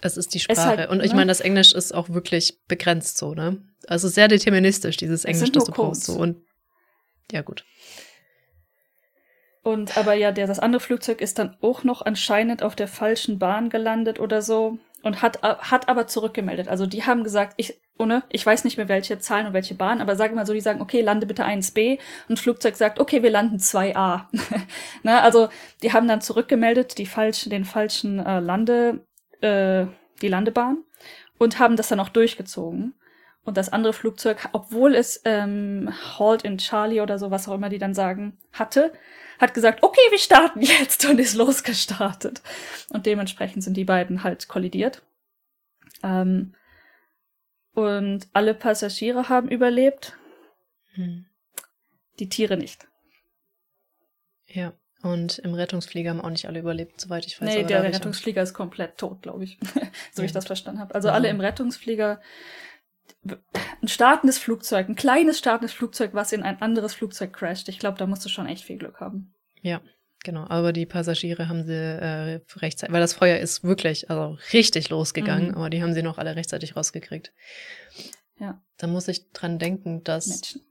Es 0.00 0.16
ist 0.16 0.34
die 0.34 0.40
Sprache. 0.40 0.66
Halt, 0.66 0.90
und 0.90 1.02
ich 1.02 1.12
ne? 1.12 1.16
meine, 1.16 1.30
das 1.30 1.40
Englisch 1.40 1.72
ist 1.72 1.94
auch 1.94 2.10
wirklich 2.10 2.58
begrenzt 2.68 3.18
so, 3.18 3.34
ne? 3.34 3.62
Also 3.86 4.08
sehr 4.08 4.28
deterministisch, 4.28 4.96
dieses 4.96 5.24
Englisch, 5.24 5.52
das 5.52 5.64
du 5.64 5.72
brauchst. 5.72 6.04
So. 6.04 6.14
Und 6.14 6.42
ja, 7.32 7.42
gut. 7.42 7.64
Und 9.62 9.96
aber 9.96 10.14
ja, 10.14 10.32
der, 10.32 10.46
das 10.46 10.58
andere 10.58 10.80
Flugzeug 10.80 11.20
ist 11.20 11.38
dann 11.38 11.56
auch 11.60 11.84
noch 11.84 12.02
anscheinend 12.02 12.62
auf 12.62 12.74
der 12.74 12.88
falschen 12.88 13.38
Bahn 13.38 13.70
gelandet 13.70 14.18
oder 14.18 14.42
so 14.42 14.78
und 15.02 15.22
hat, 15.22 15.42
hat 15.42 15.88
aber 15.88 16.06
zurückgemeldet. 16.06 16.68
Also 16.68 16.86
die 16.86 17.04
haben 17.04 17.24
gesagt, 17.24 17.54
ich, 17.56 17.80
ohne, 17.98 18.24
ich 18.28 18.44
weiß 18.44 18.64
nicht 18.64 18.76
mehr 18.76 18.88
welche 18.88 19.18
Zahlen 19.18 19.46
und 19.46 19.52
welche 19.52 19.74
Bahn, 19.74 20.00
aber 20.00 20.16
sagen 20.16 20.34
wir 20.34 20.40
mal 20.40 20.46
so, 20.46 20.52
die 20.52 20.60
sagen, 20.60 20.80
okay, 20.80 21.00
lande 21.00 21.26
bitte 21.26 21.44
1b 21.44 21.98
und 22.28 22.38
Flugzeug 22.38 22.76
sagt, 22.76 22.98
okay, 22.98 23.22
wir 23.22 23.30
landen 23.30 23.56
2a. 23.56 23.92
Na, 23.94 24.26
ne, 25.02 25.22
also 25.22 25.48
die 25.82 25.92
haben 25.92 26.08
dann 26.08 26.20
zurückgemeldet, 26.20 26.98
die 26.98 27.06
falschen, 27.06 27.50
den 27.50 27.64
falschen 27.64 28.18
äh, 28.18 28.40
Lande, 28.40 29.06
äh, 29.40 29.86
die 30.20 30.28
Landebahn 30.28 30.84
und 31.38 31.58
haben 31.60 31.76
das 31.76 31.88
dann 31.88 32.00
auch 32.00 32.08
durchgezogen. 32.08 32.94
Und 33.44 33.56
das 33.56 33.72
andere 33.72 33.92
Flugzeug, 33.92 34.48
obwohl 34.52 34.94
es 34.94 35.20
ähm, 35.24 35.92
Halt 36.18 36.42
in 36.42 36.58
Charlie 36.58 37.00
oder 37.00 37.18
so, 37.18 37.30
was 37.30 37.48
auch 37.48 37.54
immer 37.54 37.68
die 37.68 37.78
dann 37.78 37.94
sagen, 37.94 38.38
hatte, 38.52 38.92
hat 39.40 39.52
gesagt, 39.52 39.82
okay, 39.82 40.00
wir 40.10 40.18
starten 40.18 40.60
jetzt 40.62 41.04
und 41.04 41.18
ist 41.18 41.34
losgestartet. 41.34 42.40
Und 42.90 43.06
dementsprechend 43.06 43.64
sind 43.64 43.76
die 43.76 43.84
beiden 43.84 44.22
halt 44.22 44.46
kollidiert. 44.48 45.02
Ähm, 46.04 46.54
und 47.74 48.28
alle 48.32 48.54
Passagiere 48.54 49.28
haben 49.28 49.48
überlebt. 49.48 50.16
Hm. 50.94 51.26
Die 52.18 52.28
Tiere 52.28 52.56
nicht. 52.56 52.86
Ja. 54.46 54.74
Und 55.02 55.38
im 55.38 55.54
Rettungsflieger 55.54 56.10
haben 56.10 56.20
auch 56.20 56.30
nicht 56.30 56.46
alle 56.46 56.60
überlebt, 56.60 57.00
soweit 57.00 57.26
ich 57.26 57.40
weiß. 57.40 57.48
Nee, 57.48 57.64
der, 57.64 57.82
der 57.82 57.92
Rettungsflieger 57.92 58.40
ist 58.40 58.54
komplett 58.54 58.98
tot, 58.98 59.22
glaube 59.22 59.42
ich. 59.42 59.58
so 59.72 59.80
ja. 59.80 59.90
wie 60.18 60.24
ich 60.26 60.32
das 60.32 60.46
verstanden 60.46 60.80
habe. 60.80 60.94
Also 60.94 61.08
ja. 61.08 61.14
alle 61.14 61.28
im 61.28 61.40
Rettungsflieger 61.40 62.20
ein 63.24 63.88
startendes 63.88 64.38
Flugzeug, 64.38 64.88
ein 64.88 64.96
kleines 64.96 65.38
startendes 65.38 65.72
Flugzeug, 65.72 66.10
was 66.14 66.32
in 66.32 66.42
ein 66.42 66.60
anderes 66.60 66.94
Flugzeug 66.94 67.32
crasht. 67.32 67.68
Ich 67.68 67.78
glaube, 67.78 67.98
da 67.98 68.06
musst 68.06 68.24
du 68.24 68.28
schon 68.28 68.46
echt 68.46 68.64
viel 68.64 68.78
Glück 68.78 69.00
haben. 69.00 69.34
Ja, 69.60 69.80
genau. 70.24 70.46
Aber 70.48 70.72
die 70.72 70.86
Passagiere 70.86 71.48
haben 71.48 71.64
sie 71.64 71.74
äh, 71.74 72.40
rechtzeitig, 72.56 72.92
weil 72.92 73.00
das 73.00 73.14
Feuer 73.14 73.38
ist 73.38 73.62
wirklich, 73.62 74.10
also 74.10 74.38
richtig 74.52 74.90
losgegangen, 74.90 75.50
mhm. 75.50 75.54
aber 75.54 75.70
die 75.70 75.82
haben 75.82 75.94
sie 75.94 76.02
noch 76.02 76.18
alle 76.18 76.34
rechtzeitig 76.36 76.76
rausgekriegt. 76.76 77.32
Ja. 78.38 78.60
Da 78.76 78.86
muss 78.88 79.08
ich 79.08 79.30
dran 79.32 79.58
denken, 79.58 80.02
dass 80.02 80.26
Menschen. 80.26 80.62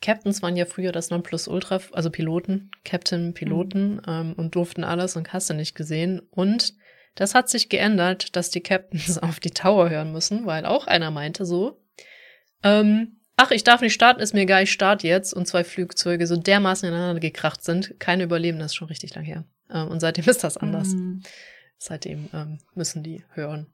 Captains 0.00 0.40
waren 0.40 0.56
ja 0.56 0.64
früher 0.64 0.92
das 0.92 1.10
Nonplusultra, 1.10 1.80
also 1.92 2.10
Piloten, 2.10 2.70
Captain, 2.84 3.34
Piloten 3.34 3.96
mhm. 3.96 4.02
ähm, 4.06 4.32
und 4.34 4.54
durften 4.54 4.84
alles 4.84 5.16
und 5.16 5.32
hast 5.32 5.50
du 5.50 5.54
nicht 5.54 5.74
gesehen. 5.74 6.20
Und 6.30 6.74
das 7.14 7.34
hat 7.34 7.48
sich 7.48 7.68
geändert, 7.68 8.36
dass 8.36 8.50
die 8.50 8.60
Captains 8.60 9.18
auf 9.22 9.40
die 9.40 9.50
Tower 9.50 9.90
hören 9.90 10.12
müssen, 10.12 10.46
weil 10.46 10.66
auch 10.66 10.86
einer 10.86 11.10
meinte 11.10 11.44
so, 11.44 11.80
ähm, 12.62 13.20
ach, 13.36 13.50
ich 13.50 13.64
darf 13.64 13.80
nicht 13.80 13.94
starten, 13.94 14.20
ist 14.20 14.34
mir 14.34 14.42
egal, 14.42 14.64
ich 14.64 14.72
starte 14.72 15.06
jetzt. 15.06 15.32
Und 15.32 15.46
zwei 15.46 15.64
Flugzeuge 15.64 16.26
so 16.26 16.36
dermaßen 16.36 16.88
ineinander 16.88 17.20
gekracht 17.20 17.64
sind. 17.64 17.98
Keine 17.98 18.24
überleben, 18.24 18.58
das 18.58 18.72
ist 18.72 18.76
schon 18.76 18.88
richtig 18.88 19.14
lang 19.14 19.24
her. 19.24 19.44
Ähm, 19.70 19.88
und 19.88 20.00
seitdem 20.00 20.24
ist 20.28 20.44
das 20.44 20.56
anders. 20.56 20.88
Mhm. 20.88 21.22
Seitdem 21.78 22.28
ähm, 22.34 22.58
müssen 22.74 23.02
die 23.02 23.24
hören, 23.32 23.72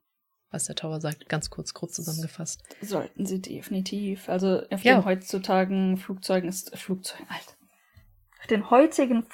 was 0.50 0.66
der 0.66 0.76
Tower 0.76 1.00
sagt. 1.00 1.28
Ganz 1.28 1.50
kurz, 1.50 1.74
kurz 1.74 1.94
zusammengefasst. 1.94 2.62
Sollten 2.80 3.26
sie 3.26 3.40
definitiv. 3.40 4.28
Also 4.28 4.62
auf 4.70 4.84
ja. 4.84 4.94
den 4.94 5.04
heutzutage 5.04 5.96
Flugzeugen 5.96 6.48
ist 6.48 6.76
Flugzeugen 6.76 7.26
alt. 7.28 7.56
Auf 8.40 8.46
den 8.46 8.70
heutigen 8.70 9.24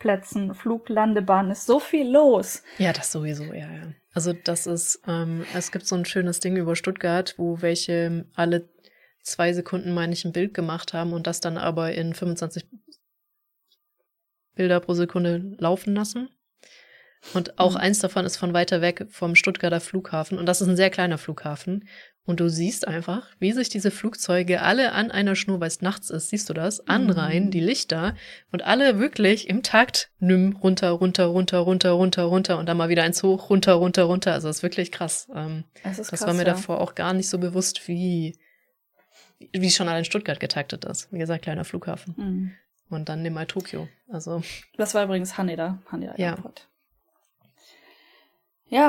Flugplätzen, 0.00 0.54
Fluglandebahnen 0.54 1.52
ist 1.52 1.66
so 1.66 1.78
viel 1.78 2.10
los. 2.10 2.62
Ja, 2.78 2.92
das 2.92 3.12
sowieso, 3.12 3.44
ja, 3.44 3.70
ja. 3.70 3.92
Also 4.12 4.32
das 4.32 4.66
ist, 4.66 5.02
ähm, 5.06 5.44
es 5.54 5.70
gibt 5.70 5.86
so 5.86 5.94
ein 5.94 6.06
schönes 6.06 6.40
Ding 6.40 6.56
über 6.56 6.74
Stuttgart, 6.74 7.34
wo 7.36 7.60
welche 7.60 8.24
alle 8.34 8.68
zwei 9.22 9.52
Sekunden, 9.52 9.92
meine 9.92 10.14
ich, 10.14 10.24
ein 10.24 10.32
Bild 10.32 10.54
gemacht 10.54 10.94
haben 10.94 11.12
und 11.12 11.26
das 11.26 11.40
dann 11.40 11.58
aber 11.58 11.92
in 11.92 12.14
25 12.14 12.66
Bilder 14.54 14.80
pro 14.80 14.94
Sekunde 14.94 15.54
laufen 15.58 15.94
lassen. 15.94 16.30
Und 17.34 17.58
auch 17.58 17.72
mhm. 17.72 17.78
eins 17.78 17.98
davon 17.98 18.24
ist 18.24 18.36
von 18.36 18.54
weiter 18.54 18.80
weg 18.80 19.06
vom 19.10 19.34
Stuttgarter 19.34 19.80
Flughafen. 19.80 20.38
Und 20.38 20.46
das 20.46 20.60
ist 20.60 20.68
ein 20.68 20.76
sehr 20.76 20.90
kleiner 20.90 21.18
Flughafen. 21.18 21.86
Und 22.24 22.40
du 22.40 22.48
siehst 22.48 22.86
einfach, 22.86 23.26
wie 23.38 23.52
sich 23.52 23.68
diese 23.68 23.90
Flugzeuge 23.90 24.62
alle 24.62 24.92
an 24.92 25.10
einer 25.10 25.34
Schnur, 25.34 25.60
weil 25.60 25.68
es 25.68 25.82
nachts 25.82 26.10
ist, 26.10 26.28
siehst 26.28 26.48
du 26.48 26.54
das, 26.54 26.86
anreihen, 26.86 27.46
mhm. 27.46 27.50
die 27.50 27.60
Lichter. 27.60 28.14
Und 28.52 28.62
alle 28.62 28.98
wirklich 28.98 29.48
im 29.48 29.62
Takt, 29.62 30.10
nimm, 30.18 30.56
runter, 30.56 30.90
runter, 30.90 31.26
runter, 31.26 31.58
runter, 31.58 31.90
runter, 31.90 32.22
runter. 32.24 32.58
Und 32.58 32.66
dann 32.66 32.76
mal 32.76 32.88
wieder 32.88 33.02
eins 33.02 33.22
hoch, 33.22 33.50
runter, 33.50 33.74
runter, 33.74 34.04
runter. 34.04 34.32
Also 34.32 34.48
das 34.48 34.58
ist 34.58 34.62
wirklich 34.62 34.92
krass. 34.92 35.28
Ähm, 35.34 35.64
das, 35.82 35.92
ist 35.98 36.12
das 36.12 36.20
krass, 36.20 36.26
war 36.26 36.34
mir 36.34 36.46
ja. 36.46 36.52
davor 36.54 36.80
auch 36.80 36.94
gar 36.94 37.12
nicht 37.14 37.28
so 37.28 37.38
bewusst, 37.38 37.88
wie, 37.88 38.38
wie 39.52 39.70
schon 39.70 39.88
allein 39.88 40.04
Stuttgart 40.04 40.40
getaktet 40.40 40.84
ist. 40.84 41.12
Wie 41.12 41.18
gesagt, 41.18 41.42
kleiner 41.42 41.64
Flughafen. 41.64 42.14
Mhm. 42.16 42.52
Und 42.90 43.08
dann 43.08 43.22
nimm 43.22 43.34
mal 43.34 43.46
Tokio. 43.46 43.88
Also. 44.08 44.42
Das 44.76 44.94
war 44.94 45.04
übrigens 45.04 45.38
Haneda, 45.38 45.78
Haneda. 45.90 46.14
Airport. 46.16 46.60
Ja, 46.60 46.69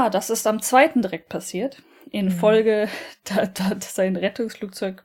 das 0.09 0.29
ist 0.29 0.47
am 0.47 0.61
zweiten 0.61 1.01
direkt 1.01 1.29
passiert. 1.29 1.81
In 2.11 2.25
mhm. 2.25 2.31
Folge, 2.31 2.89
da, 3.23 3.45
da 3.47 3.75
sein 3.81 4.15
Rettungsflugzeug, 4.15 5.03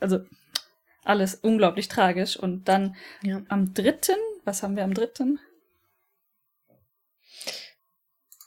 also 0.00 0.20
alles 1.02 1.34
unglaublich 1.34 1.88
tragisch. 1.88 2.36
Und 2.36 2.68
dann 2.68 2.94
ja. 3.22 3.42
am 3.48 3.74
dritten, 3.74 4.16
was 4.44 4.62
haben 4.62 4.76
wir 4.76 4.84
am 4.84 4.94
dritten? 4.94 5.40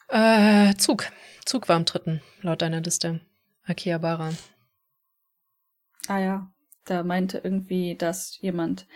Äh, 0.07 0.75
Zug. 0.75 1.07
Zug 1.45 1.67
war 1.67 1.75
am 1.75 1.85
dritten, 1.85 2.21
laut 2.41 2.61
deiner 2.61 2.81
Liste. 2.81 3.21
Akihabara. 3.65 4.31
Ah 6.07 6.19
ja, 6.19 6.51
da 6.85 7.03
meinte 7.03 7.39
irgendwie, 7.43 7.95
dass 7.95 8.39
jemand. 8.39 8.87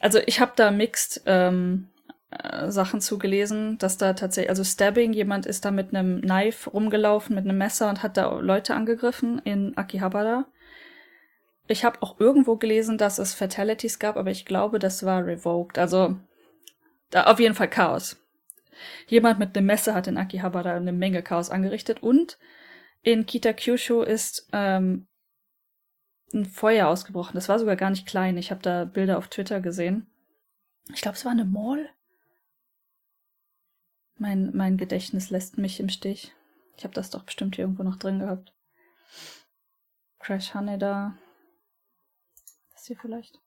Also 0.00 0.20
ich 0.26 0.40
habe 0.40 0.52
da 0.56 0.70
mixed 0.70 1.22
ähm, 1.26 1.88
äh, 2.30 2.70
Sachen 2.70 3.00
zugelesen, 3.00 3.78
dass 3.78 3.96
da 3.96 4.12
tatsächlich, 4.12 4.50
also 4.50 4.64
Stabbing, 4.64 5.12
jemand 5.12 5.46
ist 5.46 5.64
da 5.64 5.70
mit 5.70 5.94
einem 5.94 6.20
Knife 6.20 6.70
rumgelaufen, 6.70 7.34
mit 7.34 7.44
einem 7.44 7.58
Messer 7.58 7.88
und 7.88 8.02
hat 8.02 8.16
da 8.16 8.38
Leute 8.38 8.74
angegriffen 8.74 9.40
in 9.44 9.76
Akihabara. 9.76 10.46
Ich 11.68 11.84
habe 11.84 12.02
auch 12.02 12.18
irgendwo 12.20 12.56
gelesen, 12.56 12.98
dass 12.98 13.18
es 13.18 13.34
Fatalities 13.34 13.98
gab, 13.98 14.16
aber 14.16 14.30
ich 14.30 14.44
glaube, 14.44 14.78
das 14.78 15.04
war 15.04 15.24
revoked. 15.24 15.78
Also 15.78 16.16
da 17.10 17.24
auf 17.24 17.40
jeden 17.40 17.54
Fall 17.54 17.68
Chaos. 17.68 18.16
Jemand 19.06 19.38
mit 19.38 19.56
einem 19.56 19.66
Messer 19.66 19.94
hat 19.94 20.06
in 20.06 20.18
Akihabara 20.18 20.74
eine 20.74 20.92
Menge 20.92 21.22
Chaos 21.22 21.50
angerichtet 21.50 22.02
und 22.02 22.38
in 23.02 23.26
Kitakyushu 23.26 24.02
ist 24.02 24.48
ähm, 24.52 25.06
ein 26.34 26.44
Feuer 26.44 26.88
ausgebrochen. 26.88 27.34
Das 27.34 27.48
war 27.48 27.58
sogar 27.58 27.76
gar 27.76 27.90
nicht 27.90 28.06
klein. 28.06 28.36
Ich 28.36 28.50
habe 28.50 28.62
da 28.62 28.84
Bilder 28.84 29.18
auf 29.18 29.28
Twitter 29.28 29.60
gesehen. 29.60 30.06
Ich 30.92 31.00
glaube, 31.00 31.16
es 31.16 31.24
war 31.24 31.32
eine 31.32 31.44
Mall. 31.44 31.88
Mein, 34.18 34.54
mein 34.54 34.76
Gedächtnis 34.76 35.30
lässt 35.30 35.58
mich 35.58 35.80
im 35.80 35.88
Stich. 35.88 36.34
Ich 36.76 36.84
habe 36.84 36.94
das 36.94 37.10
doch 37.10 37.24
bestimmt 37.24 37.56
hier 37.56 37.64
irgendwo 37.64 37.82
noch 37.82 37.96
drin 37.96 38.18
gehabt. 38.18 38.52
Crash 40.18 40.54
Haneda. 40.54 41.16
Das 42.72 42.86
hier 42.86 42.96
vielleicht. 42.96 43.40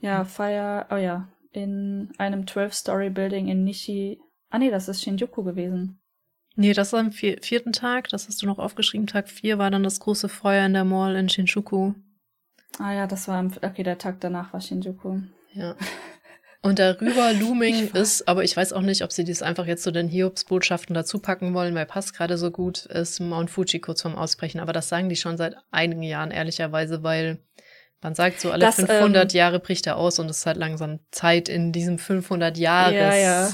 Ja, 0.00 0.24
Fire, 0.24 0.86
oh 0.90 0.96
ja, 0.96 1.28
in 1.52 2.12
einem 2.18 2.42
12-Story-Building 2.42 3.48
in 3.48 3.64
Nishi. 3.64 4.20
Ah 4.48 4.58
nee, 4.58 4.70
das 4.70 4.88
ist 4.88 5.02
Shinjuku 5.02 5.42
gewesen. 5.42 6.00
Nee, 6.54 6.72
das 6.72 6.92
war 6.92 7.00
am 7.00 7.12
vierten 7.12 7.72
Tag, 7.72 8.08
das 8.08 8.26
hast 8.26 8.42
du 8.42 8.46
noch 8.46 8.58
aufgeschrieben. 8.58 9.06
Tag 9.06 9.28
vier 9.28 9.58
war 9.58 9.70
dann 9.70 9.82
das 9.82 10.00
große 10.00 10.28
Feuer 10.28 10.66
in 10.66 10.72
der 10.72 10.84
Mall 10.84 11.16
in 11.16 11.28
Shinjuku. 11.28 11.94
Ah 12.78 12.92
ja, 12.92 13.06
das 13.06 13.28
war 13.28 13.38
am, 13.38 13.52
okay, 13.62 13.82
der 13.82 13.98
Tag 13.98 14.20
danach 14.20 14.52
war 14.52 14.60
Shinjuku. 14.60 15.20
Ja. 15.52 15.76
Und 16.60 16.78
darüber 16.78 17.32
looming 17.38 17.90
ist, 17.92 18.26
aber 18.26 18.42
ich 18.42 18.56
weiß 18.56 18.72
auch 18.72 18.82
nicht, 18.82 19.02
ob 19.02 19.12
sie 19.12 19.24
dies 19.24 19.42
einfach 19.42 19.66
jetzt 19.66 19.82
zu 19.82 19.90
so 19.90 19.92
den 19.92 20.08
Hiobs-Botschaften 20.08 20.94
dazu 20.94 21.20
packen 21.20 21.54
wollen, 21.54 21.74
weil 21.74 21.86
passt 21.86 22.14
gerade 22.14 22.36
so 22.36 22.50
gut, 22.50 22.86
ist 22.86 23.20
Mount 23.20 23.50
Fuji 23.50 23.80
kurz 23.80 24.02
vorm 24.02 24.16
Ausbrechen. 24.16 24.60
Aber 24.60 24.72
das 24.72 24.88
sagen 24.88 25.08
die 25.08 25.16
schon 25.16 25.36
seit 25.36 25.56
einigen 25.70 26.02
Jahren, 26.02 26.30
ehrlicherweise, 26.30 27.02
weil 27.02 27.38
man 28.00 28.14
sagt 28.14 28.40
so, 28.40 28.50
alle 28.50 28.64
das, 28.64 28.76
500 28.76 29.32
ähm, 29.34 29.38
Jahre 29.38 29.60
bricht 29.60 29.86
er 29.86 29.96
aus 29.96 30.18
und 30.18 30.28
es 30.30 30.38
ist 30.38 30.46
halt 30.46 30.56
langsam 30.56 31.00
Zeit 31.10 31.48
in 31.48 31.72
diesem 31.72 31.98
500 31.98 32.56
Jahres 32.56 32.94
ja, 32.94 33.14
ja. 33.16 33.50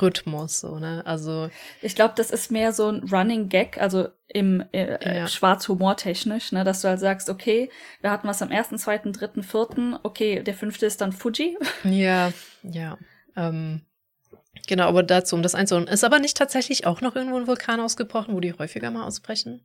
Rhythmus, 0.00 0.60
so, 0.60 0.78
ne? 0.78 1.02
Also. 1.06 1.50
Ich 1.82 1.94
glaube, 1.94 2.14
das 2.16 2.30
ist 2.30 2.50
mehr 2.50 2.72
so 2.72 2.88
ein 2.88 3.08
Running 3.10 3.48
Gag, 3.48 3.78
also 3.78 4.08
im 4.28 4.62
äh, 4.72 5.16
ja. 5.16 5.26
Schwarzhumor 5.26 5.96
technisch, 5.96 6.52
ne, 6.52 6.62
dass 6.64 6.82
du 6.82 6.88
halt 6.88 7.00
sagst, 7.00 7.30
okay, 7.30 7.70
wir 8.00 8.10
hatten 8.10 8.28
was 8.28 8.42
am 8.42 8.50
ersten, 8.50 8.78
zweiten, 8.78 9.12
dritten, 9.12 9.42
vierten, 9.42 9.96
okay, 10.02 10.42
der 10.42 10.54
fünfte 10.54 10.86
ist 10.86 11.00
dann 11.00 11.12
Fuji. 11.12 11.56
Ja, 11.84 12.32
ja. 12.62 12.98
Ähm, 13.36 13.82
genau, 14.66 14.86
aber 14.88 15.02
dazu, 15.02 15.34
um 15.34 15.42
das 15.42 15.54
einzuholen, 15.54 15.88
ist 15.88 16.04
aber 16.04 16.18
nicht 16.18 16.36
tatsächlich 16.36 16.86
auch 16.86 17.00
noch 17.00 17.16
irgendwo 17.16 17.38
ein 17.38 17.46
Vulkan 17.46 17.80
ausgebrochen, 17.80 18.34
wo 18.34 18.40
die 18.40 18.52
häufiger 18.52 18.90
mal 18.90 19.04
ausbrechen? 19.06 19.64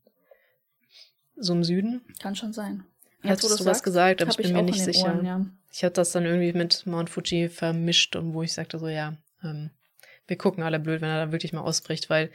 So 1.35 1.53
im 1.53 1.63
Süden? 1.63 2.01
Kann 2.21 2.35
schon 2.35 2.53
sein. 2.53 2.85
Hast 3.23 3.43
du 3.43 3.65
was 3.65 3.83
gesagt, 3.83 4.21
aber 4.21 4.31
ich 4.31 4.37
bin 4.37 4.53
mir 4.53 4.63
nicht 4.63 4.83
sicher. 4.83 5.15
Ohren, 5.15 5.25
ja. 5.25 5.45
Ich 5.71 5.83
hatte 5.83 5.95
das 5.95 6.11
dann 6.11 6.25
irgendwie 6.25 6.53
mit 6.53 6.85
Mount 6.85 7.09
Fuji 7.09 7.49
vermischt 7.49 8.15
und 8.15 8.33
wo 8.33 8.43
ich 8.43 8.53
sagte 8.53 8.77
so, 8.79 8.87
ja, 8.87 9.17
ähm, 9.43 9.71
wir 10.27 10.37
gucken 10.37 10.63
alle 10.63 10.79
blöd, 10.79 11.01
wenn 11.01 11.09
er 11.09 11.25
da 11.25 11.31
wirklich 11.31 11.53
mal 11.53 11.61
ausbricht, 11.61 12.09
weil 12.09 12.31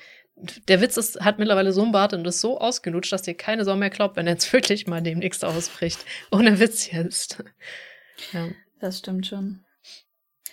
der 0.69 0.81
Witz 0.81 0.97
ist, 0.97 1.21
hat 1.21 1.39
mittlerweile 1.39 1.73
so 1.73 1.83
einen 1.83 1.93
Bart 1.93 2.13
und 2.13 2.27
ist 2.27 2.41
so 2.41 2.61
ausgelutscht, 2.61 3.13
dass 3.13 3.23
dir 3.23 3.35
keine 3.35 3.65
Sau 3.65 3.77
mehr 3.77 3.91
glaubt, 3.91 4.17
wenn 4.17 4.27
er 4.27 4.35
jetzt 4.35 4.53
wirklich 4.53 4.87
mal 4.87 5.03
demnächst 5.03 5.45
ausbricht. 5.45 6.05
Ohne 6.31 6.61
Witz 6.61 6.91
jetzt. 6.91 7.43
Ja. 8.33 8.49
Das 8.81 8.99
stimmt 8.99 9.27
schon. 9.27 9.65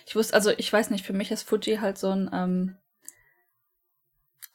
Ich 0.06 0.14
wusste, 0.14 0.34
also 0.34 0.50
ich 0.56 0.72
weiß 0.72 0.90
nicht, 0.90 1.04
für 1.04 1.12
mich 1.12 1.30
ist 1.30 1.42
Fuji 1.42 1.76
halt 1.76 1.98
so 1.98 2.10
ein 2.10 2.30
ähm, 2.32 2.76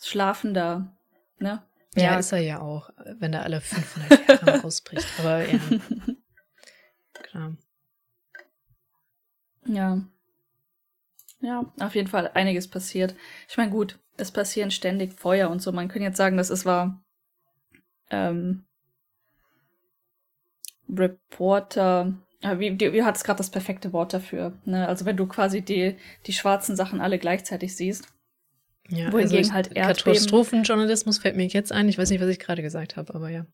schlafender, 0.01 0.95
ne? 1.39 1.63
Ja, 1.95 2.03
ja, 2.13 2.19
ist 2.19 2.31
er 2.31 2.39
ja 2.39 2.61
auch, 2.61 2.89
wenn 3.19 3.33
er 3.33 3.43
alle 3.43 3.59
500 3.59 4.29
Jahre 4.29 4.63
ausbricht. 4.63 5.05
Aber 5.19 5.45
ja. 5.45 5.59
Klar. 7.13 7.57
Ja. 9.65 10.01
Ja, 11.41 11.72
auf 11.80 11.95
jeden 11.95 12.07
Fall 12.07 12.30
einiges 12.34 12.68
passiert. 12.68 13.15
Ich 13.49 13.57
meine, 13.57 13.72
gut, 13.72 13.99
es 14.18 14.31
passieren 14.31 14.72
ständig 14.72 15.13
Feuer 15.13 15.49
und 15.49 15.61
so. 15.61 15.72
Man 15.72 15.88
könnte 15.88 16.05
jetzt 16.05 16.18
sagen, 16.18 16.38
dass 16.38 16.49
es 16.49 16.65
war 16.65 17.03
ähm, 18.11 18.63
Reporter. 20.89 22.13
Wie, 22.57 22.80
wie, 22.80 22.93
wie 22.93 23.03
hat 23.03 23.18
es 23.18 23.23
gerade 23.23 23.38
das 23.38 23.51
perfekte 23.51 23.93
Wort 23.93 24.13
dafür? 24.13 24.53
Ne? 24.65 24.88
Also 24.88 25.05
wenn 25.05 25.18
du 25.18 25.27
quasi 25.27 25.61
die, 25.61 25.95
die 26.26 26.34
schwarzen 26.34 26.76
Sachen 26.76 27.01
alle 27.01 27.19
gleichzeitig 27.19 27.76
siehst. 27.76 28.07
Ja, 28.89 29.11
wohingegen 29.11 29.38
also 29.38 29.53
halt 29.53 29.68
Erdbeben. 29.76 30.13
Katastrophenjournalismus 30.13 31.19
fällt 31.19 31.35
mir 31.35 31.45
jetzt 31.45 31.72
ein. 31.72 31.88
Ich 31.88 31.97
weiß 31.97 32.09
nicht, 32.09 32.22
was 32.22 32.30
ich 32.30 32.39
gerade 32.39 32.61
gesagt 32.61 32.97
habe, 32.97 33.13
aber 33.13 33.30
ja. 33.30 33.45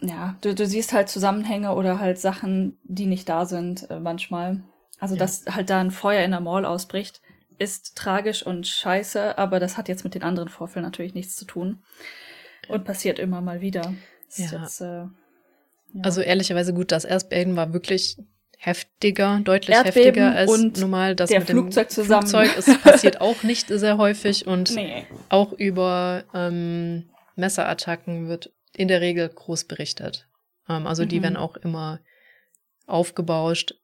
Ja, 0.00 0.36
du, 0.40 0.54
du 0.54 0.66
siehst 0.66 0.92
halt 0.92 1.08
Zusammenhänge 1.08 1.74
oder 1.74 2.00
halt 2.00 2.18
Sachen, 2.18 2.78
die 2.82 3.06
nicht 3.06 3.28
da 3.28 3.46
sind 3.46 3.88
äh, 3.90 4.00
manchmal. 4.00 4.64
Also, 5.02 5.16
ja. 5.16 5.18
dass 5.18 5.44
halt 5.50 5.68
da 5.68 5.80
ein 5.80 5.90
Feuer 5.90 6.24
in 6.24 6.30
der 6.30 6.38
Mall 6.38 6.64
ausbricht, 6.64 7.20
ist 7.58 7.96
tragisch 7.96 8.46
und 8.46 8.68
scheiße, 8.68 9.36
aber 9.36 9.58
das 9.58 9.76
hat 9.76 9.88
jetzt 9.88 10.04
mit 10.04 10.14
den 10.14 10.22
anderen 10.22 10.48
Vorfällen 10.48 10.84
natürlich 10.84 11.12
nichts 11.12 11.34
zu 11.34 11.44
tun. 11.44 11.82
Und 12.68 12.84
passiert 12.84 13.18
immer 13.18 13.40
mal 13.40 13.60
wieder. 13.60 13.94
Ja. 14.36 14.62
Jetzt, 14.62 14.80
äh, 14.80 14.84
ja. 14.84 15.10
Also 16.02 16.20
ehrlicherweise 16.20 16.72
gut, 16.72 16.92
das 16.92 17.04
Erdbeben 17.04 17.56
war 17.56 17.72
wirklich 17.72 18.16
heftiger, 18.58 19.40
deutlich 19.42 19.74
Erdbeben 19.74 20.04
heftiger 20.04 20.36
als 20.36 20.48
und 20.48 20.78
normal. 20.78 21.16
Das 21.16 21.30
mit 21.30 21.50
Flugzeug 21.50 21.88
dem 21.88 21.94
zusammen. 21.94 22.28
Flugzeug 22.28 22.56
ist 22.56 22.82
passiert 22.84 23.20
auch 23.20 23.42
nicht 23.42 23.66
sehr 23.70 23.98
häufig 23.98 24.46
und 24.46 24.72
nee. 24.76 25.04
auch 25.30 25.52
über 25.52 26.22
ähm, 26.32 27.10
Messerattacken 27.34 28.28
wird 28.28 28.52
in 28.72 28.86
der 28.86 29.00
Regel 29.00 29.28
groß 29.28 29.64
berichtet. 29.64 30.28
Ähm, 30.68 30.86
also 30.86 31.02
mhm. 31.02 31.08
die 31.08 31.22
werden 31.24 31.36
auch 31.36 31.56
immer 31.56 31.98
aufgebauscht. 32.86 33.74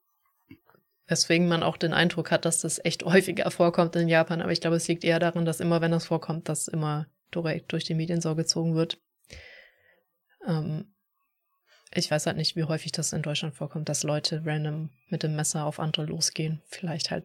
Weswegen 1.08 1.48
man 1.48 1.62
auch 1.62 1.78
den 1.78 1.94
Eindruck 1.94 2.30
hat, 2.30 2.44
dass 2.44 2.60
das 2.60 2.84
echt 2.84 3.02
häufiger 3.04 3.50
vorkommt 3.50 3.96
in 3.96 4.08
Japan. 4.08 4.42
Aber 4.42 4.52
ich 4.52 4.60
glaube, 4.60 4.76
es 4.76 4.86
liegt 4.86 5.04
eher 5.04 5.18
daran, 5.18 5.44
dass 5.44 5.60
immer, 5.60 5.80
wenn 5.80 5.90
das 5.90 6.06
vorkommt, 6.06 6.48
das 6.48 6.68
immer 6.68 7.06
direkt 7.34 7.72
durch 7.72 7.84
die 7.84 7.94
Medien 7.94 8.20
so 8.20 8.34
gezogen 8.34 8.74
wird. 8.74 9.00
Ähm, 10.46 10.94
ich 11.94 12.10
weiß 12.10 12.26
halt 12.26 12.36
nicht, 12.36 12.56
wie 12.56 12.64
häufig 12.64 12.92
das 12.92 13.12
in 13.12 13.22
Deutschland 13.22 13.54
vorkommt, 13.54 13.88
dass 13.88 14.02
Leute 14.02 14.42
random 14.44 14.90
mit 15.08 15.22
dem 15.22 15.34
Messer 15.34 15.64
auf 15.64 15.80
andere 15.80 16.04
losgehen. 16.04 16.62
Vielleicht 16.66 17.10
halt 17.10 17.24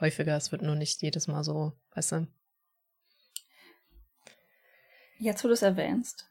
häufiger. 0.00 0.36
Es 0.36 0.50
wird 0.50 0.62
nur 0.62 0.74
nicht 0.74 1.00
jedes 1.02 1.28
Mal 1.28 1.44
so, 1.44 1.72
weißt 1.94 2.12
du. 2.12 2.26
Jetzt, 5.18 5.44
wo 5.44 5.48
du 5.48 5.54
es 5.54 5.62
erwähnst, 5.62 6.30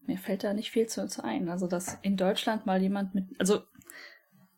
mir 0.00 0.16
fällt 0.16 0.44
da 0.44 0.54
nicht 0.54 0.70
viel 0.70 0.86
zu, 0.86 1.06
zu 1.08 1.22
ein. 1.24 1.48
Also, 1.48 1.66
dass 1.66 1.98
in 2.02 2.16
Deutschland 2.16 2.64
mal 2.64 2.80
jemand 2.80 3.14
mit, 3.14 3.26
also 3.38 3.62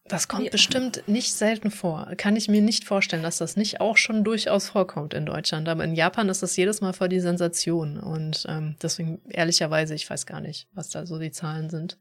Das 0.06 0.28
kommt 0.28 0.50
bestimmt 0.50 1.02
nicht 1.06 1.32
selten 1.32 1.70
vor. 1.70 2.12
Kann 2.18 2.36
ich 2.36 2.48
mir 2.48 2.60
nicht 2.60 2.84
vorstellen, 2.84 3.22
dass 3.22 3.38
das 3.38 3.56
nicht 3.56 3.80
auch 3.80 3.96
schon 3.96 4.22
durchaus 4.22 4.68
vorkommt 4.68 5.14
in 5.14 5.24
Deutschland. 5.24 5.66
Aber 5.66 5.82
in 5.82 5.94
Japan 5.94 6.28
ist 6.28 6.42
das 6.42 6.56
jedes 6.56 6.82
Mal 6.82 6.92
voll 6.92 7.08
die 7.08 7.20
Sensation. 7.20 7.98
Und 7.98 8.44
ähm, 8.46 8.76
deswegen, 8.82 9.22
ehrlicherweise, 9.30 9.94
ich 9.94 10.08
weiß 10.08 10.26
gar 10.26 10.40
nicht, 10.40 10.68
was 10.74 10.90
da 10.90 11.06
so 11.06 11.18
die 11.18 11.30
Zahlen 11.30 11.70
sind. 11.70 11.98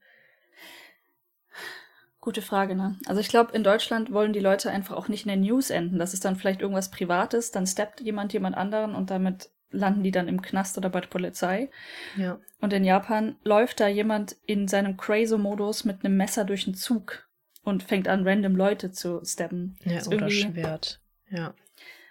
Gute 2.20 2.42
Frage, 2.42 2.76
ne? 2.76 2.98
Also 3.06 3.22
ich 3.22 3.30
glaube, 3.30 3.54
in 3.54 3.64
Deutschland 3.64 4.12
wollen 4.12 4.34
die 4.34 4.40
Leute 4.40 4.70
einfach 4.70 4.96
auch 4.96 5.08
nicht 5.08 5.26
in 5.26 5.30
den 5.30 5.42
News 5.42 5.70
enden. 5.70 5.98
Das 5.98 6.14
ist 6.14 6.26
dann 6.26 6.36
vielleicht 6.36 6.60
irgendwas 6.60 6.92
Privates, 6.92 7.52
dann 7.52 7.68
steppt 7.68 8.02
jemand 8.02 8.34
jemand 8.34 8.58
anderen 8.58 8.96
und 8.96 9.12
damit 9.12 9.50
landen 9.72 10.04
die 10.04 10.12
dann 10.12 10.28
im 10.28 10.42
Knast 10.42 10.78
oder 10.78 10.90
bei 10.90 11.02
der 11.02 11.10
Polizei. 11.10 11.70
Ja. 12.18 12.40
Und 12.60 12.74
in 12.74 12.84
Japan 12.84 13.38
läuft 13.44 13.80
da 13.80 13.88
jemand 13.88 14.36
in 14.46 14.68
seinem 14.68 14.98
Crazo-Modus 14.98 15.84
mit 15.84 16.04
einem 16.04 16.16
Messer 16.16 16.46
durch 16.46 16.66
den 16.66 16.76
Zug 16.76 17.28
und 17.64 17.84
fängt 17.84 18.08
an, 18.08 18.28
random 18.28 18.56
Leute 18.56 18.92
zu 18.92 19.24
stabben. 19.26 19.78
Ja, 19.84 20.06
oder 20.06 20.28
irgendwie... 20.28 20.42
Schwert. 20.42 21.00
Ja. 21.30 21.54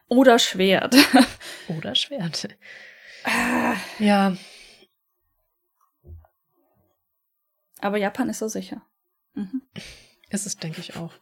Oder 0.08 0.38
Schwert. 0.38 0.94
oder 1.68 1.94
Schwert. 1.94 2.48
Ah. 3.24 3.76
Ja. 3.98 4.36
Aber 7.80 7.96
Japan 7.96 8.28
ist 8.28 8.38
so 8.38 8.48
sicher. 8.48 8.82
Mhm. 9.34 9.62
Ist 10.30 10.46
es, 10.46 10.56
denke 10.56 10.80
ich 10.80 10.96
auch. 10.96 11.12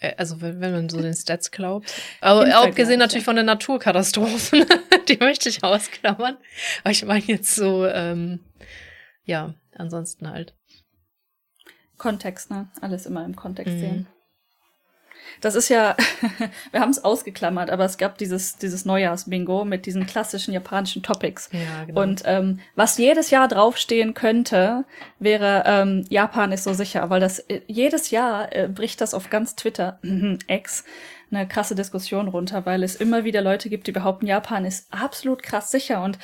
Äh, 0.00 0.14
also, 0.16 0.40
wenn, 0.40 0.60
wenn 0.60 0.72
man 0.72 0.88
so 0.88 1.00
den 1.00 1.14
Stats 1.14 1.50
glaubt. 1.50 1.92
Aber 2.20 2.54
abgesehen 2.56 2.98
natürlich 2.98 3.24
von 3.24 3.36
den 3.36 3.46
Naturkatastrophen, 3.46 4.66
die 5.08 5.18
möchte 5.18 5.48
ich 5.48 5.62
ausklammern. 5.62 6.36
Aber 6.82 6.90
ich 6.90 7.04
meine 7.04 7.24
jetzt 7.24 7.54
so, 7.54 7.86
ähm, 7.86 8.40
ja, 9.24 9.54
ansonsten 9.72 10.30
halt. 10.30 10.54
Kontext, 11.98 12.50
ne? 12.50 12.68
Alles 12.80 13.06
immer 13.06 13.24
im 13.24 13.36
Kontext 13.36 13.74
mhm. 13.74 13.80
sehen. 13.80 14.06
Das 15.40 15.54
ist 15.54 15.68
ja, 15.68 15.96
wir 16.70 16.80
haben 16.80 16.90
es 16.90 17.04
ausgeklammert, 17.04 17.70
aber 17.70 17.84
es 17.84 17.98
gab 17.98 18.18
dieses, 18.18 18.56
dieses 18.58 18.84
Neujahrsbingo 18.84 19.64
mit 19.64 19.86
diesen 19.86 20.06
klassischen 20.06 20.52
japanischen 20.52 21.02
Topics. 21.02 21.50
Ja, 21.52 21.84
genau. 21.84 22.02
Und 22.02 22.22
ähm, 22.24 22.60
was 22.74 22.98
jedes 22.98 23.30
Jahr 23.30 23.48
draufstehen 23.48 24.14
könnte, 24.14 24.84
wäre 25.18 25.64
ähm, 25.66 26.04
Japan 26.08 26.52
ist 26.52 26.64
so 26.64 26.72
sicher, 26.72 27.10
weil 27.10 27.20
das 27.20 27.38
äh, 27.40 27.60
jedes 27.66 28.10
Jahr 28.10 28.54
äh, 28.54 28.68
bricht 28.68 29.00
das 29.00 29.14
auf 29.14 29.30
ganz 29.30 29.56
Twitter, 29.56 29.98
X, 30.48 30.84
eine 31.30 31.48
krasse 31.48 31.74
Diskussion 31.74 32.28
runter, 32.28 32.66
weil 32.66 32.82
es 32.82 32.96
immer 32.96 33.24
wieder 33.24 33.42
Leute 33.42 33.68
gibt, 33.68 33.86
die 33.86 33.92
behaupten, 33.92 34.26
Japan 34.26 34.64
ist 34.64 34.92
absolut 34.92 35.42
krass 35.42 35.70
sicher. 35.70 36.02
Und 36.02 36.18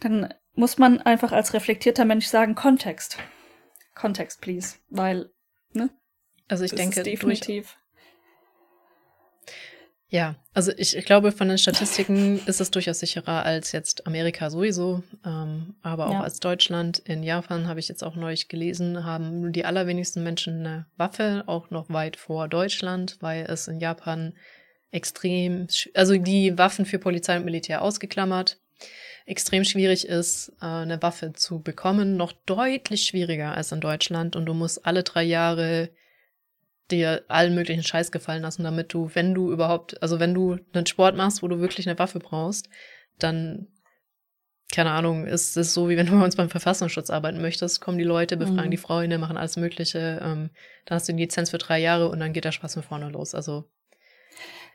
dann 0.00 0.32
muss 0.54 0.78
man 0.78 1.00
einfach 1.00 1.32
als 1.32 1.54
reflektierter 1.54 2.04
Mensch 2.04 2.26
sagen, 2.26 2.54
Kontext. 2.54 3.18
Kontext, 3.94 4.40
please. 4.40 4.76
Weil, 4.88 5.30
ne? 5.72 5.90
Also 6.48 6.64
ich 6.64 6.70
das 6.70 6.80
denke, 6.80 7.02
definitiv. 7.02 7.76
Ja, 10.12 10.36
also 10.52 10.72
ich, 10.76 10.94
ich, 10.94 11.06
glaube, 11.06 11.32
von 11.32 11.48
den 11.48 11.56
Statistiken 11.56 12.38
ist 12.44 12.60
es 12.60 12.70
durchaus 12.70 12.98
sicherer 12.98 13.46
als 13.46 13.72
jetzt 13.72 14.06
Amerika 14.06 14.50
sowieso, 14.50 15.02
ähm, 15.24 15.74
aber 15.80 16.08
auch 16.08 16.12
ja. 16.12 16.20
als 16.20 16.38
Deutschland. 16.38 16.98
In 16.98 17.22
Japan 17.22 17.66
habe 17.66 17.80
ich 17.80 17.88
jetzt 17.88 18.04
auch 18.04 18.14
neulich 18.14 18.48
gelesen, 18.48 19.06
haben 19.06 19.52
die 19.52 19.64
allerwenigsten 19.64 20.22
Menschen 20.22 20.58
eine 20.58 20.86
Waffe, 20.98 21.44
auch 21.46 21.70
noch 21.70 21.88
weit 21.88 22.16
vor 22.16 22.46
Deutschland, 22.48 23.16
weil 23.20 23.46
es 23.46 23.68
in 23.68 23.80
Japan 23.80 24.34
extrem, 24.90 25.66
also 25.94 26.18
die 26.18 26.58
Waffen 26.58 26.84
für 26.84 26.98
Polizei 26.98 27.38
und 27.38 27.46
Militär 27.46 27.80
ausgeklammert, 27.80 28.60
extrem 29.26 29.64
schwierig 29.64 30.06
ist, 30.06 30.50
äh, 30.60 30.66
eine 30.66 31.02
Waffe 31.02 31.32
zu 31.32 31.60
bekommen, 31.60 32.16
noch 32.16 32.32
deutlich 32.46 33.04
schwieriger 33.04 33.54
als 33.54 33.72
in 33.72 33.80
Deutschland 33.80 34.36
und 34.36 34.46
du 34.46 34.54
musst 34.54 34.84
alle 34.86 35.02
drei 35.02 35.22
Jahre 35.22 35.90
dir 36.90 37.24
allen 37.28 37.54
möglichen 37.54 37.82
Scheiß 37.82 38.12
gefallen 38.12 38.42
lassen, 38.42 38.64
damit 38.64 38.92
du, 38.92 39.10
wenn 39.14 39.34
du 39.34 39.52
überhaupt, 39.52 40.00
also 40.02 40.20
wenn 40.20 40.34
du 40.34 40.58
einen 40.72 40.86
Sport 40.86 41.16
machst, 41.16 41.42
wo 41.42 41.48
du 41.48 41.60
wirklich 41.60 41.88
eine 41.88 41.98
Waffe 41.98 42.18
brauchst, 42.18 42.68
dann, 43.18 43.68
keine 44.72 44.90
Ahnung, 44.90 45.26
ist 45.26 45.56
es 45.56 45.74
so, 45.74 45.88
wie 45.88 45.96
wenn 45.96 46.06
du 46.06 46.18
bei 46.18 46.24
uns 46.24 46.36
beim 46.36 46.50
Verfassungsschutz 46.50 47.10
arbeiten 47.10 47.40
möchtest, 47.40 47.80
kommen 47.80 47.98
die 47.98 48.04
Leute, 48.04 48.36
befragen 48.36 48.66
mhm. 48.66 48.72
die 48.72 48.76
Freunde, 48.76 49.18
machen 49.18 49.36
alles 49.36 49.56
Mögliche, 49.56 50.20
ähm, 50.22 50.50
dann 50.84 50.96
hast 50.96 51.08
du 51.08 51.12
die 51.12 51.22
Lizenz 51.22 51.50
für 51.50 51.58
drei 51.58 51.78
Jahre 51.78 52.08
und 52.08 52.20
dann 52.20 52.32
geht 52.32 52.44
der 52.44 52.52
Spaß 52.52 52.74
von 52.74 52.82
vorne 52.82 53.08
los. 53.08 53.34
Also 53.34 53.64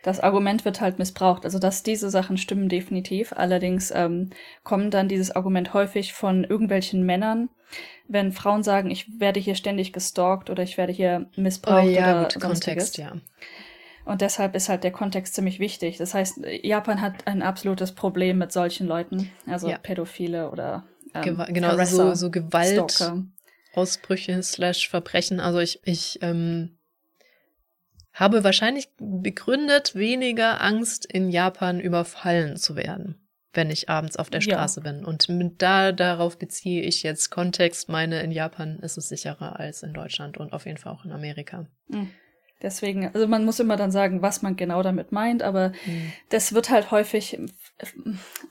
das 0.03 0.19
Argument 0.19 0.65
wird 0.65 0.81
halt 0.81 0.99
missbraucht. 0.99 1.45
Also 1.45 1.59
dass 1.59 1.83
diese 1.83 2.09
Sachen 2.09 2.37
stimmen 2.37 2.67
definitiv. 2.69 3.33
Allerdings 3.33 3.91
ähm, 3.93 4.29
kommt 4.63 4.93
dann 4.93 5.07
dieses 5.07 5.31
Argument 5.31 5.73
häufig 5.73 6.13
von 6.13 6.43
irgendwelchen 6.43 7.03
Männern, 7.03 7.49
wenn 8.07 8.31
Frauen 8.31 8.63
sagen, 8.63 8.89
ich 8.89 9.19
werde 9.19 9.39
hier 9.39 9.55
ständig 9.55 9.93
gestalkt 9.93 10.49
oder 10.49 10.63
ich 10.63 10.77
werde 10.77 10.93
hier 10.93 11.29
missbraucht 11.35 11.85
oh, 11.85 11.89
ja, 11.89 12.21
oder 12.21 12.29
gut, 12.29 12.41
Kontext, 12.41 12.97
ja. 12.97 13.17
Und 14.05 14.21
deshalb 14.21 14.55
ist 14.55 14.69
halt 14.69 14.85
der 14.85 14.91
Kontext 14.91 15.35
ziemlich 15.35 15.59
wichtig. 15.59 15.97
Das 15.97 16.13
heißt, 16.13 16.39
Japan 16.63 17.01
hat 17.01 17.27
ein 17.27 17.41
absolutes 17.41 17.91
Problem 17.91 18.37
mit 18.37 18.53
solchen 18.53 18.87
Leuten, 18.87 19.29
also 19.45 19.67
ja. 19.67 19.77
Pädophile 19.77 20.49
oder 20.49 20.85
ähm, 21.13 21.23
Gew 21.23 21.43
genau 21.51 21.67
Harasser, 21.67 22.15
so, 22.15 22.27
so 22.27 22.31
Gewaltausbrüche 22.31 24.41
slash 24.43 24.87
Verbrechen. 24.87 25.41
Also 25.41 25.59
ich 25.59 25.81
ich 25.83 26.19
ähm, 26.21 26.76
habe 28.19 28.43
wahrscheinlich 28.43 28.89
begründet 28.99 29.95
weniger 29.95 30.61
Angst, 30.61 31.05
in 31.05 31.29
Japan 31.29 31.79
überfallen 31.79 32.57
zu 32.57 32.75
werden 32.75 33.27
wenn 33.57 33.71
ich 33.71 33.89
abends 33.89 34.15
auf 34.15 34.29
der 34.29 34.39
Straße 34.39 34.81
ja. 34.81 34.91
bin. 34.91 35.03
Und 35.03 35.27
mit 35.27 35.61
da 35.61 35.91
darauf 35.91 36.37
beziehe 36.37 36.83
ich 36.83 37.03
jetzt 37.03 37.31
Kontext. 37.31 37.89
Meine, 37.89 38.21
in 38.21 38.31
Japan 38.31 38.79
ist 38.79 38.97
es 38.97 39.09
sicherer 39.09 39.59
als 39.59 39.83
in 39.83 39.93
Deutschland 39.93 40.37
und 40.37 40.53
auf 40.53 40.65
jeden 40.65 40.77
Fall 40.77 40.93
auch 40.93 41.03
in 41.03 41.11
Amerika. 41.11 41.65
Mhm. 41.87 42.11
Deswegen, 42.61 43.11
also 43.13 43.27
man 43.27 43.45
muss 43.45 43.59
immer 43.59 43.75
dann 43.75 43.91
sagen, 43.91 44.23
was 44.23 44.41
man 44.41 44.55
genau 44.55 44.81
damit 44.81 45.11
meint, 45.11 45.43
aber 45.43 45.69
mhm. 45.85 46.11
das 46.29 46.53
wird 46.53 46.71
halt 46.71 46.89
häufig 46.89 47.37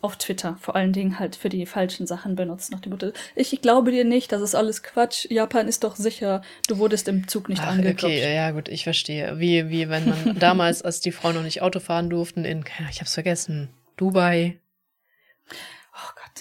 auf 0.01 0.17
Twitter 0.17 0.57
vor 0.61 0.77
allen 0.77 0.93
Dingen 0.93 1.19
halt 1.19 1.35
für 1.35 1.49
die 1.49 1.67
falschen 1.67 2.07
Sachen 2.07 2.37
benutzt. 2.37 2.71
Nach 2.71 2.79
dem 2.79 2.93
Motto, 2.93 3.11
ich 3.35 3.61
glaube 3.63 3.91
dir 3.91 4.05
nicht, 4.05 4.31
das 4.31 4.43
ist 4.43 4.55
alles 4.55 4.85
Quatsch, 4.85 5.27
Japan 5.29 5.67
ist 5.67 5.83
doch 5.83 5.97
sicher, 5.97 6.43
du 6.69 6.79
wurdest 6.79 7.09
im 7.09 7.27
Zug 7.27 7.49
nicht 7.49 7.63
Ach, 7.63 7.73
angeklopft. 7.73 8.17
Okay, 8.17 8.35
ja 8.35 8.53
gut, 8.53 8.69
ich 8.69 8.85
verstehe. 8.85 9.41
Wie, 9.41 9.71
wie 9.71 9.89
wenn 9.89 10.09
man 10.09 10.37
damals, 10.39 10.83
als 10.83 11.01
die 11.01 11.11
Frauen 11.11 11.35
noch 11.35 11.43
nicht 11.43 11.63
Auto 11.63 11.81
fahren 11.81 12.09
durften, 12.09 12.45
in, 12.45 12.65
ich 12.91 13.01
hab's 13.01 13.15
vergessen, 13.15 13.71
Dubai. 13.97 14.61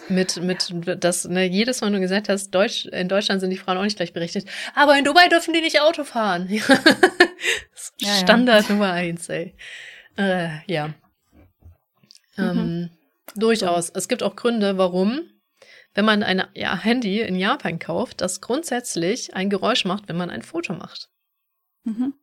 Mit, 0.10 0.42
mit, 0.42 0.74
ja. 0.86 0.96
das, 0.96 1.26
ne, 1.26 1.46
jedes 1.46 1.82
Mal, 1.82 1.88
wenn 1.88 1.94
du 1.94 2.00
gesagt 2.00 2.30
hast, 2.30 2.52
Deutsch, 2.52 2.86
in 2.86 3.08
Deutschland 3.08 3.42
sind 3.42 3.50
die 3.50 3.58
Frauen 3.58 3.78
auch 3.78 3.84
nicht 3.84 3.98
gleichberechtigt. 3.98 4.48
Aber 4.74 4.98
in 4.98 5.06
Dubai 5.06 5.28
dürfen 5.30 5.54
die 5.54 5.62
nicht 5.62 5.82
Auto 5.82 6.04
fahren. 6.04 6.48
ja, 8.00 8.14
Standard 8.16 8.68
ja. 8.68 8.74
Nummer 8.74 8.92
eins, 8.92 9.30
ey. 9.30 9.56
Äh, 10.18 10.50
ja. 10.68 10.90
Mhm. 12.36 12.44
Ähm, 12.44 12.90
durchaus. 13.36 13.90
Es 13.90 14.08
gibt 14.08 14.22
auch 14.24 14.36
Gründe, 14.36 14.78
warum, 14.78 15.22
wenn 15.94 16.06
man 16.06 16.24
ein 16.24 16.44
ja, 16.54 16.78
Handy 16.78 17.22
in 17.22 17.36
Japan 17.36 17.80
kauft, 17.80 18.22
das 18.22 18.42
grundsätzlich 18.42 19.36
ein 19.36 19.50
Geräusch 19.50 19.86
macht, 19.86 20.08
wenn 20.08 20.18
man 20.18 20.30
ein 20.30 20.42
Foto 20.42 20.74
macht. 20.74 21.10
Mhm 21.84 22.14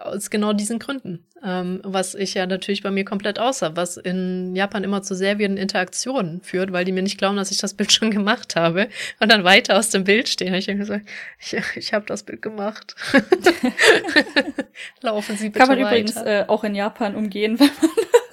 aus 0.00 0.30
genau 0.30 0.52
diesen 0.52 0.78
Gründen. 0.78 1.24
Ähm, 1.42 1.80
was 1.84 2.14
ich 2.14 2.34
ja 2.34 2.46
natürlich 2.46 2.82
bei 2.82 2.90
mir 2.90 3.04
komplett 3.04 3.38
außer, 3.38 3.76
was 3.76 3.96
in 3.96 4.56
Japan 4.56 4.82
immer 4.82 5.02
zu 5.02 5.14
sehr 5.14 5.36
vielen 5.36 5.56
Interaktionen 5.56 6.40
führt, 6.42 6.72
weil 6.72 6.84
die 6.84 6.92
mir 6.92 7.02
nicht 7.02 7.18
glauben, 7.18 7.36
dass 7.36 7.50
ich 7.50 7.58
das 7.58 7.74
Bild 7.74 7.92
schon 7.92 8.10
gemacht 8.10 8.56
habe 8.56 8.88
und 9.20 9.30
dann 9.30 9.44
weiter 9.44 9.78
aus 9.78 9.90
dem 9.90 10.04
Bild 10.04 10.28
stehen. 10.28 10.54
Ich 10.54 10.66
so, 10.86 10.98
ich, 11.38 11.56
ich 11.76 11.92
habe 11.92 12.06
das 12.06 12.22
Bild 12.22 12.42
gemacht. 12.42 12.96
Laufen 15.00 15.36
Sie 15.36 15.50
bitte 15.50 15.58
Kann 15.58 15.68
man 15.68 15.78
weiter. 15.78 15.90
übrigens 15.90 16.16
äh, 16.16 16.44
auch 16.48 16.64
in 16.64 16.74
Japan 16.74 17.14
umgehen, 17.14 17.58
wenn 17.60 17.66
man 17.66 17.90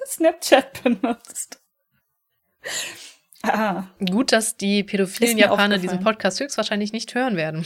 Snapchat 0.07 0.83
benutzt. 0.83 1.61
Ah. 3.43 3.85
Gut, 3.99 4.31
dass 4.31 4.55
die 4.55 4.83
pädophilen 4.83 5.37
Japaner 5.37 5.79
diesen 5.79 6.01
Podcast 6.01 6.39
höchstwahrscheinlich 6.39 6.93
nicht 6.93 7.13
hören 7.15 7.35
werden. 7.35 7.65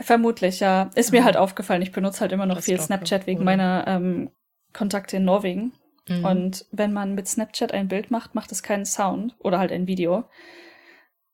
Vermutlich, 0.00 0.60
ja. 0.60 0.90
Ist 0.94 1.12
mir 1.12 1.24
halt 1.24 1.36
aufgefallen. 1.36 1.82
Ich 1.82 1.92
benutze 1.92 2.20
halt 2.20 2.32
immer 2.32 2.46
noch 2.46 2.56
das 2.56 2.66
viel 2.66 2.80
Snapchat 2.80 3.26
wegen 3.26 3.38
oder? 3.40 3.44
meiner 3.44 3.84
ähm, 3.86 4.30
Kontakte 4.72 5.16
in 5.16 5.24
Norwegen. 5.24 5.72
Mhm. 6.08 6.24
Und 6.24 6.66
wenn 6.70 6.92
man 6.92 7.14
mit 7.14 7.28
Snapchat 7.28 7.72
ein 7.72 7.88
Bild 7.88 8.10
macht, 8.10 8.34
macht 8.34 8.52
es 8.52 8.62
keinen 8.62 8.86
Sound 8.86 9.34
oder 9.38 9.58
halt 9.58 9.72
ein 9.72 9.86
Video. 9.86 10.24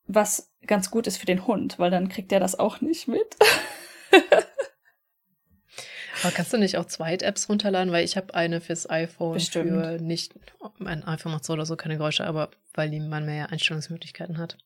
Was 0.07 0.51
ganz 0.65 0.91
gut 0.91 1.07
ist 1.07 1.17
für 1.17 1.25
den 1.25 1.47
Hund, 1.47 1.79
weil 1.79 1.91
dann 1.91 2.09
kriegt 2.09 2.31
der 2.31 2.39
das 2.39 2.57
auch 2.57 2.81
nicht 2.81 3.07
mit. 3.07 3.35
Aber 6.23 6.31
kannst 6.31 6.53
du 6.53 6.57
nicht 6.57 6.77
auch 6.77 6.85
Zweit-Apps 6.85 7.49
runterladen? 7.49 7.91
Weil 7.91 8.05
ich 8.05 8.17
habe 8.17 8.33
eine 8.33 8.61
fürs 8.61 8.89
iPhone 8.89 9.33
Bestimmt. 9.33 9.69
für 9.69 9.97
nicht, 10.01 10.33
mein 10.77 11.03
iPhone 11.03 11.33
macht 11.33 11.45
so 11.45 11.53
oder 11.53 11.65
so 11.65 11.75
keine 11.75 11.97
Geräusche, 11.97 12.25
aber 12.25 12.49
weil 12.73 12.89
man 13.01 13.25
mehr 13.25 13.51
Einstellungsmöglichkeiten 13.51 14.37
hat. 14.37 14.57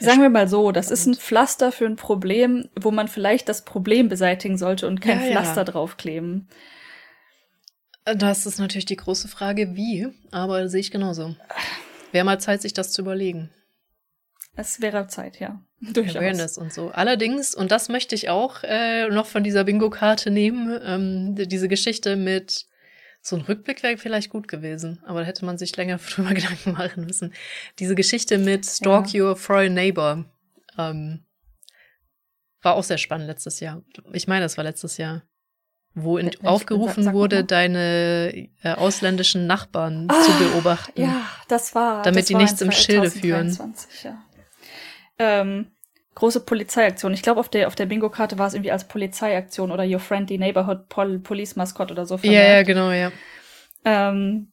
Sagen 0.00 0.22
wir 0.22 0.30
mal 0.30 0.48
so, 0.48 0.72
das 0.72 0.90
ist 0.90 1.06
ein 1.06 1.14
Pflaster 1.14 1.72
für 1.72 1.84
ein 1.84 1.96
Problem, 1.96 2.68
wo 2.80 2.90
man 2.90 3.06
vielleicht 3.06 3.48
das 3.48 3.64
Problem 3.64 4.08
beseitigen 4.08 4.56
sollte 4.56 4.86
und 4.86 5.00
kein 5.00 5.20
ja, 5.20 5.26
Pflaster 5.26 5.60
ja. 5.60 5.64
draufkleben. 5.64 6.48
Das 8.04 8.46
ist 8.46 8.58
natürlich 8.58 8.86
die 8.86 8.96
große 8.96 9.28
Frage, 9.28 9.76
wie, 9.76 10.08
aber 10.30 10.68
sehe 10.68 10.80
ich 10.80 10.90
genauso. 10.90 11.36
Wäre 12.12 12.24
mal 12.24 12.40
Zeit, 12.40 12.62
sich 12.62 12.72
das 12.72 12.92
zu 12.92 13.02
überlegen. 13.02 13.50
Es 14.56 14.80
wäre 14.80 15.06
Zeit, 15.06 15.38
ja. 15.38 15.60
Durchaus. 15.80 16.16
Awareness 16.16 16.58
und 16.58 16.72
so. 16.72 16.88
Allerdings, 16.88 17.54
und 17.54 17.70
das 17.70 17.88
möchte 17.88 18.14
ich 18.14 18.30
auch 18.30 18.62
äh, 18.62 19.08
noch 19.08 19.26
von 19.26 19.44
dieser 19.44 19.64
Bingo-Karte 19.64 20.30
nehmen, 20.30 20.80
ähm, 20.82 21.34
diese 21.36 21.68
Geschichte 21.68 22.16
mit 22.16 22.66
so 23.22 23.36
ein 23.36 23.42
Rückblick 23.42 23.82
wäre 23.82 23.98
vielleicht 23.98 24.30
gut 24.30 24.48
gewesen, 24.48 25.02
aber 25.04 25.20
da 25.20 25.26
hätte 25.26 25.44
man 25.44 25.58
sich 25.58 25.76
länger 25.76 25.98
drüber 26.14 26.34
Gedanken 26.34 26.72
machen 26.72 27.04
müssen. 27.04 27.32
Diese 27.78 27.94
Geschichte 27.94 28.38
mit 28.38 28.66
Stalk 28.66 29.12
ja. 29.12 29.24
Your 29.24 29.36
Foreign 29.36 29.74
Neighbor 29.74 30.24
ähm, 30.78 31.24
war 32.62 32.74
auch 32.74 32.84
sehr 32.84 32.98
spannend 32.98 33.26
letztes 33.26 33.60
Jahr. 33.60 33.82
Ich 34.12 34.26
meine, 34.26 34.42
das 34.42 34.56
war 34.56 34.64
letztes 34.64 34.96
Jahr 34.96 35.22
wo 35.94 36.18
in, 36.18 36.30
aufgerufen 36.44 37.02
sag, 37.02 37.12
sag 37.12 37.14
wurde, 37.14 37.44
deine 37.44 38.48
äh, 38.62 38.72
ausländischen 38.74 39.46
Nachbarn 39.46 40.06
ah, 40.08 40.22
zu 40.22 40.32
beobachten. 40.38 41.00
Ja, 41.00 41.26
das 41.48 41.74
war. 41.74 42.02
Damit 42.02 42.20
das 42.20 42.26
die 42.26 42.34
nichts 42.36 42.60
im 42.60 42.70
Schilde 42.70 43.10
führen. 43.10 43.56
Ja. 44.04 44.22
Ähm, 45.18 45.66
große 46.20 46.40
Polizeiaktion. 46.40 47.14
Ich 47.14 47.22
glaube, 47.22 47.40
auf 47.40 47.48
der, 47.48 47.66
auf 47.66 47.74
der 47.74 47.86
Bingo-Karte 47.86 48.38
war 48.38 48.46
es 48.46 48.54
irgendwie 48.54 48.70
als 48.70 48.86
Polizeiaktion 48.86 49.72
oder 49.72 49.84
Your 49.84 50.00
Friendly 50.00 50.38
Neighborhood 50.38 50.88
Pol 50.88 51.18
Police 51.18 51.56
Mascot 51.56 51.90
oder 51.90 52.06
so. 52.06 52.16
Ja, 52.22 52.42
ja, 52.42 52.62
genau, 52.62 52.90
ja. 52.90 53.10
Ähm, 53.86 54.52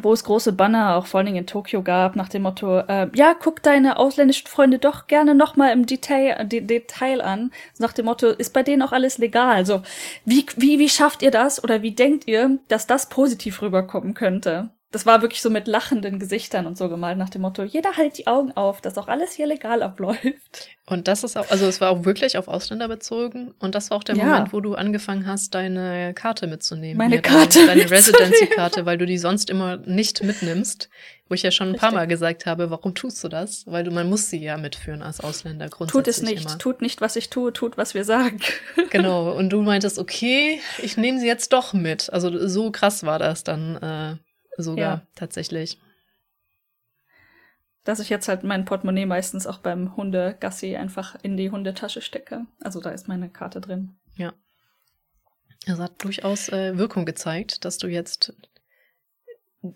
wo 0.00 0.12
es 0.12 0.24
große 0.24 0.52
Banner 0.52 0.96
auch 0.96 1.06
vor 1.06 1.18
allen 1.18 1.26
Dingen 1.26 1.38
in 1.38 1.46
Tokio 1.46 1.82
gab, 1.82 2.14
nach 2.16 2.28
dem 2.28 2.42
Motto, 2.42 2.78
äh, 2.78 3.10
ja, 3.14 3.34
guck 3.34 3.62
deine 3.62 3.98
ausländischen 3.98 4.46
Freunde 4.46 4.78
doch 4.78 5.08
gerne 5.08 5.34
nochmal 5.34 5.72
im 5.72 5.84
Detail, 5.84 6.44
de 6.46 6.60
Detail 6.60 7.20
an. 7.20 7.50
Nach 7.78 7.92
dem 7.92 8.06
Motto, 8.06 8.28
ist 8.28 8.54
bei 8.54 8.62
denen 8.62 8.82
auch 8.82 8.92
alles 8.92 9.18
legal? 9.18 9.54
Also, 9.54 9.82
wie, 10.24 10.46
wie, 10.56 10.78
wie 10.78 10.88
schafft 10.88 11.20
ihr 11.22 11.32
das 11.32 11.62
oder 11.62 11.82
wie 11.82 11.94
denkt 11.94 12.28
ihr, 12.28 12.58
dass 12.68 12.86
das 12.86 13.08
positiv 13.08 13.60
rüberkommen 13.60 14.14
könnte? 14.14 14.70
Das 14.92 15.06
war 15.06 15.22
wirklich 15.22 15.40
so 15.40 15.48
mit 15.48 15.66
lachenden 15.66 16.18
Gesichtern 16.18 16.66
und 16.66 16.76
so 16.76 16.88
gemalt 16.90 17.16
nach 17.16 17.30
dem 17.30 17.42
Motto, 17.42 17.62
jeder 17.62 17.96
halt 17.96 18.18
die 18.18 18.26
Augen 18.26 18.52
auf, 18.52 18.82
dass 18.82 18.98
auch 18.98 19.08
alles 19.08 19.32
hier 19.32 19.46
legal 19.46 19.82
abläuft. 19.82 20.68
Und 20.86 21.08
das 21.08 21.24
ist 21.24 21.36
auch, 21.38 21.50
also 21.50 21.66
es 21.66 21.80
war 21.80 21.90
auch 21.90 22.04
wirklich 22.04 22.36
auf 22.36 22.46
Ausländer 22.46 22.88
bezogen 22.88 23.54
und 23.58 23.74
das 23.74 23.90
war 23.90 23.98
auch 23.98 24.04
der 24.04 24.16
ja. 24.16 24.24
Moment, 24.24 24.52
wo 24.52 24.60
du 24.60 24.74
angefangen 24.74 25.26
hast, 25.26 25.54
deine 25.54 26.12
Karte 26.12 26.46
mitzunehmen. 26.46 26.98
Meine 26.98 27.14
Hier, 27.14 27.22
Karte. 27.22 27.66
Deine, 27.66 27.80
deine 27.80 27.90
Residency-Karte, 27.90 28.84
weil 28.84 28.98
du 28.98 29.06
die 29.06 29.16
sonst 29.18 29.48
immer 29.48 29.78
nicht 29.78 30.22
mitnimmst. 30.22 30.90
Wo 31.28 31.34
ich 31.34 31.42
ja 31.42 31.50
schon 31.50 31.68
ein 31.68 31.70
Richtig. 31.70 31.88
paar 31.88 31.98
Mal 31.98 32.06
gesagt 32.06 32.44
habe, 32.44 32.68
warum 32.68 32.94
tust 32.94 33.24
du 33.24 33.28
das? 33.28 33.64
Weil 33.66 33.84
du, 33.84 33.90
man 33.90 34.10
muss 34.10 34.28
sie 34.28 34.42
ja 34.42 34.58
mitführen 34.58 35.00
als 35.00 35.20
Ausländer 35.20 35.70
grundsätzlich. 35.70 36.04
Tut 36.04 36.08
es 36.08 36.22
nicht, 36.22 36.44
immer. 36.44 36.58
tut 36.58 36.82
nicht, 36.82 37.00
was 37.00 37.16
ich 37.16 37.30
tue, 37.30 37.54
tut, 37.54 37.78
was 37.78 37.94
wir 37.94 38.04
sagen. 38.04 38.40
Genau. 38.90 39.32
Und 39.32 39.48
du 39.48 39.62
meintest, 39.62 39.98
okay, 39.98 40.60
ich 40.82 40.98
nehme 40.98 41.18
sie 41.18 41.26
jetzt 41.26 41.54
doch 41.54 41.72
mit. 41.72 42.12
Also 42.12 42.46
so 42.46 42.70
krass 42.70 43.04
war 43.04 43.18
das 43.18 43.44
dann. 43.44 43.76
Äh, 43.76 44.31
sogar 44.56 44.98
ja. 44.98 45.06
tatsächlich. 45.14 45.78
Dass 47.84 48.00
ich 48.00 48.10
jetzt 48.10 48.28
halt 48.28 48.44
mein 48.44 48.64
Portemonnaie 48.64 49.06
meistens 49.06 49.46
auch 49.46 49.58
beim 49.58 49.96
Hundegassi 49.96 50.76
einfach 50.76 51.16
in 51.22 51.36
die 51.36 51.50
Hundetasche 51.50 52.00
stecke. 52.00 52.46
Also 52.60 52.80
da 52.80 52.90
ist 52.90 53.08
meine 53.08 53.28
Karte 53.28 53.60
drin. 53.60 53.96
Ja. 54.16 54.32
Das 55.66 55.78
hat 55.78 56.02
durchaus 56.02 56.48
äh, 56.48 56.78
Wirkung 56.78 57.04
gezeigt, 57.04 57.64
dass 57.64 57.78
du 57.78 57.88
jetzt 57.88 58.34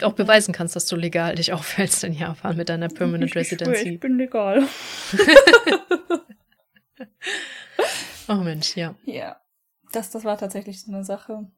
auch 0.03 0.15
beweisen 0.15 0.53
kannst, 0.53 0.77
dass 0.77 0.87
du 0.87 0.97
legal 0.97 1.35
dich 1.35 1.53
aufhältst 1.53 2.05
in 2.05 2.13
Japan 2.13 2.57
mit 2.57 2.69
deiner 2.69 2.89
Permanent 2.89 3.31
ich, 3.31 3.37
Residency. 3.37 3.83
Ich, 3.83 3.95
ich 3.95 4.01
bin 4.01 4.19
legal. 4.19 4.69
oh 8.29 8.35
Mensch, 8.35 8.77
ja. 8.77 8.95
Ja. 9.05 9.41
Das, 9.93 10.11
das 10.11 10.25
war 10.25 10.39
tatsächlich 10.39 10.83
so 10.83 10.93
eine 10.93 11.05
Sache. 11.05 11.51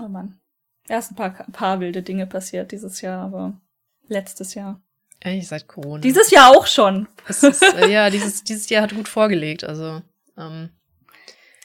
Oh 0.00 0.08
Mann 0.08 0.41
erst 0.88 1.12
ein 1.12 1.16
paar, 1.16 1.38
ein 1.40 1.52
paar 1.52 1.80
wilde 1.80 2.02
Dinge 2.02 2.26
passiert 2.26 2.72
dieses 2.72 3.00
Jahr, 3.00 3.22
aber 3.24 3.60
letztes 4.08 4.54
Jahr. 4.54 4.80
Eigentlich 5.24 5.48
seit 5.48 5.68
Corona. 5.68 6.00
Dieses 6.00 6.30
Jahr 6.30 6.50
auch 6.50 6.66
schon. 6.66 7.08
Ist, 7.28 7.44
äh, 7.44 7.88
ja, 7.90 8.10
dieses, 8.10 8.42
dieses 8.42 8.68
Jahr 8.68 8.82
hat 8.82 8.94
gut 8.94 9.08
vorgelegt. 9.08 9.64
Also, 9.64 10.02
ähm. 10.36 10.70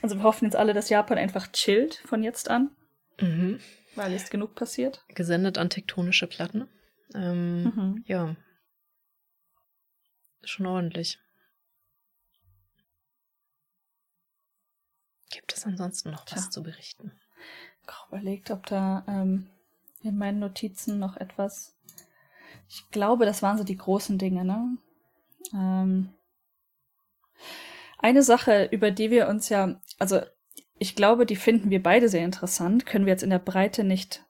also 0.02 0.18
wir 0.18 0.24
hoffen 0.24 0.46
jetzt 0.46 0.56
alle, 0.56 0.74
dass 0.74 0.90
Japan 0.90 1.18
einfach 1.18 1.52
chillt 1.52 1.96
von 2.06 2.24
jetzt 2.24 2.50
an. 2.50 2.70
Mhm. 3.20 3.60
Weil 3.96 4.14
ist 4.14 4.30
genug 4.30 4.54
passiert. 4.54 5.04
Gesendet 5.16 5.58
an 5.58 5.72
tektonische 5.72 6.28
Platten. 6.28 6.68
Ähm, 7.16 7.64
mhm. 7.64 8.04
Ja. 8.06 8.36
Schon 10.44 10.68
ordentlich. 10.68 11.20
Gibt 15.32 15.54
es 15.54 15.66
ansonsten 15.66 16.12
noch 16.12 16.26
Tja. 16.26 16.38
was 16.38 16.52
zu 16.52 16.62
berichten? 16.62 17.12
Überlegt, 18.08 18.52
ob 18.52 18.66
da 18.66 19.04
ähm, 19.08 19.48
in 20.02 20.18
meinen 20.18 20.40
Notizen 20.40 21.00
noch 21.00 21.18
etwas. 21.18 21.76
Ich 22.70 22.90
glaube, 22.92 23.26
das 23.26 23.42
waren 23.42 23.58
so 23.58 23.64
die 23.64 23.78
großen 23.78 24.18
Dinge, 24.18 24.46
ne? 24.46 24.78
Ähm, 25.54 26.10
eine 28.00 28.24
Sache, 28.24 28.66
über 28.72 28.92
die 28.92 29.12
wir 29.12 29.28
uns 29.28 29.50
ja, 29.50 29.80
also 29.98 30.22
ich 30.80 30.96
glaube, 30.96 31.26
die 31.26 31.36
finden 31.36 31.70
wir 31.70 31.82
beide 31.82 32.10
sehr 32.10 32.24
interessant, 32.24 32.86
können 32.86 33.06
wir 33.06 33.14
jetzt 33.14 33.24
in 33.24 33.30
der 33.30 33.40
Breite 33.40 33.84
nicht 33.84 34.24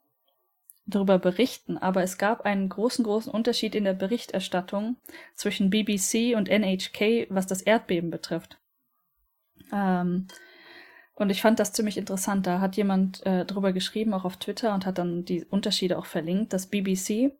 darüber 0.86 1.20
berichten, 1.20 1.78
aber 1.78 2.02
es 2.02 2.18
gab 2.18 2.42
einen 2.46 2.70
großen, 2.70 3.04
großen 3.04 3.32
Unterschied 3.32 3.76
in 3.76 3.84
der 3.84 3.94
Berichterstattung 3.94 4.96
zwischen 5.36 5.70
BBC 5.70 6.36
und 6.36 6.48
NHK, 6.48 7.28
was 7.30 7.46
das 7.46 7.62
Erdbeben 7.62 8.10
betrifft. 8.10 8.58
Ähm, 9.74 10.28
und 11.18 11.32
ich 11.32 11.42
fand 11.42 11.60
das 11.60 11.74
ziemlich 11.74 11.98
interessant. 11.98 12.46
Da 12.46 12.60
hat 12.60 12.78
jemand 12.78 13.26
äh, 13.26 13.44
drüber 13.44 13.74
geschrieben, 13.74 14.14
auch 14.14 14.24
auf 14.24 14.38
Twitter, 14.38 14.74
und 14.76 14.86
hat 14.86 15.00
dann 15.00 15.26
die 15.26 15.44
Unterschiede 15.46 15.98
auch 15.98 16.06
verlinkt, 16.06 16.54
dass 16.54 16.68
BBC 16.68 17.32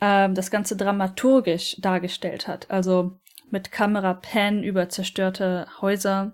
ähm, 0.00 0.34
das 0.34 0.50
Ganze 0.50 0.76
dramaturgisch 0.76 1.76
dargestellt 1.80 2.48
hat. 2.48 2.68
Also 2.68 3.12
mit 3.50 3.70
Kamera-Pan 3.70 4.64
über 4.64 4.88
zerstörte 4.88 5.68
Häuser, 5.80 6.32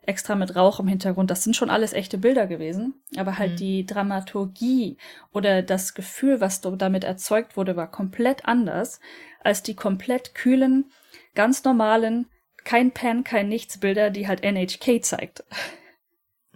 extra 0.00 0.34
mit 0.34 0.56
Rauch 0.56 0.80
im 0.80 0.88
Hintergrund. 0.88 1.30
Das 1.30 1.44
sind 1.44 1.56
schon 1.56 1.68
alles 1.68 1.92
echte 1.92 2.16
Bilder 2.16 2.46
gewesen. 2.46 2.94
Aber 3.18 3.36
halt 3.36 3.52
mhm. 3.52 3.56
die 3.56 3.86
Dramaturgie 3.86 4.96
oder 5.30 5.60
das 5.60 5.92
Gefühl, 5.92 6.40
was 6.40 6.62
damit 6.62 7.04
erzeugt 7.04 7.58
wurde, 7.58 7.76
war 7.76 7.90
komplett 7.90 8.46
anders 8.46 8.98
als 9.42 9.62
die 9.62 9.76
komplett 9.76 10.34
kühlen, 10.34 10.86
ganz 11.34 11.64
normalen 11.64 12.26
kein 12.64 12.92
Pen, 12.92 13.24
kein 13.24 13.48
Nichts 13.48 13.78
Bilder, 13.78 14.10
die 14.10 14.28
halt 14.28 14.42
NHK 14.42 15.02
zeigt. 15.04 15.44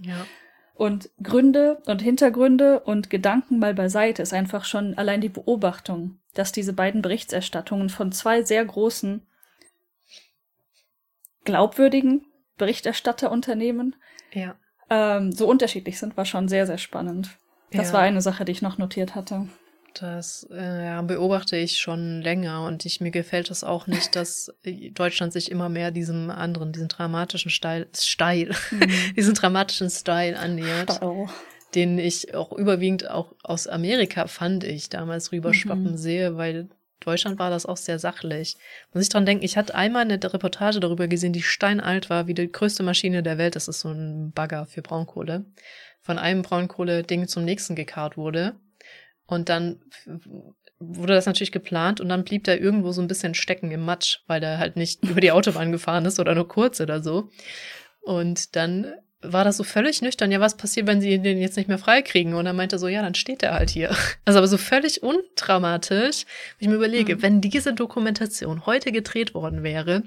Ja. 0.01 0.27
Und 0.75 1.11
Gründe 1.23 1.81
und 1.87 2.03
Hintergründe 2.03 2.81
und 2.81 3.09
Gedanken 3.09 3.61
mal 3.61 3.75
beiseite 3.75 4.23
ist 4.23 4.33
einfach 4.33 4.65
schon 4.65 4.99
allein 4.99 5.21
die 5.21 5.29
Beobachtung, 5.29 6.19
dass 6.35 6.51
diese 6.51 6.73
beiden 6.73 7.01
Berichterstattungen 7.01 7.91
von 7.91 8.11
zwei 8.11 8.43
sehr 8.43 8.65
großen, 8.65 9.23
glaubwürdigen 11.45 12.27
Berichterstatterunternehmen 12.59 13.95
ja. 14.33 14.57
ähm, 14.91 15.31
so 15.31 15.47
unterschiedlich 15.47 15.99
sind, 15.99 16.17
war 16.17 16.25
schon 16.25 16.49
sehr, 16.49 16.67
sehr 16.67 16.79
spannend. 16.79 17.31
Das 17.71 17.89
ja. 17.89 17.95
war 17.95 18.01
eine 18.01 18.21
Sache, 18.21 18.45
die 18.45 18.53
ich 18.53 18.63
noch 18.63 18.79
notiert 18.79 19.15
hatte. 19.15 19.49
Das 19.95 20.45
äh, 20.51 21.01
beobachte 21.03 21.57
ich 21.57 21.79
schon 21.79 22.21
länger 22.21 22.65
und 22.67 22.85
ich, 22.85 23.01
mir 23.01 23.13
gefällt 23.13 23.51
es 23.51 23.63
auch 23.63 23.87
nicht, 23.87 24.17
dass 24.17 24.53
Deutschland 24.93 25.33
sich 25.33 25.51
immer 25.51 25.69
mehr 25.69 25.93
diesem 25.93 26.31
anderen, 26.31 26.73
diesen 26.73 26.89
dramatischen 26.89 27.51
Style, 27.51 27.87
Style, 27.95 28.55
mhm. 28.73 28.91
diesen 29.17 29.35
dramatischen 29.35 29.91
Style 29.91 30.37
annähert, 30.37 30.95
Style. 30.95 31.29
den 31.77 31.99
ich 31.99 32.35
auch 32.35 32.53
überwiegend 32.53 33.09
auch 33.09 33.35
aus 33.45 33.69
Amerika 33.69 34.27
fand 34.27 34.65
ich 34.65 34.89
damals 34.89 35.31
rüberschwappen 35.31 35.93
mhm. 35.93 35.97
sehe, 35.97 36.37
weil 36.37 36.69
Deutschland 36.99 37.39
war 37.39 37.51
das 37.51 37.67
auch 37.67 37.77
sehr 37.77 38.01
sachlich. 38.01 38.57
Muss 38.93 39.05
ich 39.05 39.11
dran 39.11 39.27
denken, 39.27 39.45
ich 39.45 39.57
hatte 39.57 39.77
einmal 39.77 40.03
eine 40.03 40.21
Reportage 40.21 40.81
darüber 40.81 41.07
gesehen, 41.07 41.33
die 41.33 41.43
steinalt 41.43 42.11
war, 42.11 42.27
wie 42.27 42.35
die 42.35 42.51
größte 42.51 42.83
Maschine 42.83 43.23
der 43.23 43.39
Welt, 43.39 43.55
das 43.55 43.69
ist 43.69 43.81
so 43.81 43.91
ein 43.91 44.33
Bagger 44.33 44.67
für 44.67 44.83
Braunkohle, 44.83 45.45
von 46.01 46.19
einem 46.19 46.43
Braunkohle-Ding 46.43 47.29
zum 47.29 47.45
nächsten 47.45 47.77
gekarrt 47.77 48.17
wurde 48.17 48.57
und 49.27 49.49
dann 49.49 49.81
wurde 50.79 51.15
das 51.15 51.27
natürlich 51.27 51.53
geplant 51.53 52.01
und 52.01 52.09
dann 52.09 52.25
blieb 52.25 52.45
der 52.45 52.61
irgendwo 52.61 52.93
so 52.93 53.01
ein 53.01 53.09
bisschen 53.09 53.35
stecken 53.35 53.71
im 53.71 53.85
Matsch, 53.85 54.19
weil 54.27 54.41
der 54.41 54.59
halt 54.59 54.77
nicht 54.77 55.03
über 55.09 55.21
die 55.21 55.33
Autobahn 55.33 55.73
gefahren 55.73 56.05
ist 56.05 56.21
oder 56.21 56.35
nur 56.35 56.49
kurz 56.49 56.81
oder 56.81 57.03
so. 57.03 57.31
Und 58.03 58.55
dann 58.57 58.93
war 59.23 59.45
das 59.45 59.57
so 59.57 59.65
völlig 59.65 60.03
nüchtern. 60.03 60.31
Ja, 60.31 60.41
was 60.41 60.57
passiert, 60.57 60.87
wenn 60.87 61.01
sie 61.01 61.19
den 61.19 61.39
jetzt 61.39 61.57
nicht 61.57 61.69
mehr 61.69 61.79
freikriegen? 61.79 62.35
Und 62.35 62.45
er 62.45 62.53
meinte 62.53 62.79
so, 62.79 62.89
ja, 62.89 63.01
dann 63.01 63.15
steht 63.15 63.43
er 63.43 63.55
halt 63.55 63.71
hier. 63.71 63.95
Also 64.27 64.39
aber 64.39 64.49
so 64.49 64.59
völlig 64.59 65.03
untraumatisch. 65.03 66.25
Wenn 66.59 66.67
ich 66.67 66.69
mir 66.69 66.75
überlege, 66.75 67.17
mhm. 67.17 67.23
wenn 67.23 67.41
diese 67.41 67.73
Dokumentation 67.73 68.67
heute 68.67 68.93
gedreht 68.93 69.35
worden 69.35 69.63
wäre, 69.63 70.03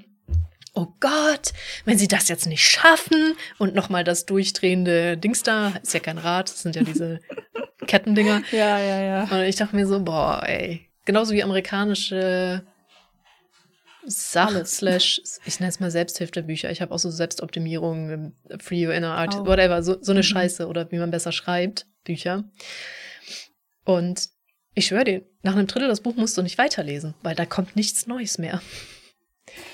oh 0.74 0.86
Gott, 1.00 1.52
wenn 1.84 1.98
sie 1.98 2.06
das 2.06 2.28
jetzt 2.28 2.46
nicht 2.46 2.62
schaffen 2.62 3.34
und 3.58 3.74
nochmal 3.74 4.04
das 4.04 4.26
durchdrehende 4.26 5.16
Dings 5.16 5.42
da, 5.42 5.72
ist 5.82 5.94
ja 5.94 6.00
kein 6.00 6.18
Rad, 6.18 6.48
das 6.50 6.62
sind 6.62 6.76
ja 6.76 6.82
diese 6.82 7.20
Kettendinger. 7.88 8.42
Ja, 8.52 8.78
ja, 8.78 9.00
ja. 9.00 9.22
Und 9.24 9.42
ich 9.42 9.56
dachte 9.56 9.74
mir 9.74 9.86
so, 9.86 10.02
boah, 10.04 10.42
ey. 10.46 10.88
Genauso 11.04 11.34
wie 11.34 11.42
amerikanische 11.42 12.62
Sach 14.10 14.64
slash, 14.64 15.20
ich 15.44 15.60
nenne 15.60 15.68
es 15.68 15.80
mal 15.80 15.90
Selbsthilfebücher. 15.90 16.70
Ich 16.70 16.80
habe 16.80 16.94
auch 16.94 16.98
so 16.98 17.10
Selbstoptimierung, 17.10 18.32
Free 18.58 18.86
Your 18.86 18.94
Inner 18.94 19.14
Art, 19.14 19.34
oh. 19.34 19.46
whatever, 19.46 19.82
so, 19.82 19.96
so 20.00 20.12
eine 20.12 20.20
mhm. 20.20 20.24
Scheiße 20.24 20.66
oder 20.66 20.90
wie 20.90 20.98
man 20.98 21.10
besser 21.10 21.32
schreibt, 21.32 21.86
Bücher. 22.04 22.44
Und 23.84 24.28
Ich 24.74 24.86
schwöre 24.86 25.04
dir, 25.04 25.26
nach 25.42 25.56
einem 25.56 25.66
Drittel 25.66 25.88
das 25.88 26.00
Buch 26.02 26.14
musst 26.14 26.38
du 26.38 26.42
nicht 26.42 26.56
weiterlesen, 26.56 27.14
weil 27.22 27.34
da 27.34 27.44
kommt 27.44 27.74
nichts 27.74 28.06
Neues 28.06 28.38
mehr. 28.38 28.62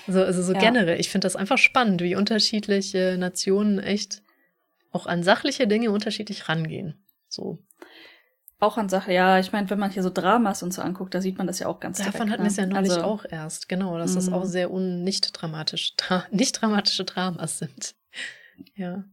Also, 0.06 0.24
also 0.24 0.42
so 0.42 0.54
Ja. 0.54 0.60
generell, 0.60 0.98
ich 0.98 1.10
finde 1.10 1.26
das 1.26 1.36
einfach 1.36 1.58
spannend, 1.58 2.00
wie 2.00 2.16
unterschiedliche 2.16 3.16
Nationen 3.18 3.78
echt 3.78 4.22
auch 4.92 5.06
an 5.06 5.22
sachliche 5.22 5.66
Dinge 5.66 5.90
unterschiedlich 5.90 6.48
rangehen. 6.48 7.04
So. 7.28 7.58
Auch 8.64 8.76
an 8.78 8.88
Sache, 8.88 9.12
ja, 9.12 9.38
ich 9.38 9.52
meine, 9.52 9.68
wenn 9.70 9.78
man 9.78 9.90
hier 9.90 10.02
so 10.02 10.10
Dramas 10.10 10.62
und 10.62 10.72
so 10.72 10.80
anguckt, 10.82 11.14
da 11.14 11.20
sieht 11.20 11.38
man 11.38 11.46
das 11.46 11.58
ja 11.58 11.66
auch 11.68 11.80
ganz 11.80 11.98
Davon 11.98 12.12
direkt, 12.12 12.30
hatten 12.32 12.42
wir 12.44 12.48
es 12.50 12.56
ja 12.56 12.66
ne? 12.66 12.74
neulich 12.74 12.92
also, 12.92 13.02
auch 13.04 13.24
erst, 13.28 13.68
genau, 13.68 13.98
dass 13.98 14.14
das 14.14 14.26
Mhm. 14.28 14.34
auch 14.34 14.44
sehr 14.44 14.70
un 14.72 15.04
nicht 15.04 15.30
dramatisch, 15.40 15.94
dra 15.96 16.24
nicht 16.30 16.60
dramatische 16.60 17.04
Dramas 17.04 17.58
sind. 17.58 17.94
Ja. 18.74 19.04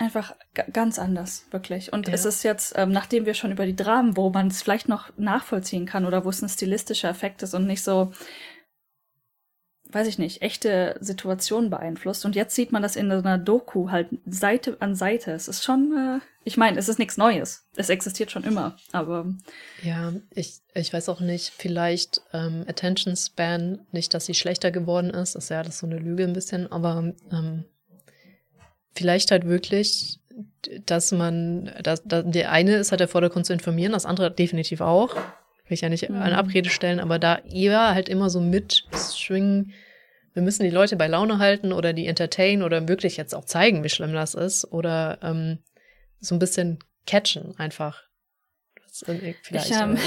Einfach 0.00 0.36
ga- 0.54 0.66
ganz 0.72 0.98
anders, 0.98 1.46
wirklich. 1.50 1.92
Und 1.92 2.06
Ja. 2.06 2.14
es 2.14 2.24
ist 2.24 2.44
jetzt, 2.44 2.74
ähm, 2.76 2.92
nachdem 2.92 3.26
wir 3.26 3.34
schon 3.34 3.50
über 3.50 3.66
die 3.66 3.74
Dramen, 3.74 4.16
wo 4.16 4.30
man 4.30 4.46
es 4.48 4.62
vielleicht 4.62 4.86
noch 4.88 5.10
nachvollziehen 5.16 5.86
kann 5.86 6.04
oder 6.04 6.24
wo 6.24 6.28
es 6.28 6.40
ein 6.40 6.48
stilistischer 6.48 7.08
Effekt 7.08 7.42
ist 7.42 7.52
und 7.54 7.66
nicht 7.66 7.82
so, 7.82 8.12
weiß 9.90 10.06
ich 10.06 10.18
nicht, 10.18 10.42
echte 10.42 10.96
Situationen 11.00 11.70
beeinflusst. 11.70 12.24
Und 12.24 12.36
jetzt 12.36 12.54
sieht 12.54 12.72
man 12.72 12.82
das 12.82 12.96
in 12.96 13.10
so 13.10 13.16
einer 13.16 13.38
Doku 13.38 13.90
halt 13.90 14.08
Seite 14.26 14.76
an 14.80 14.94
Seite. 14.94 15.32
Es 15.32 15.48
ist 15.48 15.64
schon, 15.64 15.92
äh, 15.96 16.24
ich 16.44 16.56
meine, 16.56 16.78
es 16.78 16.88
ist 16.88 16.98
nichts 16.98 17.16
Neues. 17.16 17.66
Es 17.76 17.88
existiert 17.88 18.30
schon 18.30 18.44
immer, 18.44 18.76
aber 18.92 19.26
Ja, 19.82 20.12
ich, 20.34 20.60
ich 20.74 20.92
weiß 20.92 21.08
auch 21.08 21.20
nicht, 21.20 21.52
vielleicht 21.56 22.20
ähm, 22.32 22.64
Attention 22.68 23.16
Span, 23.16 23.80
nicht, 23.92 24.12
dass 24.12 24.26
sie 24.26 24.34
schlechter 24.34 24.70
geworden 24.70 25.10
ist, 25.10 25.36
ist 25.36 25.48
ja 25.48 25.60
alles 25.60 25.78
so 25.78 25.86
eine 25.86 25.98
Lüge 25.98 26.24
ein 26.24 26.34
bisschen, 26.34 26.70
aber 26.70 27.14
ähm, 27.32 27.64
vielleicht 28.94 29.30
halt 29.30 29.46
wirklich, 29.46 30.20
dass 30.84 31.12
man, 31.12 31.72
dass, 31.82 32.02
dass 32.04 32.24
der 32.26 32.52
eine 32.52 32.76
ist 32.76 32.92
halt 32.92 33.00
der 33.00 33.08
Vordergrund 33.08 33.46
zu 33.46 33.52
informieren, 33.52 33.92
das 33.92 34.06
andere 34.06 34.30
definitiv 34.30 34.80
auch. 34.80 35.16
Will 35.68 35.74
ich 35.74 35.80
ja 35.82 35.88
nicht 35.88 36.08
Mhm. 36.08 36.20
eine 36.22 36.36
Abrede 36.38 36.70
stellen, 36.70 37.00
aber 37.00 37.18
da 37.18 37.38
eher 37.38 37.94
halt 37.94 38.08
immer 38.08 38.30
so 38.30 38.40
mitschwingen, 38.40 39.72
wir 40.34 40.42
müssen 40.42 40.62
die 40.62 40.70
Leute 40.70 40.96
bei 40.96 41.06
Laune 41.08 41.38
halten 41.38 41.72
oder 41.72 41.92
die 41.92 42.06
entertain 42.06 42.62
oder 42.62 42.86
wirklich 42.88 43.16
jetzt 43.16 43.34
auch 43.34 43.44
zeigen, 43.44 43.82
wie 43.84 43.88
schlimm 43.88 44.12
das 44.12 44.34
ist 44.34 44.64
oder 44.72 45.18
ähm, 45.22 45.58
so 46.20 46.34
ein 46.34 46.38
bisschen 46.38 46.78
catchen 47.06 47.58
einfach. 47.58 48.02
Das 48.86 49.02
ist 49.02 49.04
vielleicht. 49.42 49.70
Ich, 49.70 49.76
ähm. 49.76 49.98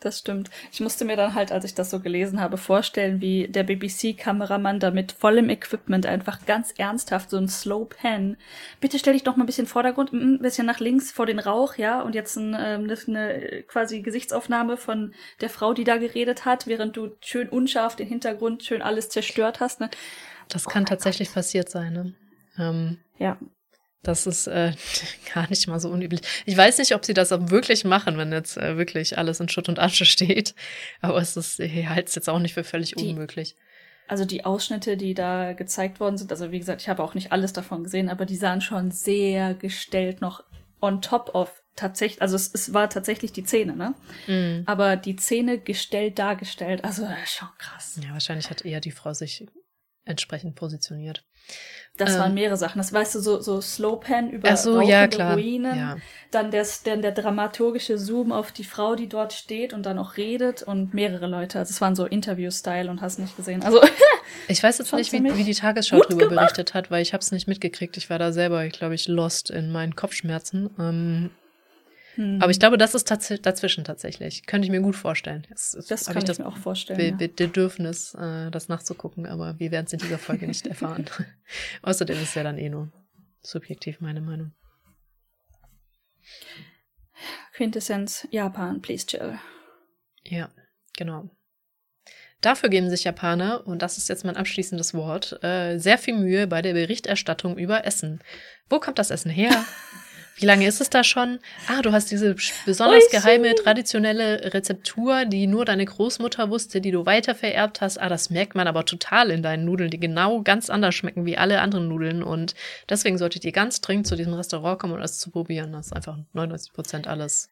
Das 0.00 0.18
stimmt. 0.18 0.50
Ich 0.72 0.80
musste 0.80 1.04
mir 1.04 1.16
dann 1.16 1.34
halt, 1.34 1.52
als 1.52 1.64
ich 1.64 1.74
das 1.74 1.90
so 1.90 2.00
gelesen 2.00 2.40
habe, 2.40 2.56
vorstellen, 2.56 3.20
wie 3.20 3.48
der 3.48 3.64
BBC-Kameramann 3.64 4.80
da 4.80 4.90
mit 4.90 5.12
vollem 5.12 5.48
Equipment 5.48 6.06
einfach 6.06 6.44
ganz 6.46 6.72
ernsthaft 6.76 7.30
so 7.30 7.36
ein 7.36 7.48
Slow 7.48 7.86
Pan. 7.86 8.36
Bitte 8.80 8.98
stell 8.98 9.14
dich 9.14 9.22
doch 9.22 9.36
mal 9.36 9.44
ein 9.44 9.46
bisschen 9.46 9.66
Vordergrund, 9.66 10.12
mm, 10.12 10.16
ein 10.16 10.38
bisschen 10.40 10.66
nach 10.66 10.80
links 10.80 11.10
vor 11.10 11.26
den 11.26 11.38
Rauch, 11.38 11.76
ja, 11.76 12.02
und 12.02 12.14
jetzt 12.14 12.36
ein, 12.36 12.56
ähm, 12.58 12.90
eine 13.08 13.62
quasi 13.66 14.02
Gesichtsaufnahme 14.02 14.76
von 14.76 15.14
der 15.40 15.50
Frau, 15.50 15.72
die 15.74 15.84
da 15.84 15.96
geredet 15.96 16.44
hat, 16.44 16.66
während 16.66 16.96
du 16.96 17.16
schön 17.20 17.48
unscharf 17.48 17.96
den 17.96 18.08
Hintergrund, 18.08 18.62
schön 18.64 18.82
alles 18.82 19.08
zerstört 19.08 19.60
hast, 19.60 19.80
ne? 19.80 19.90
Das 20.48 20.66
kann 20.66 20.84
tatsächlich 20.84 21.32
passiert 21.32 21.70
sein, 21.70 21.92
ne? 21.92 22.14
Ähm, 22.58 22.98
Ja. 23.18 23.38
Das 24.02 24.26
ist 24.26 24.46
äh, 24.46 24.72
gar 25.34 25.48
nicht 25.48 25.66
mal 25.68 25.80
so 25.80 25.88
unüblich. 25.90 26.20
Ich 26.46 26.56
weiß 26.56 26.78
nicht, 26.78 26.94
ob 26.94 27.04
sie 27.04 27.14
das 27.14 27.32
auch 27.32 27.50
wirklich 27.50 27.84
machen, 27.84 28.16
wenn 28.18 28.32
jetzt 28.32 28.56
äh, 28.56 28.76
wirklich 28.76 29.18
alles 29.18 29.40
in 29.40 29.48
Schutt 29.48 29.68
und 29.68 29.78
Asche 29.78 30.04
steht. 30.04 30.54
Aber 31.00 31.18
es 31.18 31.36
ist, 31.36 31.60
ich 31.60 31.86
halte 31.88 32.08
es 32.08 32.14
jetzt 32.14 32.28
auch 32.28 32.38
nicht 32.38 32.54
für 32.54 32.64
völlig 32.64 32.94
Die- 32.94 33.08
unmöglich. 33.08 33.56
Also 34.08 34.24
die 34.26 34.44
Ausschnitte, 34.44 34.96
die 34.96 35.14
da 35.14 35.52
gezeigt 35.54 35.98
worden 36.00 36.18
sind, 36.18 36.30
also 36.32 36.50
wie 36.50 36.58
gesagt, 36.58 36.82
ich 36.82 36.88
habe 36.88 37.02
auch 37.02 37.14
nicht 37.14 37.32
alles 37.32 37.52
davon 37.54 37.84
gesehen, 37.84 38.10
aber 38.10 38.26
die 38.26 38.36
sahen 38.36 38.60
schon 38.60 38.90
sehr 38.90 39.54
gestellt 39.54 40.20
noch 40.20 40.42
on 40.80 41.00
top 41.00 41.34
of 41.34 41.62
tatsächlich, 41.76 42.20
also 42.20 42.36
es, 42.36 42.50
es 42.52 42.74
war 42.74 42.90
tatsächlich 42.90 43.32
die 43.32 43.44
Szene, 43.44 43.74
ne? 43.74 43.94
Mhm. 44.26 44.64
Aber 44.66 44.96
die 44.96 45.16
Szene 45.16 45.56
gestellt 45.58 46.18
dargestellt, 46.18 46.84
also 46.84 47.06
schon 47.24 47.48
krass. 47.56 47.98
Ja, 48.04 48.12
wahrscheinlich 48.12 48.50
hat 48.50 48.64
eher 48.66 48.80
die 48.80 48.90
Frau 48.90 49.14
sich 49.14 49.46
entsprechend 50.04 50.54
positioniert. 50.56 51.24
Das 51.96 52.14
Ähm. 52.14 52.20
waren 52.20 52.34
mehrere 52.34 52.56
Sachen. 52.56 52.78
Das 52.78 52.92
weißt 52.92 53.16
du, 53.16 53.20
so, 53.20 53.40
so 53.40 53.60
Slowpan 53.60 54.30
über 54.30 54.56
so, 54.56 54.80
ja. 54.80 55.04
Ruinen, 55.04 55.76
Ja. 55.76 55.96
dann 56.30 56.50
der, 56.50 56.66
der, 56.86 56.96
der 56.98 57.12
dramaturgische 57.12 57.98
Zoom 57.98 58.32
auf 58.32 58.52
die 58.52 58.64
Frau, 58.64 58.94
die 58.94 59.08
dort 59.08 59.32
steht 59.32 59.72
und 59.72 59.84
dann 59.84 59.98
auch 59.98 60.16
redet 60.16 60.62
und 60.62 60.94
mehrere 60.94 61.26
Leute. 61.26 61.58
Also 61.58 61.70
es 61.70 61.80
waren 61.80 61.94
so 61.96 62.06
Interview-Style 62.06 62.88
und 62.90 63.02
hast 63.02 63.18
nicht 63.18 63.36
gesehen. 63.36 63.62
Also 63.62 63.80
Ich 64.48 64.62
weiß 64.62 64.78
jetzt 64.78 64.92
nicht, 64.94 65.12
wie, 65.12 65.22
wie 65.36 65.44
die 65.44 65.54
Tagesschau 65.54 65.98
gemacht. 66.00 66.28
berichtet 66.30 66.74
hat, 66.74 66.90
weil 66.90 67.02
ich 67.02 67.12
habe 67.12 67.20
es 67.22 67.32
nicht 67.32 67.48
mitgekriegt. 67.48 67.96
Ich 67.96 68.08
war 68.08 68.18
da 68.18 68.32
selber, 68.32 68.66
glaube 68.68 68.94
ich, 68.94 69.08
lost 69.08 69.50
in 69.50 69.70
meinen 69.70 69.94
Kopfschmerzen. 69.94 70.70
Ähm, 70.78 71.30
hm, 72.14 72.38
Aber 72.40 72.50
ich 72.50 72.58
glaube, 72.58 72.78
das 72.78 72.94
ist 72.94 73.08
tats 73.08 73.32
dazwischen 73.40 73.84
tatsächlich. 73.84 74.46
Könnte 74.46 74.66
ich 74.66 74.70
mir 74.70 74.80
gut 74.80 74.96
vorstellen. 74.96 75.46
Jetzt 75.48 75.74
das 75.90 76.06
hab 76.06 76.14
kann 76.14 76.22
ich, 76.22 76.26
das 76.26 76.38
mir 76.38 76.46
auch 76.46 76.58
vorstellen. 76.58 76.98
Be 76.98 77.06
ja. 77.06 77.16
Be 77.16 77.28
Bedürfnis, 77.28 78.14
äh, 78.14 78.50
das 78.50 78.68
nachzugucken, 78.68 79.26
aber 79.26 79.58
wir 79.58 79.70
werden 79.70 79.86
es 79.86 79.92
in 79.92 79.98
dieser 79.98 80.18
Folge 80.18 80.46
nicht 80.46 80.66
erfahren. 80.68 81.06
Außerdem 81.82 82.20
ist 82.20 82.34
ja 82.34 82.42
dann 82.42 82.58
eh 82.58 82.68
nur 82.68 82.90
subjektiv 83.42 84.00
meine 84.00 84.20
Meinung. 84.20 84.52
Quintessenz 87.54 88.26
Japan, 88.30 88.80
please 88.80 89.06
chill. 89.06 89.38
Ja, 90.24 90.50
genau. 90.96 91.30
Dafür 92.40 92.70
geben 92.70 92.90
sich 92.90 93.04
Japaner, 93.04 93.66
und 93.66 93.82
das 93.82 93.98
ist 93.98 94.08
jetzt 94.08 94.24
mein 94.24 94.36
abschließendes 94.36 94.94
Wort, 94.94 95.42
äh, 95.44 95.78
sehr 95.78 95.96
viel 95.96 96.14
Mühe 96.14 96.48
bei 96.48 96.60
der 96.60 96.72
Berichterstattung 96.72 97.56
über 97.56 97.84
Essen. 97.86 98.20
Wo 98.68 98.80
kommt 98.80 98.98
das 98.98 99.10
Essen 99.10 99.30
her? 99.30 99.64
Wie 100.36 100.46
lange 100.46 100.66
ist 100.66 100.80
es 100.80 100.90
da 100.90 101.04
schon? 101.04 101.38
Ah, 101.68 101.82
du 101.82 101.92
hast 101.92 102.10
diese 102.10 102.34
besonders 102.64 103.08
geheime, 103.10 103.54
traditionelle 103.54 104.52
Rezeptur, 104.54 105.24
die 105.24 105.46
nur 105.46 105.64
deine 105.64 105.84
Großmutter 105.84 106.50
wusste, 106.50 106.80
die 106.80 106.90
du 106.90 107.06
weiter 107.06 107.34
vererbt 107.34 107.80
hast. 107.80 107.98
Ah, 107.98 108.08
das 108.08 108.30
merkt 108.30 108.54
man 108.54 108.66
aber 108.66 108.84
total 108.84 109.30
in 109.30 109.42
deinen 109.42 109.64
Nudeln, 109.64 109.90
die 109.90 110.00
genau 110.00 110.42
ganz 110.42 110.70
anders 110.70 110.94
schmecken 110.94 111.26
wie 111.26 111.36
alle 111.36 111.60
anderen 111.60 111.88
Nudeln. 111.88 112.22
Und 112.22 112.54
deswegen 112.88 113.18
solltet 113.18 113.44
ihr 113.44 113.52
ganz 113.52 113.80
dringend 113.80 114.06
zu 114.06 114.16
diesem 114.16 114.34
Restaurant 114.34 114.78
kommen, 114.78 114.94
um 114.94 115.00
das 115.00 115.18
zu 115.18 115.30
probieren. 115.30 115.72
Das 115.72 115.86
ist 115.86 115.92
einfach 115.92 116.16
99 116.32 116.72
Prozent 116.72 117.06
alles 117.06 117.50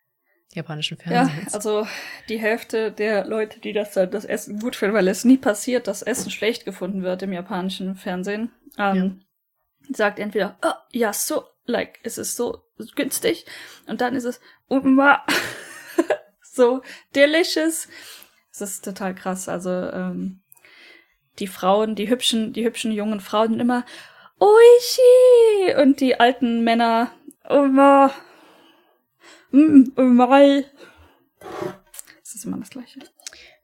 japanischen 0.53 0.99
Ja, 1.05 1.25
Fernsehens. 1.27 1.55
also 1.55 1.87
die 2.29 2.39
Hälfte 2.39 2.91
der 2.91 3.25
Leute, 3.25 3.61
die 3.61 3.73
das, 3.73 3.93
das 3.93 4.25
Essen 4.25 4.59
gut 4.59 4.75
finden, 4.75 4.95
weil 4.97 5.07
es 5.09 5.25
nie 5.25 5.39
passiert, 5.39 5.87
dass 5.87 6.03
Essen 6.03 6.31
schlecht 6.31 6.65
gefunden 6.65 7.03
wird 7.03 7.23
im 7.23 7.33
japanischen 7.33 7.95
Fernsehen, 7.95 8.51
ähm, 8.79 9.23
sagt 9.93 10.19
entweder, 10.19 10.59
oh, 10.65 10.73
ja, 10.93 11.13
so, 11.13 11.45
like, 11.67 12.01
es 12.03 12.19
ist 12.19 12.37
so 12.37 12.65
günstig 12.95 13.47
und 13.87 14.01
dann 14.01 14.15
ist 14.15 14.25
es 14.25 14.41
umma, 14.69 15.25
so 16.43 16.83
delicious. 17.15 17.89
Es 18.53 18.61
ist 18.61 18.85
total 18.85 19.15
krass. 19.15 19.49
Also 19.49 19.71
ähm, 19.71 20.41
die 21.39 21.47
Frauen, 21.47 21.95
die 21.95 22.09
hübschen, 22.09 22.53
die 22.53 22.65
hübschen 22.65 22.93
jungen 22.93 23.21
Frauen 23.21 23.61
immer 23.61 23.85
Oishi 24.39 25.75
und 25.81 26.01
die 26.01 26.19
alten 26.19 26.65
Männer 26.65 27.13
umma, 27.49 28.13
mm, 29.51 29.93
umai. 29.97 30.65
Es 32.23 32.35
ist 32.35 32.45
immer 32.45 32.59
das 32.59 32.71
Gleiche. 32.71 33.01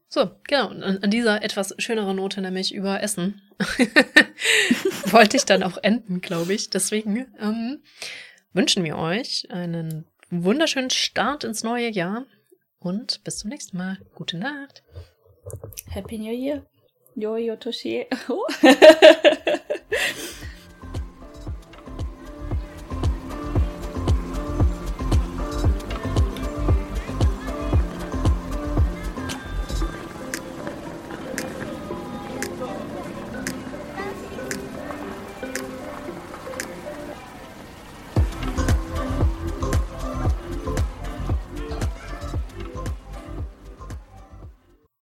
So, 0.08 0.30
genau. 0.44 0.70
Und 0.70 0.82
an, 0.82 0.98
an 1.02 1.10
dieser 1.10 1.42
etwas 1.42 1.74
schöneren 1.78 2.16
Note, 2.16 2.40
nämlich 2.40 2.74
über 2.74 3.02
Essen, 3.02 3.42
wollte 5.06 5.36
ich 5.36 5.44
dann 5.44 5.62
auch 5.62 5.78
enden, 5.78 6.20
glaube 6.20 6.54
ich. 6.54 6.70
Deswegen 6.70 7.26
ähm, 7.38 7.82
wünschen 8.56 8.84
wir 8.84 8.96
euch 8.96 9.46
einen 9.50 10.06
wunderschönen 10.30 10.90
Start 10.90 11.44
ins 11.44 11.62
neue 11.62 11.90
Jahr 11.90 12.24
und 12.78 13.22
bis 13.22 13.38
zum 13.38 13.50
nächsten 13.50 13.76
Mal. 13.76 13.98
Gute 14.14 14.38
Nacht. 14.38 14.82
Happy 15.90 16.16
New 16.18 16.32
Year. 16.32 16.64
Yo, 17.14 17.36
yo, 17.36 17.56
Toshi. 17.56 18.06